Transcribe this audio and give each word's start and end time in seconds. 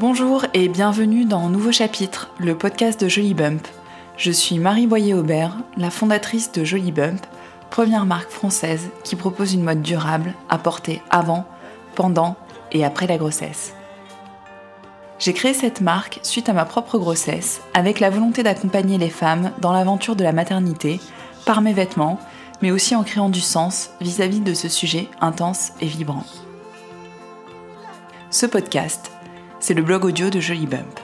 Bonjour 0.00 0.46
et 0.54 0.68
bienvenue 0.68 1.26
dans 1.26 1.50
Nouveau 1.50 1.72
Chapitre, 1.72 2.30
le 2.38 2.56
podcast 2.56 2.98
de 2.98 3.06
Jolly 3.06 3.34
Bump. 3.34 3.68
Je 4.16 4.30
suis 4.30 4.58
Marie 4.58 4.86
Boyer-Aubert, 4.86 5.58
la 5.76 5.90
fondatrice 5.90 6.52
de 6.52 6.64
Jolly 6.64 6.90
Bump, 6.90 7.20
première 7.68 8.06
marque 8.06 8.30
française 8.30 8.88
qui 9.04 9.14
propose 9.14 9.52
une 9.52 9.62
mode 9.62 9.82
durable 9.82 10.32
à 10.48 10.56
porter 10.56 11.02
avant, 11.10 11.44
pendant 11.96 12.36
et 12.72 12.82
après 12.82 13.06
la 13.06 13.18
grossesse. 13.18 13.74
J'ai 15.18 15.34
créé 15.34 15.52
cette 15.52 15.82
marque 15.82 16.18
suite 16.22 16.48
à 16.48 16.54
ma 16.54 16.64
propre 16.64 16.96
grossesse, 16.96 17.60
avec 17.74 18.00
la 18.00 18.08
volonté 18.08 18.42
d'accompagner 18.42 18.96
les 18.96 19.10
femmes 19.10 19.52
dans 19.58 19.74
l'aventure 19.74 20.16
de 20.16 20.24
la 20.24 20.32
maternité, 20.32 20.98
par 21.44 21.60
mes 21.60 21.74
vêtements, 21.74 22.18
mais 22.62 22.70
aussi 22.70 22.96
en 22.96 23.02
créant 23.02 23.28
du 23.28 23.42
sens 23.42 23.90
vis-à-vis 24.00 24.40
de 24.40 24.54
ce 24.54 24.70
sujet 24.70 25.08
intense 25.20 25.72
et 25.82 25.86
vibrant. 25.86 26.24
Ce 28.30 28.46
podcast, 28.46 29.12
c'est 29.60 29.74
le 29.74 29.82
blog 29.82 30.04
audio 30.04 30.30
de 30.30 30.40
Jolly 30.40 30.66
Bump. 30.66 30.98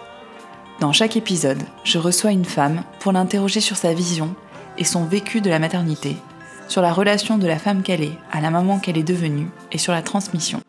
Dans 0.80 0.92
chaque 0.92 1.16
épisode, 1.16 1.62
je 1.84 1.98
reçois 1.98 2.33
une 2.33 2.45
femme 2.45 2.82
pour 2.98 3.12
l'interroger 3.12 3.60
sur 3.60 3.77
sa 3.77 3.95
vision 3.95 4.34
et 4.79 4.84
son 4.84 5.05
vécu 5.05 5.41
de 5.41 5.51
la 5.51 5.59
maternité, 5.59 6.16
sur 6.69 6.82
la 6.82 6.92
relation 6.92 7.38
de 7.38 7.46
la 7.46 7.59
femme 7.59 7.82
qu'elle 7.82 8.02
est 8.02 8.19
à 8.32 8.41
la 8.41 8.51
maman 8.51 8.79
qu'elle 8.79 8.98
est 8.98 9.02
devenue 9.02 9.48
et 9.73 9.79
sur 9.79 9.92
la 9.92 10.02
transmission. 10.02 10.60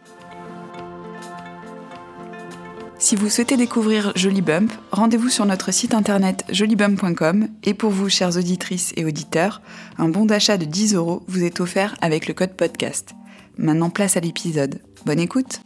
Si 3.00 3.16
vous 3.16 3.30
souhaitez 3.30 3.58
découvrir 3.58 4.12
Jolly 4.16 4.42
Bump, 4.42 4.72
rendez-vous 4.92 5.30
sur 5.30 5.46
notre 5.46 5.72
site 5.72 5.94
internet 5.94 6.44
jolybump.com 6.50 7.48
et 7.64 7.74
pour 7.74 7.92
vous, 7.92 8.10
chères 8.10 8.36
auditrices 8.38 8.92
et 8.98 9.06
auditeurs, 9.06 9.62
un 9.98 10.10
bon 10.10 10.26
d'achat 10.26 10.58
de 10.58 10.66
10 10.66 10.96
euros 10.96 11.24
vous 11.28 11.44
est 11.44 11.60
offert 11.60 11.96
avec 12.02 12.28
le 12.28 12.34
code 12.34 12.54
podcast. 12.54 13.14
Maintenant, 13.58 13.92
place 13.92 14.18
à 14.18 14.20
l'épisode. 14.20 14.82
Bonne 15.06 15.20
écoute! 15.20 15.62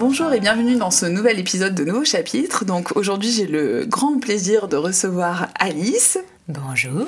Bonjour 0.00 0.32
et 0.32 0.40
bienvenue 0.40 0.76
dans 0.76 0.90
ce 0.90 1.04
nouvel 1.04 1.38
épisode 1.38 1.74
de 1.74 1.84
Nouveau 1.84 2.06
Chapitre. 2.06 2.64
Donc 2.64 2.96
aujourd'hui 2.96 3.30
j'ai 3.30 3.46
le 3.46 3.84
grand 3.84 4.18
plaisir 4.18 4.66
de 4.66 4.78
recevoir 4.78 5.48
Alice. 5.58 6.16
Bonjour. 6.48 7.06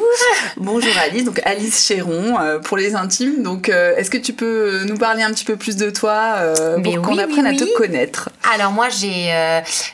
Bonjour 0.59 0.93
Alice, 1.03 1.25
donc 1.25 1.41
Alice 1.47 1.87
Chéron 1.87 2.39
euh, 2.39 2.59
pour 2.59 2.77
les 2.77 2.95
intimes. 2.95 3.43
Donc 3.43 3.71
euh, 3.71 3.97
est-ce 3.97 4.11
que 4.11 4.19
tu 4.19 4.35
peux 4.35 4.85
nous 4.85 4.99
parler 4.99 5.23
un 5.23 5.31
petit 5.31 5.47
peu 5.47 5.57
plus 5.57 5.77
de 5.77 5.89
toi 5.89 6.35
euh, 6.41 6.83
pour 6.83 7.01
qu'on 7.01 7.17
apprenne 7.17 7.47
à 7.47 7.55
te 7.55 7.65
connaître? 7.79 8.29
Alors 8.55 8.73
moi 8.73 8.91
j'ai, 8.91 9.33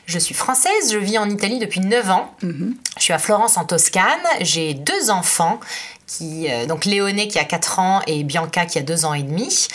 je 0.06 0.18
suis 0.18 0.34
française, 0.34 0.92
je 0.92 0.98
vis 0.98 1.18
en 1.18 1.30
Italie 1.30 1.60
depuis 1.60 1.78
9 1.78 2.10
ans. 2.10 2.34
Mhm. 2.42 2.74
Je 2.96 3.02
suis 3.04 3.12
à 3.12 3.18
Florence 3.18 3.56
en 3.56 3.64
Toscane, 3.64 4.02
j'ai 4.40 4.74
deux 4.74 5.10
enfants 5.10 5.60
qui, 6.08 6.50
euh, 6.50 6.66
donc 6.66 6.84
Léoné 6.86 7.28
qui 7.28 7.38
a 7.38 7.44
4 7.44 7.78
ans 7.78 8.00
et 8.06 8.24
Bianca 8.24 8.66
qui 8.66 8.78
a 8.78 8.82
2 8.82 9.04
ans 9.04 9.14
et 9.14 9.22
demi. 9.22 9.68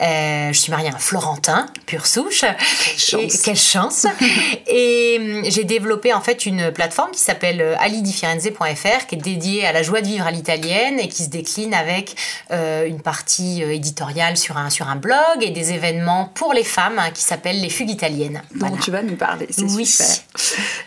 Euh, 0.00 0.52
je 0.52 0.58
suis 0.58 0.70
mariée 0.70 0.90
à 0.90 0.94
un 0.94 0.98
Florentin, 0.98 1.66
pure 1.86 2.06
souche. 2.06 2.42
Quelle 2.42 2.98
chance. 2.98 3.34
Et, 3.34 3.42
quelle 3.42 3.56
chance. 3.56 4.06
et 4.68 5.18
hum, 5.18 5.50
j'ai 5.50 5.64
développé 5.64 6.12
en 6.12 6.20
fait 6.20 6.46
une 6.46 6.70
plateforme 6.70 7.10
qui 7.10 7.20
s'appelle 7.20 7.60
euh, 7.60 7.74
alidifirenze.fr 7.80 9.06
qui 9.08 9.14
est 9.16 9.18
dédiée 9.18 9.66
à 9.66 9.72
la 9.72 9.82
joie 9.82 10.00
de 10.00 10.06
vivre 10.06 10.26
à 10.26 10.30
l'italienne 10.30 11.00
et 11.00 11.08
qui 11.08 11.24
se 11.24 11.30
décline 11.30 11.74
avec 11.74 12.14
une 12.50 13.00
partie 13.00 13.62
éditoriale 13.62 14.36
sur 14.36 14.56
un, 14.56 14.70
sur 14.70 14.88
un 14.88 14.96
blog 14.96 15.16
et 15.40 15.50
des 15.50 15.72
événements 15.72 16.30
pour 16.34 16.52
les 16.52 16.64
femmes 16.64 16.98
hein, 16.98 17.10
qui 17.12 17.22
s'appellent 17.22 17.60
les 17.60 17.70
fugues 17.70 17.90
italiennes. 17.90 18.42
Dont 18.54 18.76
tu 18.76 18.90
vas 18.90 19.02
nous 19.02 19.16
parler, 19.16 19.46
c'est 19.50 19.62
oui. 19.62 19.86
super. 19.86 20.06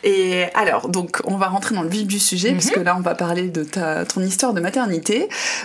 Et 0.03 0.45
alors, 0.53 0.89
donc 0.89 1.21
on 1.25 1.37
va 1.37 1.47
rentrer 1.47 1.75
dans 1.75 1.83
le 1.83 1.89
vif 1.89 2.05
du 2.05 2.19
sujet, 2.19 2.51
puisque 2.51 2.77
mhm. 2.77 2.83
là 2.83 2.95
on 2.97 3.01
va 3.01 3.15
parler 3.15 3.49
de 3.49 3.63
ta, 3.63 4.05
ton 4.05 4.21
histoire 4.21 4.53
de 4.53 4.61
maternité 4.61 4.90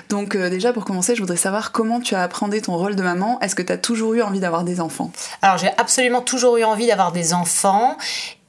donc 0.09 0.35
euh, 0.35 0.51
déjà 0.51 0.73
pour 0.73 0.85
commencer, 0.85 1.15
je 1.15 1.21
voudrais 1.21 1.37
savoir 1.37 1.73
comment 1.73 2.01
tu 2.01 2.15
as 2.15 2.23
appréhendé 2.23 2.61
ton 2.61 2.77
rôle 2.77 2.97
de 2.97 3.03
maman. 3.03 3.41
Est-ce 3.41 3.55
que 3.55 3.63
tu 3.63 3.73
as 3.73 3.79
toujours 3.79 4.15
eu 4.15 4.23
envie 4.23 4.41
d'avoir 4.41 4.65
des 4.65 4.81
enfants? 4.81 5.11
Alors 5.43 5.59
j'ai 5.59 5.71
absolument 5.79 6.21
toujours 6.21 6.57
eu 6.57 6.65
envie 6.65 6.87
d'avoir 6.87 7.13
des 7.13 7.35
enfants 7.35 7.97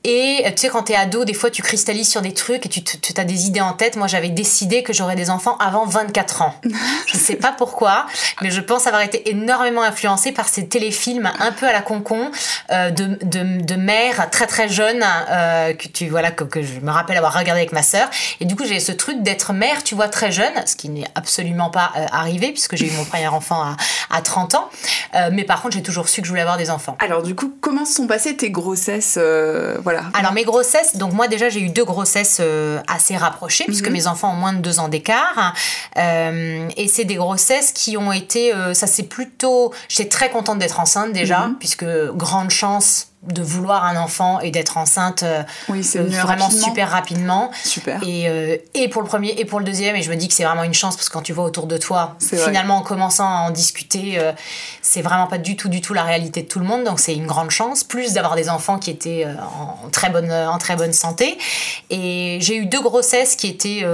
et 0.09 0.45
tu 0.56 0.62
sais, 0.62 0.69
quand 0.69 0.84
t'es 0.84 0.95
ado, 0.95 1.25
des 1.25 1.34
fois 1.34 1.51
tu 1.51 1.62
cristallises 1.62 2.07
sur 2.07 2.22
des 2.22 2.34
trucs 2.34 2.66
et 2.66 2.69
tu, 2.69 2.81
tu 2.81 3.13
as 3.18 3.25
des 3.25 3.47
idées 3.47 3.59
en 3.59 3.73
tête. 3.73 3.97
Moi, 3.97 4.07
j'avais 4.07 4.29
décidé 4.29 4.81
que 4.81 4.94
j'aurais 4.94 5.18
des 5.18 5.29
enfants 5.29 5.57
avant 5.57 5.85
24 5.85 6.44
ans. 6.44 6.56
je 7.07 7.18
sais 7.18 7.35
pas 7.35 7.51
pourquoi, 7.51 8.06
mais 8.41 8.50
je 8.50 8.62
pense 8.62 8.88
avoir 8.88 9.01
été 9.01 9.29
énormément 9.29 9.81
influencée 9.81 10.31
par 10.31 10.47
ces 10.47 10.66
téléfilms 10.69 11.29
un 11.40 11.51
peu 11.51 11.67
à 11.67 11.73
la 11.73 11.81
concon 11.81 12.31
euh, 12.72 12.90
de, 12.90 13.19
de, 13.22 13.62
de 13.62 13.75
mères 13.75 14.29
très 14.29 14.47
très 14.47 14.69
jeunes 14.69 15.03
euh, 15.29 15.73
que 15.73 15.90
tu 15.90 16.07
voilà 16.07 16.31
que, 16.31 16.46
que, 16.46 16.62
je 16.62 16.79
me 16.79 16.91
rappelle 16.91 17.17
avoir 17.17 17.34
regardé 17.34 17.59
avec 17.59 17.73
ma 17.73 17.84
sœur. 17.84 18.09
Et 18.40 18.46
du 18.46 18.56
coup, 18.56 18.63
j'ai 18.66 18.79
ce 18.79 18.94
truc 18.94 19.22
d'être 19.23 19.51
mère, 19.51 19.84
tu 19.84 19.94
vois, 19.94 20.07
très 20.07 20.31
jeune, 20.31 20.53
ce 20.66 20.78
qui 20.78 20.88
n'est 20.88 21.07
absolument 21.16 21.69
pas 21.69 21.91
euh, 21.97 22.06
arrivé 22.13 22.53
puisque 22.53 22.78
j'ai 22.78 22.88
eu 22.88 22.91
mon 22.91 23.03
premier 23.03 23.28
enfant 23.28 23.62
à, 23.62 23.75
à 24.09 24.22
30 24.22 24.56
ans. 24.56 24.69
Euh, 25.16 25.31
mais 25.34 25.44
par 25.44 25.62
contre, 25.62 25.75
j'ai 25.75 25.84
toujours 25.84 26.07
su 26.07 26.22
que 26.22 26.28
je 26.28 26.31
voulais 26.31 26.44
avoir 26.44 26.57
des 26.57 26.69
enfants. 26.69 26.96
Alors, 27.00 27.23
du 27.23 27.35
coup, 27.35 27.53
comment 27.59 27.84
se 27.84 27.96
sont 27.96 28.07
passées 28.07 28.38
tes 28.38 28.51
grossesses 28.51 29.19
voilà 29.84 29.97
alors 30.13 30.34
mes 30.34 30.44
grossesses, 30.44 30.96
donc 30.96 31.13
moi 31.13 31.28
déjà 31.28 31.50
j'ai 31.50 31.62
eu 31.62 31.69
deux 31.69 31.85
grossesses 31.85 32.38
euh, 32.40 32.81
assez 32.88 33.16
rapprochées 33.16 33.66
puisque 33.66 33.88
mhm. 33.88 33.94
mes 33.94 34.08
enfants 34.08 34.31
ont 34.31 34.38
moins 34.38 34.53
de 34.53 34.59
deux 34.59 34.80
ans 34.80 34.88
d'écart. 34.88 35.53
Euh, 35.97 36.68
et 36.75 36.88
c'est 36.88 37.06
des 37.06 37.16
grossesses 37.16 37.72
qui 37.72 37.97
ont 37.97 38.12
été, 38.12 38.53
euh, 38.53 38.74
ça 38.74 38.88
c'est 38.88 39.03
plutôt, 39.03 39.74
j'étais 39.90 40.09
très 40.09 40.30
contente 40.30 40.59
d'être 40.59 40.80
enceinte 40.80 41.13
déjà 41.13 41.47
mhm. 41.47 41.56
puisque 41.59 41.85
grande 42.13 42.50
chance 42.50 43.08
de 43.28 43.42
vouloir 43.42 43.86
un 43.86 43.98
enfant 43.98 44.40
et 44.40 44.52
d'être 44.52 44.78
enceinte 44.78 45.24
euh, 45.24 45.44
oui, 45.70 45.88
euh, 45.96 46.04
vraiment 46.04 46.50
super 46.50 46.90
rapidement. 46.90 47.52
Super. 47.64 48.02
Et, 48.04 48.28
euh, 48.28 48.58
et 48.74 48.88
pour 48.88 49.02
le 49.02 49.08
premier 49.08 49.36
et 49.38 49.46
pour 49.46 49.60
le 49.60 49.66
deuxième, 49.66 49.96
et 49.96 50.02
je 50.02 50.10
me 50.10 50.16
dis 50.16 50.28
que 50.28 50.34
c'est 50.34 50.44
vraiment 50.44 50.64
une 50.64 50.74
chance 50.74 50.96
parce 50.96 51.10
que 51.10 51.14
quand 51.14 51.22
tu 51.22 51.34
vois 51.34 51.46
autour 51.46 51.68
de 51.68 51.78
toi, 51.78 52.16
finalement 52.20 52.78
en 52.78 52.82
commençant 52.82 53.28
à 53.28 53.48
en 53.48 53.52
discuter, 53.52 54.20
c'est 54.82 55.02
vraiment 55.02 55.28
pas 55.28 55.38
du 55.38 55.56
tout 55.56 55.70
du 55.70 55.82
tout 55.82 55.94
la 55.94 56.04
réalité 56.04 56.44
de 56.44 56.48
tout 56.48 56.60
le 56.60 56.66
monde, 56.66 56.84
donc 56.84 57.00
c'est 57.00 57.16
une 57.16 57.28
grande 57.28 57.52
chance. 57.52 57.84
Plus 57.84 58.14
d'avoir 58.14 58.36
des 58.36 58.50
enfants 58.50 58.80
qui 58.80 58.90
étaient 58.90 59.26
en 59.26 59.90
très 59.90 60.09
bonne 60.09 60.32
en 60.32 60.58
très 60.58 60.76
bonne 60.76 60.94
santé. 60.94 61.38
Et 61.90 62.38
j'ai 62.42 62.58
eu 62.58 62.66
deux 62.66 62.82
grossesses 62.82 63.36
qui 63.36 63.48
étaient 63.48 63.86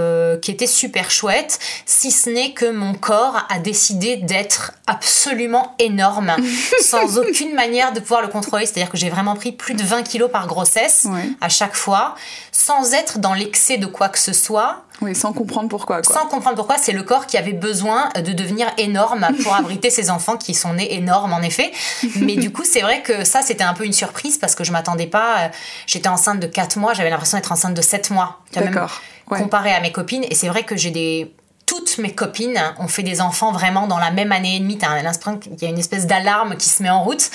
qui 0.41 0.51
étaient 0.51 0.67
super 0.67 1.11
chouettes, 1.11 1.59
si 1.85 2.11
ce 2.11 2.29
n'est 2.29 2.51
que 2.51 2.69
mon 2.69 2.93
corps 2.93 3.45
a 3.49 3.59
décidé 3.59 4.17
d'être 4.17 4.73
absolument 4.87 5.75
énorme, 5.79 6.35
sans 6.81 7.17
aucune 7.17 7.53
manière 7.53 7.93
de 7.93 7.99
pouvoir 7.99 8.21
le 8.21 8.27
contrôler. 8.27 8.65
C'est-à-dire 8.65 8.89
que 8.91 8.97
j'ai 8.97 9.09
vraiment 9.09 9.22
pris 9.35 9.51
plus 9.51 9.73
de 9.73 9.83
20 9.83 10.03
kilos 10.03 10.29
par 10.31 10.47
grossesse 10.47 11.07
à 11.41 11.49
chaque 11.49 11.75
fois, 11.75 12.15
sans 12.51 12.93
être 12.93 13.19
dans 13.19 13.33
l'excès 13.33 13.77
de 13.77 13.85
quoi 13.85 14.09
que 14.09 14.19
ce 14.19 14.33
soit. 14.33 14.83
Oui, 15.01 15.15
sans 15.15 15.33
comprendre 15.33 15.69
pourquoi. 15.69 16.03
Sans 16.03 16.27
comprendre 16.27 16.55
pourquoi, 16.55 16.77
c'est 16.77 16.91
le 16.91 17.03
corps 17.03 17.25
qui 17.25 17.37
avait 17.37 17.53
besoin 17.53 18.09
de 18.15 18.31
devenir 18.31 18.67
énorme 18.77 19.27
pour 19.43 19.55
abriter 19.55 19.89
ses 19.89 20.09
enfants 20.09 20.37
qui 20.37 20.53
sont 20.53 20.73
nés 20.73 20.93
énormes 20.93 21.33
en 21.33 21.41
effet. 21.41 21.71
Mais 22.17 22.35
du 22.35 22.51
coup, 22.51 22.63
c'est 22.63 22.81
vrai 22.81 23.01
que 23.01 23.23
ça, 23.23 23.41
c'était 23.41 23.63
un 23.63 23.73
peu 23.73 23.85
une 23.85 23.93
surprise 23.93 24.37
parce 24.37 24.55
que 24.55 24.63
je 24.63 24.71
m'attendais 24.71 25.07
pas. 25.07 25.39
Euh, 25.39 25.47
j'étais 25.87 26.09
enceinte 26.09 26.39
de 26.39 26.47
4 26.47 26.77
mois, 26.77 26.93
j'avais 26.93 27.09
l'impression 27.09 27.37
d'être 27.37 27.51
enceinte 27.51 27.73
de 27.73 27.81
7 27.81 28.11
mois. 28.11 28.39
D'accord. 28.53 29.01
Comparé 29.27 29.73
à 29.73 29.79
mes 29.79 29.91
copines. 29.91 30.25
Et 30.29 30.35
c'est 30.35 30.47
vrai 30.47 30.63
que 30.63 30.77
j'ai 30.77 30.91
des 30.91 31.33
toutes 31.65 31.97
mes 31.97 32.11
copines 32.11 32.59
ont 32.79 32.87
fait 32.87 33.03
des 33.03 33.21
enfants 33.21 33.51
vraiment 33.51 33.87
dans 33.87 33.97
la 33.97 34.11
même 34.11 34.31
année 34.31 34.57
et 34.57 34.59
demie. 34.59 34.77
T'as 34.77 35.01
l'instant 35.01 35.37
qu'il 35.37 35.61
y 35.61 35.65
a 35.65 35.69
une 35.69 35.79
espèce 35.79 36.07
d'alarme 36.07 36.55
qui 36.57 36.69
se 36.69 36.83
met 36.83 36.89
en 36.89 37.03
route. 37.03 37.29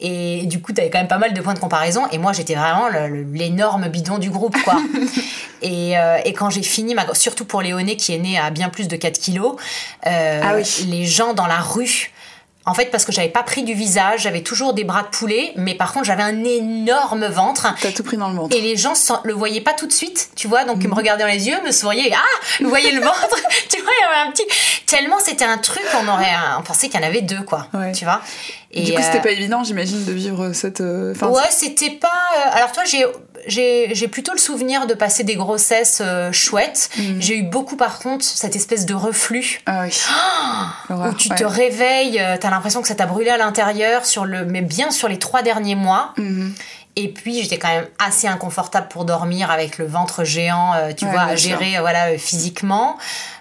Et 0.00 0.42
du 0.46 0.60
coup, 0.60 0.72
t'avais 0.72 0.90
quand 0.90 0.98
même 0.98 1.08
pas 1.08 1.18
mal 1.18 1.32
de 1.32 1.40
points 1.40 1.54
de 1.54 1.58
comparaison. 1.58 2.02
Et 2.12 2.18
moi, 2.18 2.32
j'étais 2.32 2.54
vraiment 2.54 2.88
l'énorme 3.32 3.88
bidon 3.88 4.18
du 4.18 4.30
groupe, 4.30 4.56
quoi. 4.64 4.76
et, 5.62 5.98
euh, 5.98 6.18
et, 6.24 6.32
quand 6.32 6.50
j'ai 6.50 6.62
fini, 6.62 6.94
ma... 6.94 7.14
surtout 7.14 7.44
pour 7.44 7.62
Léoné 7.62 7.96
qui 7.96 8.14
est 8.14 8.18
né 8.18 8.38
à 8.38 8.50
bien 8.50 8.68
plus 8.68 8.88
de 8.88 8.96
4 8.96 9.18
kilos, 9.18 9.56
euh, 10.06 10.40
ah 10.42 10.56
les 10.86 11.06
gens 11.06 11.34
dans 11.34 11.46
la 11.46 11.60
rue 11.60 12.10
en 12.70 12.74
fait, 12.74 12.86
parce 12.86 13.04
que 13.04 13.10
j'avais 13.10 13.28
pas 13.28 13.42
pris 13.42 13.64
du 13.64 13.74
visage, 13.74 14.22
j'avais 14.22 14.42
toujours 14.42 14.74
des 14.74 14.84
bras 14.84 15.02
de 15.02 15.08
poulet, 15.08 15.52
mais 15.56 15.74
par 15.74 15.92
contre, 15.92 16.04
j'avais 16.04 16.22
un 16.22 16.44
énorme 16.44 17.26
ventre. 17.26 17.74
T'as 17.80 17.90
tout 17.90 18.04
pris 18.04 18.16
dans 18.16 18.28
le 18.28 18.36
ventre. 18.36 18.56
Et 18.56 18.60
les 18.60 18.76
gens 18.76 18.92
le 19.24 19.32
voyaient 19.32 19.60
pas 19.60 19.72
tout 19.72 19.88
de 19.88 19.92
suite, 19.92 20.30
tu 20.36 20.46
vois, 20.46 20.62
donc 20.62 20.76
ils 20.80 20.84
me 20.84 20.92
mhm. 20.92 20.98
regardaient 20.98 21.24
dans 21.24 21.30
les 21.30 21.48
yeux, 21.48 21.60
me 21.66 21.72
souriaient, 21.72 22.12
ah, 22.14 22.62
vous 22.62 22.68
voyez 22.68 22.92
le 22.92 23.00
ventre? 23.00 23.28
Tu 23.68 23.80
vois, 23.82 23.90
il 23.98 24.02
y 24.02 24.06
avait 24.06 24.28
un 24.28 24.32
petit. 24.32 24.44
Tellement 24.86 25.18
c'était 25.20 25.44
un 25.44 25.58
truc, 25.58 25.84
on 25.94 26.08
aurait. 26.08 26.32
On 26.58 26.62
pensait 26.62 26.88
qu'il 26.88 27.00
y 27.00 27.04
en 27.04 27.06
avait 27.06 27.22
deux, 27.22 27.42
quoi. 27.42 27.68
Tu 27.94 28.04
vois 28.04 28.20
et 28.72 28.82
du 28.82 28.92
coup, 28.92 29.02
c'était 29.02 29.18
euh, 29.18 29.22
pas 29.22 29.30
évident, 29.32 29.64
j'imagine, 29.64 30.04
de 30.04 30.12
vivre 30.12 30.52
cette. 30.52 30.80
Euh, 30.80 31.12
ouais, 31.22 31.42
c'était 31.50 31.90
pas. 31.90 32.08
Euh, 32.08 32.56
alors, 32.56 32.70
toi, 32.70 32.84
j'ai 32.84 33.04
plutôt 34.10 34.32
le 34.32 34.38
souvenir 34.38 34.86
de 34.86 34.94
passer 34.94 35.24
des 35.24 35.36
grossesses 35.36 36.02
chouettes. 36.32 36.90
Mhm. 36.96 37.20
J'ai 37.20 37.36
eu 37.38 37.42
beaucoup, 37.42 37.76
par 37.76 37.98
contre, 37.98 38.24
cette 38.24 38.56
espèce 38.56 38.86
de 38.86 38.94
reflux. 38.94 39.60
Ah 39.66 39.84
oui. 39.84 39.92
où 40.90 41.14
tu 41.14 41.28
te 41.30 41.44
réveilles, 41.44 42.22
t'as 42.40 42.50
l'impression 42.50 42.82
que 42.82 42.88
ça 42.88 42.94
t'a 42.94 43.06
brûlé 43.06 43.30
à 43.30 43.38
l'intérieur, 43.38 44.04
sur 44.04 44.24
le, 44.24 44.44
mais 44.44 44.62
bien 44.62 44.90
sur 44.90 45.08
les 45.08 45.18
trois 45.18 45.42
derniers 45.42 45.74
mois. 45.76 46.12
Mhm. 46.16 46.54
Et 46.96 47.08
puis 47.08 47.40
j'étais 47.40 47.58
quand 47.58 47.68
même 47.68 47.86
assez 47.98 48.26
inconfortable 48.26 48.88
pour 48.88 49.04
dormir 49.04 49.50
avec 49.50 49.78
le 49.78 49.86
ventre 49.86 50.24
géant, 50.24 50.72
tu 50.96 51.06
vois, 51.06 51.22
à 51.22 51.36
gérer 51.36 51.78
voilà, 51.78 52.18
physiquement. 52.18 52.98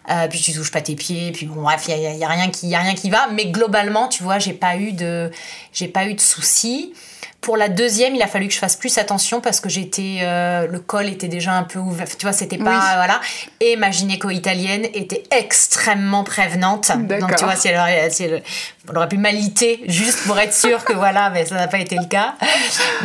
Euh, 0.09 0.27
puis 0.27 0.39
tu 0.39 0.53
touches 0.53 0.71
pas 0.71 0.81
tes 0.81 0.95
pieds, 0.95 1.31
puis 1.31 1.45
bon 1.45 1.61
bref, 1.61 1.83
il 1.87 1.99
y 1.99 2.07
a, 2.07 2.13
y 2.13 2.23
a, 2.23 2.27
rien 2.27 2.49
qui 2.49 2.67
y 2.67 2.75
a 2.75 2.79
rien 2.79 2.95
qui 2.95 3.09
va. 3.09 3.27
Mais 3.31 3.47
globalement, 3.47 4.07
tu 4.07 4.23
vois, 4.23 4.39
j'ai 4.39 4.53
pas 4.53 4.75
eu 4.75 4.91
de 4.91 5.29
j'ai 5.71 5.87
pas 5.87 6.05
eu 6.05 6.15
de 6.15 6.21
soucis. 6.21 6.93
Pour 7.41 7.55
la 7.55 7.69
deuxième, 7.69 8.15
il 8.15 8.21
a 8.21 8.27
fallu 8.27 8.47
que 8.47 8.53
je 8.53 8.59
fasse 8.59 8.75
plus 8.75 8.97
attention 8.97 9.39
parce 9.39 9.61
que 9.61 9.69
j'étais, 9.69 10.19
euh, 10.23 10.67
le 10.67 10.79
col 10.79 11.07
était 11.07 11.29
déjà 11.29 11.53
un 11.53 11.63
peu 11.63 11.79
ouvert. 11.79 12.05
Tu 12.17 12.25
vois, 12.25 12.33
c'était 12.33 12.57
pas 12.57 12.95
voilà. 12.95 13.21
Et 13.61 13.77
ma 13.77 13.91
gynéco 13.91 14.29
italienne 14.29 14.85
était 14.93 15.23
extrêmement 15.31 16.25
prévenante. 16.25 16.91
Donc 16.97 17.35
tu 17.37 17.45
vois, 17.45 17.55
si 17.55 17.69
elle, 17.69 17.77
aurait, 17.77 18.09
si 18.09 18.23
elle, 18.23 18.43
on 18.91 18.95
aurait 18.95 19.07
pu 19.07 19.17
m'aliter 19.17 19.81
juste 19.87 20.19
pour 20.25 20.37
être 20.37 20.53
sûr 20.53 20.83
que 20.83 20.91
voilà, 20.91 21.29
mais 21.29 21.45
ça 21.45 21.55
n'a 21.55 21.69
pas 21.69 21.79
été 21.79 21.95
le 21.95 22.07
cas. 22.07 22.35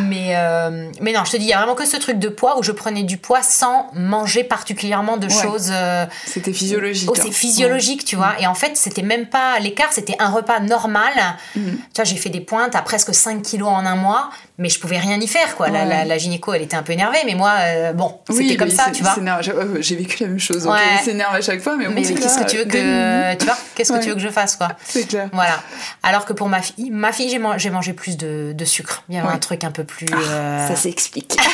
Mais 0.01 0.35
euh, 0.35 0.91
mais 1.01 1.13
non, 1.13 1.25
je 1.25 1.33
te 1.33 1.37
dis, 1.37 1.45
il 1.45 1.51
y 1.51 1.53
a 1.53 1.59
vraiment 1.59 1.77
que 1.77 1.87
ce 1.87 1.97
truc 1.97 2.19
de 2.19 2.29
poids 2.29 2.59
où 2.59 2.63
je 2.65 2.73
prenais 2.73 3.05
du 3.05 3.19
poids 3.19 3.43
sans 3.43 3.91
manger 3.95 4.43
particulièrement 4.43 5.17
de 5.17 5.29
choses. 5.29 5.69
Euh, 5.71 6.07
c'était 6.27 6.53
physiologique. 6.53 7.09
Oh, 7.11 7.15
c'est 7.15 7.29
hein. 7.29 7.33
physiologique, 7.33 8.05
tu 8.05 8.17
vois. 8.17 8.35
Et 8.41 8.49
en 8.49 8.55
fait, 8.55 8.77
c'était 8.77 9.03
même 9.03 9.27
pas 9.27 9.61
l'écart, 9.61 9.93
c'était 9.93 10.17
un 10.19 10.31
repas 10.31 10.59
normal. 10.59 11.13
Mm. 11.55 11.61
Tu 11.71 11.77
vois, 11.95 12.05
j'ai 12.05 12.17
fait 12.17 12.31
des 12.31 12.41
pointes 12.41 12.75
à 12.75 12.83
presque 12.83 13.15
5 13.15 13.43
kilos 13.43 13.69
en 13.69 13.87
un 13.87 13.97
mois 13.97 14.24
mais 14.59 14.69
je 14.69 14.79
pouvais 14.79 14.99
rien 14.99 15.21
y 15.21 15.27
faire 15.27 15.57
quoi. 15.57 15.69
La, 15.69 16.05
la, 16.05 16.19
gynéco 16.19 16.53
elle 16.55 16.63
était 16.63 16.77
un 16.77 16.83
peu 16.83 16.93
énervée 16.93 17.19
mais 17.27 17.35
moi 17.35 17.53
euh, 17.61 17.93
bon 17.93 18.19
c'était 18.31 18.57
comme 18.57 18.71
ça 18.71 18.91
tu 18.93 19.03
vois. 19.03 19.17
j'ai 19.81 19.97
vécu 19.97 20.23
la 20.23 20.29
même 20.29 20.39
chose 20.39 20.67
ouais. 20.67 20.79
il 21.01 21.05
s'énerve 21.05 21.35
à 21.35 21.41
chaque 21.41 21.61
fois 21.61 21.77
mais, 21.77 21.89
mais 21.89 22.03
qu'est-ce 22.03 22.39
que 22.39 22.49
tu 22.49 22.57
veux 22.59 22.65
que 22.65 23.35
tu 23.37 23.45
vois 23.45 23.57
qu'est-ce 23.75 23.93
que 23.93 24.03
tu 24.03 24.09
veux 24.09 24.15
que 24.15 24.21
je 24.21 24.29
fasse 24.29 24.57
quoi. 24.57 24.69
C'est 24.85 25.07
clair. 25.07 25.29
Voilà. 25.33 25.61
Alors 26.03 26.25
que 26.25 26.33
pour 26.33 26.49
ma 26.49 26.63
fille 26.63 26.91
ma 26.91 27.13
fille 27.13 27.31
j'ai 27.31 27.39
mangé, 27.39 27.71
mangé 27.71 27.93
plus 27.93 28.17
de, 28.17 28.53
de, 28.55 28.65
sucre. 28.65 29.03
Il 29.09 29.15
y 29.15 29.19
avait 29.19 29.29
un 29.29 29.39
truc 29.39 29.65
un 29.65 29.71
peu 29.71 29.85
plus 29.85 30.07
ah, 30.13 30.17
euh, 30.17 30.69
ça 30.69 30.77
s'explique. 30.77 31.37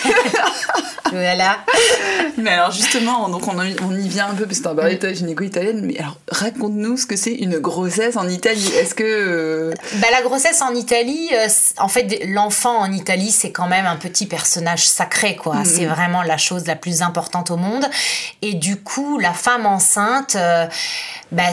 Voilà. 1.13 1.59
Mais 2.37 2.51
alors 2.51 2.71
justement 2.71 3.29
donc 3.29 3.49
on, 3.49 3.59
on 3.59 3.97
y 3.97 4.09
vient 4.09 4.29
un 4.29 4.35
peu 4.35 4.47
parce 4.47 4.59
que 4.59 4.65
t'as 4.65 4.75
parlé 4.75 4.95
de 4.95 5.01
ta 5.01 5.13
gynéco 5.13 5.43
italienne 5.43 5.81
mais 5.85 5.99
alors 5.99 6.17
raconte-nous 6.31 6.99
ce 6.99 7.07
que 7.07 7.17
c'est 7.17 7.35
une 7.35 7.59
grossesse 7.59 8.17
en 8.17 8.29
Italie. 8.29 8.71
Est-ce 8.77 8.95
que 8.95 9.03
euh, 9.03 9.75
bah, 9.95 10.07
la 10.13 10.23
grossesse 10.23 10.63
en 10.63 10.73
Italie 10.75 11.31
en 11.79 11.89
fait 11.89 12.23
l'enfant 12.27 12.60
en 12.67 12.81
en 12.81 12.93
Italie, 12.93 13.31
c'est 13.31 13.53
quand 13.53 13.69
même 13.69 13.87
un 13.87 13.97
petit 13.97 14.27
personnage 14.27 14.87
sacré, 14.89 15.37
quoi. 15.37 15.57
Mm-hmm. 15.57 15.65
C'est 15.65 15.87
vraiment 15.87 16.23
la 16.23 16.39
chose 16.39 16.67
la 16.67 16.77
plus 16.77 17.03
importante 17.03 17.51
au 17.51 17.57
monde. 17.57 17.87
Et 18.43 18.55
du 18.55 18.81
coup, 18.81 19.19
la 19.19 19.33
femme 19.33 19.67
enceinte, 19.67 20.37
euh, 20.37 20.67
bah, 21.33 21.51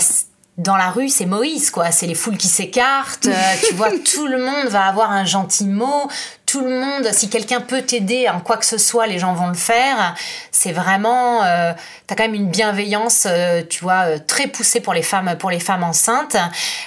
dans 0.57 0.75
la 0.75 0.89
rue, 0.89 1.09
c'est 1.09 1.25
Moïse, 1.25 1.69
quoi. 1.69 1.91
C'est 1.91 2.07
les 2.07 2.15
foules 2.15 2.37
qui 2.37 2.47
s'écartent. 2.47 3.27
Euh, 3.27 3.55
tu 3.67 3.75
vois, 3.75 3.89
tout 4.13 4.27
le 4.27 4.39
monde 4.39 4.67
va 4.69 4.85
avoir 4.85 5.11
un 5.11 5.25
gentil 5.25 5.67
mot 5.67 6.09
tout 6.47 6.61
le 6.61 6.69
monde, 6.69 7.09
si 7.11 7.29
quelqu'un 7.29 7.59
peut 7.59 7.81
t'aider 7.81 8.29
en 8.29 8.39
quoi 8.39 8.55
que 8.55 8.65
ce 8.65 8.77
soit, 8.77 9.05
les 9.05 9.19
gens 9.19 9.33
vont 9.33 9.47
le 9.47 9.53
faire. 9.53 10.15
C'est 10.49 10.71
vraiment, 10.71 11.43
euh, 11.43 11.73
t'as 12.07 12.15
quand 12.15 12.23
même 12.23 12.35
une 12.35 12.49
bienveillance, 12.49 13.27
euh, 13.29 13.61
tu 13.69 13.83
vois, 13.83 14.05
euh, 14.05 14.17
très 14.25 14.47
poussée 14.47 14.79
pour 14.79 14.93
les 14.93 15.01
femmes, 15.01 15.35
pour 15.37 15.51
les 15.51 15.59
femmes 15.59 15.83
enceintes. 15.83 16.37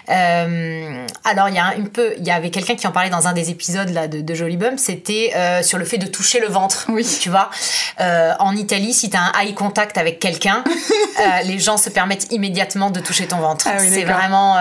Euh, 0.09 1.07
alors 1.25 1.51
il 1.51 1.57
y 1.57 1.59
a 1.59 1.67
un, 1.67 1.85
peu, 1.85 2.15
il 2.17 2.27
y 2.27 2.31
avait 2.31 2.49
quelqu'un 2.49 2.75
qui 2.75 2.87
en 2.87 2.91
parlait 2.91 3.11
dans 3.11 3.29
un 3.29 3.35
des 3.35 3.51
épisodes 3.51 3.91
là 3.91 4.09
de, 4.09 4.23
de 4.23 4.35
Jolly 4.35 4.57
Bump, 4.57 4.79
c'était 4.79 5.33
sur 5.63 5.77
le 5.77 5.85
fait 5.85 5.99
de 5.99 6.07
toucher 6.07 6.41
le 6.41 6.49
ventre. 6.49 6.87
Oui. 6.89 7.07
Tu 7.21 7.29
vois, 7.29 7.51
en 7.99 8.57
Italie, 8.57 8.95
si 8.95 9.11
t'as 9.11 9.21
un 9.21 9.41
eye 9.41 9.55
contact 9.55 9.99
avec 9.99 10.19
quelqu'un, 10.21 10.65
les 11.45 11.59
gens 11.59 11.77
se 11.77 11.91
permettent 11.91 12.33
immédiatement 12.33 12.91
de 12.91 13.01
toucher 13.01 13.27
ton 13.27 13.39
ventre. 13.39 13.69
Ah 13.69 13.79
c'est 13.79 14.05
vraiment, 14.05 14.55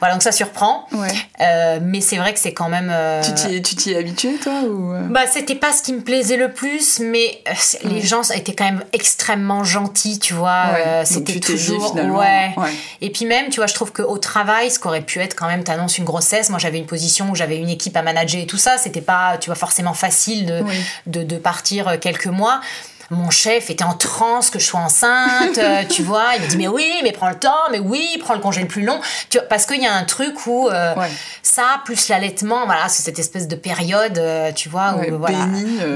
voilà, 0.00 0.14
donc 0.14 0.22
ça 0.22 0.32
surprend. 0.32 0.86
Ouais. 0.92 1.80
mais 1.80 2.02
c'est 2.02 2.18
vrai 2.18 2.34
que 2.34 2.40
c'est 2.40 2.52
quand 2.52 2.68
même. 2.68 2.92
Tu 3.22 3.74
t'y 3.74 3.96
habitues 3.96 4.17
toi 4.42 4.60
ou... 4.62 4.92
Euh? 4.92 5.02
Bah, 5.08 5.22
c'était 5.30 5.54
pas 5.54 5.72
ce 5.72 5.82
qui 5.82 5.92
me 5.92 6.00
plaisait 6.00 6.36
le 6.36 6.52
plus, 6.52 7.00
mais 7.00 7.40
euh, 7.48 7.52
les 7.84 8.02
gens 8.02 8.22
étaient 8.22 8.54
quand 8.54 8.64
même 8.64 8.84
extrêmement 8.92 9.64
gentils, 9.64 10.18
tu 10.18 10.34
vois. 10.34 10.64
Euh, 10.76 11.02
c'était 11.04 11.40
toujours. 11.40 11.94
Ouais. 11.94 12.54
Et 13.00 13.10
puis 13.10 13.24
même, 13.24 13.48
tu 13.50 13.60
vois, 13.60 13.66
je 13.66 13.74
trouve 13.74 13.92
qu'au 13.92 14.18
travail, 14.18 14.70
ce 14.70 14.78
qu'aurait 14.78 15.02
pu 15.02 15.20
être 15.20 15.34
quand 15.34 15.46
même, 15.46 15.64
t'annonces 15.64 15.98
une 15.98 16.04
grossesse. 16.04 16.50
Moi, 16.50 16.58
j'avais 16.58 16.78
une 16.78 16.86
position 16.86 17.30
où 17.30 17.34
j'avais 17.34 17.58
une 17.58 17.70
équipe 17.70 17.96
à 17.96 18.02
manager 18.02 18.40
et 18.40 18.46
tout 18.46 18.58
ça. 18.58 18.78
C'était 18.78 19.00
pas, 19.00 19.38
tu 19.38 19.46
vois, 19.46 19.56
forcément 19.56 19.94
facile 19.94 20.46
de, 20.46 20.64
de, 21.06 21.22
de 21.22 21.36
partir 21.36 21.98
quelques 22.00 22.26
mois 22.26 22.60
mon 23.10 23.30
chef 23.30 23.70
était 23.70 23.84
en 23.84 23.94
transe 23.94 24.50
que 24.50 24.58
je 24.58 24.66
sois 24.66 24.80
enceinte, 24.80 25.56
euh, 25.58 25.84
tu 25.88 26.02
vois. 26.02 26.34
Il 26.36 26.42
me 26.42 26.48
dit, 26.48 26.56
mais 26.58 26.68
oui, 26.68 26.92
mais 27.02 27.12
prends 27.12 27.30
le 27.30 27.38
temps, 27.38 27.70
mais 27.70 27.78
oui, 27.78 28.18
prends 28.20 28.34
le 28.34 28.40
congé 28.40 28.60
le 28.60 28.68
plus 28.68 28.82
long. 28.82 29.00
Tu 29.30 29.38
vois, 29.38 29.46
parce 29.48 29.64
qu'il 29.64 29.82
y 29.82 29.86
a 29.86 29.94
un 29.94 30.04
truc 30.04 30.46
où 30.46 30.68
euh, 30.68 30.94
ça, 31.42 31.80
plus 31.84 32.08
l'allaitement, 32.08 32.66
voilà, 32.66 32.88
c'est 32.88 33.02
cette 33.02 33.18
espèce 33.18 33.48
de 33.48 33.56
période, 33.56 34.18
euh, 34.18 34.52
tu 34.52 34.68
vois, 34.68 34.94
où, 34.94 35.16
voilà, 35.16 35.46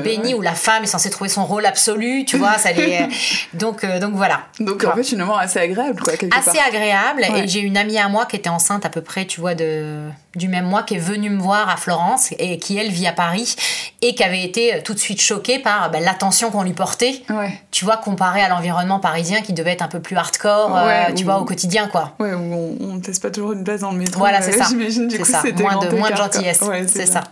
béni, 0.03 0.35
où 0.35 0.41
la 0.41 0.55
femme 0.55 0.85
est 0.85 0.87
censée 0.87 1.11
trouver 1.11 1.29
son 1.29 1.44
rôle 1.44 1.67
absolu, 1.67 2.25
tu 2.25 2.38
vois. 2.38 2.56
ça 2.56 2.70
donc, 3.55 3.85
donc 3.85 4.14
voilà. 4.14 4.41
Donc 4.59 4.85
en 4.85 4.94
fait, 4.94 5.05
finalement, 5.05 5.37
assez 5.37 5.59
agréable, 5.59 6.00
quoi, 6.00 6.17
quelque 6.17 6.37
Assez 6.37 6.59
agréable. 6.59 7.25
Et 7.37 7.47
j'ai 7.47 7.61
une 7.61 7.76
amie 7.76 7.99
à 7.99 8.09
moi 8.09 8.25
qui 8.25 8.37
était 8.37 8.49
enceinte 8.49 8.87
à 8.87 8.88
peu 8.88 9.03
près, 9.03 9.26
tu 9.26 9.41
vois, 9.41 9.55
de 9.55 10.09
du 10.34 10.49
même 10.49 10.67
mois 10.67 10.82
qui 10.82 10.94
est 10.94 10.99
venue 10.99 11.29
me 11.29 11.40
voir 11.40 11.69
à 11.69 11.76
Florence 11.76 12.31
et 12.38 12.58
qui 12.58 12.79
elle 12.79 12.90
vit 12.90 13.06
à 13.06 13.12
Paris 13.12 13.55
et 14.00 14.14
qui 14.14 14.25
avait 14.25 14.43
été 14.43 14.81
tout 14.82 14.94
de 14.94 14.99
suite 14.99 15.20
choquée 15.20 15.58
par 15.58 15.90
ben, 15.90 16.02
l'attention 16.02 16.50
qu'on 16.50 16.62
lui 16.62 16.73
portait. 16.73 17.23
Tu 17.70 17.84
vois 17.84 17.99
comparé 17.99 18.43
à 18.43 18.49
l'environnement 18.49 18.99
parisien 18.99 19.43
qui 19.43 19.52
devait 19.52 19.73
être 19.73 19.82
un 19.82 19.88
peu 19.88 20.00
plus 20.00 20.17
hardcore 20.17 20.76
euh, 20.76 21.12
tu 21.14 21.25
vois 21.25 21.38
au 21.38 21.44
quotidien 21.44 21.88
quoi. 21.88 22.14
Ouais 22.19 22.32
où 22.32 22.76
on, 22.81 22.94
ne 22.94 23.00
teste 23.00 23.23
pas 23.23 23.31
toujours 23.31 23.52
une 23.52 23.64
place 23.64 23.81
dans 23.81 23.93
le 23.93 23.99
métro 23.99 24.20
voilà 24.20 24.40
c'est 24.40 24.52
ça. 24.52 24.67
j'imagine 24.69 25.08
du 25.08 25.19
coup 25.19 25.25
c'était 25.25 25.62
moins 25.62 25.76
de 25.76 25.94
moins 25.94 26.11
de 26.11 26.17
gentillesse. 26.17 26.61
C'est 26.87 27.06
ça. 27.06 27.23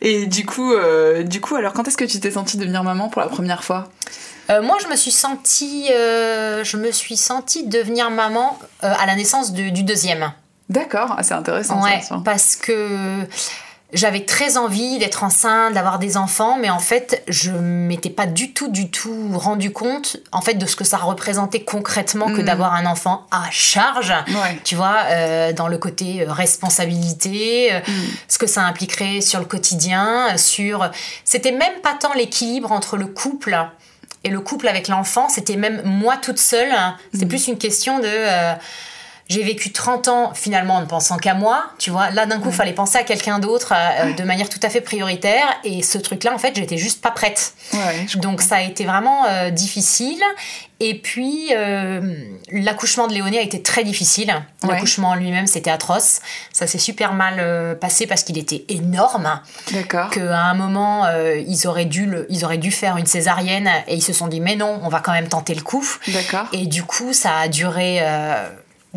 et 0.00 0.26
du 0.26 0.44
coup 0.44 0.72
euh, 0.72 1.22
du 1.22 1.40
coup 1.40 1.56
alors 1.56 1.72
quand 1.72 1.88
est-ce 1.88 1.96
que 1.96 2.04
tu 2.04 2.20
t'es 2.20 2.30
sentie 2.30 2.58
devenir 2.58 2.82
maman 2.82 3.08
pour 3.08 3.22
la 3.22 3.28
première 3.28 3.64
fois? 3.64 3.88
Euh, 4.48 4.62
moi, 4.62 4.76
je 4.80 4.86
me 4.86 4.94
suis 4.94 5.10
sentie, 5.10 5.86
je 5.88 6.76
me 6.76 6.92
suis 6.92 7.16
sentie 7.16 7.66
devenir 7.66 8.10
maman 8.12 8.56
à 8.80 9.04
la 9.04 9.16
naissance 9.16 9.52
du 9.52 9.82
deuxième. 9.82 10.30
D'accord, 10.68 11.14
ah, 11.16 11.22
c'est 11.22 11.34
intéressant. 11.34 11.82
Ouais, 11.82 12.00
parce 12.24 12.56
que 12.56 13.26
j'avais 13.92 14.24
très 14.24 14.56
envie 14.56 14.98
d'être 14.98 15.22
enceinte, 15.22 15.74
d'avoir 15.74 16.00
des 16.00 16.16
enfants, 16.16 16.58
mais 16.60 16.70
en 16.70 16.80
fait, 16.80 17.22
je 17.28 17.52
m'étais 17.52 18.10
pas 18.10 18.26
du 18.26 18.52
tout, 18.52 18.68
du 18.68 18.90
tout 18.90 19.30
rendu 19.34 19.72
compte, 19.72 20.16
en 20.32 20.40
fait, 20.40 20.54
de 20.54 20.66
ce 20.66 20.74
que 20.74 20.82
ça 20.82 20.96
représentait 20.96 21.60
concrètement 21.60 22.26
que 22.26 22.42
mm. 22.42 22.44
d'avoir 22.44 22.74
un 22.74 22.84
enfant 22.84 23.26
à 23.30 23.44
charge. 23.50 24.12
Tu 24.64 24.74
vois, 24.74 24.96
euh, 25.06 25.52
dans 25.52 25.68
le 25.68 25.78
côté 25.78 26.22
euh, 26.22 26.32
responsabilité, 26.32 27.72
euh, 27.72 27.78
mm. 27.78 27.92
ce 28.26 28.38
que 28.38 28.48
ça 28.48 28.62
impliquerait 28.62 29.20
sur 29.20 29.38
le 29.38 29.46
quotidien, 29.46 30.36
sur. 30.36 30.90
C'était 31.24 31.52
même 31.52 31.80
pas 31.82 31.94
tant 31.94 32.12
l'équilibre 32.12 32.72
entre 32.72 32.96
le 32.96 33.06
couple 33.06 33.56
et 34.24 34.30
le 34.30 34.40
couple 34.40 34.66
avec 34.66 34.88
l'enfant, 34.88 35.28
c'était 35.28 35.56
même 35.56 35.82
moi 35.84 36.16
toute 36.16 36.38
seule. 36.38 36.74
C'est 37.14 37.24
mm. 37.24 37.28
plus 37.28 37.46
une 37.46 37.58
question 37.58 38.00
de 38.00 38.56
j'ai 39.28 39.42
vécu 39.42 39.72
30 39.72 40.06
ans 40.06 40.32
finalement 40.34 40.76
en 40.76 40.80
ne 40.80 40.86
pensant 40.86 41.16
qu'à 41.16 41.34
moi, 41.34 41.64
tu 41.78 41.90
vois. 41.90 42.10
Là, 42.10 42.26
d'un 42.26 42.38
coup, 42.38 42.50
il 42.50 42.54
fallait 42.54 42.72
penser 42.72 42.96
à 42.96 43.02
quelqu'un 43.02 43.40
d'autre 43.40 43.72
euh, 43.74 44.12
de 44.12 44.22
manière 44.22 44.48
tout 44.48 44.60
à 44.62 44.70
fait 44.70 44.80
prioritaire. 44.80 45.46
Et 45.64 45.82
ce 45.82 45.98
truc-là, 45.98 46.32
en 46.32 46.38
fait, 46.38 46.54
j'étais 46.54 46.76
juste 46.76 47.02
pas 47.02 47.10
prête. 47.10 47.54
Donc, 48.16 48.40
ça 48.40 48.56
a 48.56 48.62
été 48.62 48.84
vraiment 48.84 49.24
euh, 49.26 49.50
difficile. 49.50 50.22
Et 50.78 50.96
puis, 51.00 51.48
euh, 51.56 52.14
l'accouchement 52.52 53.08
de 53.08 53.14
Léonie 53.14 53.38
a 53.38 53.42
été 53.42 53.62
très 53.62 53.82
difficile. 53.82 54.32
L'accouchement 54.62 55.08
en 55.08 55.14
lui-même, 55.16 55.48
c'était 55.48 55.70
atroce. 55.70 56.20
Ça 56.52 56.68
s'est 56.68 56.78
super 56.78 57.12
mal 57.12 57.78
passé 57.80 58.06
parce 58.06 58.22
qu'il 58.22 58.38
était 58.38 58.64
énorme. 58.68 59.40
D'accord. 59.72 60.10
Qu'à 60.10 60.38
un 60.38 60.54
moment, 60.54 61.06
ils, 61.46 61.66
auraient 61.66 61.86
dû 61.86 62.06
le, 62.06 62.26
ils 62.28 62.44
auraient 62.44 62.58
dû 62.58 62.70
faire 62.70 62.96
une 62.96 63.06
césarienne 63.06 63.70
et 63.88 63.94
ils 63.94 64.02
se 64.02 64.12
sont 64.12 64.28
dit, 64.28 64.40
mais 64.40 64.54
non, 64.54 64.80
on 64.84 64.88
va 64.88 65.00
quand 65.00 65.12
même 65.12 65.28
tenter 65.28 65.54
le 65.54 65.62
coup. 65.62 65.86
D'accord. 66.08 66.46
Et 66.52 66.66
du 66.66 66.82
coup, 66.84 67.12
ça 67.14 67.38
a 67.38 67.48
duré 67.48 68.02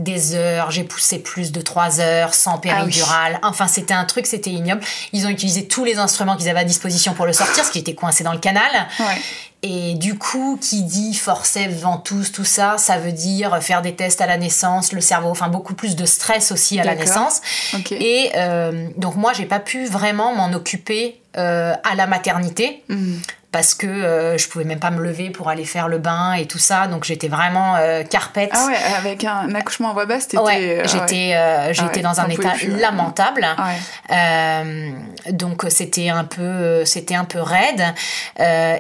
des 0.03 0.35
heures, 0.35 0.71
j'ai 0.71 0.83
poussé 0.83 1.19
plus 1.19 1.51
de 1.51 1.61
trois 1.61 1.99
heures 1.99 2.33
sans 2.33 2.55
ah 2.55 2.59
péridurale. 2.59 3.39
Enfin, 3.43 3.67
c'était 3.67 3.93
un 3.93 4.05
truc, 4.05 4.25
c'était 4.25 4.49
ignoble. 4.49 4.81
Ils 5.13 5.25
ont 5.25 5.29
utilisé 5.29 5.67
tous 5.67 5.83
les 5.83 5.97
instruments 5.97 6.35
qu'ils 6.35 6.49
avaient 6.49 6.59
à 6.59 6.65
disposition 6.65 7.13
pour 7.13 7.25
le 7.25 7.33
sortir, 7.33 7.63
ce 7.63 7.71
qui 7.71 7.79
était 7.79 7.95
coincé 7.95 8.23
dans 8.23 8.33
le 8.33 8.39
canal. 8.39 8.87
Et 9.61 9.95
du 9.95 10.17
coup, 10.17 10.57
qui 10.61 10.83
dit 10.83 11.13
forceps, 11.13 11.81
ventouse, 11.81 12.31
tout 12.31 12.45
ça, 12.45 12.77
ça 12.77 12.97
veut 12.97 13.11
dire 13.11 13.61
faire 13.61 13.81
des 13.81 13.93
tests 13.93 14.21
à 14.21 14.25
la 14.25 14.37
naissance, 14.37 14.93
le 14.93 15.01
cerveau, 15.01 15.29
enfin 15.29 15.49
beaucoup 15.49 15.73
plus 15.73 15.97
de 15.97 16.05
stress 16.05 16.53
aussi 16.53 16.79
à 16.79 16.85
la 16.85 16.95
naissance. 16.95 17.41
Et 17.91 18.31
euh, 18.35 18.87
donc 18.95 19.15
moi, 19.15 19.33
j'ai 19.33 19.45
pas 19.45 19.59
pu 19.59 19.85
vraiment 19.85 20.33
m'en 20.33 20.53
occuper 20.53 21.19
euh, 21.37 21.73
à 21.83 21.95
la 21.95 22.07
maternité. 22.07 22.83
Mhm 22.87 23.19
parce 23.51 23.73
que 23.73 23.87
euh, 23.87 24.37
je 24.37 24.47
pouvais 24.47 24.63
même 24.63 24.79
pas 24.79 24.91
me 24.91 25.01
lever 25.01 25.31
pour 25.31 25.49
aller 25.49 25.65
faire 25.65 25.87
le 25.87 25.97
bain 25.97 26.33
et 26.33 26.45
tout 26.45 26.59
ça. 26.59 26.87
Donc 26.87 27.03
j'étais 27.03 27.27
vraiment 27.27 27.75
euh, 27.77 28.03
carpette. 28.03 28.51
Ah 28.53 28.67
ouais 28.67 28.77
avec 28.97 29.23
un, 29.23 29.53
accouchement 29.55 29.89
en 29.89 29.93
voix 29.93 30.05
basse 30.05 30.27
ouais, 30.33 30.83
j'étais 30.85 31.33
euh, 31.33 31.73
j'étais 31.73 32.01
dans 32.01 32.19
un 32.19 32.29
état 32.29 32.53
lamentable. 32.67 33.47
Donc 35.31 35.65
c'était 35.69 36.09
un 36.09 36.25
peu 36.25 36.85
c'était 36.85 37.15
un 37.15 37.25
peu 37.25 37.41
raide. 37.41 37.83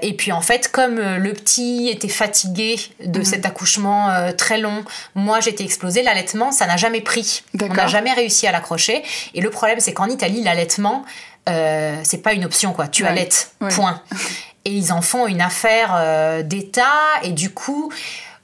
Et 0.01 0.13
puis 0.13 0.31
en 0.31 0.41
fait 0.41 0.71
comme 0.71 0.99
le 0.99 1.33
petit 1.33 1.89
était 1.89 2.07
fatigué 2.07 2.75
de 3.03 3.19
mhm. 3.19 3.25
cet 3.25 3.45
accouchement 3.45 4.31
très 4.37 4.59
long 4.59 4.83
moi 5.15 5.39
j'étais 5.39 5.63
explosée. 5.63 6.03
L'allaitement 6.03 6.51
ça 6.51 6.67
n'a 6.67 6.77
jamais 6.77 7.01
pris. 7.01 7.43
On 7.59 7.73
n'a 7.73 7.87
jamais 7.87 8.13
réussi 8.13 8.45
à 8.45 8.51
l'accrocher. 8.51 9.03
Et 9.33 9.41
le 9.41 9.49
problème 9.49 9.79
c'est 9.79 9.93
qu'en 9.93 10.07
Italie 10.07 10.43
l'allaitement 10.43 11.05
c'est 11.47 12.21
pas 12.21 12.33
une 12.33 12.45
option 12.45 12.73
quoi. 12.73 12.87
Tu 12.87 13.07
allaites 13.07 13.53
point 13.71 13.99
et 14.65 14.71
ils 14.71 14.91
en 14.91 15.01
font 15.01 15.27
une 15.27 15.41
affaire 15.41 15.93
euh, 15.95 16.41
d'État 16.43 16.83
et 17.23 17.31
du 17.31 17.49
coup 17.51 17.91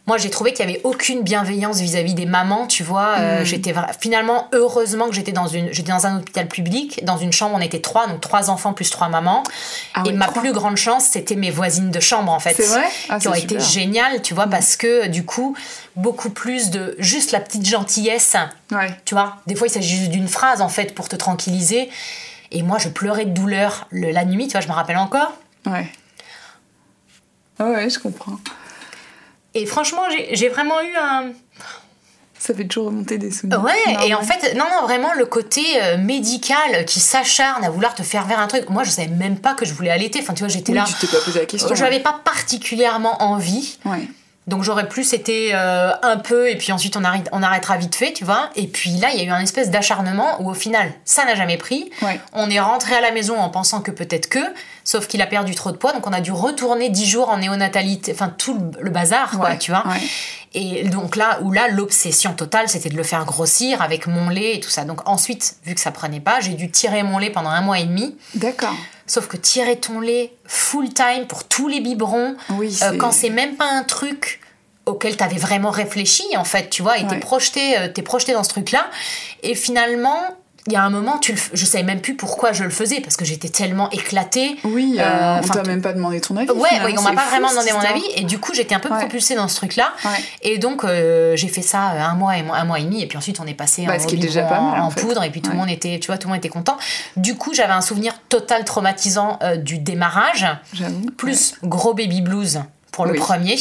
moi 0.08 0.20
j'ai 0.20 0.30
trouvé 0.30 0.54
qu'il 0.54 0.64
y 0.64 0.70
avait 0.70 0.82
aucune 0.84 1.24
bienveillance 1.24 1.80
vis-à-vis 1.80 2.14
des 2.14 2.28
mamans 2.28 2.68
tu 2.68 2.84
vois 2.84 3.16
euh, 3.18 3.42
Mm. 3.42 3.46
j'étais 3.46 3.74
finalement 4.00 4.48
heureusement 4.54 5.08
que 5.10 5.16
j'étais 5.16 5.32
dans 5.32 5.48
une 5.48 5.74
j'étais 5.74 5.92
dans 5.92 6.06
un 6.06 6.18
hôpital 6.20 6.48
public 6.48 7.04
dans 7.04 7.18
une 7.18 7.34
chambre 7.34 7.56
on 7.56 7.60
était 7.60 7.80
trois 7.82 8.06
donc 8.08 8.22
trois 8.22 8.52
enfants 8.52 8.72
plus 8.74 8.90
trois 8.92 9.10
mamans 9.10 9.42
Ah 9.96 10.04
et 10.06 10.12
ma 10.14 10.28
trois. 10.28 10.42
plus 10.44 10.54
grande 10.54 10.78
chance 10.78 11.06
c'était 11.06 11.36
mes 11.36 11.50
voisines 11.50 11.90
de 11.90 12.00
chambre 12.00 12.32
en 12.32 12.40
fait 12.40 12.54
C'est 12.54 12.68
vrai? 12.68 12.84
Ah, 13.10 13.20
qui 13.20 13.28
ont 13.28 13.34
été 13.34 13.60
géniales 13.60 14.22
tu 14.22 14.34
vois 14.36 14.46
parce 14.48 14.76
que 14.76 15.08
du 15.08 15.26
coup 15.26 15.56
beaucoup 15.96 16.30
plus 16.30 16.70
de 16.70 16.96
juste 17.00 17.32
la 17.32 17.40
petite 17.40 17.68
gentillesse 17.68 18.36
Ouais. 18.72 18.96
tu 19.06 19.16
vois 19.16 19.38
des 19.48 19.56
fois 19.56 19.66
il 19.68 19.72
s'agit 19.72 19.98
juste 19.98 20.12
d'une 20.12 20.28
phrase 20.28 20.62
en 20.62 20.70
fait 20.70 20.94
pour 20.94 21.10
te 21.10 21.16
tranquilliser 21.16 21.90
et 22.52 22.62
moi 22.62 22.78
je 22.78 22.90
pleurais 22.90 23.26
de 23.26 23.32
douleur 23.32 23.88
le- 23.90 24.12
la 24.12 24.24
nuit 24.24 24.46
tu 24.48 24.52
vois 24.52 24.62
je 24.62 24.68
me 24.68 24.74
rappelle 24.74 24.98
encore 24.98 25.32
Ouais. 25.66 25.88
Ah 27.60 27.66
ouais, 27.70 27.90
je 27.90 28.00
comprends. 28.00 28.38
et 29.54 29.66
franchement 29.66 30.04
j'ai 30.32 30.50
vraiment 30.50 30.82
eu 30.82 30.96
un 30.96 31.32
Ça 32.38 32.54
fait 32.54 32.66
toujours 32.66 32.88
remonter 32.88 33.18
des 33.18 33.32
souvenirs. 33.32 33.64
Ouais, 33.64 33.94
Non, 33.94 34.00
et 34.02 34.14
en 34.14 34.22
fait, 34.22 34.54
non, 34.56 34.66
non, 34.70 34.84
vraiment 34.86 35.14
le 35.14 35.26
côté 35.26 35.62
euh, 35.82 35.98
médical 35.98 36.86
qui 36.86 37.00
s'acharne 37.00 37.64
à 37.64 37.70
vouloir 37.72 37.96
te 37.96 38.04
faire 38.04 38.28
faire 38.28 38.40
un 38.40 38.46
truc. 38.48 38.70
Moi, 38.70 38.84
je 38.84 38.92
savais 38.92 39.08
même 39.08 39.40
pas 39.40 39.56
que 39.56 39.66
je 39.66 39.74
voulais 39.74 39.90
allaiter. 39.90 40.20
Enfin, 40.22 40.34
tu 40.36 40.42
vois, 40.44 40.50
j'étais 40.50 40.72
Oui, 40.74 40.78
là. 40.78 40.84
tu 40.88 40.94
t'es 40.94 41.08
pas 41.12 41.24
posé 41.24 41.40
la 41.40 41.46
question. 41.48 41.74
Je 41.74 41.84
n'avais 41.84 42.02
pas 42.02 42.20
particulièrement 42.24 43.24
envie. 43.24 43.80
Ouais. 43.86 44.08
Donc 44.48 44.62
j'aurais 44.62 44.88
plus 44.88 45.14
été 45.14 45.56
euh, 45.56 45.92
un 46.04 46.18
peu 46.18 46.48
et 46.52 46.56
puis 46.56 46.72
ensuite 46.72 46.96
on, 46.98 47.04
arrête, 47.04 47.28
on 47.32 47.42
arrêtera 47.42 47.78
vite 47.78 47.96
fait, 47.96 48.14
tu 48.14 48.24
vois. 48.26 48.52
Et 48.56 48.68
puis 48.68 48.92
là, 48.92 49.10
il 49.12 49.18
y 49.20 49.22
a 49.24 49.26
eu 49.26 49.32
un 49.32 49.40
espèce 49.40 49.72
d'acharnement 49.72 50.40
où 50.40 50.52
au 50.52 50.54
final, 50.54 50.94
ça 51.04 51.26
n'a 51.26 51.34
jamais 51.34 51.58
pris. 51.58 51.90
Ouais. 52.04 52.20
On 52.32 52.48
est 52.52 52.60
rentré 52.60 52.94
à 52.94 53.02
la 53.02 53.10
maison 53.12 53.40
en 53.40 53.50
pensant 53.50 53.82
que 53.82 53.90
peut-être 53.90 54.30
que, 54.30 54.38
sauf 54.86 55.08
qu'il 55.08 55.22
a 55.22 55.26
perdu 55.28 55.54
trop 55.56 55.72
de 55.72 55.78
poids, 55.78 55.92
donc 55.92 56.08
on 56.08 56.14
a 56.14 56.22
dû 56.22 56.32
retourner 56.32 56.90
10 56.90 57.06
jours 57.06 57.30
en 57.30 57.40
néonatalité, 57.40 58.14
enfin 58.14 58.30
tout 58.30 58.72
le, 58.80 58.90
bazar, 58.90 59.32
quoi, 59.38 59.58
tu 59.58 59.72
vois. 59.72 59.86
ouais. 59.88 60.02
Et 60.54 60.88
donc 60.88 61.18
là, 61.18 61.40
où 61.42 61.52
là, 61.52 61.68
l'obsession 61.68 62.34
totale, 62.34 62.70
c'était 62.70 62.88
de 62.88 62.96
le 62.96 63.04
faire 63.04 63.26
grossir 63.26 63.82
avec 63.82 64.08
mon 64.08 64.30
lait 64.30 64.56
et 64.56 64.60
tout 64.62 64.70
ça. 64.70 64.86
Donc 64.86 65.02
ensuite, 65.06 65.58
vu 65.66 65.76
que 65.76 65.82
ça 65.82 65.92
prenait 65.92 66.22
pas, 66.22 66.40
j'ai 66.40 66.54
dû 66.54 66.72
tirer 66.72 67.04
mon 67.04 67.18
lait 67.18 67.30
pendant 67.30 67.50
un 67.50 67.60
mois 67.60 67.78
et 67.80 67.84
demi. 67.84 68.16
D'accord. 68.36 68.74
Sauf 69.06 69.28
que 69.28 69.36
tirer 69.36 69.76
ton 69.76 70.00
lait 70.00 70.34
full 70.46 70.94
time 70.94 71.26
pour 71.28 71.44
tous 71.44 71.68
les 71.68 71.82
biberons, 71.82 72.38
Oui, 72.52 72.80
euh, 72.84 72.98
quand 72.98 73.12
c'est 73.12 73.30
même 73.30 73.58
pas 73.58 73.70
un 73.70 73.84
truc 73.84 74.40
auquel 74.86 75.18
t'avais 75.18 75.38
vraiment 75.38 75.72
réfléchi 75.72 76.24
en 76.38 76.44
fait 76.44 76.70
tu 76.70 76.84
vois 76.84 77.00
et 77.00 77.08
t'es 77.08 77.18
projeté 77.18 77.76
euh, 77.76 77.88
t'es 77.88 78.04
projeté 78.04 78.34
dans 78.34 78.44
ce 78.44 78.50
truc 78.50 78.70
là 78.70 78.86
et 79.42 79.56
finalement 79.56 80.22
il 80.68 80.74
y 80.74 80.76
a 80.76 80.84
un 80.84 80.90
moment 80.90 81.18
tu 81.20 81.32
le 81.34 81.38
je 81.54 81.66
savais 81.66 81.84
même 81.84 82.02
plus 82.02 82.16
pourquoi 82.16 82.52
je 82.54 82.64
le 82.64 82.70
faisais 82.70 83.00
parce 83.02 83.18
que 83.18 83.26
j'étais 83.26 83.50
tellement 83.50 83.90
éclatée 83.92 84.56
Oui, 84.64 84.96
euh, 85.00 85.04
Euh, 85.04 85.42
on 85.44 85.48
t'a 85.48 85.64
même 85.64 85.82
pas 85.82 85.94
demandé 85.94 86.20
ton 86.22 86.36
avis. 86.38 86.50
Ouais, 86.50 86.58
ouais, 86.84 86.96
on 86.98 87.02
m'a 87.02 87.12
pas 87.14 87.22
fou, 87.22 87.30
vraiment 87.30 87.50
demandé 87.52 87.72
mon 87.72 87.80
avis 87.80 88.04
et 88.16 88.24
du 88.24 88.40
coup 88.40 88.54
j'étais 88.54 88.74
un 88.76 88.80
peu 88.80 88.90
Ouais. 88.90 88.98
propulsée 89.00 89.36
dans 89.36 89.48
ce 89.48 89.56
truc-là 89.58 89.92
Ouais. 90.04 90.12
et 90.42 90.58
donc 90.58 90.84
euh, 90.84 91.36
j'ai 91.36 91.48
fait 91.48 91.62
ça 91.62 91.92
euh, 91.92 92.00
un 92.02 92.16
mois 92.16 92.38
et 92.38 92.42
un 92.42 92.66
mois 92.66 92.80
et 92.80 92.84
demi 92.84 93.02
et 93.02 93.08
puis 93.08 93.18
ensuite 93.18 93.40
on 93.40 93.46
est 93.46 93.54
passé 93.54 93.86
Bah, 93.86 93.94
en, 93.96 94.00
ce 94.00 94.08
qui 94.08 94.16
est 94.16 94.18
biberon 94.18 94.34
déjà 94.34 94.44
pas 94.48 94.60
mal, 94.62 94.82
en 94.82 94.86
en 94.88 94.90
fait. 94.90 95.02
poudre 95.02 95.24
et 95.24 95.30
puis 95.30 95.42
tout 95.42 95.52
le 95.52 95.58
monde 95.58 95.70
était 95.70 96.00
tu 96.00 96.08
vois 96.08 96.18
tout 96.18 96.28
le 96.28 96.34
monde 96.34 96.40
était 96.40 96.50
content. 96.50 96.78
Du 97.16 97.36
coup 97.36 97.54
j'avais 97.54 97.74
un 97.74 97.82
souvenir 97.82 98.14
total 98.30 98.64
traumatisant 98.66 99.38
euh, 99.44 99.58
du 99.58 99.78
démarrage 99.78 100.48
plus 101.18 101.56
gros 101.64 101.94
baby 101.94 102.22
blues 102.22 102.62
pour 102.96 103.06
le 103.06 103.12
Oui. 103.12 103.20
premier 103.20 103.56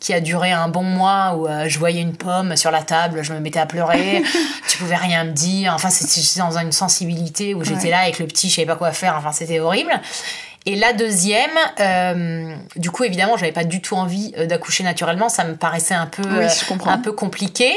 qui 0.00 0.12
a 0.12 0.20
duré 0.20 0.52
un 0.52 0.68
bon 0.68 0.82
mois 0.82 1.34
où 1.36 1.46
euh, 1.48 1.64
je 1.66 1.78
voyais 1.78 2.02
une 2.02 2.14
pomme 2.14 2.56
sur 2.56 2.70
la 2.70 2.82
table, 2.82 3.22
je 3.22 3.32
me 3.32 3.40
mettais 3.40 3.58
à 3.58 3.64
pleurer, 3.64 4.22
tu 4.68 4.76
pouvais 4.76 4.96
rien 4.96 5.24
me 5.24 5.30
dire. 5.32 5.72
Enfin, 5.74 5.88
c'était 5.88 6.38
dans 6.40 6.58
une 6.58 6.72
sensibilité 6.72 7.54
où 7.54 7.64
j'étais 7.64 7.84
Ouais. 7.84 7.90
là 7.90 7.98
avec 8.00 8.18
le 8.18 8.26
petit, 8.26 8.50
je 8.50 8.56
savais 8.56 8.66
pas 8.66 8.76
quoi 8.76 8.92
faire. 8.92 9.14
Enfin, 9.16 9.32
c'était 9.32 9.60
horrible. 9.60 9.98
Et 10.66 10.76
la 10.76 10.92
deuxième, 10.92 11.50
euh, 11.80 12.54
du 12.76 12.90
coup, 12.90 13.04
évidemment, 13.04 13.36
j'avais 13.38 13.52
pas 13.52 13.64
du 13.64 13.80
tout 13.80 13.94
envie 13.96 14.34
euh, 14.36 14.46
d'accoucher 14.46 14.82
naturellement. 14.84 15.28
Ça 15.30 15.44
me 15.44 15.56
paraissait 15.56 15.94
un 15.94 16.06
peu, 16.06 16.22
Oui, 16.28 16.46
un 16.86 16.98
peu 16.98 17.12
compliqué. 17.12 17.72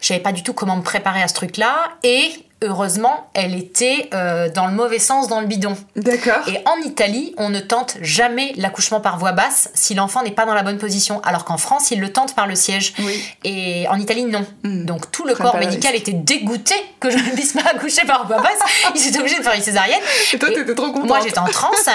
Je 0.00 0.06
savais 0.06 0.20
pas 0.20 0.32
du 0.32 0.42
tout 0.44 0.52
comment 0.52 0.76
me 0.76 0.82
préparer 0.82 1.22
à 1.22 1.28
ce 1.28 1.34
truc-là. 1.34 1.74
Et 2.04 2.30
heureusement, 2.62 3.30
elle 3.34 3.54
était 3.54 4.08
euh, 4.12 4.48
dans 4.50 4.66
le 4.66 4.72
mauvais 4.72 4.98
sens 4.98 5.28
dans 5.28 5.40
le 5.40 5.46
bidon. 5.46 5.76
D'accord. 5.96 6.46
Et 6.46 6.58
en 6.66 6.76
Italie, 6.84 7.34
on 7.38 7.48
ne 7.48 7.60
tente 7.60 7.96
jamais 8.00 8.52
l'accouchement 8.56 9.00
par 9.00 9.18
voie 9.18 9.32
basse 9.32 9.70
si 9.74 9.94
l'enfant 9.94 10.22
n'est 10.22 10.30
pas 10.30 10.46
dans 10.46 10.54
la 10.54 10.62
bonne 10.62 10.78
position, 10.78 11.20
alors 11.22 11.44
qu'en 11.44 11.56
France, 11.56 11.90
ils 11.90 12.00
le 12.00 12.12
tentent 12.12 12.34
par 12.34 12.46
le 12.46 12.54
siège. 12.54 12.94
Oui. 12.98 13.24
Et 13.44 13.86
en 13.88 13.98
Italie, 13.98 14.24
non. 14.24 14.46
Mm. 14.62 14.84
Donc 14.84 15.10
tout 15.10 15.24
le 15.24 15.34
corps 15.34 15.56
médical 15.56 15.92
risque. 15.92 16.08
était 16.08 16.18
dégoûté 16.18 16.74
que 17.00 17.10
je 17.10 17.16
ne 17.16 17.30
puisse 17.30 17.52
pas 17.52 17.68
accoucher 17.74 18.04
par 18.06 18.26
voie 18.26 18.42
basse. 18.42 18.58
Ils 18.94 19.08
étaient 19.08 19.20
obligés 19.20 19.38
de 19.38 19.44
faire 19.44 19.54
une 19.54 19.62
césarienne. 19.62 20.00
Et 20.32 20.38
toi, 20.38 20.50
t'étais 20.50 20.74
trop 20.74 20.92
contente. 20.92 21.06
Moi, 21.06 21.20
j'étais 21.22 21.38
en 21.38 21.46
transe. 21.46 21.88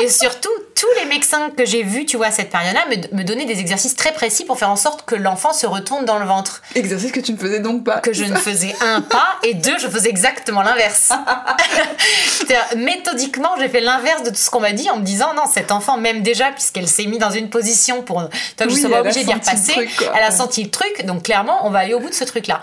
et 0.00 0.08
surtout, 0.08 0.50
tous 0.82 1.00
les 1.00 1.06
médecins 1.06 1.50
que 1.56 1.64
j'ai 1.64 1.84
vus, 1.84 2.06
tu 2.06 2.16
vois, 2.16 2.26
à 2.26 2.30
cette 2.32 2.50
période-là, 2.50 2.80
me, 2.90 3.16
me 3.18 3.22
donnaient 3.22 3.44
des 3.44 3.60
exercices 3.60 3.94
très 3.94 4.10
précis 4.12 4.44
pour 4.44 4.58
faire 4.58 4.68
en 4.70 4.74
sorte 4.74 5.04
que 5.04 5.14
l'enfant 5.14 5.52
se 5.52 5.64
retourne 5.64 6.04
dans 6.04 6.18
le 6.18 6.24
ventre. 6.26 6.60
Exercice 6.74 7.12
que 7.12 7.20
tu 7.20 7.32
ne 7.32 7.36
faisais 7.38 7.60
donc 7.60 7.84
pas. 7.84 8.00
Que 8.00 8.12
je 8.12 8.24
ne 8.24 8.34
faisais 8.34 8.74
un 8.80 9.00
pas 9.00 9.28
et 9.44 9.54
deux, 9.54 9.78
je 9.78 9.86
faisais 9.86 10.08
exactement 10.08 10.60
l'inverse. 10.62 11.10
Méthodiquement, 12.76 13.50
j'ai 13.60 13.68
fait 13.68 13.80
l'inverse 13.80 14.24
de 14.24 14.30
tout 14.30 14.36
ce 14.36 14.50
qu'on 14.50 14.60
m'a 14.60 14.72
dit 14.72 14.90
en 14.90 14.96
me 14.96 15.04
disant 15.04 15.34
non, 15.34 15.44
cet 15.52 15.70
enfant, 15.70 15.98
même 15.98 16.22
déjà, 16.22 16.50
puisqu'elle 16.50 16.88
s'est 16.88 17.06
mise 17.06 17.20
dans 17.20 17.30
une 17.30 17.48
position 17.48 18.02
pour 18.02 18.20
je 18.60 18.66
Oui, 18.66 18.82
elle 18.84 18.94
a 18.94 19.00
obligée 19.00 19.24
d'y 19.24 19.32
repasser, 19.32 19.72
truc, 19.72 19.90
elle 20.14 20.22
a 20.22 20.30
senti 20.32 20.64
le 20.64 20.70
truc, 20.70 21.04
donc 21.06 21.22
clairement, 21.24 21.64
on 21.66 21.70
va 21.70 21.80
aller 21.80 21.94
au 21.94 22.00
bout 22.00 22.08
de 22.10 22.14
ce 22.14 22.24
truc-là. 22.24 22.60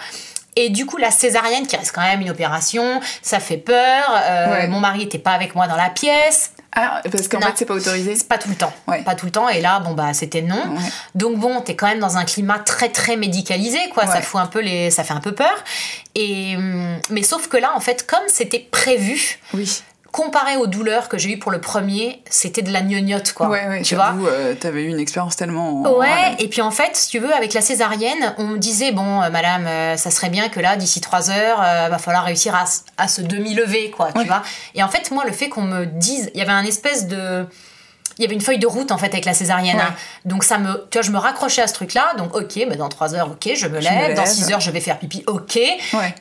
Et 0.55 0.69
du 0.69 0.85
coup, 0.85 0.97
la 0.97 1.11
césarienne, 1.11 1.67
qui 1.67 1.77
reste 1.77 1.93
quand 1.93 2.01
même 2.01 2.19
une 2.21 2.31
opération, 2.31 2.99
ça 3.21 3.39
fait 3.39 3.57
peur. 3.57 4.03
euh, 4.23 4.47
Ouais. 4.49 4.67
Mon 4.67 4.79
mari 4.79 5.03
était 5.03 5.19
pas 5.19 5.31
avec 5.31 5.55
moi 5.55 5.67
dans 5.67 5.75
la 5.77 5.89
pièce. 5.89 6.51
Ah, 6.75 7.01
parce 7.11 7.27
qu'en 7.27 7.41
fait, 7.41 7.53
c'est 7.55 7.65
pas 7.65 7.73
autorisé. 7.73 8.15
C'est 8.15 8.27
pas 8.27 8.38
tout 8.38 8.49
le 8.49 8.55
temps. 8.55 8.73
Ouais. 8.88 9.01
Pas 9.03 9.15
tout 9.15 9.25
le 9.25 9.31
temps. 9.31 9.49
Et 9.49 9.59
là, 9.59 9.79
bon, 9.79 9.93
bah, 9.93 10.13
c'était 10.13 10.41
non. 10.41 10.55
Ouais. 10.55 10.83
Donc 11.15 11.38
bon, 11.38 11.61
t'es 11.61 11.75
quand 11.75 11.88
même 11.88 11.99
dans 11.99 12.17
un 12.17 12.25
climat 12.25 12.59
très 12.59 12.89
très 12.89 13.17
médicalisé, 13.17 13.79
quoi. 13.93 14.05
Ça 14.05 14.21
fout 14.21 14.39
un 14.39 14.45
peu 14.45 14.59
les, 14.61 14.91
ça 14.91 15.03
fait 15.03 15.13
un 15.13 15.19
peu 15.19 15.33
peur. 15.33 15.63
Et 16.15 16.55
hum, 16.55 16.99
mais 17.09 17.23
sauf 17.23 17.47
que 17.47 17.57
là, 17.57 17.71
en 17.75 17.79
fait, 17.79 18.05
comme 18.05 18.27
c'était 18.27 18.67
prévu, 18.71 19.39
Oui. 19.53 19.81
Comparé 20.11 20.57
aux 20.57 20.67
douleurs 20.67 21.07
que 21.09 21.17
j'ai 21.17 21.31
eues 21.33 21.39
pour 21.39 21.51
le 21.51 21.61
premier, 21.61 22.21
c'était 22.29 22.61
de 22.61 22.71
la 22.71 22.81
gnognotte, 22.81 23.33
quoi. 23.33 23.47
Ouais, 23.47 23.67
ouais, 23.67 23.81
tu 23.83 23.95
vois. 23.95 24.13
euh, 24.27 24.55
t'avais 24.55 24.83
eu 24.83 24.87
une 24.87 24.99
expérience 24.99 25.35
tellement. 25.35 25.81
Ouais, 25.97 26.35
et 26.39 26.47
puis 26.47 26.61
en 26.61 26.71
fait, 26.71 26.95
si 26.95 27.09
tu 27.09 27.19
veux, 27.19 27.33
avec 27.33 27.53
la 27.53 27.61
césarienne, 27.61 28.33
on 28.37 28.45
me 28.45 28.57
disait, 28.57 28.91
bon, 28.91 29.21
euh, 29.21 29.29
madame, 29.29 29.67
euh, 29.67 29.97
ça 29.97 30.09
serait 30.11 30.29
bien 30.29 30.49
que 30.49 30.59
là, 30.59 30.75
d'ici 30.77 30.99
trois 31.01 31.29
heures, 31.29 31.59
va 31.59 31.97
falloir 31.99 32.25
réussir 32.25 32.55
à, 32.55 32.63
à 32.97 33.07
se 33.07 33.21
demi-lever, 33.21 33.91
quoi, 33.91 34.11
tu 34.13 34.25
vois. 34.25 34.41
Et 34.75 34.83
en 34.83 34.87
fait, 34.89 35.11
moi, 35.11 35.23
le 35.25 35.31
fait 35.31 35.49
qu'on 35.49 35.61
me 35.63 35.85
dise, 35.85 36.31
il 36.33 36.39
y 36.39 36.41
avait 36.41 36.51
un 36.51 36.65
espèce 36.65 37.07
de. 37.07 37.45
Il 38.17 38.23
y 38.23 38.25
avait 38.25 38.35
une 38.35 38.41
feuille 38.41 38.59
de 38.59 38.67
route 38.67 38.91
en 38.91 38.97
fait 38.97 39.07
avec 39.13 39.23
la 39.23 39.33
césarienne. 39.33 39.77
Ouais. 39.77 39.81
hein. 39.81 39.93
Donc 40.25 40.43
ça 40.43 40.57
me, 40.57 40.73
tu 40.91 40.97
vois, 40.97 41.03
je 41.03 41.11
me 41.11 41.17
raccrochais 41.17 41.61
à 41.61 41.67
ce 41.67 41.73
truc-là. 41.73 42.15
Donc 42.17 42.35
ok, 42.35 42.65
bah 42.67 42.75
dans 42.75 42.89
trois 42.89 43.15
heures, 43.15 43.29
ok, 43.31 43.51
je 43.55 43.65
me 43.67 43.79
Je 43.79 43.87
me 43.87 43.95
lève. 43.95 44.15
Dans 44.17 44.23
lève. 44.23 44.29
six 44.33 44.51
heures, 44.51 44.59
je 44.59 44.71
vais 44.71 44.81
faire 44.81 44.99
pipi, 44.99 45.23
ok. 45.25 45.57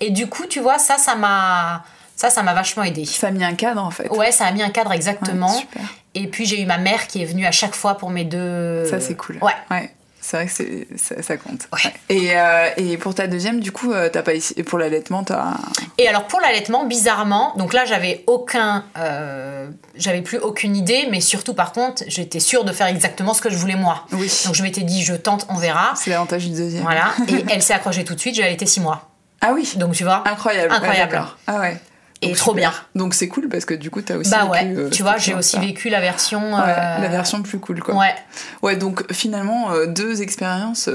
Et 0.00 0.10
du 0.10 0.28
coup, 0.28 0.46
tu 0.46 0.60
vois, 0.60 0.78
ça, 0.78 0.96
ça 0.96 1.16
m'a, 1.16 1.82
ça, 2.18 2.30
ça 2.30 2.42
m'a 2.42 2.52
vachement 2.52 2.82
aidé. 2.82 3.04
Ça 3.04 3.28
a 3.28 3.30
mis 3.30 3.44
un 3.44 3.54
cadre 3.54 3.80
en 3.82 3.92
fait. 3.92 4.08
Ouais, 4.10 4.32
ça 4.32 4.44
a 4.44 4.50
mis 4.50 4.60
un 4.62 4.70
cadre 4.70 4.90
exactement. 4.92 5.52
Ouais, 5.54 5.60
super. 5.60 5.82
Et 6.16 6.26
puis 6.26 6.46
j'ai 6.46 6.60
eu 6.60 6.66
ma 6.66 6.76
mère 6.78 7.06
qui 7.06 7.22
est 7.22 7.26
venue 7.26 7.46
à 7.46 7.52
chaque 7.52 7.76
fois 7.76 7.94
pour 7.96 8.10
mes 8.10 8.24
deux. 8.24 8.84
Ça, 8.90 8.98
c'est 8.98 9.14
cool. 9.14 9.38
Ouais. 9.40 9.52
Ouais. 9.70 9.88
C'est 10.20 10.36
vrai 10.36 10.46
que 10.46 10.98
ça, 10.98 11.22
ça 11.22 11.36
compte. 11.36 11.68
Ouais. 11.72 11.94
Et, 12.08 12.36
euh, 12.36 12.68
et 12.76 12.98
pour 12.98 13.14
ta 13.14 13.28
deuxième, 13.28 13.60
du 13.60 13.70
coup, 13.70 13.92
euh, 13.92 14.08
t'as 14.12 14.22
pas 14.22 14.34
essayé- 14.34 14.64
pour 14.64 14.78
l'allaitement, 14.80 15.22
t'as. 15.22 15.54
Et 15.96 16.08
alors 16.08 16.24
pour 16.26 16.40
l'allaitement, 16.40 16.84
bizarrement, 16.84 17.54
donc 17.56 17.72
là 17.72 17.84
j'avais 17.84 18.24
aucun, 18.26 18.84
euh, 18.98 19.68
j'avais 19.94 20.20
plus 20.20 20.38
aucune 20.38 20.74
idée, 20.74 21.06
mais 21.10 21.20
surtout 21.20 21.54
par 21.54 21.70
contre, 21.70 22.02
j'étais 22.08 22.40
sûre 22.40 22.64
de 22.64 22.72
faire 22.72 22.88
exactement 22.88 23.32
ce 23.32 23.40
que 23.40 23.48
je 23.48 23.56
voulais 23.56 23.76
moi. 23.76 24.06
Oui. 24.12 24.30
Donc 24.44 24.54
je 24.56 24.62
m'étais 24.64 24.82
dit, 24.82 25.04
je 25.04 25.14
tente, 25.14 25.46
on 25.50 25.54
verra. 25.54 25.92
C'est 25.94 26.10
l'avantage 26.10 26.44
du 26.46 26.50
deuxième. 26.50 26.82
Voilà. 26.82 27.12
Et 27.28 27.44
elle 27.48 27.62
s'est 27.62 27.74
accrochée 27.74 28.04
tout 28.04 28.16
de 28.16 28.20
suite. 28.20 28.34
J'ai 28.34 28.42
allaité 28.42 28.66
six 28.66 28.80
mois. 28.80 29.08
Ah 29.40 29.52
oui. 29.54 29.72
Donc 29.76 29.94
tu 29.94 30.02
vois. 30.02 30.24
Incroyable. 30.28 30.74
Incroyable. 30.74 31.14
Ouais, 31.14 31.22
ah 31.46 31.60
ouais. 31.60 31.80
Et 32.20 32.32
trop 32.32 32.52
bien. 32.52 32.72
Donc 32.96 33.14
c'est 33.14 33.28
cool 33.28 33.48
parce 33.48 33.64
que 33.64 33.74
du 33.74 33.90
coup, 33.90 34.02
t'as 34.02 34.16
aussi. 34.16 34.30
Bah 34.30 34.48
vécu, 34.52 34.74
ouais. 34.74 34.76
euh, 34.76 34.90
tu 34.90 35.02
vois, 35.02 35.18
j'ai 35.18 35.34
aussi 35.34 35.58
vécu 35.58 35.88
la 35.88 36.00
version. 36.00 36.54
Ouais, 36.54 36.60
euh, 36.66 36.98
la 36.98 37.08
version 37.08 37.42
plus 37.42 37.60
cool 37.60 37.80
quoi. 37.80 37.94
Ouais. 37.94 38.14
Ouais, 38.62 38.76
donc 38.76 39.12
finalement 39.12 39.70
euh, 39.70 39.86
deux 39.86 40.20
expériences. 40.20 40.88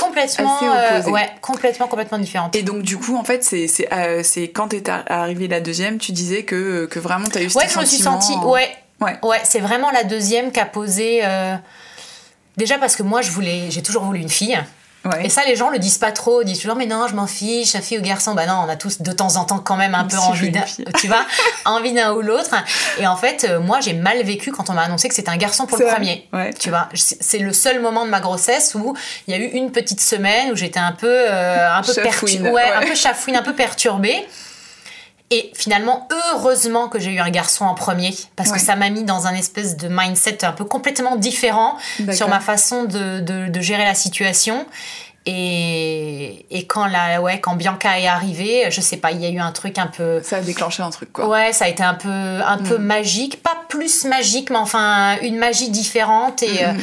Complètement. 0.00 0.56
Assez 0.56 0.94
opposées. 0.96 1.10
ouais. 1.10 1.30
Complètement, 1.42 1.86
complètement 1.86 2.18
différentes. 2.18 2.56
Et 2.56 2.62
donc 2.62 2.82
du 2.82 2.96
coup 2.96 3.16
en 3.16 3.24
fait 3.24 3.44
c'est 3.44 3.68
c'est 3.68 3.88
c'est 4.22 4.48
quand 4.48 4.68
t'es 4.68 4.88
ar- 4.88 5.04
arrivée 5.08 5.48
la 5.48 5.60
deuxième, 5.60 5.98
tu 5.98 6.12
disais 6.12 6.44
que 6.44 6.86
que 6.86 6.98
vraiment 6.98 7.28
t'as 7.28 7.40
eu 7.42 7.48
Ouais, 7.54 7.68
ce 7.68 7.74
je 7.74 7.78
me 7.80 7.84
suis 7.84 7.98
sentiment- 7.98 8.20
sentie. 8.40 8.46
Ouais. 8.46 8.68
Ouais. 9.00 9.16
Ouais, 9.22 9.40
c'est 9.44 9.60
vraiment 9.60 9.90
la 9.90 10.04
deuxième 10.04 10.50
qui 10.52 10.60
a 10.60 10.66
posé. 10.66 11.22
Déjà 12.56 12.78
parce 12.78 12.96
que 12.96 13.02
moi, 13.02 13.22
je 13.22 13.30
voulais, 13.30 13.70
j'ai 13.70 13.82
toujours 13.82 14.04
voulu 14.04 14.20
une 14.20 14.28
fille. 14.28 14.58
Ouais. 15.04 15.26
Et 15.26 15.28
ça, 15.30 15.42
les 15.46 15.56
gens 15.56 15.70
le 15.70 15.78
disent 15.78 15.98
pas 15.98 16.12
trop. 16.12 16.42
Ils 16.42 16.44
disent 16.44 16.60
toujours, 16.60 16.76
mais 16.76 16.86
non, 16.86 17.08
je 17.08 17.14
m'en 17.14 17.26
fiche, 17.26 17.74
fille 17.80 17.98
ou 17.98 18.02
garçon. 18.02 18.34
Bah 18.34 18.46
non, 18.46 18.62
on 18.66 18.68
a 18.68 18.76
tous 18.76 19.00
de 19.00 19.12
temps 19.12 19.36
en 19.36 19.44
temps 19.44 19.58
quand 19.58 19.76
même 19.76 19.94
un 19.94 20.04
peu 20.04 20.16
Si, 20.16 20.22
envie 20.22 20.50
d'un, 20.50 20.64
tu 20.98 21.06
vois, 21.06 21.24
envie 21.64 21.92
d'un 21.92 22.12
ou 22.12 22.20
l'autre. 22.20 22.54
Et 22.98 23.06
en 23.06 23.16
fait, 23.16 23.46
euh, 23.48 23.60
moi, 23.60 23.80
j'ai 23.80 23.94
mal 23.94 24.22
vécu 24.22 24.52
quand 24.52 24.68
on 24.68 24.74
m'a 24.74 24.82
annoncé 24.82 25.08
que 25.08 25.14
c'était 25.14 25.30
un 25.30 25.38
garçon 25.38 25.66
pour 25.66 25.78
le 25.78 25.84
vrai. 25.84 25.94
premier. 25.94 26.28
Ouais. 26.32 26.52
Tu 26.52 26.68
vois, 26.68 26.88
c'est 26.94 27.38
le 27.38 27.52
seul 27.52 27.80
moment 27.80 28.04
de 28.04 28.10
ma 28.10 28.20
grossesse 28.20 28.74
où 28.74 28.94
il 29.26 29.34
y 29.34 29.36
a 29.36 29.40
eu 29.40 29.46
une 29.48 29.72
petite 29.72 30.00
semaine 30.00 30.52
où 30.52 30.56
j'étais 30.56 30.80
un 30.80 30.92
peu, 30.92 31.08
euh, 31.08 31.74
un 31.74 31.82
peu 31.82 31.94
Chafouine, 31.94 32.48
ouais, 32.48 32.70
un 32.70 32.82
peu 32.82 32.94
chafouine, 32.94 33.36
un 33.36 33.42
peu 33.42 33.54
perturbée. 33.54 34.26
Et 35.32 35.52
finalement, 35.54 36.08
heureusement 36.32 36.88
que 36.88 36.98
j'ai 36.98 37.12
eu 37.12 37.20
un 37.20 37.30
garçon 37.30 37.64
en 37.64 37.74
premier, 37.74 38.12
parce 38.34 38.50
que 38.50 38.58
ça 38.58 38.74
m'a 38.74 38.90
mis 38.90 39.04
dans 39.04 39.28
un 39.28 39.34
espèce 39.34 39.76
de 39.76 39.86
mindset 39.88 40.44
un 40.44 40.50
peu 40.50 40.64
complètement 40.64 41.14
différent 41.14 41.76
sur 42.12 42.28
ma 42.28 42.40
façon 42.40 42.84
de, 42.84 43.20
de, 43.20 43.60
gérer 43.60 43.84
la 43.84 43.94
situation. 43.94 44.66
Et, 45.26 46.46
et, 46.50 46.66
quand, 46.66 46.86
la, 46.86 47.20
ouais, 47.20 47.40
quand 47.40 47.54
Bianca 47.54 48.00
est 48.00 48.08
arrivée, 48.08 48.68
je 48.70 48.80
sais 48.80 48.96
pas, 48.96 49.12
il 49.12 49.20
y 49.20 49.26
a 49.26 49.28
eu 49.28 49.38
un 49.38 49.52
truc 49.52 49.78
un 49.78 49.86
peu. 49.86 50.20
Ça 50.24 50.38
a 50.38 50.40
déclenché 50.40 50.82
un 50.82 50.90
truc, 50.90 51.12
quoi. 51.12 51.28
Ouais, 51.28 51.52
ça 51.52 51.66
a 51.66 51.68
été 51.68 51.82
un 51.82 51.94
peu, 51.94 52.08
un 52.08 52.58
peu 52.58 52.78
mm. 52.78 52.82
magique. 52.82 53.42
Pas 53.42 53.56
plus 53.68 54.06
magique, 54.06 54.50
mais 54.50 54.56
enfin, 54.56 55.16
une 55.22 55.36
magie 55.36 55.70
différente. 55.70 56.42
Et. 56.42 56.64
Mm. 56.64 56.76
Euh, 56.76 56.80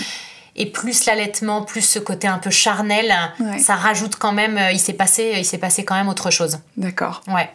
et 0.58 0.66
plus 0.66 1.06
l'allaitement, 1.06 1.62
plus 1.62 1.82
ce 1.82 2.00
côté 2.00 2.28
un 2.28 2.40
peu 2.40 2.50
charnel, 2.50 3.14
ça 3.60 3.76
rajoute 3.76 4.16
quand 4.16 4.32
même. 4.32 4.58
Euh, 4.58 4.72
il 4.72 4.80
s'est 4.80 4.94
passé, 4.94 5.34
il 5.38 5.46
s'est 5.46 5.60
passé 5.60 5.86
quand 5.86 5.96
même 5.96 6.10
autre 6.10 6.32
chose. 6.32 6.60
D'accord. 6.76 7.22
Ouais. 7.28 7.50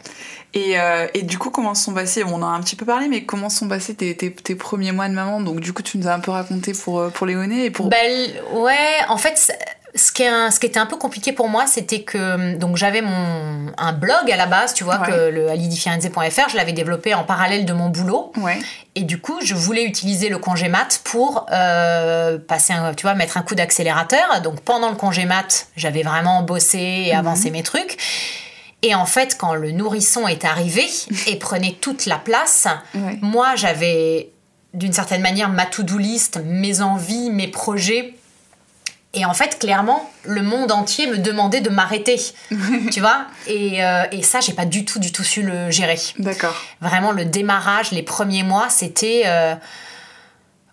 Et, 0.54 0.78
euh, 0.78 1.06
et, 1.14 1.22
du 1.22 1.38
coup, 1.38 1.50
comment 1.50 1.74
sont 1.74 1.94
passés 1.94 2.22
On 2.24 2.34
en 2.34 2.42
a 2.42 2.46
un 2.46 2.60
petit 2.60 2.76
peu 2.76 2.84
parlé, 2.84 3.08
mais 3.08 3.24
comment 3.24 3.48
sont 3.48 3.68
passés 3.68 3.94
tes, 3.94 4.14
tes, 4.16 4.30
tes, 4.32 4.54
premiers 4.54 4.92
mois 4.92 5.08
de 5.08 5.14
maman? 5.14 5.40
Donc, 5.40 5.60
du 5.60 5.72
coup, 5.72 5.82
tu 5.82 5.98
nous 5.98 6.06
as 6.06 6.12
un 6.12 6.20
peu 6.20 6.30
raconté 6.30 6.74
pour, 6.74 7.00
euh, 7.00 7.08
pour 7.08 7.26
Léoné 7.26 7.64
et 7.64 7.70
pour. 7.70 7.88
Ben, 7.88 8.30
ouais, 8.52 8.98
en 9.08 9.16
fait, 9.16 9.50
ce 9.94 10.10
qui, 10.10 10.22
est 10.22 10.50
ce 10.50 10.58
qui 10.58 10.66
était 10.66 10.78
un 10.78 10.86
peu 10.86 10.96
compliqué 10.96 11.32
pour 11.32 11.48
moi, 11.48 11.66
c'était 11.66 12.02
que 12.02 12.54
donc 12.56 12.76
j'avais 12.76 13.02
mon 13.02 13.72
un 13.76 13.92
blog 13.92 14.30
à 14.30 14.36
la 14.36 14.46
base, 14.46 14.72
tu 14.72 14.84
vois, 14.84 14.98
que 14.98 15.28
le 15.28 15.48
alidifirenze.fr, 15.50 16.48
je 16.48 16.56
l'avais 16.56 16.72
développé 16.72 17.14
en 17.14 17.24
parallèle 17.24 17.66
de 17.66 17.72
mon 17.72 17.90
boulot. 17.90 18.32
Ouais. 18.36 18.58
Et 18.94 19.02
du 19.02 19.20
coup, 19.20 19.38
je 19.42 19.54
voulais 19.54 19.84
utiliser 19.84 20.28
le 20.28 20.38
congé 20.38 20.68
mat 20.68 21.00
pour 21.04 21.46
euh, 21.52 22.38
passer, 22.38 22.72
un, 22.72 22.94
tu 22.94 23.02
vois, 23.02 23.14
mettre 23.14 23.36
un 23.36 23.42
coup 23.42 23.54
d'accélérateur. 23.54 24.40
Donc 24.42 24.60
pendant 24.60 24.88
le 24.88 24.96
congé 24.96 25.26
mat, 25.26 25.68
j'avais 25.76 26.02
vraiment 26.02 26.42
bossé 26.42 26.78
et 26.78 27.12
mhm. 27.12 27.18
avancé 27.18 27.50
mes 27.50 27.62
trucs. 27.62 27.98
Et 28.82 28.94
en 28.94 29.06
fait, 29.06 29.36
quand 29.38 29.54
le 29.54 29.72
nourrisson 29.72 30.26
est 30.26 30.44
arrivé 30.44 30.86
et 31.26 31.36
prenait 31.36 31.76
toute 31.80 32.06
la 32.06 32.16
place, 32.16 32.66
moi, 33.20 33.56
j'avais 33.56 34.30
d'une 34.74 34.92
certaine 34.92 35.20
manière 35.20 35.50
ma 35.50 35.66
to-do 35.66 35.98
list, 35.98 36.40
mes 36.44 36.80
envies, 36.80 37.30
mes 37.30 37.48
projets. 37.48 38.14
Et 39.14 39.26
en 39.26 39.34
fait, 39.34 39.58
clairement, 39.58 40.10
le 40.24 40.40
monde 40.42 40.72
entier 40.72 41.06
me 41.06 41.18
demandait 41.18 41.60
de 41.60 41.68
m'arrêter, 41.68 42.16
tu 42.90 43.00
vois? 43.00 43.26
Et, 43.46 43.84
euh, 43.84 44.04
et, 44.10 44.22
ça, 44.22 44.40
j'ai 44.40 44.54
pas 44.54 44.64
du 44.64 44.86
tout, 44.86 44.98
du 44.98 45.12
tout 45.12 45.22
su 45.22 45.42
le 45.42 45.70
gérer. 45.70 45.98
D'accord. 46.18 46.56
Vraiment, 46.80 47.12
le 47.12 47.26
démarrage, 47.26 47.90
les 47.90 48.02
premiers 48.02 48.42
mois, 48.42 48.68
c'était... 48.70 49.24
Euh, 49.26 49.54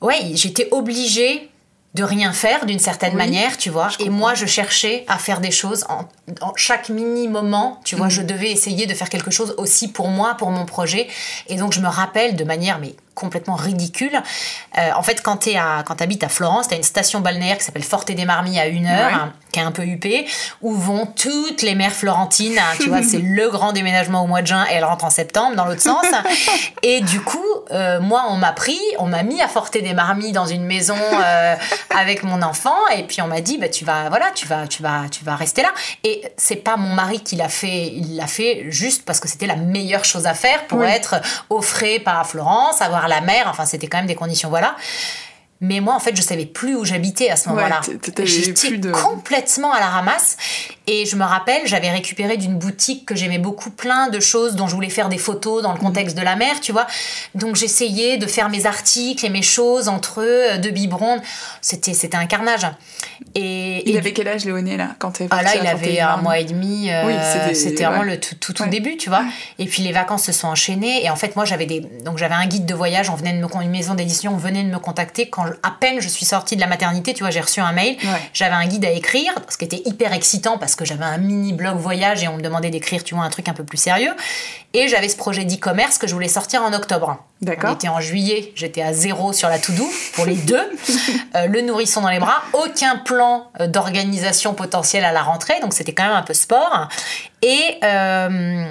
ouais, 0.02 0.20
j'étais 0.36 0.70
obligée 0.72 1.50
de 1.96 2.04
rien 2.04 2.32
faire 2.32 2.66
d'une 2.66 2.80
certaine 2.80 3.16
manière, 3.16 3.58
tu 3.58 3.70
vois. 3.72 3.90
Et 4.00 4.10
moi, 4.10 4.36
je 4.36 4.46
cherchais 4.46 5.04
à 5.08 5.18
faire 5.18 5.42
des 5.42 5.52
choses 5.52 5.86
en, 5.90 6.08
chaque 6.56 6.90
mini 6.90 7.28
moment, 7.28 7.82
tu 7.84 7.96
vois. 7.96 8.06
Mhm. 8.06 8.12
Je 8.12 8.22
devais 8.22 8.52
essayer 8.52 8.86
de 8.86 8.94
faire 8.94 9.10
quelque 9.10 9.32
chose 9.32 9.56
aussi 9.58 9.88
pour 9.92 10.08
moi, 10.08 10.36
pour 10.36 10.52
mon 10.52 10.66
projet. 10.66 11.08
Et 11.48 11.56
donc, 11.56 11.74
je 11.74 11.82
me 11.82 11.88
rappelle 11.88 12.36
de 12.36 12.44
manière 12.44 12.80
mais 12.80 12.94
complètement 13.20 13.56
ridicule. 13.56 14.22
Euh, 14.78 14.90
en 14.96 15.04
fait, 15.04 15.22
quand 15.22 15.38
tu 15.38 15.56
habites 15.56 16.24
à 16.24 16.30
Florence, 16.30 16.68
tu 16.68 16.74
as 16.74 16.78
une 16.78 16.84
station 16.84 17.20
balnéaire 17.20 17.58
qui 17.58 17.64
s'appelle 17.64 17.84
Forte 17.84 18.12
des 18.12 18.26
Marmis 18.26 18.60
à 18.60 18.68
une 18.68 18.88
heure, 18.88 19.30
qui 19.52 19.60
est 19.60 19.64
un 19.64 19.72
peu 19.72 19.84
huppée, 19.84 20.26
où 20.62 20.74
vont 20.74 21.06
toutes 21.06 21.62
les 21.62 21.76
mères 21.76 21.92
florentines. 21.92 22.58
Hein, 22.58 22.78
tu 22.80 22.90
vois, 22.90 23.04
c'est 23.04 23.20
le 23.20 23.50
grand 23.50 23.74
déménagement 23.74 24.24
au 24.24 24.28
mois 24.28 24.42
de 24.42 24.48
juin 24.48 24.66
et 24.72 24.76
elle 24.76 24.86
rentre 24.86 25.06
en 25.06 25.10
septembre 25.10 25.56
dans 25.56 25.66
l'autre 25.66 25.82
sens. 25.82 26.06
et 26.84 27.02
du 27.02 27.22
coup, 27.22 27.44
euh, 27.72 28.00
moi, 28.00 28.26
on 28.30 28.38
m'a 28.38 28.54
pris, 28.54 28.80
on 28.98 29.08
m'a 29.08 29.24
mis 29.24 29.42
à 29.42 29.48
Forte 29.48 29.78
des 29.78 29.94
Marmis 29.94 30.32
dans 30.32 30.46
une 30.46 30.66
maison 30.66 30.96
euh, 30.98 31.56
avec 31.96 32.24
mon 32.24 32.42
enfant 32.42 32.88
et 32.96 33.04
puis 33.04 33.22
on 33.22 33.28
m'a 33.28 33.42
dit, 33.42 33.58
bah, 33.58 33.70
tu 33.70 33.86
vas, 33.86 34.10
voilà, 34.10 34.32
tu 34.34 34.48
vas, 34.48 34.68
tu 34.68 34.82
vas, 34.82 35.04
tu 35.12 35.24
vas 35.24 35.36
rester 35.36 35.62
là. 35.62 35.70
Et 36.04 36.24
c'est 36.38 36.56
pas 36.56 36.78
mon 36.78 36.94
mari 36.94 37.22
qui 37.22 37.36
l'a 37.36 37.50
fait, 37.50 37.88
il 37.88 38.16
l'a 38.16 38.28
fait 38.28 38.66
juste 38.70 39.04
parce 39.06 39.20
que 39.20 39.28
c'était 39.28 39.48
la 39.48 39.56
meilleure 39.56 40.06
chose 40.06 40.26
à 40.26 40.34
faire 40.34 40.66
pour 40.68 40.84
être 40.84 41.16
au 41.50 41.62
frais 41.62 42.00
par 42.00 42.26
Florence, 42.28 42.82
avoir 42.82 43.08
la 43.10 43.22
mer, 43.22 43.48
enfin 43.48 43.66
c'était 43.66 43.88
quand 43.88 43.98
même 43.98 44.08
des 44.08 44.16
conditions, 44.16 44.50
voilà. 44.50 44.76
Mais 45.62 45.82
moi, 45.82 45.94
en 45.94 46.00
fait, 46.00 46.16
je 46.16 46.22
savais 46.22 46.46
plus 46.46 46.76
où 46.76 46.86
j'habitais 46.86 47.30
à 47.30 47.36
ce 47.36 47.50
moment-là. 47.50 47.82
J'étais 48.24 48.92
complètement 48.92 49.74
à 49.74 49.80
la 49.80 49.88
ramasse. 49.88 50.38
Et 50.88 51.06
je 51.06 51.16
me 51.18 51.24
rappelle, 51.24 51.62
j'avais 51.66 51.92
récupéré 51.92 52.38
d'une 52.38 52.58
boutique 52.58 53.06
que 53.06 53.14
j'aimais 53.14 53.38
beaucoup 53.38 53.70
plein 53.70 54.08
de 54.08 54.20
choses 54.20 54.56
dont 54.56 54.68
je 54.68 54.74
voulais 54.74 54.90
faire 54.90 55.08
des 55.08 55.20
photos 55.20 55.62
dans 55.62 55.72
le 55.72 55.78
contexte 55.78 56.18
de 56.18 56.24
la 56.24 56.36
mer, 56.36 56.60
tu 56.62 56.72
vois. 56.72 56.88
Donc 57.36 57.58
j'essayais 57.58 58.18
de 58.18 58.26
faire 58.26 58.50
mes 58.50 58.66
articles 58.66 59.24
et 59.24 59.30
mes 59.30 59.44
choses 59.44 59.88
entre 59.88 60.22
eux, 60.22 60.58
de 60.58 60.70
biberon. 60.72 61.22
C'était, 61.62 61.94
c'était 61.94 62.18
un 62.18 62.26
carnage. 62.26 62.66
Et, 63.36 63.88
il 63.88 63.98
avait 63.98 64.14
quel 64.14 64.28
âge, 64.30 64.46
Léoné, 64.46 64.78
là, 64.78 64.96
quand 64.98 65.12
tu 65.12 65.28
Ah 65.30 65.44
là, 65.44 65.52
il 65.62 65.68
avait 65.68 66.00
un 66.00 66.18
mois 66.18 66.40
et 66.40 66.46
demi. 66.46 66.90
Euh, 66.90 67.54
c'était 67.54 67.84
vraiment 67.84 68.02
le 68.02 68.20
tout, 68.20 68.54
tout, 68.54 68.66
début, 68.66 68.98
tu 68.98 69.10
vois. 69.10 69.26
Et 69.60 69.66
puis 69.66 69.84
les 69.84 69.92
vacances 69.92 70.24
se 70.24 70.32
sont 70.32 70.48
enchaînées. 70.48 71.04
Et 71.06 71.10
en 71.12 71.16
fait, 71.16 71.36
moi, 71.36 71.46
j'avais 71.46 71.68
des... 71.68 71.82
Donc 72.04 72.18
j'avais 72.18 72.34
un 72.34 72.48
guide 72.48 72.66
de 72.66 72.74
voyage. 72.74 73.10
On 73.12 73.16
venait 73.16 73.34
de 73.34 73.38
me... 73.38 73.50
Une 73.62 73.72
maison 73.72 73.94
d'édition, 73.94 74.34
on 74.34 74.38
venait 74.38 74.64
de 74.64 74.70
me 74.70 74.80
contacter 74.80 75.30
quand 75.30 75.44
à 75.64 75.72
peine 75.72 76.00
je 76.00 76.08
suis 76.08 76.26
sortie 76.26 76.56
de 76.56 76.62
la 76.62 76.68
maternité, 76.68 77.14
tu 77.14 77.24
vois, 77.24 77.32
j'ai 77.32 77.42
reçu 77.42 77.60
un 77.60 77.72
mail. 77.72 77.98
J'avais 78.34 78.56
un 78.56 78.68
guide 78.68 78.86
à 78.86 78.92
écrire, 78.92 79.34
ce 79.50 79.58
qui 79.58 79.66
était 79.66 79.82
hyper 79.86 80.14
excitant 80.14 80.58
parce 80.58 80.76
que 80.76 80.86
j'avais 80.86 81.06
un 81.06 81.18
mini 81.18 81.54
blog 81.54 81.78
voyage 81.78 82.24
et 82.24 82.28
on 82.28 82.38
me 82.38 82.42
demandait 82.42 82.70
d'écrire, 82.70 83.04
tu 83.04 83.16
vois, 83.16 83.24
un 83.24 83.30
truc 83.30 83.50
un 83.50 83.54
peu 83.54 83.64
plus 83.64 83.78
sérieux. 83.78 84.14
Et 84.74 84.88
j'avais 84.88 85.10
ce 85.10 85.18
projet 85.18 85.46
d'e-commerce 85.46 85.98
que 85.98 86.08
je 86.08 86.14
voulais 86.14 86.28
sortir 86.28 86.62
en 86.62 86.74
octobre. 86.74 87.18
D'accord. 87.42 87.72
On 87.72 87.74
était 87.74 87.88
en 87.88 88.02
juillet, 88.02 88.52
j'étais 88.56 88.82
à 88.82 88.94
zéro 88.94 89.34
sur 89.34 89.50
la 89.50 89.58
to-do 89.58 89.88
pour 90.14 90.26
les 90.26 90.36
deux. 90.36 90.60
Euh, 91.36 91.46
le 91.46 91.62
nourrisson 91.62 92.02
dans 92.02 92.10
les 92.10 92.20
bras, 92.20 92.42
aucun 92.54 92.98
plan 92.98 93.52
euh, 93.60 93.68
d'organisation 93.68 94.56
potentielle 94.56 95.06
à 95.06 95.12
la 95.12 95.22
rentrée, 95.22 95.60
donc 95.62 95.74
c'était 95.74 95.94
quand 95.94 96.04
même 96.04 96.16
un 96.16 96.24
peu 96.24 96.34
sport. 96.34 96.88
Et 97.44 97.78
euh, 97.84 98.66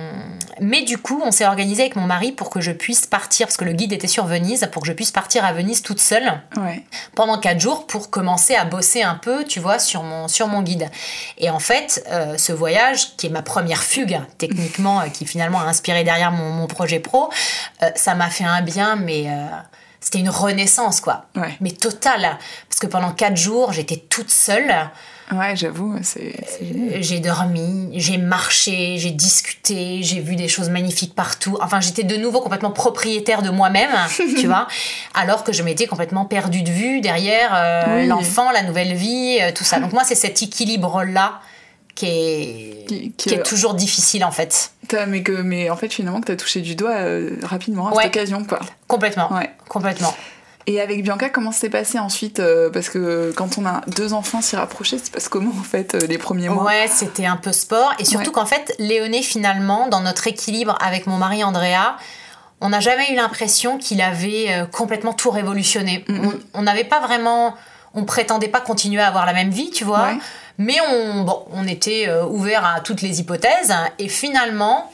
mais 0.61 0.83
du 0.83 0.99
coup, 0.99 1.21
on 1.25 1.31
s'est 1.31 1.47
organisé 1.47 1.83
avec 1.83 1.97
mon 1.97 2.07
mari 2.07 2.33
pour 2.33 2.51
que 2.51 2.61
je 2.61 2.73
puisse 2.73 3.07
partir, 3.07 3.47
parce 3.47 3.57
que 3.57 3.64
le 3.64 3.73
guide 3.73 3.93
était 3.93 4.09
sur 4.09 4.27
Venise, 4.27 4.69
pour 4.73 4.83
que 4.83 4.88
je 4.88 4.93
puisse 4.93 5.12
partir 5.12 5.45
à 5.45 5.53
Venise 5.53 5.83
toute 5.83 6.01
seule 6.01 6.33
pendant 7.15 7.39
quatre 7.39 7.61
jours 7.61 7.87
pour 7.87 8.11
commencer 8.11 8.55
à 8.55 8.65
bosser 8.65 9.03
un 9.03 9.15
peu, 9.15 9.45
tu 9.45 9.61
vois, 9.61 9.79
sur 9.79 10.03
mon, 10.03 10.29
sur 10.29 10.49
mon 10.49 10.63
guide. 10.63 10.91
Et 11.39 11.51
en 11.51 11.59
fait, 11.59 12.07
ce 12.37 12.53
voyage, 12.53 13.17
qui 13.17 13.27
est 13.27 13.31
ma 13.31 13.43
première 13.43 13.83
fugue, 13.83 14.21
techniquement, 14.39 15.09
qui 15.11 15.27
finalement 15.27 15.61
a 15.61 15.65
inspiré 15.65 16.05
derrière 16.05 16.33
mon, 16.33 16.51
mon 16.51 16.67
projet 16.67 17.01
pro, 17.01 17.31
ça 17.95 18.15
m'a 18.15 18.31
fait 18.31 18.45
un 18.45 18.63
bien, 18.63 18.97
mais 18.97 19.29
euh, 19.29 19.47
c'était 20.01 20.19
une 20.19 20.31
renaissance, 20.31 21.01
quoi. 21.01 21.27
Mais 21.61 21.71
totale. 21.71 22.39
Parce 22.69 22.81
que 22.81 22.87
pendant 22.87 23.13
quatre 23.13 23.37
jours, 23.37 23.73
j'étais 23.73 23.97
toute 23.97 24.31
seule. 24.31 24.75
Ouais, 25.33 25.57
j'avoue, 25.57 25.97
c'est. 26.03 26.35
Euh, 26.62 26.99
j'ai 27.01 27.21
dormi, 27.21 27.91
j'ai 27.95 28.17
marché, 28.17 28.97
j'ai 28.99 29.11
discuté, 29.11 30.03
j'ai 30.03 30.21
vu 30.21 30.37
des 30.37 30.49
choses 30.49 30.71
magnifiques 30.71 31.14
partout. 31.14 31.59
Enfin, 31.61 31.81
j'étais 31.81 32.03
de 32.03 32.17
nouveau 32.17 32.41
complètement 32.41 32.71
propriétaire 32.71 33.43
de 33.43 33.51
moi-même, 33.51 33.91
tu 34.38 34.47
vois, 34.47 34.69
alors 35.14 35.45
que 35.45 35.53
je 35.53 35.62
m'étais 35.62 35.87
complètement 35.87 36.25
perdue 36.25 36.62
de 36.62 36.71
vue 36.71 37.01
derrière 37.01 37.51
euh, 37.55 38.07
l'enfant, 38.07 38.51
la 38.53 38.62
nouvelle 38.62 38.95
vie, 38.95 39.38
tout 39.55 39.64
ça. 39.64 39.81
Donc, 39.81 39.93
moi, 39.93 40.03
c'est 40.05 40.14
cet 40.14 40.43
équilibre-là 40.43 41.41
qui 41.99 42.07
est, 42.07 43.12
qui, 43.17 43.35
est 43.35 43.43
toujours 43.43 43.75
difficile 43.75 44.25
en 44.25 44.31
fait. 44.31 44.71
Mais, 45.09 45.23
que, 45.23 45.33
mais 45.33 45.69
en 45.69 45.77
fait, 45.77 45.93
finalement, 45.93 46.21
que 46.21 46.27
tu 46.27 46.33
as 46.33 46.37
touché 46.37 46.61
du 46.61 46.75
doigt 46.75 46.93
euh, 46.93 47.37
rapidement 47.43 47.88
à 47.88 47.95
cette 47.95 48.07
occasion. 48.07 48.45
Quoi. 48.45 48.61
Complètement. 48.87 49.33
Ouais. 49.35 49.51
Complètement. 49.69 50.14
Et 50.69 50.83
avec 50.83 51.03
Bianca, 51.03 51.31
comment 51.31 51.51
s'est 51.51 51.71
passé 51.71 51.99
ensuite 51.99 52.41
euh, 52.41 52.69
Parce 52.69 52.91
que 52.91 53.33
quand 53.35 53.57
on 53.57 53.65
a 53.65 53.81
deux 53.87 54.13
enfants 54.13 54.43
si 54.43 54.55
rapprochés, 54.55 54.99
c'est 55.03 55.11
passe 55.11 55.31
comment 55.31 55.51
en 55.59 55.63
fait 55.63 55.95
euh, 55.95 56.07
les 56.07 56.19
premiers 56.19 56.51
mois 56.51 56.63
Ouais, 56.65 56.87
c'était 56.89 57.25
un 57.25 57.39
peu 57.39 57.53
sport. 57.53 57.95
Et 57.99 58.05
surtout 58.05 58.33
qu'en 58.33 58.45
fait, 58.45 58.75
Léoné, 58.79 59.23
finalement, 59.23 59.89
dans 59.89 60.01
notre 60.01 60.27
équilibre 60.27 60.77
avec 60.85 61.07
mon 61.07 61.17
mari 61.17 61.43
Andrea, 61.43 61.97
on 62.61 62.69
n'a 62.69 62.81
jamais 62.81 63.11
eu 63.11 63.17
l'impression 63.17 63.79
qu'il 63.79 64.03
avait 64.03 64.67
complètement 64.71 65.15
tout 65.15 65.31
révolutionné. 65.31 66.05
On 66.53 66.61
n'avait 66.61 66.85
pas 66.85 67.01
vraiment. 67.01 67.55
On 67.95 68.05
prétendait 68.05 68.49
pas 68.49 68.61
continuer 68.61 69.01
à 69.01 69.09
avoir 69.09 69.25
la 69.25 69.33
même 69.33 69.49
vie, 69.49 69.71
tu 69.71 69.85
vois. 69.85 70.11
Mais 70.59 70.77
on, 70.93 71.23
bon, 71.23 71.45
on 71.53 71.67
était 71.69 72.07
euh, 72.09 72.27
ouvert 72.27 72.67
à 72.67 72.81
toutes 72.81 73.01
les 73.01 73.21
hypothèses 73.21 73.73
et 74.01 74.09
finalement, 74.09 74.91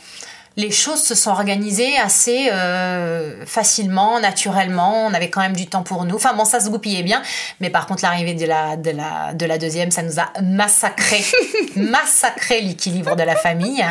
les 0.56 0.70
choses 0.70 1.02
se 1.02 1.14
sont 1.14 1.30
organisées 1.30 1.96
assez 1.98 2.48
euh, 2.52 3.44
facilement, 3.44 4.20
naturellement. 4.20 5.06
On 5.06 5.14
avait 5.14 5.28
quand 5.30 5.40
même 5.40 5.56
du 5.56 5.66
temps 5.66 5.82
pour 5.82 6.04
nous. 6.04 6.14
Enfin 6.14 6.34
bon, 6.34 6.44
ça 6.44 6.60
se 6.60 6.68
goupillait 6.68 7.02
bien. 7.02 7.22
Mais 7.60 7.70
par 7.70 7.86
contre, 7.86 8.02
l'arrivée 8.04 8.34
de 8.34 8.46
la, 8.46 8.76
de, 8.76 8.90
la, 8.90 9.34
de 9.34 9.46
la 9.46 9.58
deuxième, 9.58 9.90
ça 9.90 10.02
nous 10.02 10.20
a 10.20 10.30
massacré, 10.42 11.24
massacré 11.76 12.60
l'équilibre 12.60 13.16
de 13.16 13.24
la 13.24 13.34
famille 13.34 13.84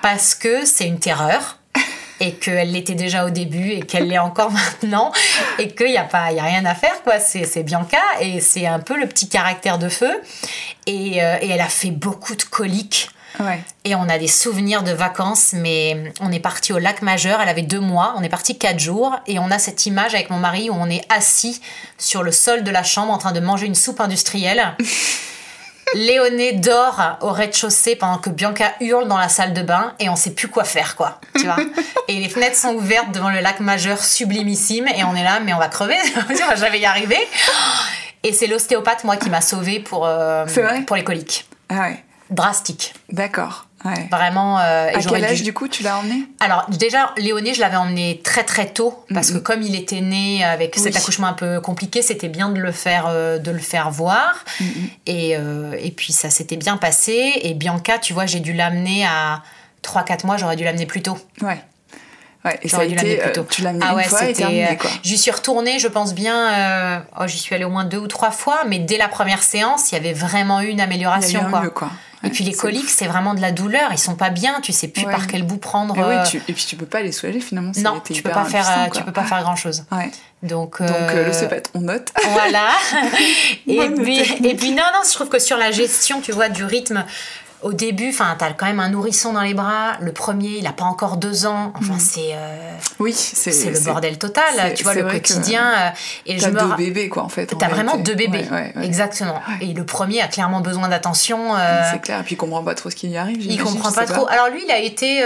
parce 0.00 0.34
que 0.34 0.64
c'est 0.64 0.86
une 0.86 0.98
terreur 0.98 1.58
et 2.20 2.32
qu'elle 2.34 2.72
l'était 2.72 2.94
déjà 2.94 3.24
au 3.26 3.30
début 3.30 3.70
et 3.70 3.80
qu'elle 3.82 4.08
l'est 4.08 4.18
encore 4.18 4.50
maintenant 4.50 5.12
et 5.58 5.74
qu'il 5.74 5.86
n'y 5.86 5.98
a, 5.98 6.04
pas, 6.04 6.32
y 6.32 6.40
a 6.40 6.44
rien 6.44 6.64
à 6.64 6.74
faire, 6.74 7.02
quoi. 7.02 7.20
C'est 7.20 7.62
Bianca 7.62 7.98
et 8.20 8.40
c'est 8.40 8.66
un 8.66 8.80
peu 8.80 8.98
le 8.98 9.06
petit 9.06 9.28
caractère 9.28 9.78
de 9.78 9.88
feu. 9.88 10.20
Et, 10.86 11.22
euh, 11.22 11.36
et 11.42 11.50
elle 11.50 11.60
a 11.60 11.68
fait 11.68 11.90
beaucoup 11.90 12.34
de 12.34 12.42
coliques. 12.44 13.10
Et 13.84 13.94
on 13.94 14.08
a 14.08 14.18
des 14.18 14.28
souvenirs 14.28 14.82
de 14.82 14.92
vacances, 14.92 15.52
mais 15.52 16.12
on 16.20 16.32
est 16.32 16.40
parti 16.40 16.72
au 16.72 16.78
lac 16.78 17.02
Majeur, 17.02 17.40
elle 17.40 17.48
avait 17.48 17.62
deux 17.62 17.80
mois, 17.80 18.14
on 18.16 18.22
est 18.22 18.28
parti 18.28 18.58
quatre 18.58 18.78
jours, 18.78 19.16
et 19.26 19.38
on 19.38 19.50
a 19.50 19.58
cette 19.58 19.86
image 19.86 20.14
avec 20.14 20.30
mon 20.30 20.38
mari 20.38 20.70
où 20.70 20.74
on 20.74 20.90
est 20.90 21.04
assis 21.12 21.60
sur 21.96 22.22
le 22.22 22.32
sol 22.32 22.64
de 22.64 22.70
la 22.70 22.82
chambre 22.82 23.12
en 23.12 23.18
train 23.18 23.32
de 23.32 23.40
manger 23.40 23.66
une 23.66 23.74
soupe 23.74 24.00
industrielle. 24.00 24.76
Léoné 25.94 26.52
dort 26.52 27.16
au 27.22 27.30
rez-de-chaussée 27.30 27.96
pendant 27.96 28.18
que 28.18 28.28
Bianca 28.28 28.74
hurle 28.80 29.08
dans 29.08 29.16
la 29.16 29.30
salle 29.30 29.54
de 29.54 29.62
bain 29.62 29.94
et 29.98 30.10
on 30.10 30.16
sait 30.16 30.32
plus 30.32 30.48
quoi 30.48 30.64
faire, 30.64 30.96
quoi. 30.96 31.18
Tu 31.34 31.44
vois 31.44 31.56
Et 32.08 32.18
les 32.18 32.28
fenêtres 32.28 32.56
sont 32.56 32.74
ouvertes 32.74 33.10
devant 33.12 33.30
le 33.30 33.40
lac 33.40 33.60
majeur 33.60 34.04
sublimissime 34.04 34.86
et 34.88 35.04
on 35.04 35.14
est 35.14 35.24
là, 35.24 35.40
mais 35.40 35.54
on 35.54 35.58
va 35.58 35.68
crever. 35.68 35.96
J'avais 36.56 36.80
y 36.80 36.84
arriver. 36.84 37.18
Et 38.22 38.32
c'est 38.32 38.46
l'ostéopathe, 38.46 39.04
moi, 39.04 39.16
qui 39.16 39.30
m'a 39.30 39.40
sauvée 39.40 39.80
pour, 39.80 40.06
euh, 40.06 40.44
pour 40.86 40.96
les 40.96 41.04
coliques. 41.04 41.46
Ah 41.70 41.80
ouais. 41.80 42.04
Drastique. 42.30 42.94
D'accord. 43.10 43.66
Ouais. 43.84 44.08
Vraiment. 44.10 44.58
Euh, 44.58 44.88
à 44.92 44.98
quel 45.00 45.24
âge, 45.24 45.42
du 45.42 45.52
coup, 45.52 45.68
tu 45.68 45.82
l'as 45.82 45.98
emmené? 45.98 46.24
Alors, 46.40 46.66
déjà, 46.68 47.12
Léoné, 47.16 47.54
je 47.54 47.60
l'avais 47.60 47.76
emmené 47.76 48.20
très 48.24 48.42
très 48.42 48.66
tôt, 48.66 49.04
parce 49.14 49.30
que 49.30 49.38
comme 49.38 49.62
il 49.62 49.74
était 49.76 50.00
né 50.00 50.44
avec 50.44 50.76
cet 50.76 50.96
accouchement 50.96 51.28
un 51.28 51.32
peu 51.32 51.60
compliqué, 51.60 52.02
c'était 52.02 52.28
bien 52.28 52.48
de 52.48 52.60
le 52.60 52.72
faire, 52.72 53.06
euh, 53.08 53.38
de 53.38 53.50
le 53.50 53.58
faire 53.58 53.90
voir. 53.90 54.44
et, 55.06 55.36
euh, 55.36 55.76
et 55.80 55.90
puis, 55.90 56.12
ça 56.12 56.28
s'était 56.28 56.56
bien 56.56 56.76
passé. 56.76 57.32
Et 57.42 57.54
Bianca, 57.54 57.98
tu 57.98 58.12
vois, 58.12 58.26
j'ai 58.26 58.40
dû 58.40 58.52
l'amener 58.52 59.06
à 59.06 59.42
3-4 59.82 60.26
mois, 60.26 60.36
j'aurais 60.36 60.56
dû 60.56 60.64
l'amener 60.64 60.86
plus 60.86 61.02
tôt. 61.02 61.18
Ouais. 61.40 61.62
Ouais, 62.44 62.58
et 62.62 62.68
ça 62.68 62.78
a 62.78 62.84
été, 62.84 63.20
euh, 63.20 63.32
tu 63.50 63.62
l'as 63.62 63.72
ah 63.80 63.96
ouais, 63.96 64.04
une 64.04 64.08
fois 64.08 64.28
et 64.28 64.32
terminé, 64.32 64.76
quoi. 64.80 64.90
J'y 65.02 65.18
suis 65.18 65.30
retournée, 65.30 65.80
je 65.80 65.88
pense 65.88 66.14
bien, 66.14 66.52
euh, 66.52 66.98
oh, 67.18 67.26
j'y 67.26 67.38
suis 67.38 67.52
allée 67.54 67.64
au 67.64 67.68
moins 67.68 67.84
deux 67.84 67.98
ou 67.98 68.06
trois 68.06 68.30
fois, 68.30 68.60
mais 68.66 68.78
dès 68.78 68.96
la 68.96 69.08
première 69.08 69.42
séance, 69.42 69.90
il 69.90 69.96
y 69.96 69.98
avait 69.98 70.12
vraiment 70.12 70.60
eu 70.60 70.68
une 70.68 70.80
amélioration. 70.80 71.40
Il 71.48 71.52
y 71.52 71.56
a 71.56 71.64
eu 71.64 71.70
quoi. 71.70 71.90
et 72.22 72.30
puis 72.30 72.44
les 72.44 72.52
coliques, 72.52 72.90
c'est 72.90 73.08
vraiment 73.08 73.34
de 73.34 73.40
la 73.40 73.50
douleur, 73.50 73.90
ils 73.90 73.98
sont 73.98 74.14
pas 74.14 74.30
bien, 74.30 74.60
tu 74.60 74.72
sais 74.72 74.86
plus 74.86 75.02
par 75.02 75.26
quel 75.26 75.42
bout 75.42 75.56
prendre. 75.56 75.96
Et, 75.96 76.00
oui, 76.00 76.14
euh, 76.14 76.22
tu, 76.22 76.36
et 76.46 76.52
puis 76.52 76.64
tu 76.64 76.76
peux 76.76 76.86
pas 76.86 77.00
les 77.00 77.10
soulager 77.10 77.40
finalement. 77.40 77.72
Non, 77.78 78.00
tu 78.00 78.22
peux 78.22 78.30
pas 78.30 78.44
faire, 78.44 78.88
tu 78.94 79.02
peux 79.02 79.12
pas 79.12 79.24
faire 79.24 79.42
grand 79.42 79.56
chose. 79.56 79.84
Ouais. 79.90 80.10
Donc, 80.44 80.80
Donc 80.80 81.12
le 81.12 81.32
CEPET, 81.32 81.64
on 81.74 81.80
note. 81.80 82.12
Voilà. 82.30 82.68
et, 83.66 83.90
puis, 83.90 84.20
et 84.20 84.54
puis 84.54 84.70
non, 84.70 84.84
non, 84.94 85.00
je 85.04 85.12
trouve 85.12 85.28
que 85.28 85.40
sur 85.40 85.56
la 85.56 85.72
gestion, 85.72 86.20
tu 86.20 86.30
vois, 86.30 86.48
du 86.48 86.62
rythme, 86.62 87.04
au 87.62 87.72
début, 87.72 88.10
enfin, 88.10 88.36
t'as 88.38 88.52
quand 88.52 88.66
même 88.66 88.78
un 88.78 88.88
nourrisson 88.88 89.32
dans 89.32 89.42
les 89.42 89.54
bras. 89.54 89.96
Le 90.00 90.12
premier, 90.12 90.58
il 90.58 90.66
a 90.66 90.72
pas 90.72 90.84
encore 90.84 91.16
deux 91.16 91.44
ans. 91.46 91.72
Enfin, 91.76 91.94
mm. 91.94 92.00
c'est. 92.00 92.30
Euh, 92.32 92.72
oui, 93.00 93.12
c'est. 93.12 93.50
le 93.70 93.84
bordel 93.84 94.16
total. 94.16 94.74
Tu 94.74 94.84
vois, 94.84 94.94
le 94.94 95.02
quotidien. 95.04 95.64
Euh, 95.64 95.90
et 96.26 96.38
je 96.38 96.48
me 96.48 96.58
deux 96.58 96.76
bébés, 96.76 97.08
quoi, 97.08 97.24
en 97.24 97.28
fait. 97.28 97.52
T'as 97.58 97.68
vraiment 97.68 97.96
deux 97.96 98.14
bébés. 98.14 98.46
Exactement. 98.82 99.40
Et 99.60 99.74
le 99.74 99.84
premier 99.84 100.20
a 100.20 100.28
clairement 100.28 100.60
besoin 100.60 100.88
d'attention. 100.88 101.56
Euh, 101.56 101.82
c'est 101.92 102.00
clair. 102.00 102.20
Et 102.20 102.22
puis 102.22 102.34
il 102.34 102.38
comprend 102.38 102.62
pas 102.62 102.74
trop 102.74 102.90
ce 102.90 102.96
qui 102.96 103.08
lui 103.08 103.16
arrive. 103.16 103.44
Il 103.44 103.60
comprend 103.60 103.92
pas 103.92 104.06
trop. 104.06 104.28
Alors 104.28 104.48
lui, 104.48 104.62
il 104.64 104.70
a 104.70 104.78
été. 104.78 105.22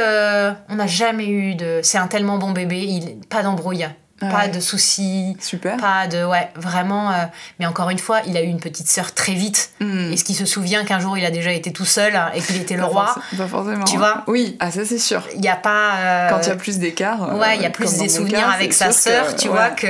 on 0.69 0.77
n'a 0.77 0.87
jamais 0.87 1.27
eu 1.27 1.55
de. 1.55 1.81
C'est 1.83 1.99
un 1.99 2.07
tellement 2.07 2.39
bon 2.39 2.53
bébé. 2.53 2.81
Il... 2.81 3.21
Pas 3.29 3.43
d'embrouille 3.43 3.87
pas 4.31 4.49
de 4.49 4.61
soucis. 4.61 5.37
Super. 5.41 5.77
Pas 5.77 6.07
de. 6.07 6.25
Ouais, 6.25 6.51
vraiment. 6.55 7.11
Euh, 7.11 7.25
mais 7.59 7.67
encore 7.67 7.91
une 7.91 7.99
fois, 7.99 8.21
il 8.27 8.37
a 8.37 8.43
eu 8.43 8.47
une 8.47 8.61
petite 8.61 8.89
sœur 8.89 9.15
très 9.15 9.35
vite. 9.35 9.71
Hmm. 9.81 10.13
Est-ce 10.13 10.25
qu'il 10.25 10.37
se 10.37 10.45
souvient 10.45 10.85
qu'un 10.85 11.01
jour 11.01 11.17
il 11.19 11.25
a 11.25 11.31
déjà 11.31 11.53
été 11.53 11.73
tout 11.73 11.85
seul 11.85 12.15
hein, 12.17 12.31
et 12.35 12.41
qu'il 12.41 12.57
était 12.57 12.77
le 12.77 12.85
roi 12.85 13.15
Pas 13.37 13.47
forcément. 13.47 13.85
Tu 13.85 13.97
vois 13.97 14.25
Oui, 14.27 14.57
ah, 14.61 14.71
ça 14.71 14.85
c'est 14.85 14.99
sûr. 14.99 15.23
Il 15.35 15.41
n'y 15.41 15.49
a 15.49 15.57
pas. 15.57 15.95
Euh, 15.97 16.31
Quand 16.31 16.41
il 16.43 16.49
y 16.49 16.53
a 16.53 16.57
plus 16.57 16.79
d'écart. 16.79 17.37
ouais, 17.37 17.57
il 17.57 17.63
y 17.63 17.67
a 17.67 17.71
plus 17.71 17.99
des 17.99 18.09
souvenirs 18.09 18.49
avec 18.49 18.73
sa 18.73 18.93
sœur, 18.93 19.37
tu 19.37 19.49
vois, 19.49 19.71
que. 19.71 19.87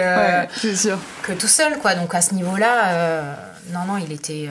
sûr. 0.75 0.99
Que 1.23 1.33
tout 1.33 1.49
seul, 1.49 1.79
quoi. 1.79 1.95
Donc 1.95 2.15
à 2.15 2.21
ce 2.21 2.35
niveau-là, 2.35 2.89
euh, 2.89 3.35
non, 3.73 3.85
non, 3.87 3.97
il 3.99 4.13
était. 4.13 4.49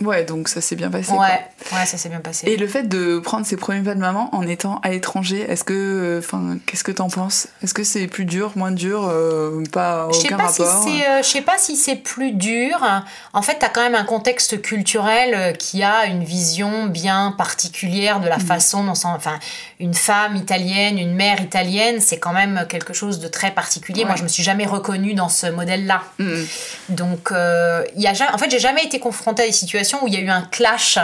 Ouais, 0.00 0.24
donc 0.24 0.48
ça 0.48 0.60
s'est 0.60 0.74
bien 0.74 0.90
passé. 0.90 1.12
Ouais, 1.12 1.46
ouais, 1.72 1.86
ça 1.86 1.96
s'est 1.96 2.08
bien 2.08 2.20
passé. 2.20 2.48
Et 2.48 2.56
le 2.56 2.66
fait 2.66 2.88
de 2.88 3.20
prendre 3.20 3.46
ses 3.46 3.56
premiers 3.56 3.82
pas 3.82 3.94
de 3.94 4.00
maman 4.00 4.28
en 4.34 4.44
étant 4.46 4.80
à 4.82 4.90
l'étranger, 4.90 5.46
est-ce 5.48 5.62
que, 5.62 6.18
enfin, 6.18 6.58
qu'est-ce 6.66 6.82
que 6.82 6.90
t'en 6.90 7.08
penses? 7.08 7.46
Est-ce 7.62 7.74
que 7.74 7.84
c'est 7.84 8.08
plus 8.08 8.24
dur, 8.24 8.52
moins 8.56 8.72
dur, 8.72 9.08
euh, 9.08 9.62
pas 9.72 10.08
aucun 10.08 10.36
pas 10.36 10.46
rapport? 10.46 10.82
si 10.82 11.04
euh, 11.04 11.22
Je 11.22 11.28
sais 11.28 11.42
pas 11.42 11.58
si 11.58 11.76
c'est 11.76 11.94
plus 11.94 12.32
dur. 12.32 12.84
En 13.32 13.42
fait, 13.42 13.58
t'as 13.60 13.68
quand 13.68 13.82
même 13.82 13.94
un 13.94 14.04
contexte 14.04 14.60
culturel 14.62 15.34
euh, 15.34 15.52
qui 15.52 15.84
a 15.84 16.06
une 16.06 16.24
vision 16.24 16.86
bien 16.86 17.32
particulière 17.38 18.18
de 18.18 18.28
la 18.28 18.38
mm. 18.38 18.46
façon 18.46 18.82
dont, 18.82 18.94
enfin, 19.04 19.38
une 19.78 19.94
femme 19.94 20.34
italienne, 20.34 20.98
une 20.98 21.14
mère 21.14 21.40
italienne, 21.40 22.00
c'est 22.00 22.18
quand 22.18 22.32
même 22.32 22.66
quelque 22.68 22.94
chose 22.94 23.20
de 23.20 23.28
très 23.28 23.52
particulier. 23.52 24.04
Moi, 24.04 24.16
je 24.16 24.24
me 24.24 24.28
suis 24.28 24.42
jamais 24.42 24.66
reconnue 24.66 25.14
dans 25.14 25.28
ce 25.28 25.46
modèle-là. 25.46 26.02
Mm. 26.18 26.42
Donc, 26.88 27.30
il 27.30 28.02
y 28.02 28.08
a, 28.08 28.34
en 28.34 28.38
fait, 28.38 28.50
j'ai 28.50 28.58
jamais 28.58 28.84
été 28.84 28.98
confrontée 28.98 29.44
à 29.44 29.46
des 29.46 29.52
situations 29.52 29.83
où 30.02 30.08
il 30.08 30.14
y 30.14 30.16
a 30.16 30.20
eu 30.20 30.30
un 30.30 30.42
clash, 30.42 30.98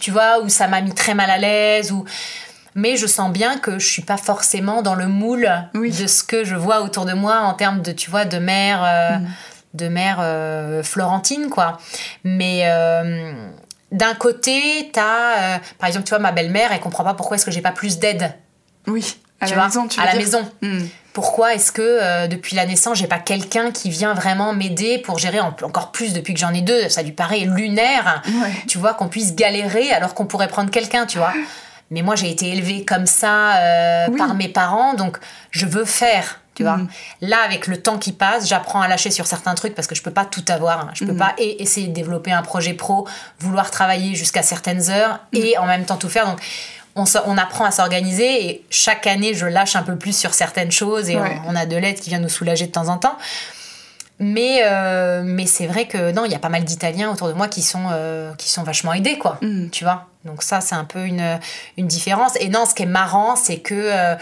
tu 0.00 0.10
vois, 0.10 0.40
où 0.40 0.48
ça 0.48 0.68
m'a 0.68 0.80
mis 0.80 0.94
très 0.94 1.14
mal 1.14 1.30
à 1.30 1.38
l'aise, 1.38 1.92
ou 1.92 2.04
mais 2.74 2.96
je 2.96 3.06
sens 3.06 3.30
bien 3.30 3.58
que 3.58 3.78
je 3.78 3.86
suis 3.86 4.02
pas 4.02 4.16
forcément 4.16 4.82
dans 4.82 4.94
le 4.94 5.06
moule 5.06 5.48
de 5.74 6.06
ce 6.06 6.24
que 6.24 6.44
je 6.44 6.56
vois 6.56 6.82
autour 6.82 7.04
de 7.04 7.12
moi 7.12 7.38
en 7.38 7.54
termes 7.54 7.82
de 7.82 7.92
tu 7.92 8.10
vois 8.10 8.24
de 8.24 8.38
mère 8.38 8.82
euh, 8.82 9.18
mm. 9.18 9.28
de 9.74 9.88
mère 9.88 10.16
euh, 10.20 10.82
florentine 10.82 11.50
quoi. 11.50 11.78
Mais 12.24 12.62
euh, 12.64 13.32
d'un 13.92 14.14
côté 14.14 14.90
tu 14.92 14.98
as 14.98 15.60
par 15.78 15.88
exemple 15.88 16.06
tu 16.06 16.10
vois 16.10 16.18
ma 16.18 16.32
belle-mère 16.32 16.72
elle 16.72 16.80
comprend 16.80 17.04
pas 17.04 17.14
pourquoi 17.14 17.36
est-ce 17.36 17.44
que 17.44 17.52
j'ai 17.52 17.62
pas 17.62 17.72
plus 17.72 17.98
d'aide. 17.98 18.34
Oui 18.88 19.18
à 19.40 19.46
la 19.46 19.64
maison 19.64 19.86
tu 19.86 20.00
à 20.00 20.06
la 20.06 20.16
maison. 20.16 20.50
Mm 20.60 20.84
pourquoi 21.14 21.54
est-ce 21.54 21.70
que 21.70 21.80
euh, 21.80 22.26
depuis 22.26 22.56
la 22.56 22.66
naissance, 22.66 22.98
j'ai 22.98 23.06
pas 23.06 23.20
quelqu'un 23.20 23.70
qui 23.70 23.88
vient 23.88 24.14
vraiment 24.14 24.52
m'aider 24.52 24.98
pour 24.98 25.18
gérer 25.18 25.38
encore 25.40 25.92
plus 25.92 26.12
depuis 26.12 26.34
que 26.34 26.40
j'en 26.40 26.52
ai 26.52 26.60
deux? 26.60 26.88
Ça 26.88 27.02
lui 27.02 27.12
paraît 27.12 27.40
lunaire, 27.40 28.20
tu 28.66 28.78
vois, 28.78 28.94
qu'on 28.94 29.08
puisse 29.08 29.34
galérer 29.34 29.92
alors 29.92 30.14
qu'on 30.14 30.26
pourrait 30.26 30.48
prendre 30.48 30.70
quelqu'un, 30.70 31.06
tu 31.06 31.18
vois. 31.18 31.32
Mais 31.90 32.02
moi, 32.02 32.16
j'ai 32.16 32.30
été 32.30 32.48
élevée 32.48 32.84
comme 32.84 33.06
ça 33.06 33.56
euh, 33.56 34.08
par 34.18 34.34
mes 34.34 34.48
parents, 34.48 34.94
donc 34.94 35.18
je 35.50 35.66
veux 35.66 35.84
faire. 35.84 36.40
Tu 36.56 36.62
vois, 36.62 36.76
mm. 36.76 36.88
là 37.22 37.38
avec 37.44 37.66
le 37.66 37.80
temps 37.80 37.98
qui 37.98 38.12
passe, 38.12 38.48
j'apprends 38.48 38.80
à 38.80 38.86
lâcher 38.86 39.10
sur 39.10 39.26
certains 39.26 39.54
trucs 39.54 39.74
parce 39.74 39.88
que 39.88 39.94
je 39.94 40.02
peux 40.02 40.12
pas 40.12 40.24
tout 40.24 40.44
avoir. 40.48 40.80
Hein. 40.80 40.90
Je 40.94 41.04
peux 41.04 41.12
mm. 41.12 41.18
pas 41.18 41.34
essayer 41.38 41.88
de 41.88 41.92
développer 41.92 42.32
un 42.32 42.42
projet 42.42 42.74
pro, 42.74 43.08
vouloir 43.40 43.70
travailler 43.70 44.14
jusqu'à 44.14 44.42
certaines 44.42 44.90
heures 44.90 45.20
mm. 45.32 45.36
et 45.36 45.58
en 45.58 45.66
même 45.66 45.84
temps 45.84 45.96
tout 45.96 46.08
faire. 46.08 46.26
Donc 46.26 46.40
on, 46.96 47.38
apprend 47.38 47.64
à 47.64 47.70
s'organiser 47.70 48.46
et 48.46 48.64
chaque 48.70 49.06
année, 49.06 49.34
je 49.34 49.46
lâche 49.46 49.76
un 49.76 49.82
peu 49.82 49.96
plus 49.96 50.16
sur 50.16 50.32
certaines 50.34 50.70
choses 50.70 51.10
et 51.10 51.16
on, 51.46 51.56
a 51.56 51.66
de 51.66 51.76
l'aide 51.76 51.98
qui 51.98 52.10
vient 52.10 52.20
nous 52.20 52.28
soulager 52.28 52.66
de 52.66 52.72
temps 52.72 52.88
en 52.88 52.98
temps. 52.98 53.16
Mais, 54.20 54.60
euh, 54.64 55.22
mais 55.24 55.46
c'est 55.46 55.66
vrai 55.66 55.88
que 55.88 56.12
non, 56.12 56.24
il 56.24 56.30
y 56.30 56.36
a 56.36 56.38
pas 56.38 56.48
mal 56.48 56.62
d'Italiens 56.62 57.10
autour 57.10 57.26
de 57.26 57.32
moi 57.32 57.48
qui 57.48 57.62
sont, 57.62 57.86
euh, 57.90 58.32
qui 58.34 58.48
sont 58.48 58.62
vachement 58.62 58.92
aidés, 58.92 59.18
quoi. 59.18 59.38
Mm. 59.42 59.70
Tu 59.70 59.82
vois 59.82 60.06
Donc 60.24 60.44
ça, 60.44 60.60
c'est 60.60 60.76
un 60.76 60.84
peu 60.84 61.04
une, 61.04 61.40
une 61.76 61.88
différence. 61.88 62.32
Et 62.38 62.48
non, 62.48 62.64
ce 62.64 62.74
qui 62.74 62.84
est 62.84 62.86
marrant, 62.86 63.36
c'est 63.36 63.58
que... 63.58 63.74
Euh, 63.74 64.14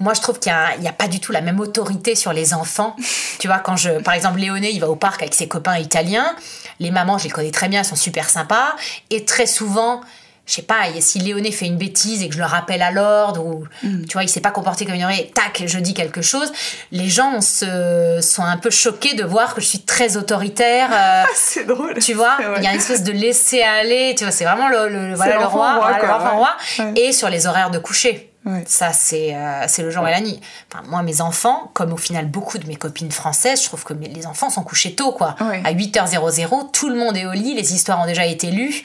moi, 0.00 0.14
je 0.14 0.20
trouve 0.20 0.38
qu'il 0.38 0.52
n'y 0.78 0.86
a, 0.86 0.90
a, 0.90 0.92
pas 0.92 1.08
du 1.08 1.18
tout 1.18 1.32
la 1.32 1.40
même 1.40 1.58
autorité 1.58 2.14
sur 2.14 2.32
les 2.32 2.54
enfants. 2.54 2.94
tu 3.40 3.48
vois, 3.48 3.58
quand 3.58 3.76
je, 3.76 3.98
par 4.00 4.14
exemple, 4.14 4.38
Léoné, 4.38 4.70
il 4.70 4.80
va 4.80 4.88
au 4.88 4.94
parc 4.94 5.22
avec 5.22 5.34
ses 5.34 5.48
copains 5.48 5.76
italiens. 5.78 6.36
Les 6.78 6.92
mamans, 6.92 7.18
je 7.18 7.24
les 7.24 7.30
connais 7.30 7.50
très 7.50 7.68
bien, 7.68 7.80
elles 7.80 7.86
sont 7.86 7.96
super 7.96 8.28
sympas. 8.28 8.76
Et 9.10 9.24
très 9.24 9.46
souvent, 9.46 10.02
je 10.48 10.54
sais 10.54 10.62
pas, 10.62 10.84
si 11.00 11.18
Léoné 11.18 11.52
fait 11.52 11.66
une 11.66 11.76
bêtise 11.76 12.22
et 12.22 12.28
que 12.28 12.34
je 12.34 12.38
le 12.38 12.46
rappelle 12.46 12.80
à 12.80 12.90
l'ordre, 12.90 13.44
ou 13.44 13.64
mm. 13.82 14.06
tu 14.06 14.14
vois, 14.14 14.22
il 14.22 14.30
s'est 14.30 14.40
pas 14.40 14.50
comporté 14.50 14.86
comme 14.86 14.94
une 14.94 15.04
oreille, 15.04 15.30
tac, 15.34 15.62
je 15.66 15.78
dis 15.78 15.92
quelque 15.92 16.22
chose, 16.22 16.50
les 16.90 17.10
gens 17.10 17.42
se, 17.42 18.18
sont 18.22 18.42
un 18.42 18.56
peu 18.56 18.70
choqués 18.70 19.14
de 19.14 19.24
voir 19.24 19.54
que 19.54 19.60
je 19.60 19.66
suis 19.66 19.80
très 19.80 20.16
autoritaire. 20.16 20.88
Euh, 20.98 21.24
c'est 21.34 21.64
drôle. 21.64 21.98
Tu 21.98 22.14
vois, 22.14 22.36
il 22.56 22.62
y 22.62 22.66
a 22.66 22.70
une 22.70 22.78
espèce 22.78 23.02
de 23.02 23.12
laisser 23.12 23.62
aller, 23.62 24.14
tu 24.16 24.24
vois, 24.24 24.32
c'est 24.32 24.44
vraiment 24.44 24.68
le, 24.68 25.14
voilà, 25.14 25.38
le 25.38 25.44
roi, 25.44 25.74
roi, 25.74 26.30
roi. 26.30 26.56
Et 26.96 27.12
sur 27.12 27.28
les 27.28 27.46
horaires 27.46 27.70
de 27.70 27.78
coucher. 27.78 28.32
Ça, 28.66 28.92
c'est 28.92 29.34
euh, 29.34 29.64
c'est 29.66 29.82
le 29.82 29.90
jour 29.90 30.06
et 30.08 30.10
la 30.10 30.20
nuit. 30.20 30.40
Enfin, 30.72 30.82
moi, 30.88 31.02
mes 31.02 31.20
enfants, 31.20 31.70
comme 31.74 31.92
au 31.92 31.96
final 31.96 32.26
beaucoup 32.26 32.58
de 32.58 32.66
mes 32.66 32.76
copines 32.76 33.10
françaises, 33.10 33.62
je 33.62 33.66
trouve 33.66 33.84
que 33.84 33.92
les 33.94 34.26
enfants 34.26 34.50
sont 34.50 34.62
couchés 34.62 34.94
tôt, 34.94 35.12
quoi. 35.12 35.36
À 35.40 35.72
8h00, 35.72 36.70
tout 36.72 36.88
le 36.88 36.96
monde 36.96 37.16
est 37.16 37.26
au 37.26 37.32
lit, 37.32 37.54
les 37.54 37.74
histoires 37.74 38.00
ont 38.00 38.06
déjà 38.06 38.26
été 38.26 38.50
lues, 38.50 38.82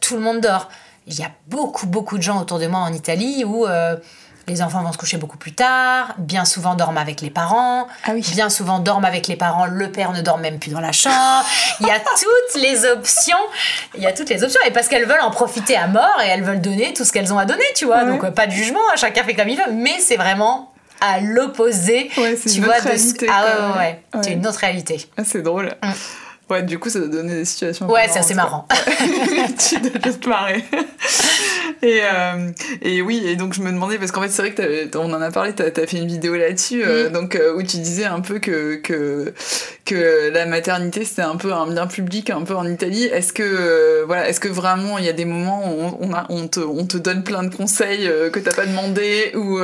tout 0.00 0.14
le 0.14 0.20
monde 0.20 0.40
dort 0.40 0.68
il 1.10 1.18
y 1.18 1.24
a 1.24 1.30
beaucoup, 1.48 1.86
beaucoup 1.86 2.16
de 2.16 2.22
gens 2.22 2.40
autour 2.40 2.58
de 2.58 2.66
moi 2.66 2.80
en 2.80 2.92
Italie 2.92 3.44
où 3.44 3.66
euh, 3.66 3.96
les 4.46 4.62
enfants 4.62 4.82
vont 4.82 4.92
se 4.92 4.98
coucher 4.98 5.16
beaucoup 5.16 5.36
plus 5.36 5.52
tard, 5.52 6.14
bien 6.18 6.44
souvent 6.44 6.74
dorment 6.74 6.98
avec 6.98 7.20
les 7.20 7.30
parents, 7.30 7.88
ah 8.04 8.12
bien 8.32 8.48
souvent 8.48 8.78
dorment 8.78 9.04
avec 9.04 9.26
les 9.26 9.36
parents, 9.36 9.66
le 9.66 9.90
père 9.90 10.12
ne 10.12 10.22
dort 10.22 10.38
même 10.38 10.58
plus 10.58 10.70
dans 10.70 10.80
la 10.80 10.92
chambre. 10.92 11.44
Il 11.80 11.86
y 11.86 11.90
a 11.90 11.98
toutes 12.20 12.62
les 12.62 12.84
options, 12.86 13.36
il 13.96 14.02
y 14.02 14.06
a 14.06 14.12
toutes 14.12 14.30
les 14.30 14.42
options, 14.42 14.60
et 14.66 14.70
parce 14.70 14.88
qu'elles 14.88 15.06
veulent 15.06 15.20
en 15.20 15.30
profiter 15.30 15.76
à 15.76 15.88
mort 15.88 16.20
et 16.24 16.28
elles 16.28 16.42
veulent 16.42 16.60
donner 16.60 16.92
tout 16.94 17.04
ce 17.04 17.12
qu'elles 17.12 17.32
ont 17.32 17.38
à 17.38 17.44
donner, 17.44 17.64
tu 17.74 17.86
vois. 17.86 18.04
Donc 18.04 18.24
euh, 18.24 18.30
pas 18.30 18.46
de 18.46 18.52
jugement, 18.52 18.80
hein, 18.90 18.96
chacun 18.96 19.24
fait 19.24 19.34
comme 19.34 19.48
il 19.48 19.56
veut, 19.56 19.72
mais 19.72 19.98
c'est 19.98 20.16
vraiment 20.16 20.72
à 21.00 21.20
l'opposé, 21.20 22.10
tu 22.14 22.60
vois, 22.60 22.80
de... 22.80 23.30
ah 23.30 23.76
ouais, 23.76 23.78
ouais, 23.78 24.02
c'est 24.22 24.32
une 24.32 24.46
autre 24.46 24.58
réalité. 24.58 25.08
Ah, 25.16 25.22
c'est 25.24 25.42
drôle. 25.42 25.72
Mm. 25.82 25.90
Ouais, 26.50 26.64
du 26.64 26.80
coup, 26.80 26.90
ça 26.90 26.98
doit 26.98 27.08
donner 27.08 27.36
des 27.36 27.44
situations. 27.44 27.88
Ouais, 27.88 28.08
c'est 28.10 28.18
assez 28.18 28.34
marrant. 28.34 28.66
tu 28.68 29.80
dois 29.80 30.12
te 30.12 30.28
marrer. 30.28 30.64
et, 31.82 32.00
euh, 32.02 32.50
et 32.82 33.02
oui, 33.02 33.22
et 33.24 33.36
donc 33.36 33.54
je 33.54 33.62
me 33.62 33.70
demandais, 33.70 33.98
parce 33.98 34.10
qu'en 34.10 34.22
fait, 34.22 34.30
c'est 34.30 34.42
vrai 34.42 34.52
que 34.52 34.96
on 34.96 35.12
en 35.12 35.22
a 35.22 35.30
parlé, 35.30 35.54
tu 35.54 35.62
as, 35.62 35.86
fait 35.86 35.96
une 35.96 36.08
vidéo 36.08 36.34
là-dessus, 36.34 36.82
euh, 36.84 37.08
mm. 37.08 37.12
donc 37.12 37.36
euh, 37.36 37.54
où 37.54 37.62
tu 37.62 37.78
disais 37.78 38.04
un 38.04 38.20
peu 38.20 38.40
que, 38.40 38.76
que, 38.76 39.32
que 39.84 40.30
la 40.32 40.44
maternité, 40.46 41.04
c'était 41.04 41.22
un 41.22 41.36
peu 41.36 41.52
un 41.52 41.68
bien 41.68 41.86
public, 41.86 42.30
un 42.30 42.42
peu 42.42 42.56
en 42.56 42.66
Italie. 42.66 43.04
Est-ce 43.04 43.32
que, 43.32 44.02
voilà, 44.06 44.28
est-ce 44.28 44.40
que 44.40 44.48
vraiment 44.48 44.98
il 44.98 45.04
y 45.04 45.08
a 45.08 45.12
des 45.12 45.24
moments 45.24 45.72
où 45.72 45.96
on, 46.00 46.12
a, 46.12 46.26
on, 46.30 46.48
te, 46.48 46.58
on 46.58 46.84
te 46.84 46.96
donne 46.96 47.22
plein 47.22 47.44
de 47.44 47.54
conseils 47.54 48.10
que 48.32 48.40
t'as 48.40 48.54
pas 48.54 48.66
demandé, 48.66 49.32
ou, 49.36 49.60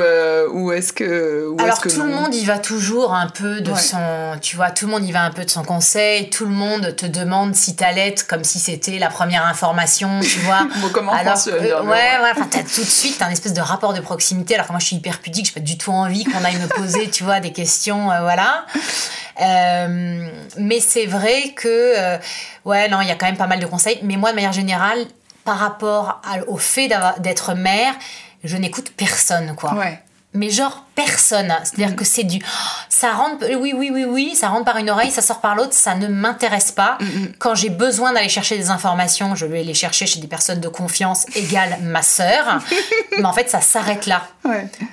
ou 0.53 0.71
est-ce 0.71 0.93
que. 0.93 1.47
Ou 1.49 1.57
Alors, 1.61 1.81
que 1.81 1.89
tout 1.89 2.03
le 2.03 2.13
monde 2.13 2.33
y 2.33 2.45
va 2.45 2.59
toujours 2.59 3.13
un 3.13 3.27
peu 3.27 3.59
de 3.59 3.73
son. 3.75 3.97
Tu 4.41 4.55
vois, 4.55 4.71
tout 4.71 4.85
le 4.85 4.91
monde 4.91 5.05
y 5.05 5.11
va 5.11 5.25
un 5.25 5.31
peu 5.31 5.43
de 5.43 5.49
son 5.49 5.63
conseil, 5.63 6.29
tout 6.29 6.45
le 6.45 6.51
monde 6.51 6.76
monde 6.77 6.95
te 6.95 7.05
demande 7.05 7.55
si 7.55 7.75
t'allaites 7.75 8.25
comme 8.25 8.43
si 8.43 8.59
c'était 8.59 8.99
la 8.99 9.09
première 9.09 9.45
information, 9.45 10.19
tu 10.19 10.39
vois. 10.39 10.67
comment 10.93 11.11
alors, 11.11 11.37
euh, 11.47 11.81
ouais, 11.83 11.89
ouais, 11.89 12.31
enfin, 12.31 12.47
t'as 12.49 12.63
tout 12.63 12.81
de 12.81 12.85
suite 12.85 13.21
un 13.21 13.29
espèce 13.29 13.53
de 13.53 13.61
rapport 13.61 13.93
de 13.93 14.01
proximité, 14.01 14.55
alors 14.55 14.67
que 14.67 14.71
moi 14.71 14.79
je 14.79 14.85
suis 14.85 14.95
hyper 14.95 15.19
pudique, 15.19 15.47
j'ai 15.47 15.53
pas 15.53 15.59
du 15.59 15.77
tout 15.77 15.91
envie 15.91 16.23
qu'on 16.23 16.43
aille 16.43 16.57
me 16.57 16.67
poser, 16.67 17.09
tu 17.09 17.23
vois, 17.23 17.39
des 17.39 17.51
questions, 17.51 18.11
euh, 18.11 18.21
voilà. 18.21 18.65
Euh, 19.41 20.29
mais 20.57 20.79
c'est 20.79 21.05
vrai 21.05 21.53
que, 21.55 22.17
ouais, 22.65 22.89
non, 22.89 23.01
il 23.01 23.07
y 23.07 23.11
a 23.11 23.15
quand 23.15 23.27
même 23.27 23.37
pas 23.37 23.47
mal 23.47 23.59
de 23.59 23.67
conseils, 23.67 23.99
mais 24.03 24.17
moi 24.17 24.31
de 24.31 24.35
manière 24.35 24.53
générale, 24.53 25.05
par 25.43 25.59
rapport 25.59 26.21
au 26.47 26.57
fait 26.57 26.89
d'être 27.19 27.53
mère, 27.53 27.93
je 28.43 28.57
n'écoute 28.57 28.91
personne, 28.95 29.55
quoi. 29.55 29.73
Ouais 29.75 30.01
mais 30.37 30.49
genre 30.49 30.85
personne. 30.95 31.53
C'est-à-dire 31.63 31.95
que 31.95 32.05
c'est 32.05 32.23
du 32.23 32.39
ça 32.97 33.11
rentre 33.11 33.45
oui 33.59 33.73
oui 33.75 33.91
oui 33.93 34.05
oui, 34.05 34.35
ça 34.35 34.47
rentre 34.47 34.65
par 34.65 34.77
une 34.77 34.89
oreille, 34.89 35.11
ça 35.11 35.21
sort 35.21 35.39
par 35.39 35.55
l'autre, 35.55 35.73
ça 35.73 35.93
ne 35.93 36.07
m'intéresse 36.07 36.71
pas. 36.71 36.97
Mm, 36.99 37.05
mm. 37.05 37.33
Quand 37.37 37.53
j'ai 37.53 37.69
besoin 37.69 38.11
d'aller 38.11 38.27
chercher 38.27 38.57
des 38.57 38.71
informations, 38.71 39.35
je 39.35 39.45
vais 39.45 39.63
les 39.63 39.75
chercher 39.75 40.07
chez 40.07 40.19
des 40.19 40.25
personnes 40.25 40.59
de 40.59 40.67
confiance 40.67 41.25
égale 41.35 41.77
ma 41.83 42.01
sœur. 42.01 42.59
mais 43.19 43.25
en 43.25 43.33
fait, 43.33 43.51
ça 43.51 43.61
s'arrête 43.61 44.07
là. 44.07 44.23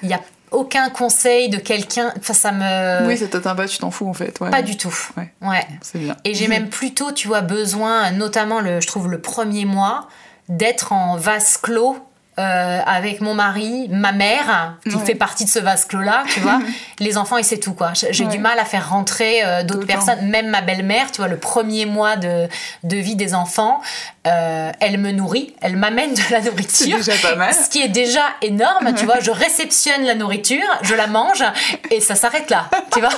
Il 0.03 0.09
n'y 0.09 0.13
a 0.13 0.21
aucun 0.51 0.91
conseil 0.91 1.49
de 1.49 1.57
quelqu'un, 1.57 2.13
enfin 2.19 2.35
ça 2.35 2.53
me 2.53 3.07
Oui, 3.07 3.17
ça 3.17 3.27
t'atteint 3.27 3.55
pas, 3.55 3.67
tu 3.67 3.79
t'en 3.79 3.91
fous 3.91 4.07
en 4.07 4.13
fait, 4.13 4.39
Pas 4.39 4.61
du 4.61 4.77
tout. 4.77 4.95
Ouais. 5.17 5.67
C'est 5.81 5.99
bien. 5.99 6.15
Et 6.25 6.35
j'ai 6.35 6.47
même 6.47 6.69
plutôt, 6.69 7.11
tu 7.11 7.27
vois, 7.27 7.41
besoin 7.41 8.11
notamment 8.11 8.61
le 8.61 8.83
je 8.83 8.87
trouve 8.87 9.11
le 9.11 9.21
premier 9.21 9.65
mois 9.65 10.09
d'être 10.51 10.93
en 10.93 11.17
vase 11.17 11.57
clos 11.57 11.97
euh, 12.37 12.81
avec 12.85 13.21
mon 13.21 13.33
mari, 13.33 13.89
ma 13.91 14.11
mère, 14.11 14.77
qui 14.83 14.99
fait 14.99 15.15
partie 15.15 15.45
de 15.45 15.51
ce 15.51 15.61
vase 15.61 15.85
clos-là, 15.85 16.25
tu 16.29 16.41
vois, 16.41 16.59
les 16.99 17.17
enfants 17.17 17.37
et 17.37 17.45
c'est 17.45 17.59
tout, 17.59 17.75
quoi. 17.75 17.93
J'ai 17.95 18.25
du 18.27 18.39
mal 18.39 18.59
à 18.59 18.65
faire 18.65 18.91
rentrer 18.91 19.45
euh, 19.45 19.63
d'autres 19.63 19.87
personnes, 19.87 20.29
même 20.29 20.49
ma 20.49 20.61
belle-mère, 20.61 21.13
tu 21.13 21.19
vois, 21.19 21.29
le 21.29 21.37
premier 21.37 21.87
mois 21.87 22.17
de, 22.17 22.49
de 22.83 22.97
vie 22.97 23.15
des 23.15 23.35
enfants, 23.35 23.81
euh, 24.27 24.73
elle 24.81 24.99
me 24.99 25.13
nourrit, 25.13 25.55
elle 25.61 25.77
m'amène 25.77 26.13
de 26.13 26.21
la 26.33 26.41
nourriture. 26.41 26.97
déjà 26.97 27.13
pas 27.23 27.37
mal. 27.37 27.55
Ce 27.55 27.69
qui 27.69 27.81
est 27.81 27.89
déjà 27.89 28.23
énorme, 28.43 28.95
tu 28.95 29.05
vois, 29.05 29.21
je 29.21 29.31
réceptionne 29.31 30.03
la 30.05 30.17
nourriture, 30.17 30.67
je 30.83 30.95
la 30.95 31.07
mange 31.07 31.45
et 31.93 32.01
ça 32.01 32.17
s'arrête 32.17 32.51
là, 32.51 32.69
tu 32.93 32.99
vois. 32.99 33.11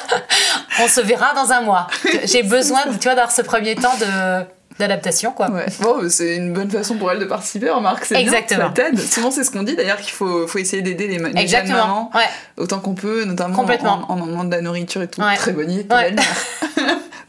On 0.83 0.89
se 0.89 1.01
verra 1.01 1.33
dans 1.33 1.53
un 1.53 1.63
mois. 1.63 1.87
J'ai 2.25 2.43
besoin, 2.43 2.81
tu 3.01 3.05
vois, 3.05 3.15
d'avoir 3.15 3.33
ce 3.33 3.41
premier 3.41 3.77
temps 3.77 3.97
de 3.99 4.45
d'adaptation 4.79 5.33
quoi. 5.33 5.51
Ouais. 5.51 5.67
Bon, 5.81 6.09
c'est 6.09 6.37
une 6.37 6.53
bonne 6.53 6.71
façon 6.71 6.97
pour 6.97 7.11
elle 7.11 7.19
de 7.19 7.25
participer, 7.25 7.71
remarque, 7.71 8.05
c'est 8.05 8.21
Exactement. 8.21 8.71
Bien, 8.71 8.95
ça 8.97 9.03
Souvent 9.17 9.31
c'est 9.31 9.45
ce 9.45 9.51
qu'on 9.51 9.63
dit 9.63 9.77
d'ailleurs 9.77 9.99
qu'il 9.99 10.13
faut, 10.13 10.47
faut 10.47 10.59
essayer 10.59 10.83
d'aider 10.83 11.09
les, 11.09 11.19
les 11.19 11.47
jeunes 11.47 11.69
mamans 11.69 12.11
ouais. 12.15 12.21
autant 12.57 12.81
qu'on 12.81 12.95
peut, 12.95 13.25
notamment 13.25 13.59
en, 13.59 14.05
en, 14.09 14.17
demandant 14.17 14.45
de 14.45 14.51
la 14.51 14.61
nourriture 14.61 15.03
et 15.03 15.09
tout. 15.09 15.23
Très 15.37 15.53
bonne 15.53 15.71
idée 15.71 15.87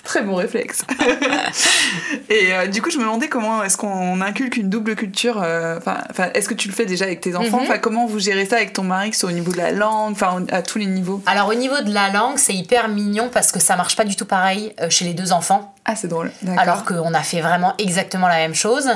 Très 0.07 0.21
bon 0.21 0.35
réflexe. 0.35 0.85
et 2.29 2.53
euh, 2.53 2.67
du 2.67 2.81
coup, 2.81 2.89
je 2.89 2.97
me 2.97 3.03
demandais 3.03 3.27
comment 3.27 3.61
est-ce 3.61 3.75
qu'on 3.75 4.21
inculque 4.21 4.55
une 4.55 4.69
double 4.69 4.95
culture. 4.95 5.41
Euh, 5.43 5.79
enfin, 5.79 6.29
est-ce 6.33 6.47
que 6.47 6.53
tu 6.53 6.69
le 6.69 6.73
fais 6.73 6.85
déjà 6.85 7.03
avec 7.03 7.19
tes 7.19 7.35
enfants? 7.35 7.59
Enfin, 7.61 7.77
comment 7.77 8.05
vous 8.05 8.17
gérez 8.17 8.45
ça 8.45 8.55
avec 8.55 8.71
ton 8.71 8.83
mari, 8.83 9.09
que 9.09 9.17
ce 9.17 9.19
soit 9.21 9.31
au 9.31 9.33
niveau 9.33 9.51
de 9.51 9.57
la 9.57 9.73
langue, 9.73 10.13
enfin 10.13 10.45
à 10.49 10.61
tous 10.61 10.77
les 10.77 10.85
niveaux? 10.85 11.21
Alors 11.25 11.49
au 11.49 11.55
niveau 11.55 11.81
de 11.81 11.93
la 11.93 12.09
langue, 12.09 12.37
c'est 12.37 12.53
hyper 12.53 12.87
mignon 12.87 13.29
parce 13.33 13.51
que 13.51 13.59
ça 13.59 13.75
marche 13.75 13.97
pas 13.97 14.05
du 14.05 14.15
tout 14.15 14.23
pareil 14.23 14.73
euh, 14.79 14.89
chez 14.89 15.03
les 15.03 15.13
deux 15.13 15.33
enfants. 15.33 15.75
Ah, 15.83 15.97
c'est 15.97 16.07
drôle. 16.07 16.31
Alors 16.57 16.85
qu'on 16.85 17.13
a 17.13 17.21
fait 17.21 17.41
vraiment 17.41 17.73
exactement 17.77 18.29
la 18.29 18.37
même 18.37 18.55
chose. 18.55 18.89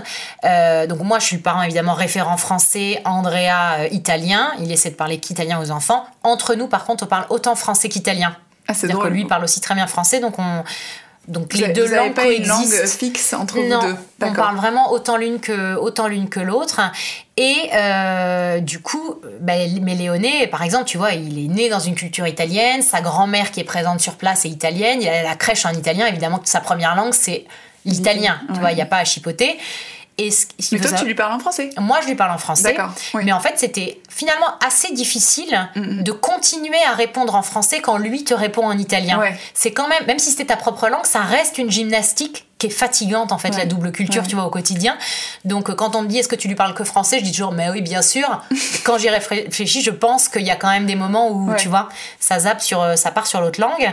donc 0.43 1.00
moi, 1.02 1.19
je 1.19 1.26
suis 1.26 1.36
le 1.38 1.41
parent 1.41 1.62
évidemment 1.62 1.93
référent 1.93 2.38
français, 2.38 3.02
Andrea 3.04 3.88
italien. 3.91 4.52
Il 4.60 4.71
essaie 4.71 4.91
de 4.91 4.95
parler 4.95 5.17
qu'italien 5.17 5.60
aux 5.62 5.71
enfants. 5.71 6.06
Entre 6.24 6.56
nous, 6.56 6.67
par 6.67 6.86
contre, 6.86 7.04
on 7.04 7.08
parle 7.08 7.26
autant 7.30 7.56
français 7.56 7.89
qu'italien. 7.89 8.36
Ah, 8.67 8.74
c'est 8.74 8.88
drôle. 8.88 9.10
Que 9.10 9.13
lui 9.13 9.26
parle 9.26 9.43
aussi 9.43 9.60
très 9.60 9.76
bien 9.76 9.88
français, 9.88 10.19
donc 10.19 10.39
on, 10.39 10.63
donc 11.27 11.53
les 11.53 11.67
deux 11.69 11.88
langues 11.88 12.13
pas 12.15 12.31
une 12.31 12.47
langue 12.47 12.86
fixe 12.88 13.34
entre 13.34 13.60
non, 13.60 13.79
vous 13.79 13.93
deux. 13.93 13.97
On 14.25 14.34
parle 14.34 14.55
vraiment 14.55 14.91
autant 14.91 15.17
l'une 15.17 15.39
que 15.39 15.75
autant 15.75 16.07
l'une 16.07 16.29
que 16.29 16.39
l'autre. 16.39 16.81
Et 17.38 17.69
euh, 17.73 18.60
du 18.60 18.79
coup, 18.79 19.15
ben, 19.39 19.79
mais 19.84 19.93
Léoné, 19.93 20.47
par 20.47 20.63
exemple, 20.63 20.86
tu 20.86 20.97
vois, 20.97 21.13
il 21.13 21.43
est 21.43 21.47
né 21.47 21.69
dans 21.69 21.79
une 21.79 21.95
culture 21.95 22.25
italienne. 22.25 22.81
Sa 22.81 23.01
grand-mère 23.01 23.51
qui 23.51 23.60
est 23.60 23.65
présente 23.65 23.99
sur 23.99 24.15
place 24.15 24.45
est 24.45 24.49
italienne. 24.49 24.99
Il 25.01 25.07
a 25.07 25.21
la 25.21 25.36
crèche 25.36 25.65
en 25.65 25.71
italien. 25.71 26.07
Évidemment 26.07 26.41
sa 26.43 26.60
première 26.60 26.95
langue 26.95 27.13
c'est 27.13 27.45
l'italien. 27.86 28.41
Tu 28.53 28.60
vois, 28.60 28.71
il 28.71 28.75
n'y 28.75 28.81
a 28.81 28.88
pas 28.88 28.97
à 28.97 29.05
chipoter. 29.05 29.57
Et 30.21 30.29
mais 30.71 30.79
toi, 30.79 30.91
tu 30.91 31.05
lui 31.05 31.15
parles 31.15 31.34
en 31.34 31.39
français 31.39 31.71
Moi, 31.77 31.99
je 32.01 32.07
lui 32.07 32.15
parle 32.15 32.31
en 32.31 32.38
français. 32.38 32.75
Mais 33.23 33.31
en 33.31 33.39
fait, 33.39 33.53
c'était 33.57 33.99
finalement 34.10 34.57
assez 34.65 34.93
difficile 34.93 35.69
de 35.75 36.12
continuer 36.12 36.81
à 36.88 36.93
répondre 36.93 37.36
en 37.36 37.41
français 37.41 37.79
quand 37.81 37.97
lui 37.97 38.23
te 38.23 38.34
répond 38.34 38.65
en 38.65 38.77
italien. 38.77 39.21
C'est 39.53 39.71
quand 39.71 39.88
même, 39.88 40.05
même 40.05 40.19
si 40.19 40.31
c'était 40.31 40.45
ta 40.45 40.57
propre 40.57 40.88
langue, 40.89 41.05
ça 41.05 41.21
reste 41.21 41.57
une 41.57 41.71
gymnastique 41.71 42.45
qui 42.62 42.67
est 42.67 42.69
fatigante 42.69 43.32
en 43.32 43.39
fait 43.39 43.58
la 43.58 43.65
double 43.65 43.91
culture 43.91 44.28
tu 44.28 44.36
vois 44.36 44.45
au 44.45 44.52
quotidien. 44.52 44.95
Donc 45.45 45.69
euh, 45.69 45.74
quand 45.74 45.95
on 45.95 46.04
me 46.04 46.08
dit 46.08 46.19
est-ce 46.19 46.28
que 46.28 46.36
tu 46.36 46.47
lui 46.47 46.54
parles 46.54 46.76
que 46.76 46.84
français 46.84 47.17
je 47.17 47.24
dis 47.24 47.32
toujours 47.32 47.54
mais 47.54 47.71
oui 47.71 47.82
bien 47.82 48.04
sûr. 48.04 48.43
Quand 48.84 49.00
j'y 49.00 49.10
réfléchis 49.10 49.82
je 49.82 49.89
pense 49.89 50.30
qu'il 50.30 50.43
y 50.43 50.52
a 50.52 50.56
quand 50.56 50.69
même 50.69 50.86
des 50.86 50.95
moments 50.95 51.32
où 51.32 51.54
tu 51.56 51.67
vois 51.69 51.89
ça 52.19 52.38
zappe 52.39 52.62
sur 52.62 52.82
euh, 52.82 52.95
ça 52.95 53.10
part 53.10 53.26
sur 53.26 53.41
l'autre 53.41 53.60
langue. 53.60 53.91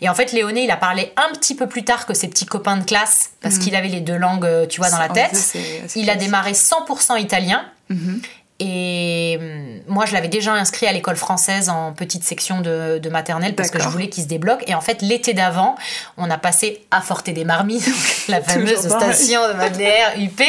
Et 0.00 0.08
en 0.08 0.14
fait 0.14 0.32
Léoné 0.32 0.64
il 0.64 0.70
a 0.72 0.76
parlé 0.76 1.12
un 1.16 1.32
petit 1.34 1.54
peu 1.54 1.68
plus 1.68 1.84
tard 1.84 2.06
que 2.06 2.14
ses 2.14 2.26
petits 2.26 2.46
copains 2.46 2.76
de 2.76 2.84
classe 2.84 3.30
parce 3.40 3.56
mm. 3.56 3.58
qu'il 3.60 3.76
avait 3.76 3.88
les 3.88 4.00
deux 4.00 4.16
langues 4.16 4.44
euh, 4.44 4.66
tu 4.66 4.80
vois 4.80 4.90
dans 4.90 4.98
la 4.98 5.08
tête. 5.08 5.56
il 5.94 6.10
a 6.10 6.16
démarré 6.16 6.52
100% 6.52 7.20
italien. 7.20 7.64
Mm-hmm. 7.90 8.22
Et 8.60 9.38
hum, 9.40 9.80
moi, 9.86 10.04
je 10.04 10.12
l'avais 10.12 10.28
déjà 10.28 10.52
inscrit 10.52 10.86
à 10.86 10.92
l'école 10.92 11.16
française 11.16 11.68
en 11.68 11.92
petite 11.92 12.24
section 12.24 12.60
de, 12.60 12.98
de 12.98 13.08
maternelle 13.08 13.54
parce 13.54 13.70
que 13.70 13.80
je 13.80 13.88
voulais 13.88 14.08
qu'il 14.08 14.24
se 14.24 14.28
débloque. 14.28 14.64
Et 14.66 14.74
en 14.74 14.80
fait, 14.80 15.00
l'été 15.00 15.32
d'avant, 15.32 15.76
on 16.16 16.28
a 16.28 16.38
passé 16.38 16.84
à 16.90 17.00
Forte 17.00 17.30
des 17.30 17.44
Marmites, 17.44 17.88
la 18.28 18.42
fameuse 18.42 18.88
station 18.88 19.40
de 19.48 19.52
ma 19.54 19.68
UP, 20.16 20.42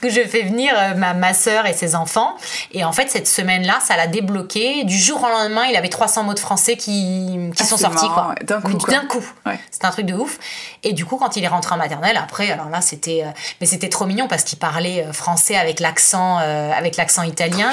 que 0.00 0.08
je 0.08 0.20
fais 0.20 0.42
venir 0.42 0.72
euh, 0.76 0.94
ma, 0.94 1.14
ma 1.14 1.34
soeur 1.34 1.66
et 1.66 1.72
ses 1.72 1.96
enfants. 1.96 2.36
Et 2.72 2.84
en 2.84 2.92
fait, 2.92 3.10
cette 3.10 3.26
semaine-là, 3.26 3.78
ça 3.84 3.96
l'a 3.96 4.06
débloqué. 4.06 4.84
Du 4.84 4.96
jour 4.96 5.22
au 5.22 5.28
lendemain, 5.28 5.64
il 5.66 5.76
avait 5.76 5.88
300 5.88 6.22
mots 6.22 6.34
de 6.34 6.38
français 6.38 6.76
qui, 6.76 7.50
qui 7.56 7.62
ah, 7.62 7.64
sont 7.64 7.76
sortis. 7.76 8.08
quoi. 8.08 8.34
D'un 8.44 8.60
coup. 8.60 8.78
D'un 8.88 9.06
coup. 9.06 9.24
C'était 9.70 9.86
un 9.86 9.90
truc 9.90 10.06
de 10.06 10.14
ouf. 10.14 10.38
Et 10.84 10.92
du 10.92 11.04
coup, 11.04 11.16
quand 11.16 11.36
il 11.36 11.44
est 11.44 11.48
rentré 11.48 11.74
en 11.74 11.78
maternelle, 11.78 12.16
après, 12.16 12.50
alors 12.50 12.68
là, 12.68 12.80
c'était. 12.80 13.22
Euh, 13.24 13.30
mais 13.60 13.66
c'était 13.66 13.88
trop 13.88 14.04
mignon 14.04 14.26
parce 14.28 14.42
qu'il 14.42 14.58
parlait 14.58 15.04
euh, 15.04 15.12
français 15.12 15.56
avec 15.56 15.80
l'accent 15.80 16.38
avec 16.38 16.96
l'accent 16.96 17.22
italien. 17.22 17.72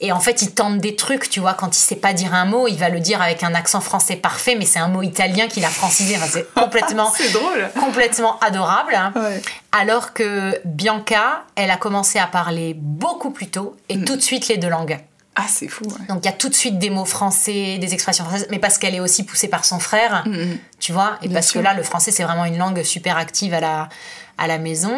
Et 0.00 0.12
en 0.12 0.20
fait, 0.20 0.42
il 0.42 0.52
tente 0.52 0.78
des 0.78 0.96
trucs, 0.96 1.28
tu 1.28 1.40
vois, 1.40 1.54
quand 1.54 1.76
il 1.76 1.80
sait 1.80 1.96
pas 1.96 2.12
dire 2.12 2.34
un 2.34 2.44
mot, 2.44 2.68
il 2.68 2.76
va 2.76 2.88
le 2.88 3.00
dire 3.00 3.20
avec 3.20 3.42
un 3.42 3.54
accent 3.54 3.80
français 3.80 4.16
parfait, 4.16 4.56
mais 4.56 4.64
c'est 4.64 4.78
un 4.78 4.88
mot 4.88 5.02
italien 5.02 5.48
qu'il 5.48 5.64
a 5.64 5.68
francisé. 5.68 6.16
c'est 6.30 6.52
complètement, 6.54 7.12
drôle. 7.32 7.70
complètement 7.78 8.38
adorable. 8.40 8.98
Alors 9.72 10.12
que 10.12 10.60
Bianca, 10.64 11.44
elle 11.56 11.70
a 11.70 11.76
commencé 11.76 12.18
à 12.18 12.26
parler 12.26 12.74
beaucoup 12.76 13.30
plus 13.30 13.48
tôt 13.48 13.76
et 13.88 13.96
mm. 13.96 14.04
tout 14.04 14.16
de 14.16 14.22
suite 14.22 14.48
les 14.48 14.56
deux 14.56 14.68
langues. 14.68 14.98
Ah, 15.40 15.46
c'est 15.48 15.68
fou. 15.68 15.84
Donc 16.08 16.18
il 16.22 16.26
y 16.26 16.28
a 16.28 16.32
tout 16.32 16.48
de 16.48 16.54
suite 16.54 16.80
des 16.80 16.90
mots 16.90 17.04
français, 17.04 17.78
des 17.78 17.94
expressions 17.94 18.24
françaises, 18.24 18.48
mais 18.50 18.58
parce 18.58 18.76
qu'elle 18.76 18.96
est 18.96 19.00
aussi 19.00 19.22
poussée 19.22 19.46
par 19.46 19.64
son 19.64 19.78
frère, 19.78 20.24
mm, 20.26 20.30
mm. 20.32 20.58
tu 20.80 20.92
vois, 20.92 21.16
et 21.22 21.28
parce 21.28 21.52
que 21.52 21.60
là, 21.60 21.74
le 21.74 21.84
français, 21.84 22.10
c'est 22.10 22.24
vraiment 22.24 22.44
une 22.44 22.58
langue 22.58 22.82
super 22.82 23.16
active 23.16 23.54
à 23.54 23.60
la, 23.60 23.88
à 24.36 24.48
la 24.48 24.58
maison. 24.58 24.96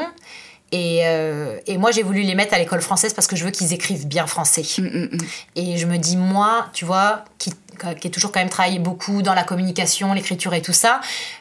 Et, 0.73 1.01
euh, 1.05 1.59
et, 1.67 1.77
moi, 1.77 1.91
j'ai 1.91 2.03
voulu 2.03 2.23
les 2.23 2.35
mettre 2.35 2.55
à 2.55 2.59
l'école 2.59 2.81
française 2.81 3.13
parce 3.13 3.27
que 3.27 3.37
je 3.37 3.45
veux 3.45 3.51
qu'ils 3.51 3.75
écrivent 3.75 4.07
bien 4.07 4.27
français. 4.27 4.63
Mm. 4.79 5.19
Et 5.57 5.77
je 5.77 5.87
me 5.87 5.99
dis, 5.99 6.17
moi, 6.17 6.69
tu 6.73 6.87
vois, 6.87 7.25
qui, 7.39 7.53
qui 8.01 8.09
ai 8.09 8.11
toujours 8.11 8.33
quand 8.33 8.41
même 8.41 8.49
travaillé 8.49 8.79
beaucoup 8.79 9.23
dans 9.23 9.35
la 9.35 9.45
communication, 9.45 10.13
l'écriture 10.13 10.55
et 10.55 10.63
tout 10.63 10.73
ça, 10.73 11.01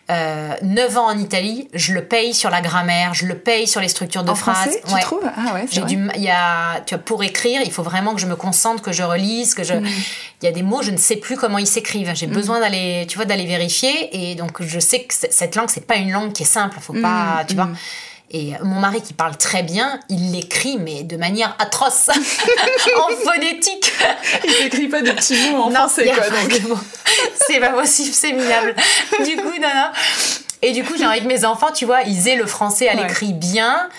euh, 0.10 0.54
9 0.62 0.97
ans 0.97 1.08
en 1.08 1.17
Italie, 1.17 1.67
je 1.73 1.93
le 1.93 2.04
paye 2.06 2.34
sur 2.34 2.49
la 2.49 2.62
grammaire, 2.62 3.13
je 3.13 3.25
le 3.25 3.38
paye 3.38 3.67
sur 3.67 3.82
les 3.82 3.88
structures 3.88 4.23
de 4.23 4.32
en 4.32 4.36
phrases. 4.36 4.58
Français, 4.58 4.82
tu 4.88 5.02
trouves? 5.02 5.30
Ah 5.36 5.54
ouais, 5.54 5.65
j'ai 5.69 5.82
du, 5.82 6.10
y 6.17 6.30
a, 6.30 6.82
tu 6.86 6.95
vois, 6.95 7.04
Pour 7.04 7.23
écrire, 7.23 7.62
il 7.63 7.71
faut 7.71 7.84
vraiment 7.84 8.15
que 8.15 8.21
je 8.21 8.28
me 8.28 8.36
concentre, 8.36 8.82
que 8.82 8.91
je 8.91 9.04
relise, 9.04 9.54
que 9.54 9.63
je... 9.63 9.73
Il 9.73 10.45
y 10.45 10.47
a 10.47 10.52
des 10.52 10.63
mots, 10.63 10.82
je 10.82 10.91
ne 10.91 10.97
sais 10.97 11.17
plus 11.17 11.36
comment 11.36 11.58
ils 11.58 11.67
s'écrivent. 11.67 12.12
J'ai 12.15 12.28
besoin 12.28 12.60
d'aller, 12.60 13.06
tu 13.10 13.17
vois, 13.17 13.25
d'aller 13.25 13.45
vérifier. 13.45 14.32
Et 14.32 14.36
donc, 14.36 14.63
je 14.63 14.80
sais 14.80 15.04
que 15.04 15.13
cette 15.13 15.56
langue, 15.56 15.69
c'est 15.69 15.86
pas 15.86 15.97
une 15.97 16.12
langue 16.12 16.32
qui 16.32 16.43
est 16.43 16.45
simple. 16.45 16.78
Faut 16.80 16.93
pas, 16.93 17.43
tu 17.47 17.56
vois... 17.56 17.69
Et 18.32 18.54
mon 18.62 18.80
mari 18.80 19.02
qui 19.02 19.13
parle 19.13 19.36
très 19.38 19.63
bien, 19.63 20.00
il 20.08 20.32
l'écrit 20.32 20.78
mais 20.78 21.04
de 21.04 21.18
manière 21.18 21.56
atroce, 21.58 22.10
en 22.98 23.32
phonétique. 23.32 23.92
il 24.44 24.63
n'écrit 24.63 24.88
pas 24.88 25.02
de 25.02 25.12
petits 25.12 25.50
mots 25.50 25.63
en 25.63 25.72
français 25.72 26.06
quoi. 26.06 26.24
c'est 27.48 27.60
pas 27.60 27.70
possible, 27.70 28.13
c'est 28.13 28.34
minable. 28.34 28.76
Du 29.26 29.36
coup, 29.38 29.60
non, 29.60 29.70
non. 29.74 29.92
Et 30.62 30.74
du 30.74 30.84
coup, 30.84 30.94
j'ai 30.98 31.06
envie 31.06 31.22
que 31.22 31.28
mes 31.28 31.46
enfants, 31.46 31.72
tu 31.72 31.86
vois, 31.86 32.02
ils 32.04 32.28
aient 32.28 32.36
le 32.36 32.46
français 32.46 32.89
à 32.89 32.94
l'écrit 32.94 33.34
bien 33.34 33.89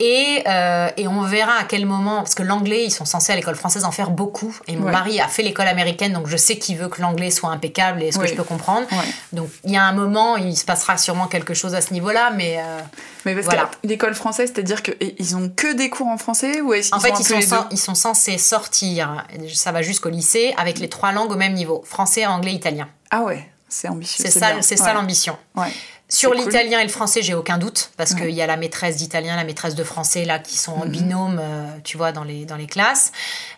et, 0.00 0.42
euh, 0.46 0.88
et, 0.96 1.06
on 1.06 1.20
verra 1.20 1.52
à 1.60 1.64
quel 1.64 1.84
moment, 1.84 2.16
parce 2.16 2.34
que 2.34 2.42
l'anglais, 2.42 2.84
ils 2.86 2.90
sont 2.90 3.04
censés 3.04 3.34
à 3.34 3.36
l'école 3.36 3.54
française 3.54 3.84
en 3.84 3.92
faire 3.92 4.10
beaucoup. 4.10 4.56
Et 4.66 4.74
mon 4.76 4.90
mari 4.90 5.20
a 5.20 5.28
fait 5.28 5.42
l'école 5.42 5.68
américaine, 5.68 6.14
donc 6.14 6.26
je 6.26 6.38
sais 6.38 6.56
qu'il 6.56 6.78
veut 6.78 6.88
que 6.88 7.02
l'anglais 7.02 7.30
soit 7.30 7.50
impeccable 7.50 8.02
et 8.02 8.10
ce 8.10 8.18
que 8.18 8.26
je 8.26 8.34
peux 8.34 8.42
comprendre. 8.42 8.86
Donc 9.32 9.50
il 9.64 9.72
y 9.72 9.76
a 9.76 9.84
un 9.84 9.92
moment, 9.92 10.38
il 10.38 10.56
se 10.56 10.64
passera 10.64 10.96
sûrement 10.96 11.26
quelque 11.26 11.52
chose 11.52 11.74
à 11.74 11.82
ce 11.82 11.92
niveau-là, 11.92 12.30
mais. 12.34 12.56
Euh, 12.58 12.80
mais 13.26 13.34
parce 13.34 13.54
que 13.54 13.86
l'école 13.86 14.14
française, 14.14 14.50
c'est-à-dire 14.54 14.82
qu'ils 14.82 15.36
ont 15.36 15.50
que 15.54 15.74
des 15.74 15.90
cours 15.90 16.08
en 16.08 16.16
français 16.16 16.62
ou 16.62 16.72
est-ce 16.72 16.94
En 16.94 17.00
fait, 17.00 17.12
ils, 17.20 17.42
sont, 17.42 17.66
ils 17.70 17.78
sont 17.78 17.94
censés 17.94 18.38
sortir, 18.38 19.26
ça 19.52 19.70
va 19.70 19.82
jusqu'au 19.82 20.08
lycée, 20.08 20.54
avec 20.56 20.78
les 20.78 20.88
trois 20.88 21.12
langues 21.12 21.30
au 21.30 21.36
même 21.36 21.52
niveau 21.52 21.82
français, 21.84 22.24
anglais, 22.24 22.54
italien. 22.54 22.88
Ah 23.10 23.20
ouais, 23.20 23.46
c'est 23.68 23.88
ambitieux. 23.88 24.24
C'est 24.24 24.38
ça, 24.38 24.62
c'est 24.62 24.78
ça 24.78 24.94
l'ambition. 24.94 25.36
Ouais. 25.54 25.68
Sur 26.10 26.34
l'italien 26.34 26.80
et 26.80 26.82
le 26.82 26.90
français, 26.90 27.22
j'ai 27.22 27.34
aucun 27.34 27.56
doute, 27.56 27.92
parce 27.96 28.14
qu'il 28.14 28.30
y 28.30 28.42
a 28.42 28.46
la 28.46 28.56
maîtresse 28.56 28.96
d'italien, 28.96 29.36
la 29.36 29.44
maîtresse 29.44 29.76
de 29.76 29.84
français, 29.84 30.24
là, 30.24 30.38
qui 30.38 30.58
sont 30.58 30.72
en 30.72 30.84
mhm. 30.84 30.90
binôme, 30.90 31.40
euh, 31.40 31.70
tu 31.84 31.96
vois, 31.96 32.12
dans 32.12 32.24
les, 32.24 32.44
dans 32.44 32.56
les 32.56 32.66
classes. 32.66 33.12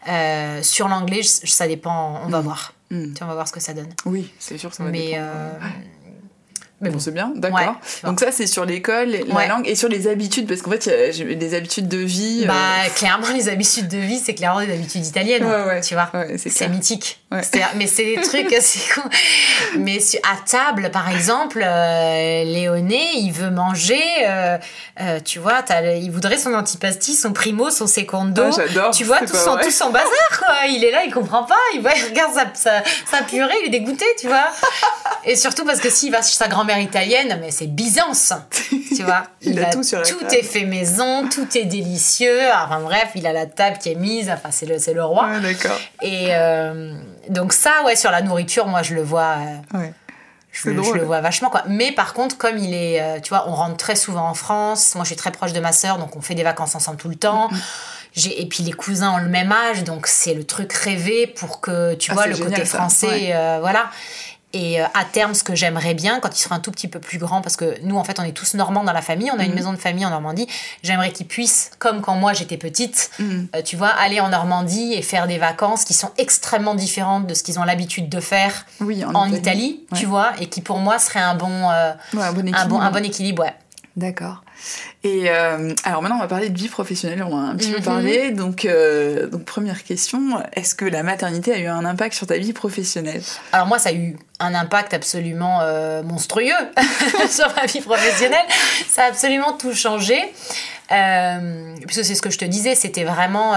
Euh, 0.08 0.62
sur 0.62 0.88
l'anglais, 0.88 1.22
ça 1.22 1.66
dépend, 1.66 2.20
on 2.24 2.28
va 2.28 2.38
mhm. 2.38 2.44
voir. 2.44 2.74
Mhm. 2.90 3.14
on 3.22 3.24
va 3.24 3.34
voir 3.34 3.48
ce 3.48 3.52
que 3.52 3.60
ça 3.60 3.72
donne. 3.72 3.88
Oui, 4.04 4.30
c'est 4.38 4.58
sûr, 4.58 4.72
ça 4.74 4.84
va 4.84 4.90
Mais, 4.90 5.18
mais 6.82 6.90
bon, 6.90 6.98
c'est 6.98 7.12
bien, 7.12 7.32
d'accord. 7.36 7.76
Donc 8.02 8.18
ça, 8.18 8.32
c'est 8.32 8.48
sur 8.48 8.64
l'école, 8.64 9.10
la 9.28 9.46
langue 9.46 9.68
et 9.68 9.76
sur 9.76 9.88
les 9.88 10.08
habitudes, 10.08 10.48
parce 10.48 10.62
qu'en 10.62 10.72
fait, 10.72 10.86
il 11.16 11.30
y 11.30 11.32
a 11.32 11.34
des 11.36 11.54
habitudes 11.54 11.86
de 11.86 11.98
vie. 11.98 12.44
Bah, 12.44 12.54
euh, 12.54 12.88
clairement, 12.96 13.28
les 13.34 13.48
habitudes 13.48 13.86
de 13.86 13.98
vie, 13.98 14.18
c'est 14.18 14.34
clairement 14.34 14.60
des 14.60 14.72
habitudes 14.72 15.06
italiennes, 15.06 15.46
tu 15.82 15.94
vois. 15.94 16.10
c'est 16.36 16.68
mythique. 16.68 17.21
Mais 17.76 17.86
c'est 17.86 18.04
des 18.04 18.20
trucs 18.20 18.52
assez 18.58 18.80
cool. 18.94 19.10
Mais 19.78 19.98
à 20.22 20.36
table, 20.48 20.90
par 20.90 21.08
exemple, 21.10 21.62
euh, 21.64 22.44
Léoné, 22.44 23.02
il 23.16 23.32
veut 23.32 23.50
manger, 23.50 24.02
euh, 24.26 24.58
tu 25.24 25.38
vois, 25.38 25.64
il 25.96 26.10
voudrait 26.10 26.38
son 26.38 26.54
antipasti, 26.54 27.14
son 27.14 27.32
primo, 27.32 27.70
son 27.70 27.86
secondo. 27.86 28.42
Ah, 28.42 28.90
tu 28.92 29.04
vois, 29.04 29.20
tout 29.20 29.34
son, 29.34 29.56
tout 29.56 29.70
son 29.70 29.90
bazar, 29.90 30.38
quoi. 30.38 30.66
Il 30.68 30.84
est 30.84 30.90
là, 30.90 31.04
il 31.04 31.12
comprend 31.12 31.44
pas, 31.44 31.54
il, 31.74 31.80
il 31.80 32.04
regarde 32.08 32.32
sa, 32.34 32.82
sa, 33.10 33.22
purée, 33.22 33.54
il 33.62 33.66
est 33.66 33.78
dégoûté, 33.78 34.04
tu 34.18 34.26
vois. 34.26 34.48
Et 35.24 35.36
surtout 35.36 35.64
parce 35.64 35.80
que 35.80 35.90
s'il 35.90 36.10
va 36.10 36.22
chez 36.22 36.34
sa 36.34 36.48
grand-mère 36.48 36.80
italienne, 36.80 37.38
mais 37.40 37.50
c'est 37.50 37.66
Byzance, 37.66 38.32
tu 38.94 39.02
vois. 39.02 39.24
il, 39.42 39.58
a, 39.62 39.70
tout 39.70 39.82
sur 39.82 39.98
la 39.98 40.04
Tout 40.04 40.24
est 40.30 40.42
fait 40.42 40.64
maison, 40.64 41.28
tout 41.28 41.46
est 41.56 41.64
délicieux. 41.64 42.40
Enfin 42.52 42.80
bref, 42.80 43.10
il 43.14 43.26
a 43.26 43.32
la 43.32 43.46
table 43.46 43.78
qui 43.78 43.90
est 43.90 43.96
mise. 43.96 44.30
Enfin, 44.30 44.50
c'est 44.50 44.66
le, 44.66 44.78
c'est 44.78 44.94
le 44.94 45.04
roi. 45.04 45.38
d'accord. 45.40 45.78
Et 46.02 46.28
euh, 46.30 46.94
donc 47.28 47.52
ça, 47.52 47.82
ouais, 47.84 47.96
sur 47.96 48.10
la 48.10 48.22
nourriture, 48.22 48.66
moi, 48.66 48.82
je 48.82 48.94
le 48.94 49.02
vois. 49.02 49.36
Euh, 49.74 49.88
je, 50.52 50.70
je, 50.70 50.92
le 50.92 51.02
vois 51.02 51.22
vachement 51.22 51.48
quoi. 51.48 51.62
Mais 51.66 51.92
par 51.92 52.12
contre, 52.12 52.36
comme 52.36 52.58
il 52.58 52.74
est, 52.74 53.00
euh, 53.00 53.20
tu 53.20 53.30
vois, 53.30 53.48
on 53.48 53.54
rentre 53.54 53.78
très 53.78 53.96
souvent 53.96 54.28
en 54.28 54.34
France. 54.34 54.94
Moi, 54.94 55.04
je 55.04 55.08
suis 55.08 55.16
très 55.16 55.32
proche 55.32 55.52
de 55.54 55.60
ma 55.60 55.72
sœur, 55.72 55.98
donc 55.98 56.14
on 56.14 56.20
fait 56.20 56.34
des 56.34 56.42
vacances 56.42 56.74
ensemble 56.74 56.98
tout 56.98 57.08
le 57.08 57.16
temps. 57.16 57.48
J'ai, 58.14 58.42
et 58.42 58.46
puis 58.46 58.62
les 58.62 58.72
cousins 58.72 59.14
ont 59.14 59.22
le 59.22 59.30
même 59.30 59.50
âge, 59.50 59.84
donc 59.84 60.06
c'est 60.06 60.34
le 60.34 60.44
truc 60.44 60.70
rêvé 60.74 61.26
pour 61.26 61.62
que 61.62 61.94
tu 61.94 62.10
ah, 62.10 62.14
vois 62.14 62.26
le 62.26 62.36
côté 62.36 62.66
français, 62.66 63.32
voilà. 63.60 63.90
Et 64.52 64.80
euh, 64.80 64.86
à 64.94 65.04
terme, 65.04 65.34
ce 65.34 65.42
que 65.42 65.54
j'aimerais 65.54 65.94
bien, 65.94 66.20
quand 66.20 66.36
il 66.36 66.40
sera 66.40 66.54
un 66.54 66.60
tout 66.60 66.70
petit 66.70 66.88
peu 66.88 67.00
plus 67.00 67.18
grand, 67.18 67.40
parce 67.40 67.56
que 67.56 67.76
nous, 67.82 67.96
en 67.96 68.04
fait, 68.04 68.20
on 68.20 68.22
est 68.22 68.32
tous 68.32 68.54
normands 68.54 68.84
dans 68.84 68.92
la 68.92 69.02
famille, 69.02 69.30
on 69.30 69.38
a 69.38 69.44
une 69.44 69.50
mhm. 69.50 69.56
maison 69.56 69.72
de 69.72 69.78
famille 69.78 70.04
en 70.04 70.10
Normandie, 70.10 70.46
j'aimerais 70.82 71.10
qu'il 71.12 71.26
puisse, 71.26 71.70
comme 71.78 72.02
quand 72.02 72.14
moi 72.16 72.32
j'étais 72.32 72.58
petite, 72.58 73.10
mhm. 73.18 73.48
euh, 73.56 73.62
tu 73.62 73.76
vois, 73.76 73.88
aller 73.88 74.20
en 74.20 74.28
Normandie 74.28 74.92
et 74.94 75.02
faire 75.02 75.26
des 75.26 75.38
vacances 75.38 75.84
qui 75.84 75.94
sont 75.94 76.10
extrêmement 76.18 76.74
différentes 76.74 77.26
de 77.26 77.34
ce 77.34 77.42
qu'ils 77.42 77.58
ont 77.58 77.64
l'habitude 77.64 78.08
de 78.08 78.20
faire 78.20 78.66
en, 79.14 79.32
Italie, 79.32 79.84
tu 79.94 80.04
vois, 80.04 80.32
et 80.40 80.48
qui 80.48 80.60
pour 80.60 80.78
moi 80.78 80.98
serait 80.98 81.20
un 81.20 81.34
bon, 81.34 81.70
euh, 81.70 81.92
un, 82.18 82.32
bon 82.32 82.54
un, 82.54 82.66
bon, 82.66 82.80
un 82.80 82.90
bon 82.90 83.04
équilibre. 83.04 83.42
Ouais. 83.42 83.54
D'accord. 83.96 84.42
Et 85.04 85.30
euh, 85.30 85.74
alors 85.84 86.00
maintenant, 86.02 86.16
on 86.16 86.20
va 86.20 86.28
parler 86.28 86.48
de 86.48 86.58
vie 86.58 86.68
professionnelle, 86.68 87.24
on 87.24 87.30
va 87.30 87.50
un 87.50 87.56
petit 87.56 87.72
peu 87.72 87.78
mhm. 87.78 87.84
parler. 87.84 88.30
Donc, 88.30 88.64
euh, 88.64 89.26
donc, 89.26 89.44
première 89.44 89.82
question, 89.82 90.40
est-ce 90.52 90.74
que 90.74 90.84
la 90.84 91.02
maternité 91.02 91.52
a 91.52 91.58
eu 91.58 91.66
un 91.66 91.84
impact 91.84 92.14
sur 92.14 92.26
ta 92.26 92.38
vie 92.38 92.52
professionnelle? 92.52 93.22
Alors 93.52 93.66
moi, 93.66 93.78
ça 93.78 93.88
a 93.88 93.92
eu 93.92 94.16
un 94.38 94.54
impact 94.54 94.94
absolument 94.94 95.60
euh, 95.62 96.02
monstrueux 96.02 96.52
sur 97.28 97.52
ma 97.56 97.66
vie 97.66 97.80
professionnelle. 97.80 98.46
Ça 98.88 99.04
a 99.04 99.06
absolument 99.06 99.52
tout 99.52 99.74
changé. 99.74 100.18
Puisque 101.86 102.04
c'est 102.04 102.14
ce 102.14 102.22
que 102.22 102.30
je 102.30 102.38
te 102.38 102.44
disais, 102.44 102.74
c'était 102.74 103.04
vraiment 103.04 103.54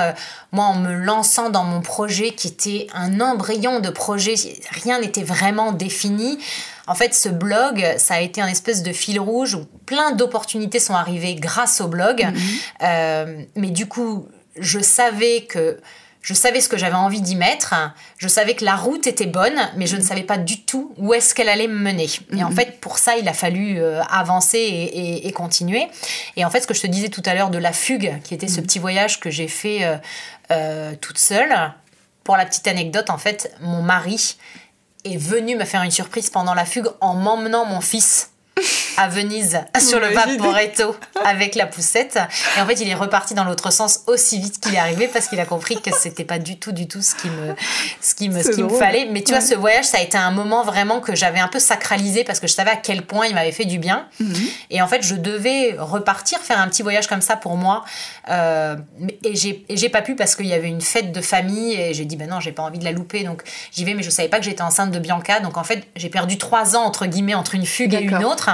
moi 0.51 0.65
en 0.65 0.75
me 0.75 0.93
lançant 0.93 1.49
dans 1.49 1.63
mon 1.63 1.81
projet 1.81 2.31
qui 2.31 2.47
était 2.47 2.87
un 2.93 3.19
embryon 3.19 3.79
de 3.79 3.89
projet, 3.89 4.35
rien 4.71 4.99
n'était 4.99 5.23
vraiment 5.23 5.71
défini. 5.71 6.39
En 6.87 6.95
fait, 6.95 7.13
ce 7.13 7.29
blog, 7.29 7.83
ça 7.97 8.15
a 8.15 8.21
été 8.21 8.41
un 8.41 8.47
espèce 8.47 8.83
de 8.83 8.93
fil 8.93 9.19
rouge 9.19 9.55
où 9.55 9.65
plein 9.85 10.11
d'opportunités 10.11 10.79
sont 10.79 10.93
arrivées 10.93 11.35
grâce 11.35 11.81
au 11.81 11.87
blog. 11.87 12.23
Mhm. 12.23 12.41
Euh, 12.83 13.41
mais 13.55 13.71
du 13.71 13.87
coup, 13.87 14.27
je 14.59 14.79
savais 14.79 15.41
que 15.41 15.79
je 16.25 16.33
savais 16.33 16.59
ce 16.59 16.69
que 16.69 16.75
j'avais 16.75 16.95
envie 16.95 17.21
d'y 17.21 17.35
mettre. 17.35 17.75
Je 18.17 18.27
savais 18.27 18.55
que 18.55 18.65
la 18.65 18.75
route 18.75 19.05
était 19.05 19.27
bonne, 19.27 19.59
mais 19.77 19.85
je 19.85 19.95
ne 19.95 20.01
savais 20.01 20.23
pas 20.23 20.39
du 20.39 20.63
tout 20.63 20.91
où 20.97 21.13
est-ce 21.13 21.35
qu'elle 21.35 21.49
allait 21.49 21.67
me 21.67 21.77
mener. 21.77 22.07
Et 22.35 22.43
en 22.43 22.49
mhm. 22.49 22.55
fait, 22.55 22.81
pour 22.81 22.97
ça, 22.97 23.15
il 23.15 23.27
a 23.29 23.33
fallu 23.33 23.77
euh, 23.77 24.01
avancer 24.05 24.57
et, 24.57 25.31
continuer. 25.33 25.87
Et 26.35 26.43
en 26.43 26.49
fait, 26.49 26.61
ce 26.61 26.67
que 26.67 26.73
je 26.73 26.81
te 26.81 26.87
disais 26.87 27.09
tout 27.09 27.21
à 27.27 27.35
l'heure 27.35 27.51
de 27.51 27.59
la 27.59 27.71
fugue, 27.71 28.19
qui 28.23 28.33
était 28.33 28.47
ce 28.47 28.59
mhm. 28.59 28.65
petit 28.65 28.79
voyage 28.79 29.19
que 29.19 29.29
j'ai 29.29 29.47
fait 29.47 29.99
euh, 30.49 30.95
toute 30.99 31.19
seule. 31.19 31.53
Pour 32.23 32.37
la 32.37 32.47
petite 32.47 32.67
anecdote, 32.67 33.11
en 33.11 33.19
fait, 33.19 33.55
mon 33.61 33.83
mari 33.83 34.37
est 35.03 35.17
venu 35.17 35.55
me 35.55 35.63
faire 35.63 35.83
une 35.83 35.91
surprise 35.91 36.31
pendant 36.31 36.55
la 36.55 36.65
fugue 36.65 36.87
en 37.01 37.13
m'emmenant 37.13 37.65
mon 37.65 37.81
fils 37.81 38.31
à 38.97 39.07
Venise 39.07 39.59
sur 39.77 39.99
le 39.99 40.07
Vaporetto 40.07 40.95
avec 41.25 41.55
la 41.55 41.65
poussette. 41.65 42.17
Et 42.57 42.61
en 42.61 42.65
fait, 42.65 42.75
il 42.75 42.87
est 42.87 42.95
reparti 42.95 43.33
dans 43.33 43.43
l'autre 43.43 43.71
sens 43.71 44.01
aussi 44.07 44.39
vite 44.39 44.59
qu'il 44.59 44.73
est 44.73 44.79
arrivé 44.79 45.07
parce 45.07 45.27
qu'il 45.27 45.39
a 45.39 45.45
compris 45.45 45.81
que 45.81 45.91
c'était 45.93 46.23
pas 46.23 46.39
du 46.39 46.57
tout, 46.57 46.71
du 46.71 46.87
tout 46.87 47.01
ce 47.01 47.15
qui 47.15 47.27
me, 47.27 47.55
ce 48.01 48.15
qui 48.15 48.29
me, 48.29 48.41
ce 48.41 48.51
qui 48.51 48.63
me 48.63 48.69
fallait. 48.69 49.07
Mais 49.11 49.21
tu 49.21 49.31
vois, 49.31 49.41
ce 49.41 49.55
voyage, 49.55 49.85
ça 49.85 49.97
a 49.97 50.01
été 50.01 50.17
un 50.17 50.31
moment 50.31 50.63
vraiment 50.63 51.01
que 51.01 51.15
j'avais 51.15 51.39
un 51.39 51.47
peu 51.47 51.59
sacralisé 51.59 52.23
parce 52.23 52.39
que 52.39 52.47
je 52.47 52.53
savais 52.53 52.71
à 52.71 52.77
quel 52.77 53.01
point 53.01 53.27
il 53.27 53.35
m'avait 53.35 53.51
fait 53.51 53.65
du 53.65 53.79
bien. 53.79 54.07
Mhm. 54.19 54.35
Et 54.69 54.81
en 54.81 54.87
fait, 54.87 55.03
je 55.03 55.15
devais 55.15 55.75
repartir, 55.77 56.39
faire 56.39 56.59
un 56.59 56.67
petit 56.67 56.81
voyage 56.81 57.07
comme 57.07 57.21
ça 57.21 57.35
pour 57.35 57.57
moi. 57.57 57.83
Euh, 58.29 58.77
et 59.23 59.35
j'ai 59.35 59.89
pas 59.89 60.01
pu 60.01 60.15
parce 60.15 60.35
qu'il 60.35 60.47
y 60.47 60.53
avait 60.53 60.69
une 60.69 60.81
fête 60.81 61.11
de 61.11 61.21
famille 61.21 61.73
et 61.73 61.93
j'ai 61.93 62.05
dit, 62.05 62.15
ben 62.15 62.29
non, 62.29 62.39
j'ai 62.39 62.53
pas 62.53 62.63
envie 62.63 62.79
de 62.79 62.85
la 62.85 62.91
louper. 62.93 63.23
Donc 63.23 63.43
j'y 63.73 63.83
vais, 63.83 63.93
mais 63.93 64.03
je 64.03 64.09
savais 64.09 64.29
pas 64.29 64.39
que 64.39 64.45
j'étais 64.45 64.61
enceinte 64.61 64.91
de 64.91 64.99
Bianca. 64.99 65.41
Donc 65.41 65.57
en 65.57 65.63
fait, 65.63 65.85
j'ai 65.95 66.09
perdu 66.09 66.37
trois 66.37 66.77
ans, 66.77 66.83
entre 66.83 67.05
guillemets, 67.05 67.35
entre 67.35 67.55
une 67.55 67.65
fugue 67.65 67.93
et 67.93 68.01
une 68.01 68.23
autre. 68.23 68.44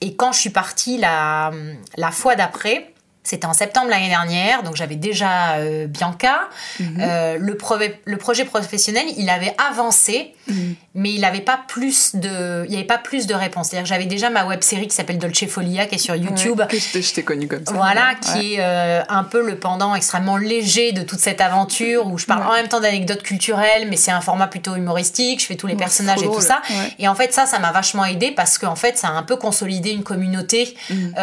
Et 0.00 0.16
quand 0.16 0.32
je 0.32 0.40
suis 0.40 0.50
partie 0.50 0.98
la, 0.98 1.50
la 1.96 2.10
fois 2.10 2.36
d'après, 2.36 2.93
c'était 3.24 3.46
en 3.46 3.54
septembre 3.54 3.88
l'année 3.88 4.10
dernière, 4.10 4.62
donc 4.62 4.76
j'avais 4.76 4.96
déjà 4.96 5.54
euh, 5.54 5.86
Bianca. 5.86 6.40
Mhm. 6.78 6.96
Euh, 7.00 7.38
le, 7.38 7.56
le, 8.04 8.16
projet 8.18 8.44
professionnel, 8.44 9.06
il 9.16 9.30
avait 9.30 9.56
avancé, 9.70 10.34
mhm. 10.46 10.74
mais 10.94 11.14
il 11.14 11.22
n'avait 11.22 11.40
pas 11.40 11.58
plus 11.66 12.16
de, 12.16 12.66
il 12.66 12.72
y 12.72 12.76
avait 12.76 12.84
pas 12.84 12.98
plus 12.98 13.26
de 13.26 13.32
réponses. 13.32 13.68
C'est-à-dire 13.68 13.86
j'avais 13.86 14.04
déjà 14.04 14.28
ma 14.28 14.44
web 14.44 14.62
série 14.62 14.88
qui 14.88 14.94
s'appelle 14.94 15.16
Dolce 15.16 15.46
Folia, 15.46 15.86
qui 15.86 15.94
est 15.94 15.98
sur 15.98 16.14
YouTube. 16.14 16.60
que 16.68 16.76
je 16.78 17.14
t'ai 17.14 17.22
connue 17.22 17.48
comme 17.48 17.64
ça. 17.64 17.72
Voilà, 17.72 18.14
qui 18.14 18.54
est 18.54 18.60
euh, 18.60 19.02
un 19.08 19.24
peu 19.24 19.44
le 19.44 19.56
pendant 19.58 19.94
extrêmement 19.94 20.36
léger 20.36 20.92
de 20.92 21.00
toute 21.00 21.20
cette 21.20 21.40
aventure 21.40 22.06
où 22.06 22.18
je 22.18 22.26
parle 22.26 22.42
en 22.42 22.52
même 22.52 22.68
temps 22.68 22.80
d'anecdotes 22.80 23.22
culturelles, 23.22 23.88
mais 23.88 23.96
c'est 23.96 24.10
un 24.10 24.20
format 24.20 24.48
plutôt 24.48 24.76
humoristique. 24.76 25.40
Je 25.40 25.46
fais 25.46 25.56
tous 25.56 25.66
les 25.66 25.76
personnages 25.76 26.22
et 26.22 26.26
tout 26.26 26.42
ça. 26.42 26.60
Et 26.98 27.08
en 27.08 27.14
fait, 27.14 27.32
ça, 27.32 27.46
ça 27.46 27.58
m'a 27.58 27.72
vachement 27.72 28.04
aidé 28.04 28.32
parce 28.32 28.58
qu'en 28.58 28.76
fait, 28.76 28.98
ça 28.98 29.08
a 29.08 29.12
un 29.12 29.22
peu 29.22 29.36
consolidé 29.36 29.92
une 29.92 30.04
communauté 30.04 30.76
mhm. 30.90 31.14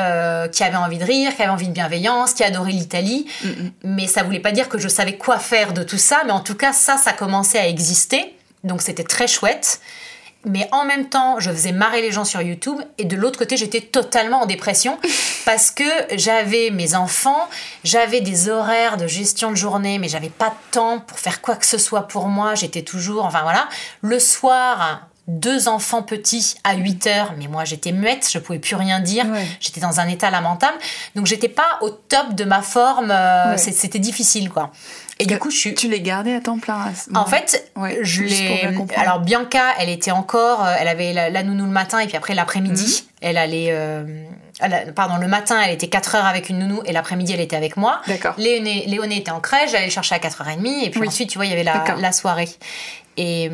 qui 0.52 0.64
avait 0.64 0.78
envie 0.78 0.98
de 0.98 1.06
rire, 1.06 1.36
qui 1.36 1.44
avait 1.44 1.52
envie 1.52 1.68
de 1.68 1.74
bien 1.74 1.91
qui 2.36 2.44
adorait 2.44 2.72
l'Italie. 2.72 3.28
Mm. 3.44 3.50
Mais 3.84 4.08
ça 4.08 4.24
voulait 4.24 4.40
pas 4.40 4.52
dire 4.52 4.70
que 4.70 4.78
je 4.78 4.88
savais 4.88 5.18
quoi 5.18 5.40
faire 5.40 5.74
de 5.74 5.84
tout 5.84 5.98
ça. 5.98 6.24
Mais 6.26 6.32
en 6.32 6.42
tout 6.42 6.56
cas, 6.56 6.74
ça, 6.74 6.98
ça 6.98 7.14
commençait 7.14 7.60
à 7.60 7.68
exister. 7.68 8.36
Donc 8.64 8.82
c'était 8.82 9.04
très 9.04 9.28
chouette. 9.28 9.82
Mais 10.44 10.68
en 10.72 10.86
même 10.86 11.08
temps, 11.08 11.40
je 11.40 11.52
faisais 11.52 11.72
marrer 11.72 12.02
les 12.02 12.12
gens 12.12 12.26
sur 12.26 12.42
YouTube. 12.42 12.78
Et 12.98 13.06
de 13.06 13.16
l'autre 13.16 13.38
côté, 13.38 13.58
j'étais 13.58 13.82
totalement 13.82 14.42
en 14.42 14.46
dépression. 14.46 14.98
parce 15.46 15.72
que 15.72 15.84
j'avais 16.16 16.70
mes 16.72 16.96
enfants, 16.96 17.48
j'avais 17.84 18.22
des 18.22 18.50
horaires 18.50 18.98
de 18.98 19.08
gestion 19.08 19.52
de 19.52 19.56
journée, 19.56 20.00
mais 20.00 20.08
j'avais 20.08 20.30
pas 20.30 20.50
de 20.50 20.72
temps 20.72 21.00
pour 21.00 21.20
faire 21.20 21.42
quoi 21.42 21.56
que 21.56 21.66
ce 21.66 21.78
soit 21.78 22.08
pour 22.08 22.28
moi. 22.28 22.56
J'étais 22.56 22.82
toujours, 22.82 23.26
enfin 23.26 23.42
voilà. 23.44 23.68
Le 24.02 24.20
soir, 24.20 25.08
deux 25.28 25.68
enfants 25.68 26.02
petits 26.02 26.56
à 26.64 26.76
8 26.76 27.08
heures, 27.08 27.34
mais 27.38 27.48
moi 27.48 27.64
j'étais 27.64 27.92
muette, 27.92 28.28
je 28.32 28.40
pouvais 28.40 28.60
plus 28.60 28.76
rien 28.76 29.00
dire, 29.00 29.26
j'étais 29.60 29.80
dans 29.80 30.00
un 30.00 30.08
état 30.08 30.30
lamentable, 30.30 30.78
donc 31.16 31.26
j'étais 31.26 31.48
pas 31.48 31.80
au 31.82 31.90
top 31.90 32.34
de 32.34 32.44
ma 32.44 32.62
forme, 32.62 33.12
euh, 33.12 33.58
c'était 33.58 34.00
difficile 34.00 34.50
quoi. 34.50 34.72
Et 35.22 35.26
du 35.28 35.38
coup, 35.38 35.52
je 35.52 35.58
suis... 35.58 35.76
Tu 35.76 35.88
les 35.88 36.02
gardais 36.02 36.34
à 36.34 36.42
temps 36.42 36.58
plein 36.58 36.92
En 37.14 37.26
fait, 37.26 37.72
je 38.02 38.24
l'ai... 38.24 38.68
Alors 38.96 39.20
Bianca, 39.20 39.76
elle 39.78 39.90
était 39.90 40.10
encore... 40.10 40.66
Euh, 40.66 40.74
elle 40.80 40.88
avait 40.88 41.14
la, 41.14 41.44
nounou 41.44 41.66
le 41.66 41.72
matin 41.72 42.00
et 42.00 42.08
puis 42.08 42.18
après 42.18 42.34
l'après-midi, 42.34 43.04
mhm. 43.04 43.10
elle 43.22 43.38
allait... 43.38 43.68
Euh, 43.70 44.04
pardon, 44.96 45.18
le 45.18 45.28
matin, 45.28 45.62
elle 45.64 45.74
était 45.74 45.90
4 45.90 46.16
heures 46.16 46.26
avec 46.26 46.50
une 46.50 46.58
nounou 46.58 46.82
et 46.86 46.92
l'après-midi, 46.92 47.34
elle 47.34 47.40
était 47.40 47.56
avec 47.56 47.78
moi. 47.78 48.02
D'accord. 48.08 48.34
Léoné, 48.40 48.86
Léoné 48.88 49.18
était 49.18 49.30
en 49.30 49.40
crèche, 49.40 49.72
j'allais 49.72 49.86
le 49.86 49.92
chercher 49.92 50.16
à 50.16 50.18
4h30 50.18 50.86
et 50.86 50.90
puis 50.90 51.08
ensuite, 51.08 51.30
tu 51.30 51.38
vois, 51.38 51.46
il 51.46 51.52
y 51.52 51.54
avait 51.54 51.64
la, 51.64 51.84
la 52.00 52.12
soirée. 52.12 52.50
Et, 53.24 53.52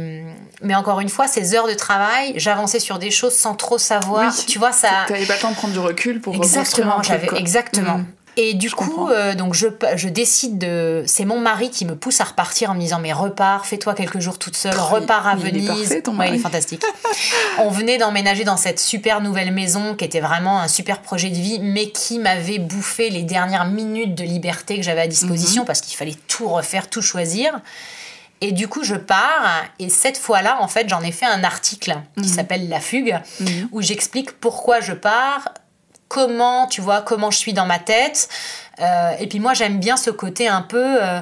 mais 0.61 0.75
encore 0.75 1.01
une 1.01 1.09
fois, 1.09 1.27
ces 1.27 1.53
heures 1.53 1.67
de 1.67 1.73
travail, 1.73 2.33
j'avançais 2.37 2.79
sur 2.79 2.99
des 2.99 3.11
choses 3.11 3.33
sans 3.33 3.53
trop 3.53 3.77
savoir. 3.77 4.33
tu 4.47 4.59
vois, 4.59 4.71
ça. 4.71 5.05
T'avais 5.07 5.25
pas 5.25 5.35
le 5.35 5.41
temps 5.41 5.51
de 5.51 5.55
prendre 5.55 5.73
du 5.73 5.79
recul 5.79 6.21
pour 6.21 6.35
Exactement, 6.35 7.03
j'avais 7.03 7.27
exactement. 7.35 7.97
Mm. 7.97 8.05
Et 8.39 8.53
du 8.53 8.69
coup, 8.69 9.09
euh, 9.09 9.33
donc 9.33 9.55
je, 9.55 9.67
je 9.95 10.07
décide 10.07 10.59
de. 10.59 11.03
C'est 11.07 11.25
mon 11.25 11.39
mari 11.39 11.71
qui 11.71 11.85
me 11.85 11.95
pousse 11.95 12.21
à 12.21 12.23
repartir 12.23 12.69
en 12.69 12.75
me 12.75 12.79
disant 12.79 12.99
Mais 12.99 13.11
repars, 13.11 13.65
fais-toi 13.65 13.95
quelques 13.95 14.19
jours 14.19 14.37
toute 14.37 14.55
seule, 14.55 14.77
repars 14.77 15.27
à 15.27 15.35
Venise. 15.35 15.63
Il 15.63 15.63
est, 15.63 15.67
parfait, 15.67 16.01
ton 16.03 16.13
mari. 16.13 16.29
il 16.29 16.35
est 16.35 16.39
fantastique. 16.39 16.83
On 17.57 17.71
venait 17.71 17.97
d'emménager 17.97 18.43
dans 18.43 18.55
cette 18.55 18.79
super 18.79 19.21
nouvelle 19.21 19.51
maison 19.51 19.95
qui 19.95 20.05
était 20.05 20.19
vraiment 20.19 20.61
un 20.61 20.67
super 20.67 21.01
projet 21.01 21.31
de 21.31 21.35
vie, 21.35 21.59
mais 21.59 21.89
qui 21.89 22.19
m'avait 22.19 22.59
bouffé 22.59 23.09
les 23.09 23.23
dernières 23.23 23.65
minutes 23.65 24.13
de 24.13 24.23
liberté 24.23 24.77
que 24.77 24.83
j'avais 24.83 25.01
à 25.01 25.07
disposition 25.07 25.63
mhm. 25.63 25.67
parce 25.67 25.81
qu'il 25.81 25.97
fallait 25.97 26.15
tout 26.27 26.47
refaire, 26.47 26.91
tout 26.91 27.01
choisir. 27.01 27.59
Et 28.41 28.51
du 28.51 28.67
coup, 28.67 28.83
je 28.83 28.95
pars. 28.95 29.63
Et 29.79 29.89
cette 29.89 30.17
fois-là, 30.17 30.57
en 30.61 30.67
fait, 30.67 30.89
j'en 30.89 31.01
ai 31.01 31.11
fait 31.11 31.25
un 31.25 31.43
article 31.43 31.97
qui 32.15 32.29
mhm. 32.29 32.35
s'appelle 32.35 32.69
La 32.69 32.79
fugue, 32.79 33.19
mhm. 33.39 33.69
où 33.71 33.81
j'explique 33.81 34.39
pourquoi 34.39 34.79
je 34.79 34.93
pars, 34.93 35.53
comment, 36.07 36.67
tu 36.67 36.81
vois, 36.81 37.01
comment 37.01 37.31
je 37.31 37.37
suis 37.37 37.53
dans 37.53 37.65
ma 37.65 37.79
tête. 37.79 38.29
Euh, 38.79 39.11
et 39.19 39.27
puis 39.27 39.39
moi, 39.39 39.53
j'aime 39.53 39.79
bien 39.79 39.97
ce 39.97 40.09
côté 40.09 40.47
un 40.47 40.61
peu... 40.61 41.03
Euh, 41.03 41.21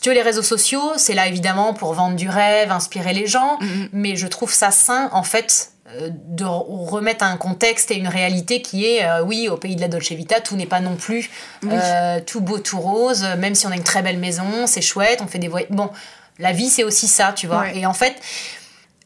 tu 0.00 0.08
veux, 0.08 0.14
les 0.16 0.22
réseaux 0.22 0.42
sociaux, 0.42 0.94
c'est 0.96 1.14
là 1.14 1.28
évidemment 1.28 1.74
pour 1.74 1.94
vendre 1.94 2.16
du 2.16 2.28
rêve, 2.28 2.72
inspirer 2.72 3.12
les 3.12 3.28
gens, 3.28 3.58
mhm. 3.60 3.88
mais 3.92 4.16
je 4.16 4.26
trouve 4.26 4.52
ça 4.52 4.72
sain, 4.72 5.08
en 5.12 5.22
fait, 5.22 5.72
euh, 6.00 6.10
de 6.10 6.44
remettre 6.44 7.24
un 7.24 7.36
contexte 7.36 7.90
et 7.90 7.96
une 7.96 8.08
réalité 8.08 8.62
qui 8.62 8.86
est, 8.86 9.04
euh, 9.04 9.22
oui, 9.22 9.48
au 9.48 9.56
pays 9.56 9.76
de 9.76 9.80
la 9.80 9.88
Dolce 9.88 10.12
Vita, 10.12 10.40
tout 10.40 10.56
n'est 10.56 10.66
pas 10.66 10.80
non 10.80 10.94
plus 10.94 11.28
euh, 11.66 12.20
tout 12.24 12.40
beau, 12.40 12.58
tout 12.58 12.80
rose, 12.80 13.26
même 13.38 13.54
si 13.54 13.66
on 13.66 13.70
a 13.70 13.76
une 13.76 13.82
très 13.82 14.00
belle 14.00 14.18
maison, 14.18 14.66
c'est 14.66 14.80
chouette, 14.80 15.20
on 15.22 15.26
fait 15.26 15.40
des 15.40 15.48
voyages. 15.48 15.70
Bon, 15.70 15.90
la 16.38 16.52
vie, 16.52 16.68
c'est 16.68 16.84
aussi 16.84 17.08
ça, 17.08 17.32
tu 17.32 17.46
vois. 17.46 17.72
Et 17.72 17.86
en 17.86 17.94
fait, 17.94 18.16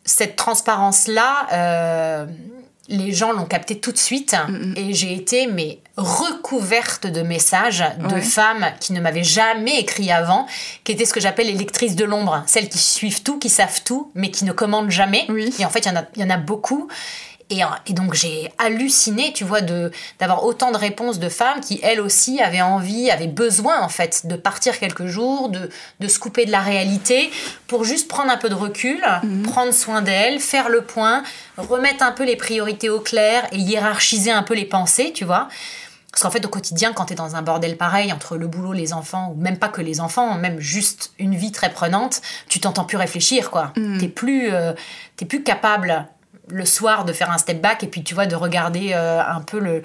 cette 0.04 0.36
transparence-là, 0.36 2.26
les 2.88 3.12
gens 3.12 3.32
l'ont 3.32 3.46
capté 3.46 3.78
tout 3.78 3.92
de 3.92 3.98
suite 3.98 4.36
mm, 4.48 4.52
mm. 4.52 4.74
et 4.76 4.94
j'ai 4.94 5.14
été 5.14 5.46
mais 5.46 5.78
recouverte 5.96 7.06
de 7.06 7.22
messages 7.22 7.84
de 8.10 8.20
femmes 8.20 8.66
qui 8.80 8.92
ne 8.92 9.00
m'avaient 9.00 9.24
jamais 9.24 9.80
écrit 9.80 10.10
avant, 10.10 10.46
qui 10.84 10.92
étaient 10.92 11.06
ce 11.06 11.14
que 11.14 11.20
j'appelle 11.20 11.46
les 11.46 11.54
lectrices 11.54 11.96
de 11.96 12.04
l'ombre, 12.04 12.42
celles 12.46 12.68
qui 12.68 12.78
suivent 12.78 13.22
tout, 13.22 13.38
qui 13.38 13.48
savent 13.48 13.82
tout, 13.84 14.10
mais 14.14 14.30
qui 14.30 14.44
ne 14.44 14.52
commandent 14.52 14.90
jamais. 14.90 15.26
Et 15.58 15.64
en 15.64 15.70
fait, 15.70 15.80
il 15.80 15.88
y, 15.88 15.90
en 15.90 15.96
a, 15.96 16.04
y 16.16 16.24
en 16.24 16.30
a 16.30 16.36
beaucoup. 16.36 16.88
Et, 17.48 17.62
donc 17.92 18.14
j'ai 18.14 18.50
halluciné, 18.58 19.32
tu 19.32 19.44
vois, 19.44 19.60
de 19.60 19.92
d'avoir 20.18 20.44
autant 20.44 20.72
de 20.72 20.76
réponses 20.76 21.20
de 21.20 21.28
femmes 21.28 21.60
qui 21.60 21.78
elles 21.82 22.00
aussi 22.00 22.40
avaient 22.40 22.62
envie, 22.62 23.08
avaient 23.08 23.28
besoin 23.28 23.80
en 23.80 23.88
fait 23.88 24.26
de 24.26 24.34
partir 24.34 24.78
quelques 24.80 25.06
jours, 25.06 25.48
de, 25.48 25.70
de 26.00 26.08
se 26.08 26.18
couper 26.18 26.44
de 26.44 26.50
la 26.50 26.60
réalité 26.60 27.30
pour 27.68 27.84
juste 27.84 28.08
prendre 28.08 28.32
un 28.32 28.36
peu 28.36 28.48
de 28.48 28.54
recul, 28.54 29.00
mhm. 29.22 29.42
prendre 29.42 29.72
soin 29.72 30.02
d'elles, 30.02 30.40
faire 30.40 30.68
le 30.68 30.82
point, 30.82 31.22
remettre 31.56 32.02
un 32.02 32.12
peu 32.12 32.24
les 32.24 32.36
priorités 32.36 32.90
au 32.90 32.98
clair 32.98 33.46
et 33.52 33.58
hiérarchiser 33.58 34.32
un 34.32 34.42
peu 34.42 34.54
les 34.54 34.64
pensées, 34.64 35.12
tu 35.14 35.24
vois. 35.24 35.48
Parce 36.16 36.22
qu'en 36.22 36.30
fait, 36.30 36.46
au 36.46 36.48
quotidien, 36.48 36.94
quand 36.94 37.04
tu 37.04 37.12
es 37.12 37.16
dans 37.16 37.36
un 37.36 37.42
bordel 37.42 37.76
pareil, 37.76 38.10
entre 38.10 38.38
le 38.38 38.46
boulot, 38.46 38.72
les 38.72 38.94
enfants, 38.94 39.34
ou 39.36 39.40
même 39.40 39.58
pas 39.58 39.68
que 39.68 39.82
les 39.82 40.00
enfants, 40.00 40.34
même 40.36 40.58
juste 40.58 41.12
une 41.18 41.34
vie 41.34 41.52
très 41.52 41.70
prenante, 41.70 42.22
tu 42.48 42.58
t'entends 42.58 42.84
plus 42.84 42.96
réfléchir, 42.96 43.50
quoi. 43.50 43.72
Mhm. 43.76 43.98
T'es 43.98 44.08
plus, 44.08 44.48
euh, 44.50 44.72
plus 45.28 45.42
capable 45.42 46.08
le 46.48 46.64
soir 46.64 47.04
de 47.04 47.12
faire 47.12 47.30
un 47.30 47.38
step 47.38 47.60
back 47.60 47.82
et 47.82 47.86
puis 47.86 48.02
tu 48.02 48.14
vois 48.14 48.26
de 48.26 48.36
regarder 48.36 48.90
euh, 48.92 49.20
un 49.20 49.40
peu 49.40 49.58
le, 49.58 49.82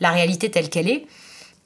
la 0.00 0.10
réalité 0.10 0.50
telle 0.50 0.68
qu'elle 0.68 0.88
est. 0.88 1.06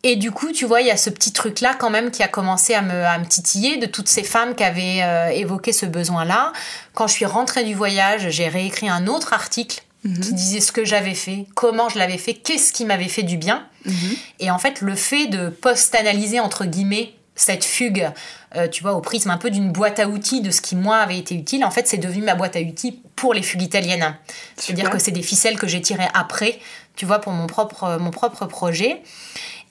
Et 0.05 0.16
du 0.16 0.32
coup, 0.32 0.51
tu 0.51 0.64
vois, 0.64 0.80
il 0.80 0.88
y 0.88 0.90
a 0.90 0.97
ce 0.97 1.11
petit 1.11 1.32
truc-là 1.32 1.74
quand 1.78 1.90
même 1.90 2.11
qui 2.11 2.24
a 2.24 2.28
commencé 2.28 2.74
à 2.74 2.82
me, 2.82 3.05
à 3.05 3.18
me 3.18 3.24
titiller 3.24 3.76
de 3.76 3.86
toutes 3.86 4.09
ces 4.09 4.24
femmes 4.24 4.57
qui 4.57 4.64
avaient 4.64 5.03
euh, 5.03 5.28
évoqué 5.28 5.72
ce 5.72 5.86
besoin-là. 5.86 6.53
Quand 6.95 7.07
je 7.07 7.12
suis 7.12 7.24
rentrée 7.24 7.62
du 7.62 7.74
voyage, 7.74 8.28
j'ai 8.30 8.49
réécrit 8.49 8.88
un 8.88 9.07
autre 9.07 9.32
article 9.32 9.82
mhm. 10.05 10.18
qui 10.18 10.32
disait 10.32 10.61
ce 10.61 10.72
que 10.72 10.84
j'avais 10.84 11.14
fait, 11.14 11.47
comment 11.55 11.88
je 11.88 11.99
l'avais 11.99 12.18
fait, 12.18 12.34
qu'est-ce 12.34 12.72
qui 12.72 12.84
m'avait 12.84 13.09
fait 13.09 13.22
du 13.22 13.36
bien. 13.36 13.64
Mhm. 13.84 14.16
Et 14.40 14.51
en 14.51 14.59
fait, 14.59 14.80
le 14.80 14.97
fait 14.97 15.28
de 15.28 15.49
post-analyser, 15.51 16.40
entre 16.40 16.64
guillemets, 16.64 17.14
cette 17.35 17.64
fugue, 17.64 18.11
euh, 18.57 18.68
tu 18.68 18.83
vois, 18.83 18.93
au 18.93 19.01
prisme 19.01 19.30
un 19.30 19.39
peu 19.39 19.51
d'une 19.51 19.72
boîte 19.72 19.99
à 19.99 20.07
outils 20.07 20.43
de 20.43 20.51
ce 20.51 20.61
qui, 20.61 20.76
moi, 20.76 20.99
avait 20.99 21.18
été 21.18 21.35
utile, 21.35 21.64
en 21.64 21.70
fait, 21.70 21.89
c'est 21.89 21.97
devenu 21.99 22.22
ma 22.22 22.35
boîte 22.35 22.57
à 22.57 22.61
outils 22.61 23.01
pour 23.16 23.35
les 23.35 23.43
fugues 23.43 23.62
italiennes. 23.62 24.14
C'est-à-dire 24.57 24.91
que 24.91 24.99
c'est 24.99 25.11
des 25.11 25.22
ficelles 25.22 25.59
que 25.59 25.66
j'ai 25.66 25.80
tirées 25.80 26.09
après, 26.14 26.59
tu 26.95 27.07
vois, 27.07 27.20
pour 27.20 27.33
mon 27.33 27.47
propre, 27.47 27.99
mon 27.99 28.11
propre 28.11 28.47
projet. 28.47 29.03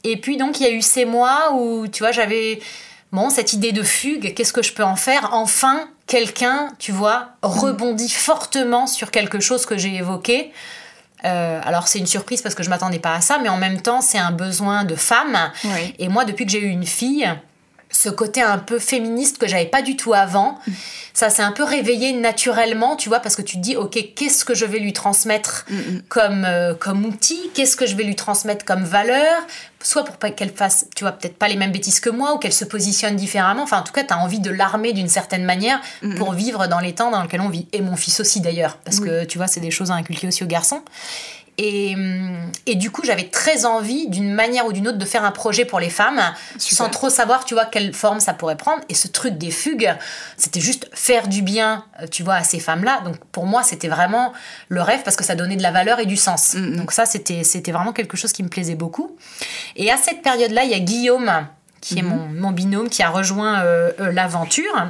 Et 0.03 0.17
puis, 0.17 0.37
donc, 0.37 0.59
il 0.59 0.63
y 0.63 0.69
a 0.69 0.71
eu 0.71 0.81
ces 0.81 1.05
mois 1.05 1.53
où, 1.53 1.87
tu 1.87 2.01
vois, 2.01 2.11
j'avais, 2.11 2.59
bon, 3.11 3.29
cette 3.29 3.53
idée 3.53 3.71
de 3.71 3.83
fugue, 3.83 4.33
qu'est-ce 4.33 4.53
que 4.53 4.63
je 4.63 4.73
peux 4.73 4.83
en 4.83 4.95
faire? 4.95 5.29
Enfin, 5.33 5.87
quelqu'un, 6.07 6.69
tu 6.79 6.91
vois, 6.91 7.29
rebondit 7.43 8.09
fortement 8.09 8.87
sur 8.87 9.11
quelque 9.11 9.39
chose 9.39 9.67
que 9.67 9.77
j'ai 9.77 9.95
évoqué. 9.95 10.51
Euh, 11.23 11.61
alors 11.63 11.87
c'est 11.87 11.99
une 11.99 12.07
surprise 12.07 12.41
parce 12.41 12.55
que 12.55 12.63
je 12.63 12.69
m'attendais 12.69 12.99
pas 12.99 13.13
à 13.13 13.21
ça, 13.21 13.37
mais 13.37 13.49
en 13.49 13.57
même 13.57 13.81
temps 13.81 14.01
c'est 14.01 14.17
un 14.17 14.31
besoin 14.31 14.83
de 14.83 14.95
femme. 14.95 15.37
Et 15.99 16.07
moi 16.07 16.25
depuis 16.25 16.45
que 16.45 16.51
j'ai 16.51 16.61
eu 16.61 16.69
une 16.69 16.85
fille, 16.85 17.29
ce 17.91 18.09
côté 18.09 18.41
un 18.41 18.57
peu 18.57 18.79
féministe 18.79 19.37
que 19.37 19.47
j'avais 19.47 19.65
pas 19.65 19.81
du 19.81 19.95
tout 19.95 20.13
avant. 20.13 20.57
Ça 21.13 21.29
s'est 21.29 21.41
un 21.41 21.51
peu 21.51 21.63
réveillé 21.63 22.13
naturellement, 22.13 22.95
tu 22.95 23.09
vois, 23.09 23.19
parce 23.19 23.35
que 23.35 23.41
tu 23.41 23.57
te 23.57 23.61
dis, 23.61 23.75
ok, 23.75 24.13
qu'est-ce 24.15 24.45
que 24.45 24.55
je 24.55 24.65
vais 24.65 24.79
lui 24.79 24.93
transmettre 24.93 25.65
mm, 25.69 25.75
mm. 25.75 26.01
comme, 26.07 26.45
euh, 26.45 26.73
comme 26.73 27.05
outil? 27.05 27.51
Qu'est-ce 27.53 27.75
que 27.75 27.85
je 27.85 27.95
vais 27.95 28.03
lui 28.03 28.15
transmettre 28.15 28.65
comme 28.65 28.83
valeur? 28.83 29.41
Soit 29.83 30.03
pour 30.03 30.17
qu'elle 30.17 30.51
fasse, 30.51 30.85
tu 30.95 31.03
vois, 31.03 31.11
peut-être 31.11 31.35
pas 31.35 31.47
les 31.47 31.55
mêmes 31.55 31.71
bêtises 31.71 31.99
que 31.99 32.09
moi 32.09 32.33
ou 32.33 32.37
qu'elle 32.37 32.53
se 32.53 32.65
positionne 32.65 33.15
différemment. 33.15 33.63
Enfin, 33.63 33.79
en 33.79 33.83
tout 33.83 33.93
cas, 33.93 34.03
tu 34.03 34.13
as 34.13 34.17
envie 34.17 34.39
de 34.39 34.51
l'armer 34.51 34.93
d'une 34.93 35.09
certaine 35.09 35.43
manière 35.43 35.81
mm, 36.01 36.15
pour 36.15 36.33
vivre 36.33 36.67
dans 36.67 36.79
les 36.79 36.93
temps 36.93 37.11
dans 37.11 37.21
lesquels 37.21 37.41
on 37.41 37.49
vit. 37.49 37.67
Et 37.73 37.81
mon 37.81 37.95
fils 37.97 38.19
aussi, 38.19 38.39
d'ailleurs, 38.39 38.77
parce 38.77 38.99
que 38.99 39.25
tu 39.25 39.37
vois, 39.37 39.47
c'est 39.47 39.59
des 39.59 39.71
choses 39.71 39.91
à 39.91 39.95
inculquer 39.95 40.27
aussi 40.27 40.43
aux 40.43 40.47
garçons. 40.47 40.81
Et, 41.63 41.95
et, 42.65 42.73
du 42.73 42.89
coup, 42.89 43.03
j'avais 43.05 43.25
très 43.25 43.65
envie, 43.65 44.07
d'une 44.07 44.33
manière 44.33 44.65
ou 44.65 44.73
d'une 44.73 44.87
autre, 44.87 44.97
de 44.97 45.05
faire 45.05 45.23
un 45.23 45.31
projet 45.31 45.63
pour 45.63 45.79
les 45.79 45.91
femmes, 45.91 46.19
sans 46.57 46.89
trop 46.89 47.11
savoir, 47.11 47.45
tu 47.45 47.53
vois, 47.53 47.65
quelle 47.65 47.93
forme 47.93 48.19
ça 48.19 48.33
pourrait 48.33 48.57
prendre. 48.57 48.81
Et 48.89 48.95
ce 48.95 49.07
truc 49.07 49.37
des 49.37 49.51
fugues, 49.51 49.95
c'était 50.37 50.59
juste 50.59 50.89
faire 50.91 51.27
du 51.27 51.43
bien, 51.43 51.85
euh, 52.01 52.07
tu 52.07 52.23
vois, 52.23 52.33
à 52.33 52.43
ces 52.43 52.59
femmes-là. 52.59 53.01
Donc 53.05 53.17
pour 53.31 53.45
moi, 53.45 53.61
c'était 53.61 53.89
vraiment 53.89 54.33
le 54.69 54.81
rêve 54.81 55.03
parce 55.03 55.15
que 55.15 55.23
ça 55.23 55.35
donnait 55.35 55.55
de 55.55 55.61
la 55.61 55.69
valeur 55.69 55.99
et 55.99 56.07
du 56.07 56.17
sens. 56.17 56.55
Mm, 56.55 56.59
mm. 56.59 56.75
Donc 56.77 56.91
ça, 56.93 57.05
c'était, 57.05 57.43
vraiment 57.71 57.93
quelque 57.93 58.17
chose 58.17 58.33
qui 58.33 58.41
me 58.41 58.49
plaisait 58.49 58.73
beaucoup. 58.73 59.15
Et 59.75 59.91
à 59.91 59.97
cette 59.97 60.23
période-là, 60.23 60.63
il 60.63 60.71
y 60.71 60.75
a 60.75 60.79
Guillaume, 60.79 61.45
qui 61.79 61.99
est 61.99 62.01
mm-hmm. 62.01 62.05
mon, 62.05 62.27
mon, 62.27 62.51
binôme, 62.51 62.89
qui 62.89 63.03
a 63.03 63.09
rejoint 63.11 63.61
euh, 63.61 63.91
euh, 63.99 64.11
l'aventure. 64.11 64.87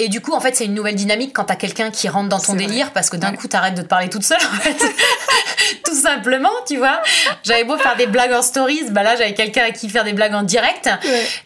Et 0.00 0.08
du 0.08 0.20
coup, 0.20 0.32
en 0.32 0.40
fait, 0.40 0.54
c'est 0.54 0.64
une 0.64 0.74
nouvelle 0.74 0.94
dynamique 0.94 1.32
quand 1.34 1.44
t'as 1.44 1.56
quelqu'un 1.56 1.90
qui 1.90 2.08
rentre 2.08 2.28
dans 2.28 2.38
ton 2.38 2.54
délire 2.54 2.92
parce 2.92 3.10
que 3.10 3.16
d'un 3.16 3.32
coup, 3.32 3.48
t'arrêtes 3.48 3.74
de 3.74 3.82
te 3.82 3.88
parler 3.88 4.08
toute 4.08 4.22
seule, 4.22 4.38
en 4.38 4.60
fait. 4.60 4.76
Tout 5.84 5.94
simplement, 5.94 6.52
tu 6.66 6.76
vois. 6.76 7.02
J'avais 7.42 7.64
beau 7.64 7.76
faire 7.76 7.96
des 7.96 8.06
blagues 8.06 8.32
en 8.32 8.42
stories, 8.42 8.90
bah 8.90 9.02
là, 9.02 9.16
j'avais 9.16 9.34
quelqu'un 9.34 9.64
à 9.64 9.70
qui 9.72 9.88
faire 9.88 10.04
des 10.04 10.12
blagues 10.12 10.34
en 10.34 10.42
direct. 10.42 10.88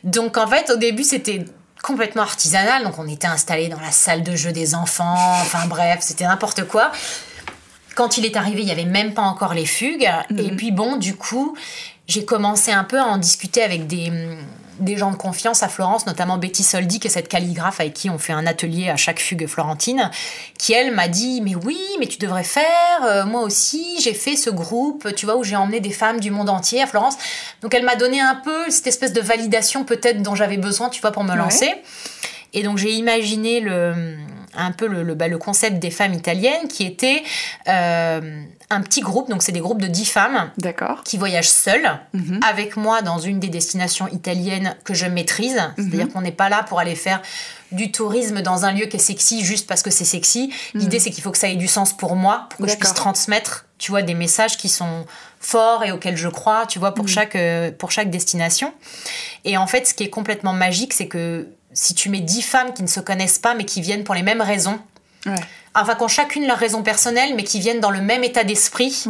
Donc, 0.04 0.36
en 0.36 0.46
fait, 0.46 0.70
au 0.70 0.76
début, 0.76 1.02
c'était 1.02 1.46
complètement 1.82 2.22
artisanal. 2.22 2.84
Donc, 2.84 2.98
on 2.98 3.08
était 3.08 3.26
installé 3.26 3.68
dans 3.68 3.80
la 3.80 3.90
salle 3.90 4.22
de 4.22 4.36
jeu 4.36 4.52
des 4.52 4.74
enfants. 4.74 5.16
Enfin, 5.40 5.66
bref, 5.66 5.98
c'était 6.00 6.26
n'importe 6.26 6.64
quoi. 6.64 6.92
Quand 7.94 8.18
il 8.18 8.26
est 8.26 8.36
arrivé, 8.36 8.62
il 8.62 8.68
y 8.68 8.72
avait 8.72 8.84
même 8.84 9.14
pas 9.14 9.22
encore 9.22 9.54
les 9.54 9.66
fugues. 9.66 10.10
Et 10.30 10.50
mhm. 10.50 10.56
puis, 10.56 10.72
bon, 10.72 10.96
du 10.96 11.16
coup, 11.16 11.56
j'ai 12.06 12.26
commencé 12.26 12.70
un 12.70 12.84
peu 12.84 12.98
à 12.98 13.04
en 13.04 13.16
discuter 13.16 13.62
avec 13.62 13.86
des 13.86 14.12
des 14.82 14.96
gens 14.96 15.10
de 15.10 15.16
confiance 15.16 15.62
à 15.62 15.68
Florence, 15.68 16.06
notamment 16.06 16.38
Betty 16.38 16.62
Soldi, 16.62 17.00
qui 17.00 17.06
est 17.06 17.10
cette 17.10 17.28
calligraphe 17.28 17.80
avec 17.80 17.94
qui 17.94 18.10
on 18.10 18.18
fait 18.18 18.32
un 18.32 18.46
atelier 18.46 18.90
à 18.90 18.96
chaque 18.96 19.20
fugue 19.20 19.46
florentine, 19.46 20.10
qui 20.58 20.72
elle 20.72 20.92
m'a 20.92 21.08
dit 21.08 21.40
mais 21.40 21.54
oui, 21.54 21.78
mais 21.98 22.06
tu 22.06 22.18
devrais 22.18 22.44
faire, 22.44 23.02
euh, 23.04 23.24
moi 23.24 23.42
aussi 23.42 24.00
j'ai 24.00 24.14
fait 24.14 24.36
ce 24.36 24.50
groupe, 24.50 25.14
tu 25.14 25.26
vois, 25.26 25.36
où 25.36 25.44
j'ai 25.44 25.56
emmené 25.56 25.80
des 25.80 25.92
femmes 25.92 26.20
du 26.20 26.30
monde 26.30 26.50
entier 26.50 26.82
à 26.82 26.86
Florence. 26.86 27.16
Donc 27.62 27.74
elle 27.74 27.84
m'a 27.84 27.96
donné 27.96 28.20
un 28.20 28.34
peu 28.34 28.70
cette 28.70 28.86
espèce 28.86 29.12
de 29.12 29.20
validation 29.20 29.84
peut-être 29.84 30.22
dont 30.22 30.34
j'avais 30.34 30.58
besoin, 30.58 30.88
tu 30.88 31.00
vois, 31.00 31.12
pour 31.12 31.24
me 31.24 31.34
lancer. 31.34 31.72
Et 32.52 32.62
donc 32.62 32.78
j'ai 32.78 32.92
imaginé 32.92 33.60
le, 33.60 34.16
un 34.54 34.72
peu 34.72 34.86
le, 34.86 35.02
le, 35.02 35.14
bah, 35.14 35.28
le, 35.28 35.38
concept 35.38 35.78
des 35.78 35.90
femmes 35.90 36.14
italiennes 36.14 36.68
qui 36.68 36.84
était 36.84 37.22
euh, 37.68 38.42
un 38.72 38.80
petit 38.82 39.00
groupe, 39.00 39.28
donc 39.30 39.42
c'est 39.42 39.52
des 39.52 39.60
groupes 39.60 39.80
de 39.80 39.86
10 39.86 40.04
femmes 40.06 40.50
qui 41.04 41.18
voyagent 41.18 41.50
seules 41.50 41.98
mhm. 42.12 42.40
avec 42.48 42.76
moi 42.76 43.02
dans 43.02 43.18
une 43.18 43.40
des 43.40 43.48
destinations 43.48 44.08
italiennes 44.08 44.76
que 44.84 44.94
je 44.94 45.06
maîtrise. 45.06 45.56
Mhm. 45.56 45.72
C'est-à-dire 45.76 46.08
qu'on 46.12 46.22
n'est 46.22 46.32
pas 46.32 46.48
là 46.48 46.62
pour 46.62 46.80
aller 46.80 46.94
faire 46.94 47.22
du 47.70 47.90
tourisme 47.90 48.42
dans 48.42 48.64
un 48.64 48.72
lieu 48.72 48.86
qui 48.86 48.96
est 48.96 49.00
sexy 49.00 49.44
juste 49.44 49.66
parce 49.66 49.82
que 49.82 49.90
c'est 49.90 50.04
sexy. 50.04 50.52
L'idée 50.74 50.96
mhm. 50.96 51.02
c'est 51.02 51.10
qu'il 51.10 51.22
faut 51.22 51.30
que 51.30 51.38
ça 51.38 51.48
ait 51.48 51.56
du 51.56 51.68
sens 51.68 51.96
pour 51.96 52.16
moi, 52.16 52.48
pour 52.50 52.66
que 52.66 52.70
je 52.70 52.76
puisse 52.76 52.94
transmettre, 52.94 53.66
tu 53.78 53.90
vois, 53.90 54.02
des 54.02 54.14
messages 54.14 54.56
qui 54.56 54.68
sont 54.68 55.06
forts 55.40 55.84
et 55.84 55.92
auxquels 55.92 56.16
je 56.16 56.28
crois, 56.28 56.66
tu 56.66 56.78
vois, 56.78 56.94
pour, 56.94 57.08
chaque, 57.08 57.36
euh, 57.36 57.70
pour 57.72 57.90
chaque 57.90 58.10
destination. 58.10 58.72
Et 59.44 59.56
en 59.56 59.66
fait, 59.66 59.86
ce 59.86 59.94
qui 59.94 60.04
est 60.04 60.10
complètement 60.10 60.52
magique, 60.52 60.92
c'est 60.92 61.08
que 61.08 61.48
si 61.72 61.94
tu 61.94 62.10
mets 62.10 62.20
dix 62.20 62.42
femmes 62.42 62.72
qui 62.74 62.82
ne 62.82 62.88
se 62.88 63.00
connaissent 63.00 63.38
pas 63.38 63.54
mais 63.54 63.64
qui 63.64 63.80
viennent 63.80 64.04
pour 64.04 64.14
les 64.14 64.22
mêmes 64.22 64.42
raisons, 64.42 64.78
enfin 65.74 65.94
qui 65.94 66.02
ont 66.02 66.08
chacune 66.08 66.46
leur 66.46 66.58
raison 66.58 66.82
personnelle 66.82 67.34
mais 67.34 67.44
qui 67.44 67.60
viennent 67.60 67.80
dans 67.80 67.90
le 67.90 68.00
même 68.00 68.24
état 68.24 68.44
d'esprit, 68.44 69.04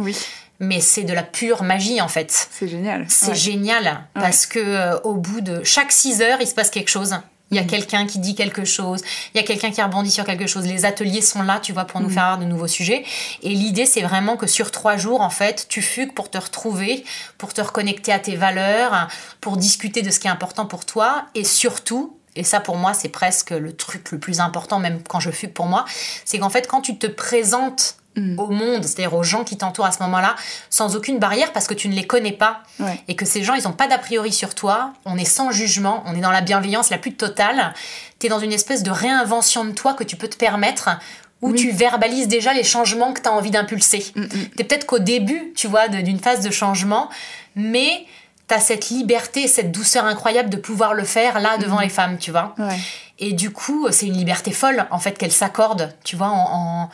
mais 0.59 0.79
c'est 0.79 1.03
de 1.03 1.13
la 1.13 1.23
pure 1.23 1.63
magie 1.63 2.01
en 2.01 2.07
fait. 2.07 2.49
C'est 2.51 2.67
génial. 2.67 3.05
C'est 3.09 3.35
génial 3.35 4.05
parce 4.13 4.45
que 4.45 4.59
euh, 4.59 4.99
au 5.01 5.15
bout 5.15 5.41
de 5.41 5.63
chaque 5.63 5.91
six 5.91 6.21
heures, 6.21 6.39
il 6.41 6.47
se 6.47 6.53
passe 6.53 6.69
quelque 6.69 6.89
chose. 6.89 7.15
Il 7.51 7.57
y 7.57 7.59
a 7.59 7.63
mm. 7.63 7.67
quelqu'un 7.67 8.07
qui 8.07 8.19
dit 8.19 8.35
quelque 8.35 8.65
chose, 8.65 9.01
il 9.33 9.37
y 9.37 9.39
a 9.39 9.45
quelqu'un 9.45 9.71
qui 9.71 9.81
rebondit 9.81 10.09
sur 10.09 10.25
quelque 10.25 10.47
chose. 10.47 10.65
Les 10.65 10.85
ateliers 10.85 11.21
sont 11.21 11.43
là, 11.43 11.59
tu 11.61 11.71
vois, 11.71 11.85
pour 11.85 12.01
nous 12.01 12.09
mm. 12.09 12.13
faire 12.13 12.37
de 12.39 12.45
nouveaux 12.45 12.67
sujets. 12.67 13.03
Et 13.43 13.49
l'idée, 13.49 13.85
c'est 13.85 14.01
vraiment 14.01 14.37
que 14.37 14.47
sur 14.47 14.71
trois 14.71 14.97
jours, 14.97 15.21
en 15.21 15.29
fait, 15.29 15.67
tu 15.69 15.81
fugues 15.81 16.13
pour 16.13 16.31
te 16.31 16.37
retrouver, 16.37 17.03
pour 17.37 17.53
te 17.53 17.61
reconnecter 17.61 18.11
à 18.11 18.19
tes 18.19 18.35
valeurs, 18.35 19.07
pour 19.39 19.57
discuter 19.57 20.01
de 20.01 20.09
ce 20.09 20.19
qui 20.19 20.27
est 20.27 20.31
important 20.31 20.65
pour 20.65 20.85
toi 20.85 21.25
et 21.35 21.43
surtout 21.43 22.17
et 22.35 22.43
ça 22.43 22.59
pour 22.59 22.77
moi 22.77 22.93
c'est 22.93 23.09
presque 23.09 23.51
le 23.51 23.73
truc 23.73 24.11
le 24.11 24.19
plus 24.19 24.39
important 24.39 24.79
même 24.79 25.01
quand 25.07 25.19
je 25.19 25.31
fugue 25.31 25.53
pour 25.53 25.65
moi, 25.65 25.85
c'est 26.25 26.39
qu'en 26.39 26.49
fait 26.49 26.67
quand 26.67 26.81
tu 26.81 26.97
te 26.97 27.07
présentes 27.07 27.97
mm. 28.15 28.39
au 28.39 28.47
monde, 28.47 28.83
c'est-à-dire 28.83 29.13
aux 29.13 29.23
gens 29.23 29.43
qui 29.43 29.57
t'entourent 29.57 29.85
à 29.85 29.91
ce 29.91 30.01
moment-là, 30.03 30.35
sans 30.69 30.95
aucune 30.95 31.19
barrière 31.19 31.51
parce 31.53 31.67
que 31.67 31.73
tu 31.73 31.87
ne 31.87 31.95
les 31.95 32.05
connais 32.05 32.31
pas. 32.31 32.63
Et 33.07 33.15
que 33.15 33.25
ces 33.25 33.43
gens, 33.43 33.53
ils 33.53 33.63
n'ont 33.63 33.73
pas 33.73 33.87
d'a 33.87 33.97
priori 33.97 34.31
sur 34.31 34.55
toi. 34.55 34.93
On 35.05 35.17
est 35.17 35.25
sans 35.25 35.51
jugement, 35.51 36.03
on 36.05 36.15
est 36.15 36.21
dans 36.21 36.31
la 36.31 36.41
bienveillance 36.41 36.89
la 36.89 36.97
plus 36.97 37.13
totale. 37.13 37.73
Tu 38.19 38.27
es 38.27 38.29
dans 38.29 38.39
une 38.39 38.51
espèce 38.51 38.83
de 38.83 38.91
réinvention 38.91 39.65
de 39.65 39.71
toi 39.71 39.93
que 39.93 40.03
tu 40.03 40.15
peux 40.15 40.27
te 40.27 40.37
permettre 40.37 40.89
où 41.41 41.53
tu 41.53 41.71
verbalises 41.71 42.27
déjà 42.27 42.53
les 42.53 42.63
changements 42.63 43.11
que 43.11 43.21
tu 43.21 43.27
as 43.27 43.31
envie 43.31 43.51
d'impulser. 43.51 44.05
Mm, 44.15 44.21
mm. 44.21 44.29
Tu 44.29 44.61
es 44.61 44.63
peut-être 44.63 44.85
qu'au 44.85 44.99
début, 44.99 45.53
tu 45.55 45.67
vois, 45.67 45.87
d'une 45.89 46.19
phase 46.19 46.41
de 46.41 46.49
changement, 46.49 47.09
mais 47.55 48.05
tu 48.47 48.53
as 48.53 48.59
cette 48.59 48.89
liberté, 48.89 49.47
cette 49.47 49.71
douceur 49.71 50.05
incroyable 50.05 50.49
de 50.49 50.57
pouvoir 50.57 50.93
le 50.93 51.03
faire 51.03 51.39
là 51.39 51.57
devant 51.57 51.79
les 51.79 51.89
femmes, 51.89 52.17
tu 52.17 52.31
vois. 52.31 52.55
Et 53.19 53.33
du 53.33 53.51
coup, 53.51 53.87
c'est 53.91 54.07
une 54.07 54.17
liberté 54.17 54.51
folle, 54.51 54.85
en 54.91 54.99
fait, 54.99 55.17
qu'elle 55.17 55.31
s'accorde, 55.31 55.93
tu 56.03 56.15
vois, 56.15 56.29
en, 56.29 56.89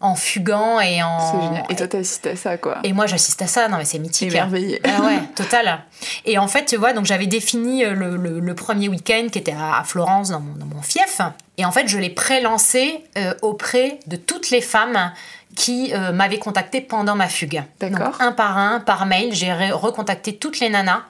en, 0.00 0.14
fuguant 0.14 0.80
et 0.80 1.02
en. 1.02 1.64
Et 1.70 1.76
toi, 1.76 1.88
t'assistes 1.88 2.26
à 2.26 2.36
ça, 2.36 2.58
quoi. 2.58 2.78
Et 2.84 2.92
moi, 2.92 3.06
j'assiste 3.06 3.40
à 3.42 3.46
ça. 3.46 3.68
Non, 3.68 3.78
mais 3.78 3.84
c'est 3.84 3.98
mythique. 3.98 4.30
Émerveillé. 4.30 4.80
Ah 4.84 5.02
ouais, 5.02 5.18
total. 5.34 5.80
Et 6.24 6.38
en 6.38 6.46
fait, 6.46 6.66
tu 6.66 6.76
vois, 6.76 6.92
donc 6.92 7.06
j'avais 7.06 7.26
défini 7.26 7.84
euh, 7.84 7.94
le, 7.94 8.16
le, 8.16 8.54
premier 8.54 8.88
week-end 8.88 9.28
qui 9.32 9.38
était 9.38 9.54
à, 9.58 9.82
Florence, 9.84 10.28
dans 10.28 10.40
mon, 10.40 10.54
dans 10.54 10.66
mon, 10.66 10.82
fief. 10.82 11.20
Et 11.56 11.64
en 11.64 11.72
fait, 11.72 11.88
je 11.88 11.98
l'ai 11.98 12.10
pré-lancé 12.10 13.04
euh, 13.16 13.34
auprès 13.42 13.98
de 14.06 14.16
toutes 14.16 14.50
les 14.50 14.60
femmes 14.60 15.12
qui 15.56 15.92
euh, 15.92 16.12
m'avaient 16.12 16.38
contacté 16.38 16.80
pendant 16.80 17.14
ma 17.14 17.28
fugue. 17.28 17.62
D'accord. 17.80 18.16
Un 18.20 18.32
par 18.32 18.58
un, 18.58 18.80
par 18.80 19.06
mail, 19.06 19.34
j'ai 19.34 19.52
recontacté 19.52 20.36
toutes 20.36 20.60
les 20.60 20.68
nanas. 20.68 21.02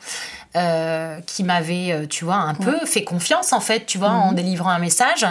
Euh, 0.55 1.18
qui 1.26 1.45
m'avaient, 1.45 1.93
euh, 1.93 2.07
tu 2.07 2.26
vois, 2.26 2.34
un 2.34 2.53
peu 2.53 2.84
fait 2.84 3.05
confiance 3.05 3.55
en 3.55 3.61
fait, 3.61 3.86
tu 3.86 3.97
vois, 3.97 4.11
en 4.11 4.32
mhm. 4.32 4.34
délivrant 4.34 4.68
un 4.68 4.78
message. 4.78 5.26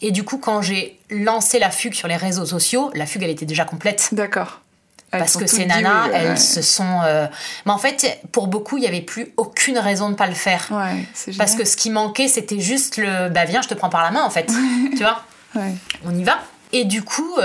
Et 0.00 0.12
du 0.12 0.24
coup, 0.24 0.38
quand 0.38 0.62
j'ai 0.62 0.98
lancé 1.10 1.58
la 1.58 1.70
fugue 1.70 1.92
sur 1.92 2.08
les 2.08 2.16
réseaux 2.16 2.46
sociaux, 2.46 2.90
la 2.94 3.04
fugue, 3.04 3.22
elle 3.22 3.28
était 3.28 3.44
déjà 3.44 3.66
complète. 3.66 4.08
D'accord. 4.12 4.62
Parce 5.10 5.36
que 5.36 5.46
ces 5.46 5.66
nanas, 5.66 6.08
elles 6.14 6.38
se 6.38 6.62
sont. 6.62 7.02
Mais 7.66 7.72
en 7.72 7.76
fait, 7.76 8.18
pour 8.32 8.46
beaucoup, 8.46 8.78
il 8.78 8.80
n'y 8.80 8.86
avait 8.86 9.02
plus 9.02 9.34
aucune 9.36 9.78
raison 9.78 10.06
de 10.06 10.12
ne 10.12 10.16
pas 10.16 10.26
le 10.26 10.32
faire. 10.32 10.66
Ouais, 10.70 11.04
Parce 11.36 11.54
que 11.54 11.66
ce 11.66 11.76
qui 11.76 11.90
manquait, 11.90 12.28
c'était 12.28 12.60
juste 12.60 12.96
le. 12.96 13.28
Bah, 13.28 13.44
viens, 13.44 13.60
je 13.60 13.68
te 13.68 13.74
prends 13.74 13.90
par 13.90 14.02
la 14.02 14.10
main, 14.10 14.22
en 14.22 14.30
fait. 14.30 14.50
tu 14.96 15.02
vois 15.02 15.22
ouais. 15.54 15.74
On 16.06 16.16
y 16.16 16.24
va. 16.24 16.38
Et 16.72 16.86
du 16.86 17.02
coup, 17.02 17.36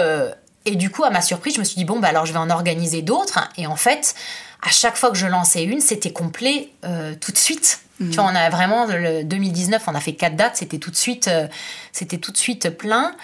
et 0.68 0.76
du 0.76 0.89
coup, 0.89 1.05
à 1.05 1.09
ma 1.09 1.22
surprise, 1.22 1.55
je 1.55 1.59
me 1.59 1.63
suis 1.63 1.78
dit, 1.78 1.86
bon, 1.86 1.99
bah 1.99 2.09
alors 2.09 2.26
je 2.26 2.34
vais 2.34 2.39
en 2.39 2.49
organiser 2.49 3.01
d'autres. 3.01 3.39
Et 3.57 3.68
en 3.68 3.78
fait, 3.78 4.15
à 4.61 4.70
chaque 4.70 4.97
fois 4.97 5.11
que 5.11 5.18
je 5.18 5.26
lançais 5.26 5.63
une, 5.63 5.80
c'était 5.80 6.11
complet 6.11 6.70
euh, 6.84 7.15
tout 7.20 7.32
de 7.32 7.38
suite. 7.38 7.82
Tu 7.99 8.05
vois, 8.11 8.26
on 8.26 8.36
a 8.36 8.49
vraiment, 8.51 8.86
le 8.86 9.24
2019, 9.24 9.82
on 9.88 9.95
a 9.95 9.99
fait 9.99 10.13
quatre 10.13 10.36
dates, 10.36 10.57
c'était 10.57 10.78
tout 10.78 10.91
de 10.91 10.95
suite, 10.95 11.30
euh, 11.30 11.47
c'était 11.91 12.20
tout 12.20 12.32
de 12.32 12.38
suite 12.38 12.70
plein. 12.78 13.15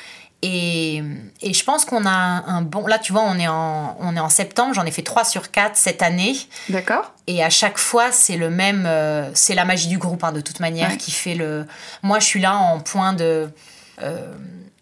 Et, 0.42 1.04
et 1.42 1.54
je 1.54 1.64
pense 1.64 1.86
qu'on 1.86 2.08
a 2.08 2.10
un 2.10 2.64
bon. 2.64 2.88
Là, 2.88 2.98
tu 2.98 3.12
vois, 3.12 3.22
on 3.22 3.38
est 3.38 3.48
en, 3.48 3.96
on 4.00 4.16
est 4.16 4.20
en 4.20 4.30
septembre, 4.30 4.74
j'en 4.74 4.86
ai 4.86 4.92
fait 4.92 5.04
trois 5.04 5.26
sur 5.26 5.52
quatre 5.52 5.76
cette 5.76 6.02
année. 6.02 6.36
D'accord. 6.70 7.14
Et 7.28 7.44
à 7.44 7.52
chaque 7.52 7.78
fois, 7.78 8.12
c'est 8.12 8.36
le 8.36 8.50
même. 8.50 8.86
Euh, 8.88 9.30
c'est 9.36 9.54
la 9.54 9.64
magie 9.64 9.90
du 9.90 10.00
groupe, 10.00 10.24
hein, 10.24 10.32
de 10.32 10.42
toute 10.42 10.60
manière, 10.60 10.98
qui 10.98 11.12
fait 11.12 11.36
le. 11.36 11.68
Moi, 12.02 12.20
je 12.20 12.26
suis 12.26 12.42
là 12.42 12.58
en 12.58 12.80
point 12.80 13.14
de 13.14 13.50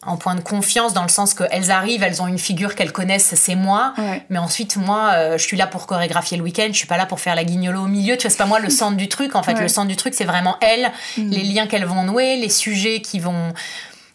en 0.05 0.17
point 0.17 0.33
de 0.35 0.41
confiance 0.41 0.93
dans 0.93 1.03
le 1.03 1.09
sens 1.09 1.33
qu'elles 1.33 1.69
arrivent, 1.69 2.01
elles 2.01 2.21
ont 2.21 2.27
une 2.27 2.39
figure 2.39 2.75
qu'elles 2.75 2.91
connaissent, 2.91 3.35
c'est 3.35 3.55
moi. 3.55 3.93
Mais 4.29 4.39
ensuite, 4.39 4.77
moi, 4.77 5.11
euh, 5.13 5.37
je 5.37 5.43
suis 5.43 5.57
là 5.57 5.67
pour 5.67 5.85
chorégraphier 5.85 6.37
le 6.37 6.43
week-end, 6.43 6.67
je 6.71 6.77
suis 6.77 6.87
pas 6.87 6.97
là 6.97 7.05
pour 7.05 7.19
faire 7.19 7.35
la 7.35 7.43
guignolo 7.43 7.81
au 7.81 7.87
milieu. 7.87 8.17
Tu 8.17 8.23
vois, 8.23 8.31
c'est 8.31 8.37
pas 8.37 8.45
moi 8.45 8.59
le 8.59 8.69
centre 8.69 8.97
du 8.97 9.09
truc. 9.09 9.35
En 9.35 9.43
fait, 9.43 9.53
le 9.53 9.67
centre 9.67 9.87
du 9.87 9.95
truc, 9.95 10.13
c'est 10.15 10.25
vraiment 10.25 10.57
elles, 10.61 10.91
mm. 11.17 11.29
les 11.29 11.43
liens 11.43 11.67
qu'elles 11.67 11.85
vont 11.85 12.03
nouer, 12.03 12.35
les 12.37 12.49
sujets 12.49 13.01
qui 13.01 13.19
vont 13.19 13.53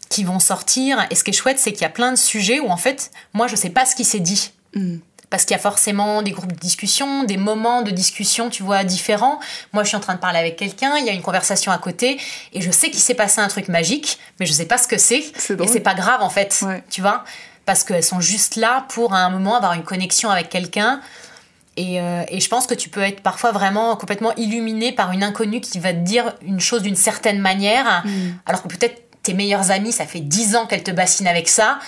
qui 0.09 0.23
vont 0.23 0.39
sortir. 0.39 1.05
Et 1.09 1.15
ce 1.15 1.23
qui 1.23 1.31
est 1.31 1.33
chouette, 1.33 1.59
c'est 1.59 1.73
qu'il 1.73 1.81
y 1.81 1.85
a 1.85 1.89
plein 1.89 2.11
de 2.11 2.17
sujets 2.17 2.59
où 2.59 2.69
en 2.69 2.77
fait, 2.77 3.11
moi, 3.33 3.47
je 3.47 3.55
sais 3.55 3.69
pas 3.69 3.85
ce 3.85 3.95
qui 3.95 4.05
s'est 4.05 4.19
dit. 4.19 4.51
Mm 4.73 4.97
parce 5.29 5.43
qu'il 5.43 5.55
y 5.55 5.59
a 5.59 5.61
forcément 5.61 6.21
des 6.21 6.31
groupes 6.31 6.53
de 6.53 6.59
discussion, 6.59 7.23
des 7.23 7.37
moments 7.37 7.81
de 7.81 7.91
discussion, 7.91 8.49
tu 8.49 8.63
vois, 8.63 8.83
différents. 8.83 9.39
Moi, 9.73 9.83
je 9.83 9.89
suis 9.89 9.97
en 9.97 10.01
train 10.01 10.15
de 10.15 10.19
parler 10.19 10.39
avec 10.39 10.55
quelqu'un, 10.55 10.95
il 10.97 11.05
y 11.05 11.09
a 11.09 11.13
une 11.13 11.21
conversation 11.21 11.71
à 11.71 11.77
côté, 11.77 12.19
et 12.53 12.61
je 12.61 12.71
sais 12.71 12.89
qu'il 12.89 13.01
s'est 13.01 13.13
passé 13.13 13.41
un 13.41 13.47
truc 13.49 13.67
magique, 13.67 14.19
mais 14.39 14.45
je 14.45 14.53
sais 14.53 14.65
pas 14.65 14.77
ce 14.77 14.87
que 14.87 14.97
c'est. 14.97 15.23
Et 15.59 15.67
c'est 15.67 15.81
pas 15.81 15.95
grave, 15.95 16.21
en 16.21 16.29
fait, 16.29 16.63
tu 16.89 17.01
vois, 17.01 17.25
parce 17.65 17.83
qu'elles 17.83 18.03
sont 18.03 18.21
juste 18.21 18.55
là 18.55 18.85
pour, 18.89 19.13
à 19.13 19.19
un 19.19 19.29
moment, 19.29 19.55
avoir 19.55 19.73
une 19.73 19.83
connexion 19.83 20.29
avec 20.29 20.49
quelqu'un. 20.49 21.01
Et, 21.75 22.01
euh, 22.01 22.23
et, 22.29 22.39
je 22.39 22.49
pense 22.49 22.65
que 22.65 22.73
tu 22.73 22.89
peux 22.89 23.01
être 23.01 23.21
parfois 23.21 23.51
vraiment 23.51 23.95
complètement 23.97 24.33
illuminé 24.35 24.91
par 24.91 25.11
une 25.11 25.21
inconnue 25.21 25.61
qui 25.61 25.77
va 25.77 25.93
te 25.93 25.99
dire 25.99 26.33
une 26.41 26.59
chose 26.59 26.81
d'une 26.81 26.95
certaine 26.95 27.39
manière, 27.39 28.03
mm. 28.03 28.09
alors 28.47 28.63
que 28.63 28.67
peut-être 28.67 29.06
tes 29.27 29.33
meilleures 29.33 29.71
amies, 29.71 29.91
ça 29.91 30.05
fait 30.05 30.21
dix 30.21 30.55
ans 30.55 30.65
qu'elles 30.67 30.83
te 30.83 30.91
bassinent 30.91 31.27
avec 31.27 31.49
ça. 31.49 31.79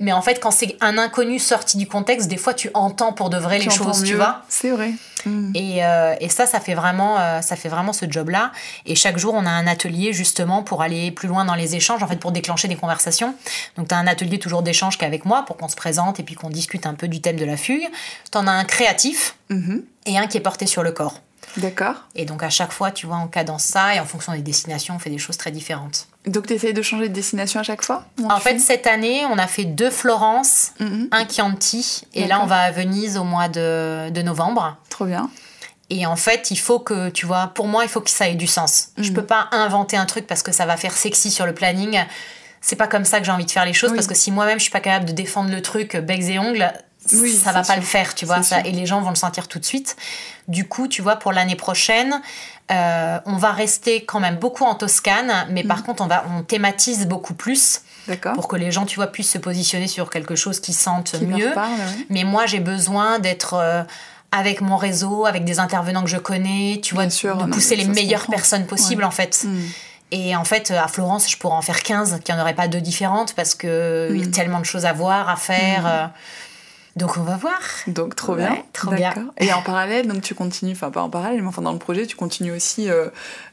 Mais 0.00 0.12
en 0.12 0.22
fait, 0.22 0.38
quand 0.40 0.52
c'est 0.52 0.76
un 0.80 0.96
inconnu 0.96 1.40
sorti 1.40 1.76
du 1.76 1.88
contexte, 1.88 2.28
des 2.28 2.36
fois 2.36 2.54
tu 2.54 2.70
entends 2.72 3.12
pour 3.12 3.30
de 3.30 3.36
vrai 3.36 3.58
les 3.58 3.70
choses, 3.70 4.04
tu 4.04 4.14
vois. 4.14 4.42
C'est 4.48 4.70
vrai. 4.70 4.92
Mm. 5.26 5.52
Et, 5.54 5.84
euh, 5.84 6.14
et, 6.20 6.28
ça, 6.28 6.46
ça 6.46 6.60
fait 6.60 6.74
vraiment, 6.74 7.18
euh, 7.18 7.40
ça 7.40 7.56
fait 7.56 7.68
vraiment 7.68 7.92
ce 7.92 8.06
job-là. 8.08 8.52
Et 8.86 8.94
chaque 8.94 9.18
jour, 9.18 9.34
on 9.34 9.46
a 9.46 9.50
un 9.50 9.66
atelier 9.66 10.12
justement 10.12 10.62
pour 10.62 10.82
aller 10.82 11.10
plus 11.10 11.28
loin 11.28 11.44
dans 11.44 11.54
les 11.54 11.74
échanges, 11.74 12.02
en 12.02 12.06
fait, 12.06 12.16
pour 12.16 12.30
déclencher 12.30 12.68
des 12.68 12.76
conversations. 12.76 13.34
Donc, 13.76 13.88
tu 13.88 13.94
as 13.94 13.98
un 13.98 14.06
atelier 14.06 14.38
toujours 14.38 14.62
d'échange 14.62 14.98
qu'avec 14.98 15.24
moi 15.24 15.44
pour 15.46 15.56
qu'on 15.56 15.68
se 15.68 15.76
présente 15.76 16.20
et 16.20 16.22
puis 16.22 16.34
qu'on 16.34 16.50
discute 16.50 16.86
un 16.86 16.94
peu 16.94 17.08
du 17.08 17.20
thème 17.20 17.36
de 17.36 17.44
la 17.44 17.56
fugue. 17.56 17.88
Tu 18.30 18.38
en 18.38 18.46
as 18.46 18.52
un 18.52 18.64
créatif 18.64 19.36
mm-hmm. 19.50 19.82
et 20.06 20.18
un 20.18 20.26
qui 20.26 20.36
est 20.36 20.42
porté 20.42 20.66
sur 20.66 20.82
le 20.82 20.92
corps. 20.92 21.20
D'accord. 21.56 21.94
Et 22.14 22.24
donc 22.24 22.42
à 22.42 22.50
chaque 22.50 22.72
fois, 22.72 22.90
tu 22.90 23.06
vois, 23.06 23.18
on 23.18 23.28
cadence 23.28 23.64
ça 23.64 23.94
et 23.94 24.00
en 24.00 24.04
fonction 24.04 24.32
des 24.32 24.42
destinations, 24.42 24.94
on 24.94 24.98
fait 24.98 25.10
des 25.10 25.18
choses 25.18 25.36
très 25.36 25.50
différentes. 25.50 26.08
Donc 26.26 26.46
tu 26.46 26.54
essayes 26.54 26.74
de 26.74 26.82
changer 26.82 27.08
de 27.08 27.14
destination 27.14 27.60
à 27.60 27.62
chaque 27.62 27.82
fois 27.82 28.04
En 28.28 28.40
fait, 28.40 28.58
cette 28.58 28.86
année, 28.86 29.24
on 29.26 29.38
a 29.38 29.46
fait 29.46 29.64
deux 29.64 29.90
Florence, 29.90 30.72
mhm. 30.80 31.08
un 31.12 31.28
Chianti, 31.28 32.02
et 32.14 32.26
là 32.26 32.40
on 32.42 32.46
va 32.46 32.60
à 32.60 32.70
Venise 32.70 33.16
au 33.18 33.24
mois 33.24 33.48
de, 33.48 34.10
de, 34.10 34.22
novembre. 34.22 34.76
Trop 34.88 35.04
bien. 35.04 35.30
Et 35.90 36.06
en 36.06 36.16
fait, 36.16 36.50
il 36.50 36.58
faut 36.58 36.78
que, 36.78 37.10
tu 37.10 37.26
vois, 37.26 37.48
pour 37.48 37.68
moi, 37.68 37.84
il 37.84 37.90
faut 37.90 38.00
que 38.00 38.10
ça 38.10 38.28
ait 38.28 38.34
du 38.34 38.46
sens. 38.46 38.88
Je 38.96 39.10
mhm. 39.10 39.14
peux 39.14 39.24
pas 39.24 39.48
inventer 39.52 39.96
un 39.96 40.06
truc 40.06 40.26
parce 40.26 40.42
que 40.42 40.50
ça 40.50 40.66
va 40.66 40.76
faire 40.76 40.92
sexy 40.92 41.30
sur 41.30 41.46
le 41.46 41.54
planning. 41.54 42.02
C'est 42.62 42.76
pas 42.76 42.88
comme 42.88 43.04
ça 43.04 43.20
que 43.20 43.26
j'ai 43.26 43.32
envie 43.32 43.44
de 43.44 43.50
faire 43.50 43.66
les 43.66 43.74
choses 43.74 43.92
parce 43.94 44.06
que 44.06 44.14
si 44.14 44.32
moi-même 44.32 44.58
je 44.58 44.62
suis 44.62 44.72
pas 44.72 44.80
capable 44.80 45.04
de 45.04 45.12
défendre 45.12 45.50
le 45.50 45.60
truc 45.60 45.96
becs 45.96 46.22
et 46.22 46.38
ongles, 46.38 46.72
oui, 47.12 47.32
ça 47.32 47.52
va 47.52 47.62
pas 47.62 47.76
le 47.76 47.82
faire, 47.82 48.14
tu 48.14 48.24
vois, 48.26 48.42
ça, 48.42 48.60
et 48.60 48.72
les 48.72 48.86
gens 48.86 49.00
vont 49.00 49.10
le 49.10 49.16
sentir 49.16 49.48
tout 49.48 49.58
de 49.58 49.64
suite. 49.64 49.96
Du 50.48 50.66
coup, 50.68 50.88
tu 50.88 51.02
vois, 51.02 51.16
pour 51.16 51.32
l'année 51.32 51.56
prochaine, 51.56 52.20
euh, 52.70 53.18
on 53.26 53.36
va 53.36 53.52
rester 53.52 54.04
quand 54.04 54.20
même 54.20 54.36
beaucoup 54.36 54.64
en 54.64 54.74
Toscane, 54.74 55.46
mais 55.50 55.64
par 55.64 55.78
mhm. 55.78 55.84
contre, 55.84 56.02
on, 56.02 56.06
va, 56.06 56.24
on 56.36 56.42
thématise 56.42 57.06
beaucoup 57.06 57.34
plus. 57.34 57.82
Pour 58.34 58.48
que 58.48 58.56
les 58.56 58.70
gens, 58.70 58.84
tu 58.84 58.96
vois, 58.96 59.06
puissent 59.06 59.30
se 59.30 59.38
positionner 59.38 59.88
sur 59.88 60.10
quelque 60.10 60.34
chose 60.34 60.60
qu'ils 60.60 60.74
sentent 60.74 61.14
mieux. 61.22 61.54
Mais 62.10 62.24
moi, 62.24 62.46
j'ai 62.46 62.60
besoin 62.60 63.18
d'être. 63.18 63.54
Euh, 63.54 63.82
avec 64.36 64.60
mon 64.62 64.76
réseau, 64.76 65.26
avec 65.26 65.44
des 65.44 65.60
intervenants 65.60 66.02
que 66.02 66.10
je 66.10 66.16
connais, 66.16 66.80
tu 66.82 66.96
vois, 66.96 67.06
de 67.06 67.50
pousser 67.52 67.76
les 67.76 67.84
meilleures 67.84 68.26
personnes 68.26 68.66
possibles 68.66 69.04
en 69.04 69.12
fait. 69.12 69.44
Mhm. 69.44 69.68
Et 70.10 70.34
en 70.36 70.44
fait, 70.44 70.72
à 70.72 70.88
Florence, 70.88 71.30
je 71.30 71.36
pourrais 71.36 71.54
en 71.54 71.62
faire 71.62 71.82
15, 71.82 72.20
qu'il 72.24 72.34
n'y 72.34 72.40
en 72.40 72.42
aurait 72.42 72.54
pas 72.54 72.66
deux 72.66 72.80
différentes 72.80 73.34
parce 73.34 73.54
qu'il 73.54 73.70
il 74.10 74.24
y 74.24 74.24
a 74.24 74.30
tellement 74.32 74.58
de 74.58 74.64
choses 74.64 74.86
à 74.86 74.92
voir, 74.92 75.28
à 75.28 75.36
faire. 75.36 75.86
Euh, 75.86 76.06
donc 76.96 77.16
on 77.16 77.22
va 77.22 77.36
voir. 77.36 77.60
Donc 77.88 78.14
trop 78.14 78.36
bien. 78.36 78.56
trop 78.72 78.92
bien. 78.92 79.12
Et 79.38 79.52
en 79.52 79.62
parallèle, 79.62 80.06
donc 80.06 80.22
tu 80.22 80.34
continues, 80.34 80.72
enfin 80.72 80.90
pas 80.90 81.02
en 81.02 81.10
parallèle, 81.10 81.42
mais 81.42 81.48
enfin 81.48 81.62
dans 81.62 81.72
le 81.72 81.78
projet, 81.78 82.06
tu 82.06 82.14
continues 82.14 82.52
aussi 82.52 82.88
euh, 82.88 83.08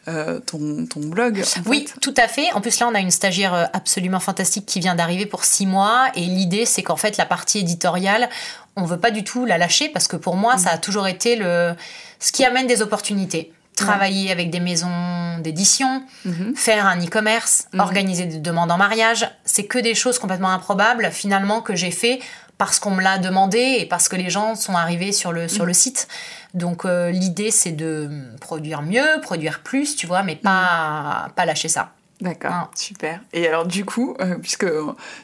euh, 0.08 0.40
ton, 0.40 0.86
ton, 0.86 1.00
blog. 1.00 1.44
oui, 1.66 1.88
tout 2.02 2.14
à 2.18 2.28
fait. 2.28 2.52
En 2.54 2.62
plus 2.62 2.80
là, 2.80 2.88
on 2.88 2.94
a 2.94 3.00
une 3.00 3.10
stagiaire 3.10 3.54
euh, 3.54 3.66
absolument 3.74 4.20
fantastique 4.20 4.68
qui 4.68 4.80
vient 4.80 4.94
d'arriver 4.94 5.26
pour 5.26 5.44
six 5.44 5.66
mois. 5.66 6.10
Et 6.16 6.22
l'idée, 6.22 6.66
c'est 6.66 6.84
qu'en 6.84 6.96
fait, 6.96 7.18
la 7.18 7.26
partie 7.26 7.60
éditoriale, 7.60 8.30
on 8.76 8.86
veut 8.86 9.00
pas 9.00 9.12
du 9.12 9.24
tout 9.24 9.46
la 9.46 9.58
lâcher 9.58 9.90
parce 9.90 10.08
que 10.08 10.18
pour 10.18 10.36
moi, 10.36 10.56
mm. 10.56 10.60
ça 10.60 10.70
a 10.72 10.78
toujours 10.78 11.08
été 11.08 11.36
le 11.36 11.74
ce 12.20 12.32
qui 12.32 12.46
amène 12.46 12.68
des 12.68 12.84
opportunités 12.84 13.52
travailler 13.76 14.32
avec 14.32 14.50
des 14.50 14.60
maisons 14.60 15.38
d'édition, 15.40 16.04
mm-hmm. 16.26 16.56
faire 16.56 16.86
un 16.86 17.00
e-commerce, 17.00 17.68
mm-hmm. 17.74 17.80
organiser 17.80 18.26
des 18.26 18.38
demandes 18.38 18.72
en 18.72 18.78
mariage, 18.78 19.30
c'est 19.46 19.66
que 19.66 19.80
des 19.80 19.96
choses 19.96 20.20
complètement 20.20 20.52
improbables 20.52 21.10
finalement 21.12 21.62
que 21.62 21.76
j'ai 21.76 21.92
fait 21.92 22.20
parce 22.62 22.78
qu'on 22.78 22.92
me 22.92 23.02
l'a 23.02 23.18
demandé 23.18 23.78
et 23.80 23.88
parce 23.88 24.08
que 24.08 24.16
les 24.16 24.30
gens 24.30 24.54
sont 24.54 24.76
arrivés 24.76 25.14
sur 25.14 25.32
le, 25.32 25.48
sur 25.48 25.66
le 25.66 25.74
site. 25.74 26.08
Donc 26.54 26.86
euh, 26.86 27.10
l'idée 27.10 27.50
c'est 27.50 27.72
de 27.72 28.08
produire 28.40 28.84
mieux, 28.84 29.20
produire 29.24 29.62
plus, 29.64 29.96
tu 29.96 30.06
vois, 30.06 30.22
mais 30.22 30.36
pas, 30.36 31.30
pas 31.36 31.46
lâcher 31.46 31.70
ça. 31.70 31.90
D'accord, 32.22 32.70
super. 32.76 33.20
Et 33.34 33.48
alors 33.48 33.66
du 33.66 33.84
coup, 33.84 34.16
euh, 34.22 34.36
puisque 34.36 34.66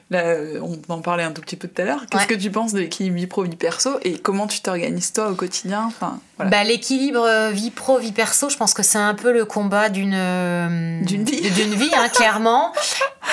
là, 0.10 0.36
on 0.62 0.80
en 0.90 1.02
parlait 1.02 1.24
un 1.24 1.32
tout 1.32 1.42
petit 1.42 1.56
peu 1.56 1.68
tout 1.68 1.82
à 1.82 1.86
l'heure, 1.86 2.06
qu'est-ce 2.10 2.28
que 2.28 2.34
tu 2.34 2.50
penses 2.52 2.74
de 2.74 2.80
l'équilibre 2.80 3.16
vie 3.16 3.28
pro 3.28 3.44
vie 3.44 3.56
perso 3.56 4.00
et 4.02 4.18
comment 4.18 4.48
tu 4.48 4.62
t'organises 4.62 5.14
toi 5.14 5.30
au 5.30 5.36
quotidien 5.36 5.86
enfin, 5.86 6.20
bah, 6.40 6.64
L'équilibre 6.64 7.22
euh, 7.22 7.52
vie 7.52 7.72
pro 7.72 8.00
vie 8.00 8.12
perso, 8.12 8.50
je 8.50 8.58
pense 8.58 8.74
que 8.74 8.84
c'est 8.84 8.98
un 8.98 9.14
peu 9.14 9.32
le 9.32 9.46
combat 9.46 9.90
d'une 9.90 11.02
d'une 11.04 11.24
vie, 11.24 11.50
d'une 11.52 11.76
vie 11.76 11.92
hein, 11.96 12.10
clairement. 12.10 12.74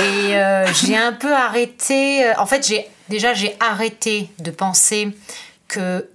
Et 0.00 0.34
j'ai 0.84 0.96
un 0.96 1.12
peu 1.12 1.34
arrêté. 1.34 2.30
En 2.36 2.46
fait, 2.46 2.66
j'ai 2.66 2.86
déjà, 3.08 3.34
j'ai 3.34 3.56
arrêté 3.60 4.30
de 4.38 4.50
penser 4.50 5.16
que 5.68 6.08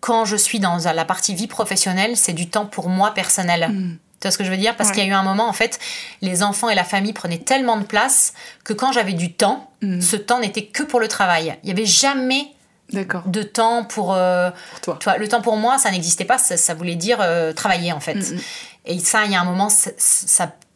quand 0.00 0.24
je 0.24 0.36
suis 0.36 0.58
dans 0.58 0.78
la 0.92 1.04
partie 1.04 1.34
vie 1.34 1.46
professionnelle, 1.46 2.16
c'est 2.16 2.32
du 2.32 2.48
temps 2.48 2.66
pour 2.66 2.88
moi 2.88 3.14
personnel. 3.14 3.68
Hmm. 3.70 3.96
Tu 4.22 4.28
vois 4.28 4.30
ce 4.30 4.38
que 4.38 4.44
je 4.44 4.50
veux 4.50 4.56
dire? 4.56 4.76
Parce 4.76 4.92
qu'il 4.92 5.02
y 5.02 5.06
a 5.06 5.08
eu 5.08 5.14
un 5.14 5.24
moment, 5.24 5.48
en 5.48 5.52
fait, 5.52 5.80
les 6.20 6.44
enfants 6.44 6.68
et 6.68 6.76
la 6.76 6.84
famille 6.84 7.12
prenaient 7.12 7.38
tellement 7.38 7.76
de 7.76 7.82
place 7.82 8.34
que 8.62 8.72
quand 8.72 8.92
j'avais 8.92 9.14
du 9.14 9.32
temps, 9.32 9.68
hmm. 9.82 10.00
ce 10.00 10.14
temps 10.14 10.38
n'était 10.38 10.66
que 10.66 10.84
pour 10.84 11.00
le 11.00 11.08
travail. 11.08 11.58
Il 11.64 11.66
n'y 11.66 11.72
avait 11.72 11.86
jamais 11.86 12.46
de 12.92 13.42
temps 13.42 13.84
pour, 13.84 14.14
euh, 14.14 14.50
pour 14.82 14.98
toi. 14.98 15.16
Le 15.16 15.28
temps 15.28 15.40
pour 15.40 15.56
moi, 15.56 15.78
ça 15.78 15.90
n'existait 15.90 16.24
pas, 16.24 16.38
ça, 16.38 16.74
voulait 16.74 16.94
dire 16.94 17.18
euh, 17.20 17.52
travailler 17.52 17.92
en 17.92 18.00
fait. 18.00 18.14
Mm, 18.14 18.36
mm. 18.36 18.40
Et 18.84 18.98
ça, 18.98 19.24
il 19.24 19.32
y 19.32 19.34
a 19.34 19.40
un 19.40 19.44
moment, 19.44 19.68
ça, 19.68 19.90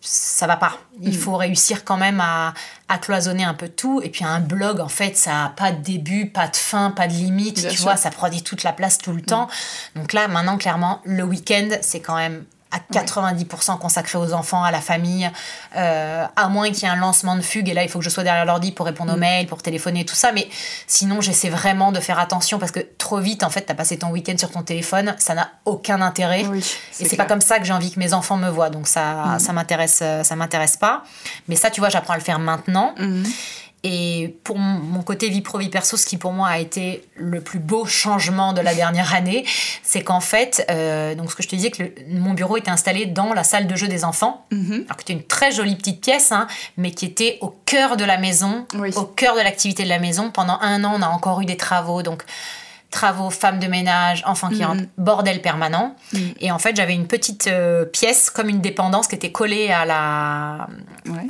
ça, 0.00 0.46
va 0.46 0.56
pas. 0.56 0.78
Il 1.02 1.10
mm. 1.10 1.12
faut 1.12 1.36
réussir 1.36 1.84
quand 1.84 1.96
même 1.96 2.20
à, 2.20 2.54
à, 2.88 2.98
cloisonner 2.98 3.44
un 3.44 3.54
peu 3.54 3.68
tout. 3.68 4.00
Et 4.02 4.08
puis 4.08 4.24
un 4.24 4.40
blog, 4.40 4.80
en 4.80 4.88
fait, 4.88 5.16
ça 5.16 5.32
n'a 5.32 5.52
pas 5.54 5.72
de 5.72 5.82
début, 5.82 6.26
pas 6.26 6.48
de 6.48 6.56
fin, 6.56 6.90
pas 6.90 7.06
de 7.06 7.12
limite. 7.12 7.68
tu 7.68 7.82
vois, 7.82 7.96
ça 7.96 8.10
prend 8.10 8.30
toute 8.30 8.62
la 8.62 8.72
place 8.72 8.98
tout 8.98 9.12
le 9.12 9.22
temps. 9.22 9.48
Donc 9.94 10.12
là, 10.12 10.28
maintenant, 10.28 10.56
clairement, 10.56 11.00
le 11.04 11.22
week-end, 11.22 11.68
c'est 11.82 12.00
quand 12.00 12.16
même 12.16 12.44
à 12.70 12.78
90% 12.92 13.78
consacré 13.78 14.18
aux 14.18 14.32
enfants, 14.32 14.62
à 14.62 14.70
la 14.70 14.80
famille, 14.80 15.30
euh, 15.76 16.24
à 16.34 16.48
moins 16.48 16.70
qu'il 16.70 16.82
y 16.82 16.86
ait 16.86 16.88
un 16.88 16.96
lancement 16.96 17.36
de 17.36 17.40
fugue, 17.40 17.68
et 17.68 17.74
là 17.74 17.84
il 17.84 17.88
faut 17.88 18.00
que 18.00 18.04
je 18.04 18.10
sois 18.10 18.24
derrière 18.24 18.44
l'ordi 18.44 18.72
pour 18.72 18.86
répondre 18.86 19.12
aux 19.12 19.16
mm. 19.16 19.20
mails, 19.20 19.46
pour 19.46 19.62
téléphoner, 19.62 20.04
tout 20.04 20.14
ça, 20.14 20.32
mais 20.32 20.48
sinon 20.86 21.20
j'essaie 21.20 21.48
vraiment 21.48 21.92
de 21.92 22.00
faire 22.00 22.18
attention 22.18 22.58
parce 22.58 22.72
que 22.72 22.80
trop 22.98 23.18
vite 23.18 23.44
en 23.44 23.50
fait 23.50 23.62
t'as 23.62 23.74
passé 23.74 23.98
ton 23.98 24.10
week-end 24.10 24.36
sur 24.36 24.50
ton 24.50 24.62
téléphone, 24.62 25.14
ça 25.18 25.34
n'a 25.34 25.50
aucun 25.64 26.00
intérêt, 26.02 26.42
et 26.42 27.04
c'est 27.04 27.16
pas 27.16 27.24
comme 27.24 27.40
ça 27.40 27.58
que 27.58 27.64
j'ai 27.64 27.72
envie 27.72 27.92
que 27.92 28.00
mes 28.00 28.12
enfants 28.12 28.36
me 28.36 28.48
voient, 28.48 28.70
donc 28.70 28.88
ça, 28.88 29.36
mm. 29.36 29.38
ça 29.38 29.52
m'intéresse, 29.52 30.02
ça 30.22 30.36
m'intéresse 30.36 30.76
pas, 30.76 31.04
mais 31.48 31.56
ça 31.56 31.70
tu 31.70 31.80
vois 31.80 31.88
j'apprends 31.88 32.14
à 32.14 32.18
le 32.18 32.22
faire 32.22 32.38
maintenant. 32.38 32.94
Mm. 32.98 33.22
Et 33.88 34.34
pour 34.42 34.58
mon 34.58 35.02
côté 35.02 35.28
vie 35.28 35.42
pro, 35.42 35.58
vie 35.58 35.68
perso, 35.68 35.96
ce 35.96 36.04
qui 36.04 36.16
pour 36.16 36.32
moi 36.32 36.48
a 36.48 36.58
été 36.58 37.04
le 37.14 37.40
plus 37.40 37.60
beau 37.60 37.84
changement 37.84 38.52
de 38.52 38.60
la 38.60 38.74
dernière 38.74 39.14
année, 39.14 39.44
c'est 39.84 40.02
qu'en 40.02 40.18
fait, 40.18 40.66
euh, 40.72 41.14
donc 41.14 41.30
ce 41.30 41.36
que 41.36 41.44
je 41.44 41.48
te 41.48 41.54
disais, 41.54 41.70
que 41.70 41.84
mon 42.08 42.34
bureau 42.34 42.56
était 42.56 42.72
installé 42.72 43.06
dans 43.06 43.32
la 43.32 43.44
salle 43.44 43.68
de 43.68 43.76
jeu 43.76 43.86
des 43.86 44.04
enfants. 44.04 44.44
Mhm. 44.50 44.86
Alors 44.86 44.96
que 44.96 45.02
c'était 45.02 45.12
une 45.12 45.22
très 45.22 45.52
jolie 45.52 45.76
petite 45.76 46.00
pièce, 46.00 46.32
hein, 46.32 46.48
mais 46.76 46.90
qui 46.90 47.04
était 47.04 47.38
au 47.42 47.54
cœur 47.64 47.96
de 47.96 48.04
la 48.04 48.18
maison, 48.18 48.66
au 48.96 49.04
cœur 49.04 49.36
de 49.36 49.40
l'activité 49.40 49.84
de 49.84 49.88
la 49.88 50.00
maison. 50.00 50.32
Pendant 50.32 50.58
un 50.62 50.82
an, 50.82 50.94
on 50.96 51.02
a 51.02 51.08
encore 51.08 51.40
eu 51.40 51.46
des 51.46 51.56
travaux. 51.56 52.02
Donc, 52.02 52.24
travaux, 52.90 53.30
femmes 53.30 53.58
de 53.58 53.66
ménage, 53.66 54.22
enfants 54.26 54.48
qui 54.48 54.64
rentrent, 54.64 54.82
mm. 54.82 54.88
bordel 54.98 55.42
permanent. 55.42 55.94
Mm. 56.12 56.18
Et 56.40 56.50
en 56.50 56.58
fait, 56.58 56.76
j'avais 56.76 56.94
une 56.94 57.06
petite 57.06 57.46
euh, 57.48 57.84
pièce 57.84 58.30
comme 58.30 58.48
une 58.48 58.60
dépendance 58.60 59.08
qui 59.08 59.14
était 59.14 59.32
collée 59.32 59.70
à, 59.70 59.84
la, 59.84 60.68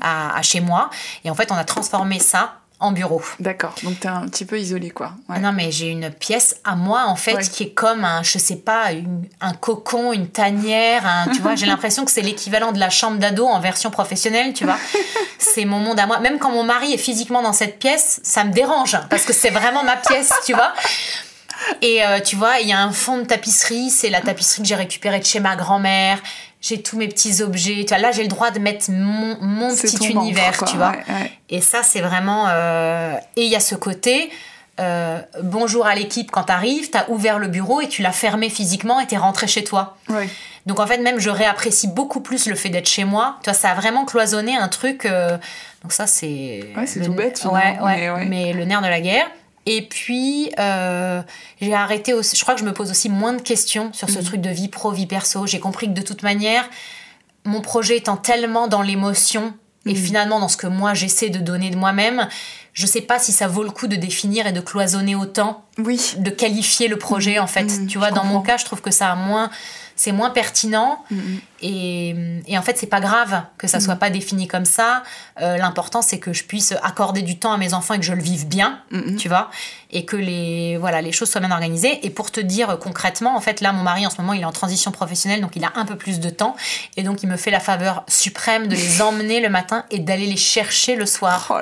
à, 0.01 0.43
chez 0.43 0.61
moi. 0.61 0.91
Et 1.25 1.31
en 1.31 1.35
fait, 1.35 1.51
on 1.51 1.57
a 1.57 1.65
transformé 1.65 2.19
ça 2.19 2.55
en 2.79 2.93
bureau. 2.93 3.23
D'accord, 3.41 3.75
donc 3.83 4.01
t'es 4.01 4.09
un 4.09 4.29
petit 4.29 4.45
peu 4.45 4.61
isolé 4.61 4.91
quoi. 4.91 5.13
Non 5.41 5.53
mais 5.53 5.71
j'ai 5.71 5.89
une 5.89 6.11
pièce 6.11 6.61
à 6.63 6.77
moi 6.77 7.05
en 7.07 7.17
fait 7.17 7.39
qui 7.51 7.63
est 7.63 7.71
comme 7.71 8.05
un, 8.05 8.23
je 8.23 8.37
sais 8.37 8.57
pas, 8.57 8.89
un 9.41 9.55
cocon, 9.55 10.13
une 10.13 10.29
tanière, 10.29 11.27
tu 11.33 11.41
vois, 11.41 11.55
j'ai 11.55 11.65
l'impression 11.65 12.05
que 12.05 12.11
c'est 12.11 12.21
l'équivalent 12.21 12.73
de 12.73 12.79
la 12.79 12.91
chambre 12.91 13.19
d'ado 13.19 13.47
en 13.47 13.61
version 13.61 13.91
professionnelle, 13.91 14.53
tu 14.53 14.65
vois. 14.65 14.77
c'est 15.39 15.65
mon 15.65 15.79
monde 15.79 15.99
à 15.99 16.07
moi. 16.07 16.21
Même 16.21 16.39
quand 16.39 16.51
mon 16.51 16.65
mari 16.65 16.93
est 16.93 16.99
physiquement 16.99 17.41
dans 17.41 17.55
cette 17.55 17.79
pièce, 17.79 18.21
ça 18.23 18.45
me 18.45 18.53
dérange 18.53 18.99
parce 19.09 19.25
que 19.25 19.33
c'est 19.33 19.51
vraiment 19.51 19.83
ma 19.83 19.97
pièce, 19.97 20.33
tu 20.45 20.53
vois. 20.53 20.75
Et 21.83 22.05
euh, 22.05 22.21
tu 22.21 22.37
vois, 22.37 22.61
il 22.61 22.69
y 22.69 22.73
a 22.73 22.81
un 22.81 22.93
fond 22.93 23.19
de 23.19 23.25
tapisserie, 23.25 23.91
c'est 23.91 24.11
la 24.11 24.21
tapisserie 24.21 24.63
que 24.63 24.69
j'ai 24.69 24.75
récupérée 24.75 25.19
de 25.19 25.25
chez 25.25 25.41
ma 25.41 25.57
grand-mère. 25.57 26.19
J'ai 26.61 26.83
tous 26.83 26.97
mes 26.97 27.09
petits 27.09 27.43
objets. 27.43 27.85
Tu 27.85 27.89
vois, 27.89 27.99
là, 27.99 28.13
j'ai 28.13 28.23
le 28.23 28.29
droit 28.29 28.51
de 28.51 28.59
mettre 28.59 28.91
mon, 28.91 29.37
mon 29.41 29.75
petit 29.75 30.09
univers, 30.09 30.65
tu 30.65 30.77
vois. 30.77 30.93
Et 31.49 31.61
ça, 31.61 31.83
c'est 31.83 32.01
vraiment. 32.01 32.47
Euh, 32.49 33.15
et 33.37 33.43
il 33.43 33.51
y 33.51 33.57
a 33.57 33.61
ce 33.61 33.75
côté. 33.75 34.31
Euh, 34.79 35.23
bonjour 35.43 35.87
à 35.87 35.95
l'équipe 35.95 36.31
quand 36.31 36.43
t'arrives, 36.45 36.91
t'as 36.91 37.09
ouvert 37.09 37.39
le 37.39 37.49
bureau 37.49 37.81
et 37.81 37.89
tu 37.89 38.03
l'as 38.03 38.13
fermé 38.13 38.51
physiquement 38.51 39.01
et 39.01 39.07
t'es 39.07 39.17
rentré 39.17 39.47
chez 39.47 39.65
toi. 39.65 39.97
Donc 40.67 40.81
en 40.81 40.87
fait 40.87 40.99
même 40.99 41.19
je 41.19 41.31
réapprécie 41.31 41.89
beaucoup 41.89 42.21
plus 42.21 42.47
le 42.47 42.55
fait 42.55 42.69
d'être 42.69 42.89
chez 42.89 43.05
moi. 43.05 43.39
Tu 43.43 43.49
vois, 43.49 43.59
ça 43.59 43.71
a 43.71 43.75
vraiment 43.75 44.05
cloisonné 44.05 44.55
un 44.55 44.69
truc. 44.69 45.07
Donc 45.83 45.93
ça 45.93 46.07
c'est. 46.07 46.75
Ouais, 46.77 46.87
c'est 46.87 47.01
tout 47.01 47.15
bête. 47.15 47.43
Ouais, 47.51 47.79
ouais, 47.81 48.25
mais 48.27 48.53
le 48.53 48.67
nerf 48.67 48.83
de 48.83 48.89
la 48.89 49.01
guerre. 49.01 49.27
Et 49.67 49.83
puis, 49.83 50.51
euh, 50.59 51.23
j'ai 51.61 51.75
arrêté 51.75 52.14
aussi. 52.14 52.37
Je 52.37 52.43
crois 52.43 52.55
que 52.55 52.61
je 52.61 52.64
me 52.64 52.73
pose 52.73 52.91
aussi 52.91 53.09
moins 53.09 53.33
de 53.33 53.43
questions 53.43 53.93
sur 53.93 54.09
ce 54.09 54.19
mhm. 54.19 54.25
truc 54.25 54.41
de 54.41 54.51
vie 54.51 54.69
pro, 54.69 54.93
vie 54.93 55.07
perso. 55.07 55.47
J'ai 55.47 55.59
compris 55.59 55.89
que 55.89 55.93
de 55.93 56.03
toute 56.03 56.23
manière, 56.23 56.69
mon 57.45 57.61
projet 57.61 57.97
étant 57.97 58.17
tellement 58.17 58.69
dans 58.69 58.83
l'émotion 58.83 59.55
et 59.85 59.91
mhm. 59.91 59.97
finalement 59.97 60.41
dans 60.41 60.49
ce 60.49 60.57
que 60.57 60.67
moi 60.67 60.95
j'essaie 60.95 61.31
de 61.31 61.39
donner 61.39 61.71
de 61.71 61.77
moi-même, 61.77 62.29
je 62.73 62.87
sais 62.87 63.01
pas 63.01 63.19
si 63.19 63.33
ça 63.33 63.49
vaut 63.49 63.62
le 63.64 63.71
coup 63.71 63.87
de 63.89 63.97
définir 63.97 64.47
et 64.47 64.53
de 64.53 64.61
cloisonner 64.61 65.14
autant. 65.14 65.64
Oui. 65.79 66.14
De 66.19 66.31
qualifier 66.31 66.89
le 66.89 66.97
projet, 66.97 67.39
en 67.41 67.47
fait. 67.49 67.64
Mhm. 67.64 67.89
tu 67.89 67.99
vois, 67.99 68.12
dans 68.12 68.25
mon 68.25 68.43
cas, 68.43 68.59
je 68.59 68.64
trouve 68.64 68.83
que 68.83 68.93
ça 68.93 69.11
a 69.11 69.17
moins 69.17 69.51
c'est 69.97 70.12
moins 70.12 70.30
pertinent. 70.30 71.03
Mm-hmm. 71.11 71.40
et, 71.62 72.14
et, 72.47 72.59
en 72.59 72.62
fait, 72.62 72.76
c'est 72.78 72.86
pas 72.86 73.01
grave 73.01 73.42
que 73.59 73.66
ça 73.66 73.78
mm-hmm. 73.78 73.84
soit 73.84 73.97
pas 73.97 74.11
défini 74.11 74.47
comme 74.47 74.66
ça. 74.66 75.03
Euh, 75.40 75.57
l'important, 75.57 76.03
c'est 76.03 76.18
que 76.18 76.32
je 76.32 76.44
puisse 76.44 76.74
accorder 76.82 77.22
du 77.22 77.38
temps 77.38 77.53
à 77.53 77.57
mes 77.57 77.74
enfants 77.74 77.94
et 77.94 77.99
que 77.99 78.05
je 78.05 78.12
le 78.12 78.22
vive 78.22 78.47
bien, 78.47 78.80
tu 79.18 79.28
vois, 79.28 79.51
et 79.90 80.05
que 80.05 80.16
les, 80.16 80.76
voilà, 80.76 81.01
les 81.01 81.12
choses 81.12 81.30
soient 81.30 81.40
bien 81.40 81.51
organisées. 81.51 82.07
Et 82.07 82.11
pour 82.11 82.30
te 82.30 82.40
dire 82.40 82.78
concrètement, 82.78 83.36
en 83.36 83.40
fait, 83.40 83.61
là, 83.61 83.72
mon 83.72 83.82
mari, 83.82 84.07
en 84.07 84.11
ce 84.11 84.20
moment, 84.20 84.34
il 84.34 84.42
est 84.42 84.47
en 84.47 84.53
transition 84.53 84.90
professionnelle, 84.90 85.40
donc 85.40 85.57
il 85.57 85.64
a 85.64 85.72
un 85.74 85.86
peu 85.86 85.97
plus 85.97 86.20
de 86.20 86.30
temps. 86.30 86.57
Et 86.97 87.03
donc, 87.03 87.22
il 87.22 87.28
me 87.28 87.36
fait 87.36 87.51
la 87.51 87.61
faveur 87.61 88.05
suprême 88.07 88.68
de 88.68 88.76
les 88.76 89.03
emmener 89.07 89.40
le 89.40 89.49
matin 89.49 89.84
et 89.90 89.99
d'aller 89.99 90.26
les 90.26 90.36
chercher 90.36 90.94
le 90.94 91.07
soir. 91.07 91.47
Oh 91.51 91.61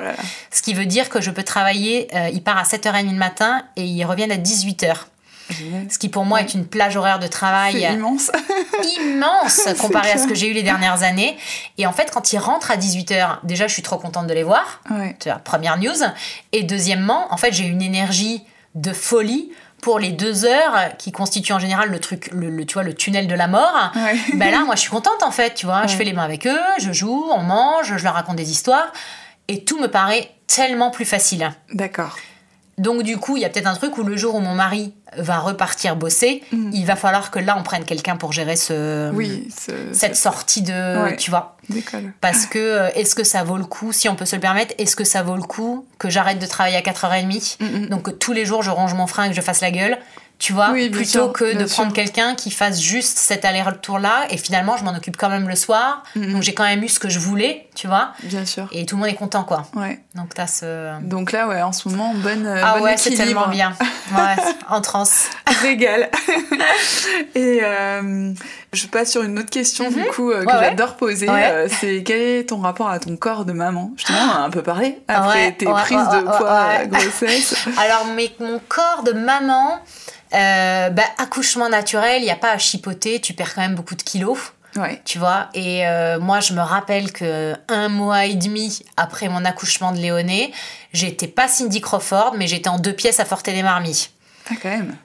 Ce 0.51 0.61
qui 0.61 0.73
veut 0.73 0.85
dire 0.85 1.09
que 1.09 1.21
je 1.21 1.31
peux 1.31 1.43
travailler, 1.43 2.07
euh, 2.13 2.29
il 2.33 2.43
part 2.43 2.57
à 2.57 2.63
7h30 2.63 3.11
le 3.11 3.17
matin 3.17 3.63
et 3.75 3.85
il 3.85 4.03
revient 4.03 4.31
à 4.31 4.37
18h. 4.37 4.95
Ce 5.89 5.97
qui 5.97 6.09
pour 6.09 6.25
moi 6.25 6.41
est 6.41 6.53
une 6.53 6.65
plage 6.65 6.97
horaire 6.97 7.19
de 7.19 7.27
travail 7.27 7.81
immense, 7.81 8.31
immense 8.99 9.67
comparé 9.79 10.11
à 10.11 10.17
ce 10.17 10.27
que 10.27 10.35
j'ai 10.35 10.49
eu 10.49 10.53
les 10.53 10.63
dernières 10.63 11.03
années. 11.03 11.37
Et 11.77 11.85
en 11.85 11.93
fait, 11.93 12.11
quand 12.11 12.33
ils 12.33 12.37
rentrent 12.37 12.71
à 12.71 12.77
18h, 12.77 13.39
déjà, 13.43 13.67
je 13.67 13.73
suis 13.73 13.83
trop 13.83 13.97
contente 13.97 14.27
de 14.27 14.33
les 14.33 14.43
voir. 14.43 14.81
première 15.43 15.77
news. 15.77 16.03
Et 16.51 16.63
deuxièmement, 16.63 17.31
en 17.31 17.37
fait, 17.37 17.53
j'ai 17.53 17.65
une 17.65 17.81
énergie 17.81 18.43
de 18.75 18.91
folie 18.91 19.51
pour 19.81 19.99
les 19.99 20.11
deux 20.11 20.45
heures 20.45 20.97
qui 20.97 21.11
constituent 21.11 21.53
en 21.53 21.59
général 21.59 21.89
le 21.89 21.99
truc, 21.99 22.29
le, 22.31 22.65
tu 22.65 22.73
vois, 22.73 22.83
le 22.83 22.95
tunnel 22.95 23.27
de 23.27 23.35
la 23.35 23.47
mort. 23.47 23.91
Ben 24.33 24.51
là, 24.51 24.63
moi, 24.65 24.75
je 24.75 24.81
suis 24.81 24.89
contente 24.89 25.21
en 25.21 25.31
fait. 25.31 25.53
Tu 25.53 25.65
vois, 25.65 25.85
je 25.87 25.95
fais 25.95 26.03
les 26.03 26.13
mains 26.13 26.23
avec 26.23 26.47
eux, 26.47 26.59
je 26.79 26.91
joue, 26.91 27.27
on 27.31 27.41
mange, 27.41 27.95
je 27.95 28.03
leur 28.03 28.15
raconte 28.15 28.35
des 28.35 28.49
histoires, 28.51 28.91
et 29.47 29.63
tout 29.63 29.79
me 29.79 29.87
paraît 29.87 30.31
tellement 30.47 30.89
plus 30.89 31.05
facile. 31.05 31.51
D'accord. 31.71 32.17
Donc 32.77 33.03
du 33.03 33.17
coup, 33.17 33.37
il 33.37 33.41
y 33.41 33.45
a 33.45 33.49
peut-être 33.49 33.67
un 33.67 33.75
truc 33.75 33.97
où 33.97 34.03
le 34.03 34.17
jour 34.17 34.35
où 34.35 34.39
mon 34.39 34.53
mari 34.53 34.93
va 35.17 35.39
repartir 35.39 35.95
bosser, 35.95 36.43
mm. 36.51 36.71
il 36.73 36.85
va 36.85 36.95
falloir 36.95 37.31
que 37.31 37.39
là 37.39 37.55
on 37.57 37.63
prenne 37.63 37.85
quelqu'un 37.85 38.17
pour 38.17 38.33
gérer 38.33 38.57
ce, 38.57 39.11
cette 39.93 40.15
sortie 40.17 40.61
de, 40.61 41.15
tu 41.15 41.29
vois. 41.29 41.55
Parce 42.19 42.45
que 42.45 42.59
euh, 42.59 42.89
est-ce 42.95 43.15
que 43.15 43.23
ça 43.23 43.43
vaut 43.43 43.57
le 43.57 43.65
coup, 43.65 43.93
si 43.93 44.09
on 44.09 44.15
peut 44.15 44.25
se 44.25 44.35
le 44.35 44.41
permettre, 44.41 44.75
est-ce 44.77 44.95
que 44.95 45.05
ça 45.05 45.23
vaut 45.23 45.37
le 45.37 45.43
coup 45.43 45.87
que 45.99 46.09
j'arrête 46.09 46.37
de 46.37 46.45
travailler 46.45 46.75
à 46.75 46.81
4h30, 46.81 47.57
mm, 47.59 47.65
mm. 47.65 47.85
donc 47.87 48.03
que 48.03 48.11
tous 48.11 48.33
les 48.33 48.45
jours 48.45 48.61
je 48.61 48.71
range 48.71 48.93
mon 48.93 49.07
frein 49.07 49.25
et 49.25 49.29
que 49.29 49.35
je 49.35 49.41
fasse 49.41 49.61
la 49.61 49.71
gueule 49.71 49.97
tu 50.37 50.53
vois, 50.53 50.73
plutôt 50.91 51.29
que 51.29 51.57
de 51.57 51.65
prendre 51.65 51.93
quelqu'un 51.93 52.35
qui 52.35 52.51
fasse 52.51 52.81
juste 52.81 53.17
cet 53.17 53.45
aller-retour 53.45 53.99
là 53.99 54.25
et 54.29 54.37
finalement 54.37 54.75
je 54.77 54.83
m'en 54.83 54.93
occupe 54.95 55.17
quand 55.17 55.29
même 55.29 55.47
le 55.47 55.55
soir. 55.55 56.03
Mm-hmm. 56.15 56.31
Donc 56.33 56.41
j'ai 56.43 56.53
quand 56.53 56.65
même 56.65 56.83
eu 56.83 56.89
ce 56.89 56.99
que 56.99 57.09
je 57.09 57.19
voulais, 57.19 57.67
tu 57.75 57.87
vois. 57.87 58.11
Bien 58.23 58.45
sûr. 58.45 58.67
Et 58.71 58.85
tout 58.85 58.95
le 58.95 59.01
monde 59.01 59.09
est 59.09 59.15
content 59.15 59.43
quoi. 59.43 59.65
Ouais. 59.75 59.99
Donc 60.13 60.33
t'as 60.33 60.47
ce 60.47 61.01
Donc 61.01 61.31
là 61.31 61.47
ouais, 61.47 61.61
en 61.61 61.71
ce 61.71 61.87
moment 61.87 62.13
bonne 62.15 62.45
Ah 62.47 62.81
ouais, 62.81 62.97
c'est 62.97 63.11
tellement 63.11 63.47
bien. 63.47 63.73
Ouais, 64.15 64.35
en 64.69 64.81
transe. 64.81 65.29
Régal. 65.61 66.11
et 67.35 67.59
euh, 67.63 68.33
je 68.75 68.87
passe 68.87 69.11
sur 69.11 69.23
une 69.23 69.39
autre 69.39 69.49
question 69.49 69.89
du 69.89 69.95
mm-hmm. 69.95 70.11
coup 70.11 70.31
euh, 70.31 70.45
que 70.45 70.51
j'adore 70.51 70.95
poser, 70.95 71.29
euh, 71.29 71.67
c'est 71.69 72.03
quel 72.03 72.21
est 72.21 72.49
ton 72.49 72.59
rapport 72.59 72.89
à 72.89 72.99
ton 72.99 73.15
corps 73.15 73.45
de 73.45 73.53
maman? 73.53 73.91
Justement, 73.97 74.19
on 74.19 74.35
a 74.35 74.39
un 74.43 74.49
peu 74.49 74.61
parlé 74.61 74.99
après 75.07 75.53
tes 75.53 75.65
prises 75.65 75.97
de 75.97 76.37
poids 76.37 76.85
grossesse. 76.85 77.55
Alors 77.77 78.05
mais 78.15 78.31
mon 78.39 78.59
corps 78.67 79.03
de 79.03 79.13
maman 79.13 79.79
euh, 80.33 80.89
bah, 80.89 81.03
accouchement 81.17 81.69
naturel, 81.69 82.21
il 82.21 82.25
n'y 82.25 82.31
a 82.31 82.35
pas 82.35 82.51
à 82.51 82.57
chipoter, 82.57 83.21
tu 83.21 83.33
perds 83.33 83.55
quand 83.55 83.61
même 83.61 83.75
beaucoup 83.75 83.95
de 83.95 84.03
kilos. 84.03 84.37
Tu 85.05 85.19
vois, 85.19 85.47
et 85.53 85.87
euh, 85.87 86.19
moi 86.19 86.41
je 86.41 86.53
me 86.53 86.59
rappelle 86.59 87.13
que 87.13 87.55
un 87.69 87.87
mois 87.87 88.25
et 88.25 88.35
demi 88.35 88.81
après 88.97 89.29
mon 89.29 89.45
accouchement 89.45 89.93
de 89.93 89.99
Léoné, 89.99 90.51
j'étais 90.91 91.27
pas 91.27 91.47
Cindy 91.47 91.79
Crawford, 91.79 92.33
mais 92.37 92.47
j'étais 92.47 92.67
en 92.67 92.77
deux 92.77 92.91
pièces 92.91 93.21
à 93.21 93.25
Forter 93.25 93.53
des 93.53 93.63
Marmis. 93.63 94.09
Ah, 94.51 94.55
quand 94.61 94.67
même 94.67 94.97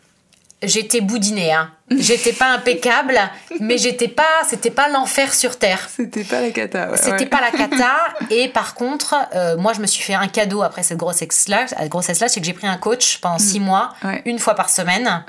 j'étais 0.63 1.01
boudinée. 1.01 1.53
Hein. 1.53 1.71
J'étais 1.99 2.33
pas 2.33 2.53
impeccable, 2.53 3.19
mais 3.59 3.77
j'étais 3.77 4.07
pas, 4.07 4.23
c'était 4.49 4.71
pas 4.71 4.89
l'enfer 4.89 5.35
sur 5.35 5.59
terre. 5.59 5.89
C'était 5.89 6.23
pas 6.23 6.41
la 6.41 6.51
cata. 6.51 6.97
c'était 6.97 7.27
pas 7.27 7.41
la 7.41 7.51
cata. 7.51 7.97
Et 8.31 8.49
par 8.49 8.75
contre, 8.75 9.17
euh, 9.35 9.57
moi, 9.57 9.73
je 9.73 9.81
me 9.81 9.87
suis 9.87 10.03
fait 10.03 10.15
un 10.15 10.29
cadeau 10.29 10.63
après 10.63 10.85
cette 10.85 10.99
grossesse-là. 10.99 11.67
Grossesse-là, 11.89 12.29
c'est 12.29 12.41
que 12.41 12.47
j'ai 12.47 12.53
pris 12.53 12.69
un 12.69 12.77
coach 12.77 13.19
pendant 13.19 13.39
six 13.39 13.59
mm. 13.59 13.65
mois, 13.65 13.95
une 14.25 14.39
fois 14.39 14.55
par 14.55 14.71
semaine. 14.71 15.25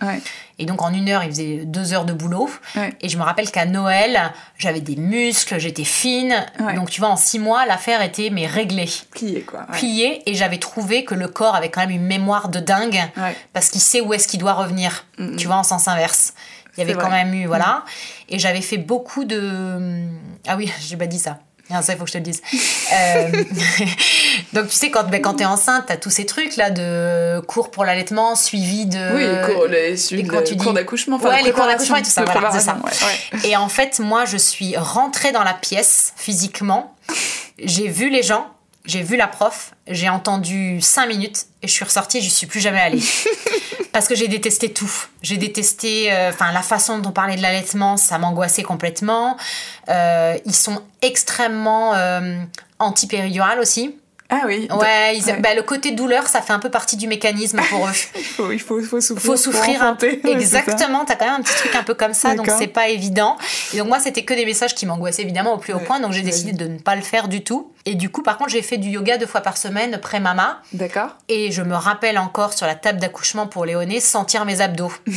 Et 0.59 0.66
donc 0.66 0.84
en 0.84 0.93
une 0.93 1.09
heure, 1.09 1.24
il 1.24 1.32
faisait 1.32 1.62
deux 1.66 1.91
heures 1.93 2.05
de 2.05 2.14
boulot. 2.14 2.47
Et 3.01 3.09
je 3.09 3.18
me 3.18 3.24
rappelle 3.24 3.49
qu'à 3.49 3.66
Noël, 3.66 4.32
j'avais 4.59 4.82
des 4.82 4.95
muscles, 4.95 5.59
j'étais 5.59 5.84
fine. 5.84 6.45
Donc 6.76 6.91
tu 6.91 7.01
vois, 7.01 7.09
en 7.09 7.16
six 7.16 7.39
mois, 7.39 7.66
l'affaire 7.66 8.03
était 8.03 8.30
mais 8.32 8.45
réglée. 8.45 8.89
Pliée 9.12 9.41
quoi. 9.41 9.66
Pliée. 9.72 10.22
Et 10.28 10.36
j'avais 10.36 10.59
trouvé 10.59 11.03
que 11.03 11.16
le 11.16 11.28
corps 11.28 11.55
avait 11.55 11.70
quand 11.70 11.82
même 11.82 11.89
une 11.89 12.05
mémoire 12.05 12.49
de 12.49 12.59
dingue 12.59 13.01
parce 13.53 13.70
qu'il 13.70 13.82
sait 13.82 14.01
où 14.01 14.14
est-ce 14.14 14.28
qu'il 14.28 14.39
doit 14.39 14.53
revenir. 14.53 15.05
Tu 15.38 15.47
vois, 15.47 15.55
en 15.55 15.64
sens 15.64 15.88
inverse. 15.88 16.34
Il 16.78 16.80
y 16.80 16.84
avait 16.84 16.99
quand 16.99 17.09
même 17.09 17.34
eu, 17.34 17.45
voilà. 17.47 17.84
Mm. 17.86 18.34
Et 18.34 18.39
j'avais 18.39 18.61
fait 18.61 18.78
beaucoup 18.78 19.26
de. 19.26 20.05
Ah 20.47 20.55
oui, 20.57 20.72
j'ai 20.82 20.97
pas 20.97 21.07
dit 21.07 21.19
ça. 21.19 21.39
ça, 21.69 21.93
il 21.93 21.97
faut 21.97 22.03
que 22.03 22.09
je 22.09 22.13
te 22.13 22.17
le 22.17 22.24
dise. 22.24 22.41
Euh, 22.93 23.32
donc, 24.53 24.67
tu 24.67 24.76
sais, 24.76 24.91
quand, 24.91 25.09
ben, 25.09 25.22
quand 25.22 25.36
tu 25.36 25.43
es 25.43 25.45
enceinte, 25.45 25.86
tu 25.88 25.93
as 25.93 25.95
tous 25.95 26.09
ces 26.09 26.26
trucs-là 26.26 26.72
de 26.72 27.39
cours 27.39 27.72
pour 27.72 27.86
l'allaitement, 27.86 28.36
suivi 28.36 28.86
de. 28.86 29.15
Oui, 29.15 29.22
les 29.22 29.53
cours, 29.53 29.67
les, 29.67 29.95
les 29.95 30.57
cours, 30.57 30.74
d'accouchement. 30.74 31.17
Ouais, 31.22 31.41
les 31.41 31.53
cours 31.53 31.65
d'accouchement 31.65 31.95
et 31.95 32.01
tout 32.01 32.09
ça. 32.09 32.26
Voilà, 32.26 32.51
ça. 32.59 32.76
Et 33.45 33.55
en 33.55 33.69
fait, 33.69 33.99
moi, 33.99 34.26
je 34.26 34.36
suis 34.36 34.76
rentrée 34.76 35.32
dans 35.32 35.45
la 35.45 35.53
pièce 35.53 36.11
physiquement. 36.17 36.93
J'ai 37.63 37.88
vu 37.88 38.09
les 38.09 38.24
gens, 38.24 38.51
j'ai 38.91 39.03
vu 39.03 39.15
la 39.15 39.27
prof, 39.27 39.73
j'ai 39.87 40.09
entendu 40.09 40.81
5 40.81 41.07
minutes 41.07 41.45
et 41.61 41.67
je 41.67 41.71
suis 41.71 41.85
ressortie 41.85 42.17
et 42.17 42.21
je 42.21 42.29
suis 42.29 42.45
plus 42.45 42.59
jamais 42.59 42.81
allée. 42.81 43.01
Parce 43.93 44.07
que 44.07 44.15
j'ai 44.15 44.27
détesté 44.27 44.71
tout. 44.71 44.91
J'ai 45.21 45.37
détesté 45.37 46.11
euh, 46.11 46.29
enfin 46.29 46.51
la 46.51 46.61
façon 46.61 46.99
dont 46.99 47.09
on 47.09 47.13
parlait 47.13 47.35
de 47.35 47.41
l'allaitement, 47.41 47.97
ça 47.97 48.17
m'angoissait 48.17 48.63
complètement. 48.63 49.37
Euh, 49.89 50.37
ils 50.45 50.55
sont 50.55 50.81
extrêmement 51.01 51.93
euh, 51.95 52.37
anti-péridurales 52.79 53.59
aussi. 53.59 53.95
Ah 54.32 54.43
oui. 54.45 54.67
Ouais, 54.71 55.19
Bah, 55.39 55.53
le 55.53 55.61
côté 55.61 55.91
douleur, 55.91 56.27
ça 56.27 56.41
fait 56.41 56.53
un 56.53 56.59
peu 56.59 56.69
partie 56.69 56.95
du 56.95 57.07
mécanisme 57.07 57.59
pour 57.69 57.86
eux. 57.86 57.91
il, 58.15 58.23
faut, 58.23 58.51
il 58.51 58.59
faut, 58.59 58.82
faut, 58.82 59.01
souffrir. 59.01 59.32
Faut 59.32 59.38
souffrir 59.38 59.84
un 59.84 59.95
peu. 59.95 60.19
Exactement, 60.23 61.03
t'as 61.05 61.15
quand 61.15 61.25
même 61.25 61.41
un 61.41 61.41
petit 61.41 61.55
truc 61.55 61.75
un 61.75 61.84
peu 61.84 61.93
comme 61.93 62.13
ça, 62.13 62.34
donc 62.34 62.49
c'est 62.57 62.67
pas 62.67 62.88
évident. 62.88 63.38
Et 63.73 63.77
donc 63.77 63.88
moi, 63.88 63.99
c'était 63.99 64.23
que 64.23 64.34
des 64.34 64.45
messages 64.45 64.73
qui 64.73 64.86
m'angoissaient 64.86 65.23
évidemment 65.23 65.53
au 65.55 65.57
plus 65.57 65.73
haut 65.73 65.79
point, 65.79 65.99
donc 65.99 66.13
j'ai 66.13 66.21
décidé 66.21 66.53
de 66.53 66.65
ne 66.65 66.79
pas 66.79 66.95
le 66.95 67.01
faire 67.01 67.27
du 67.27 67.43
tout. 67.43 67.71
Et 67.86 67.95
du 67.95 68.09
coup, 68.09 68.21
par 68.21 68.38
contre, 68.38 68.51
j'ai 68.51 68.61
fait 68.61 68.77
du 68.77 68.89
yoga 68.89 69.17
deux 69.17 69.25
fois 69.25 69.41
par 69.41 69.57
semaine 69.57 69.99
pré-mama. 69.99 70.61
D'accord. 70.71 71.17
Et 71.27 71.51
je 71.51 71.61
me 71.61 71.75
rappelle 71.75 72.17
encore 72.17 72.53
sur 72.53 72.67
la 72.67 72.75
table 72.75 72.99
d'accouchement 72.99 73.47
pour 73.47 73.65
Léoné 73.65 73.99
sentir 73.99 74.45
mes 74.45 74.61
abdos. 74.61 74.93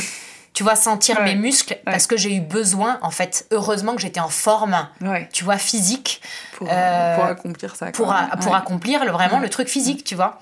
tu 0.55 0.63
vois, 0.63 0.75
sentir 0.75 1.21
mes 1.21 1.35
muscles 1.35 1.77
parce 1.85 2.07
que 2.07 2.17
j'ai 2.17 2.33
eu 2.33 2.39
besoin, 2.39 2.97
en 3.01 3.11
fait, 3.11 3.45
heureusement 3.51 3.93
que 3.93 4.01
j'étais 4.01 4.21
en 4.21 4.29
forme, 4.29 4.87
tu 5.31 5.43
vois, 5.43 5.57
physique. 5.57 6.21
Pour, 6.53 6.69
euh, 6.71 7.15
pour 7.15 7.25
accomplir 7.25 7.75
ça. 7.75 7.91
Pour, 7.91 8.15
pour 8.41 8.55
accomplir 8.55 9.05
le, 9.05 9.11
vraiment 9.11 9.39
le 9.39 9.49
truc 9.49 9.67
physique, 9.67 10.03
tu 10.05 10.15
vois. 10.15 10.39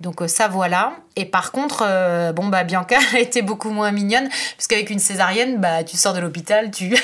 Donc 0.00 0.20
euh, 0.20 0.28
ça 0.28 0.48
voilà. 0.48 0.92
Et 1.16 1.24
par 1.24 1.50
contre, 1.52 1.84
euh, 1.86 2.32
bon 2.32 2.48
bah 2.48 2.64
Bianca 2.64 2.98
a 3.14 3.20
été 3.20 3.42
beaucoup 3.42 3.70
moins 3.70 3.90
mignonne 3.90 4.28
parce 4.56 4.66
qu'avec 4.66 4.90
une 4.90 4.98
césarienne, 4.98 5.58
bah 5.58 5.82
tu 5.82 5.96
sors 5.96 6.12
de 6.12 6.20
l'hôpital, 6.20 6.70
tu. 6.70 6.94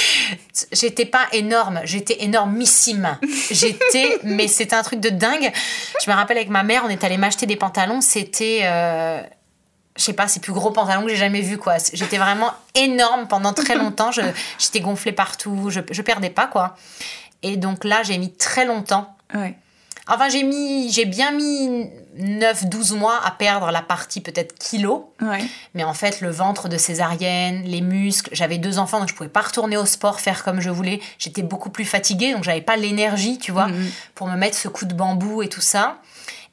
j'étais 0.72 1.06
pas 1.06 1.26
énorme, 1.32 1.80
j'étais 1.84 2.24
énormissime. 2.24 3.16
J'étais, 3.50 4.18
mais 4.24 4.48
c'était 4.48 4.76
un 4.76 4.82
truc 4.82 5.00
de 5.00 5.08
dingue. 5.08 5.50
Je 6.04 6.10
me 6.10 6.16
rappelle 6.16 6.36
avec 6.36 6.50
ma 6.50 6.62
mère, 6.62 6.82
on 6.84 6.88
est 6.88 7.04
allé 7.04 7.16
m'acheter 7.16 7.46
des 7.46 7.56
pantalons, 7.56 8.00
c'était 8.00 8.62
je 9.96 10.02
sais 10.02 10.12
pas, 10.12 10.28
c'est 10.28 10.40
plus 10.40 10.52
gros 10.52 10.70
pantalon 10.70 11.02
que 11.02 11.08
j'ai 11.08 11.16
jamais 11.16 11.40
vu, 11.40 11.58
quoi. 11.58 11.76
J'étais 11.92 12.18
vraiment 12.18 12.52
énorme 12.74 13.26
pendant 13.28 13.52
très 13.52 13.74
longtemps. 13.78 14.10
J'étais 14.58 14.80
gonflée 14.80 15.12
partout, 15.12 15.70
je, 15.70 15.80
je 15.90 16.02
perdais 16.02 16.30
pas, 16.30 16.46
quoi. 16.46 16.76
Et 17.42 17.56
donc 17.56 17.84
là, 17.84 18.02
j'ai 18.02 18.18
mis 18.18 18.32
très 18.32 18.64
longtemps. 18.64 19.16
Ouais. 19.34 19.56
Enfin, 20.08 20.28
j'ai 20.28 20.44
mis, 20.44 20.92
j'ai 20.92 21.04
bien 21.04 21.32
mis 21.32 21.90
9-12 22.18 22.96
mois 22.96 23.20
à 23.24 23.32
perdre 23.32 23.72
la 23.72 23.82
partie 23.82 24.20
peut-être 24.20 24.56
kilo. 24.56 25.12
Ouais. 25.20 25.44
Mais 25.74 25.82
en 25.82 25.94
fait, 25.94 26.20
le 26.20 26.30
ventre 26.30 26.68
de 26.68 26.76
césarienne, 26.76 27.64
les 27.64 27.80
muscles, 27.80 28.30
j'avais 28.32 28.58
deux 28.58 28.78
enfants, 28.78 29.00
donc 29.00 29.08
je 29.08 29.14
pouvais 29.14 29.28
pas 29.28 29.40
retourner 29.40 29.76
au 29.76 29.84
sport, 29.84 30.20
faire 30.20 30.44
comme 30.44 30.60
je 30.60 30.70
voulais. 30.70 31.00
J'étais 31.18 31.42
beaucoup 31.42 31.70
plus 31.70 31.84
fatiguée, 31.84 32.32
donc 32.34 32.44
j'avais 32.44 32.60
pas 32.60 32.76
l'énergie, 32.76 33.38
tu 33.38 33.50
vois, 33.50 33.66
mm-hmm. 33.66 33.90
pour 34.14 34.28
me 34.28 34.36
mettre 34.36 34.56
ce 34.56 34.68
coup 34.68 34.84
de 34.84 34.94
bambou 34.94 35.42
et 35.42 35.48
tout 35.48 35.60
ça. 35.60 35.98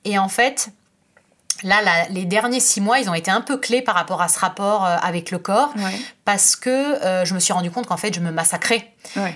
Et 0.03 0.17
en 0.17 0.29
fait, 0.29 0.69
là, 1.63 1.79
les 2.09 2.25
derniers 2.25 2.59
six 2.59 2.81
mois, 2.81 2.99
ils 2.99 3.09
ont 3.09 3.13
été 3.13 3.31
un 3.31 3.41
peu 3.41 3.57
clés 3.57 3.81
par 3.81 3.95
rapport 3.95 4.21
à 4.21 4.27
ce 4.27 4.39
rapport 4.39 4.85
euh, 4.85 4.97
avec 5.01 5.31
le 5.31 5.37
corps, 5.37 5.73
parce 6.25 6.55
que 6.55 6.69
euh, 6.69 7.25
je 7.25 7.33
me 7.33 7.39
suis 7.39 7.53
rendu 7.53 7.71
compte 7.71 7.87
qu'en 7.87 7.97
fait, 7.97 8.13
je 8.13 8.19
me 8.19 8.31
massacrais. 8.31 8.89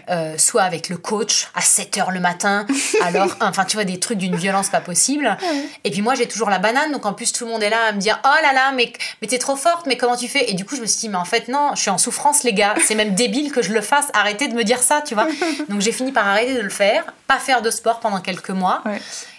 Euh, 0.09 0.37
soit 0.37 0.63
avec 0.63 0.87
le 0.87 0.97
coach 0.97 1.49
à 1.53 1.61
7 1.61 1.97
heures 1.97 2.11
le 2.11 2.21
matin, 2.21 2.65
alors, 3.01 3.35
enfin, 3.41 3.65
tu 3.65 3.75
vois, 3.75 3.83
des 3.83 3.99
trucs 3.99 4.17
d'une 4.17 4.35
violence 4.35 4.69
pas 4.69 4.79
possible. 4.79 5.37
Et 5.83 5.91
puis 5.91 6.01
moi, 6.01 6.15
j'ai 6.15 6.27
toujours 6.27 6.49
la 6.49 6.57
banane, 6.57 6.91
donc 6.91 7.05
en 7.05 7.13
plus, 7.13 7.33
tout 7.33 7.45
le 7.45 7.51
monde 7.51 7.61
est 7.61 7.69
là 7.69 7.87
à 7.89 7.91
me 7.91 7.99
dire 7.99 8.19
Oh 8.23 8.41
là 8.41 8.53
là, 8.53 8.71
mais, 8.71 8.93
mais 9.21 9.27
t'es 9.27 9.37
trop 9.37 9.55
forte, 9.55 9.85
mais 9.85 9.97
comment 9.97 10.15
tu 10.15 10.27
fais? 10.27 10.49
Et 10.49 10.53
du 10.53 10.65
coup, 10.65 10.75
je 10.75 10.81
me 10.81 10.85
suis 10.85 11.01
dit 11.01 11.09
Mais 11.09 11.17
en 11.17 11.25
fait, 11.25 11.49
non, 11.49 11.71
je 11.75 11.81
suis 11.81 11.89
en 11.89 11.97
souffrance, 11.97 12.43
les 12.43 12.53
gars, 12.53 12.75
c'est 12.85 12.95
même 12.95 13.13
débile 13.13 13.51
que 13.51 13.61
je 13.61 13.73
le 13.73 13.81
fasse, 13.81 14.07
arrêtez 14.13 14.47
de 14.47 14.53
me 14.53 14.63
dire 14.63 14.81
ça, 14.81 15.01
tu 15.05 15.13
vois. 15.13 15.27
Donc 15.69 15.81
j'ai 15.81 15.91
fini 15.91 16.11
par 16.11 16.27
arrêter 16.27 16.55
de 16.55 16.61
le 16.61 16.69
faire, 16.69 17.03
pas 17.27 17.37
faire 17.37 17.61
de 17.61 17.69
sport 17.69 17.99
pendant 17.99 18.21
quelques 18.21 18.51
mois. 18.51 18.81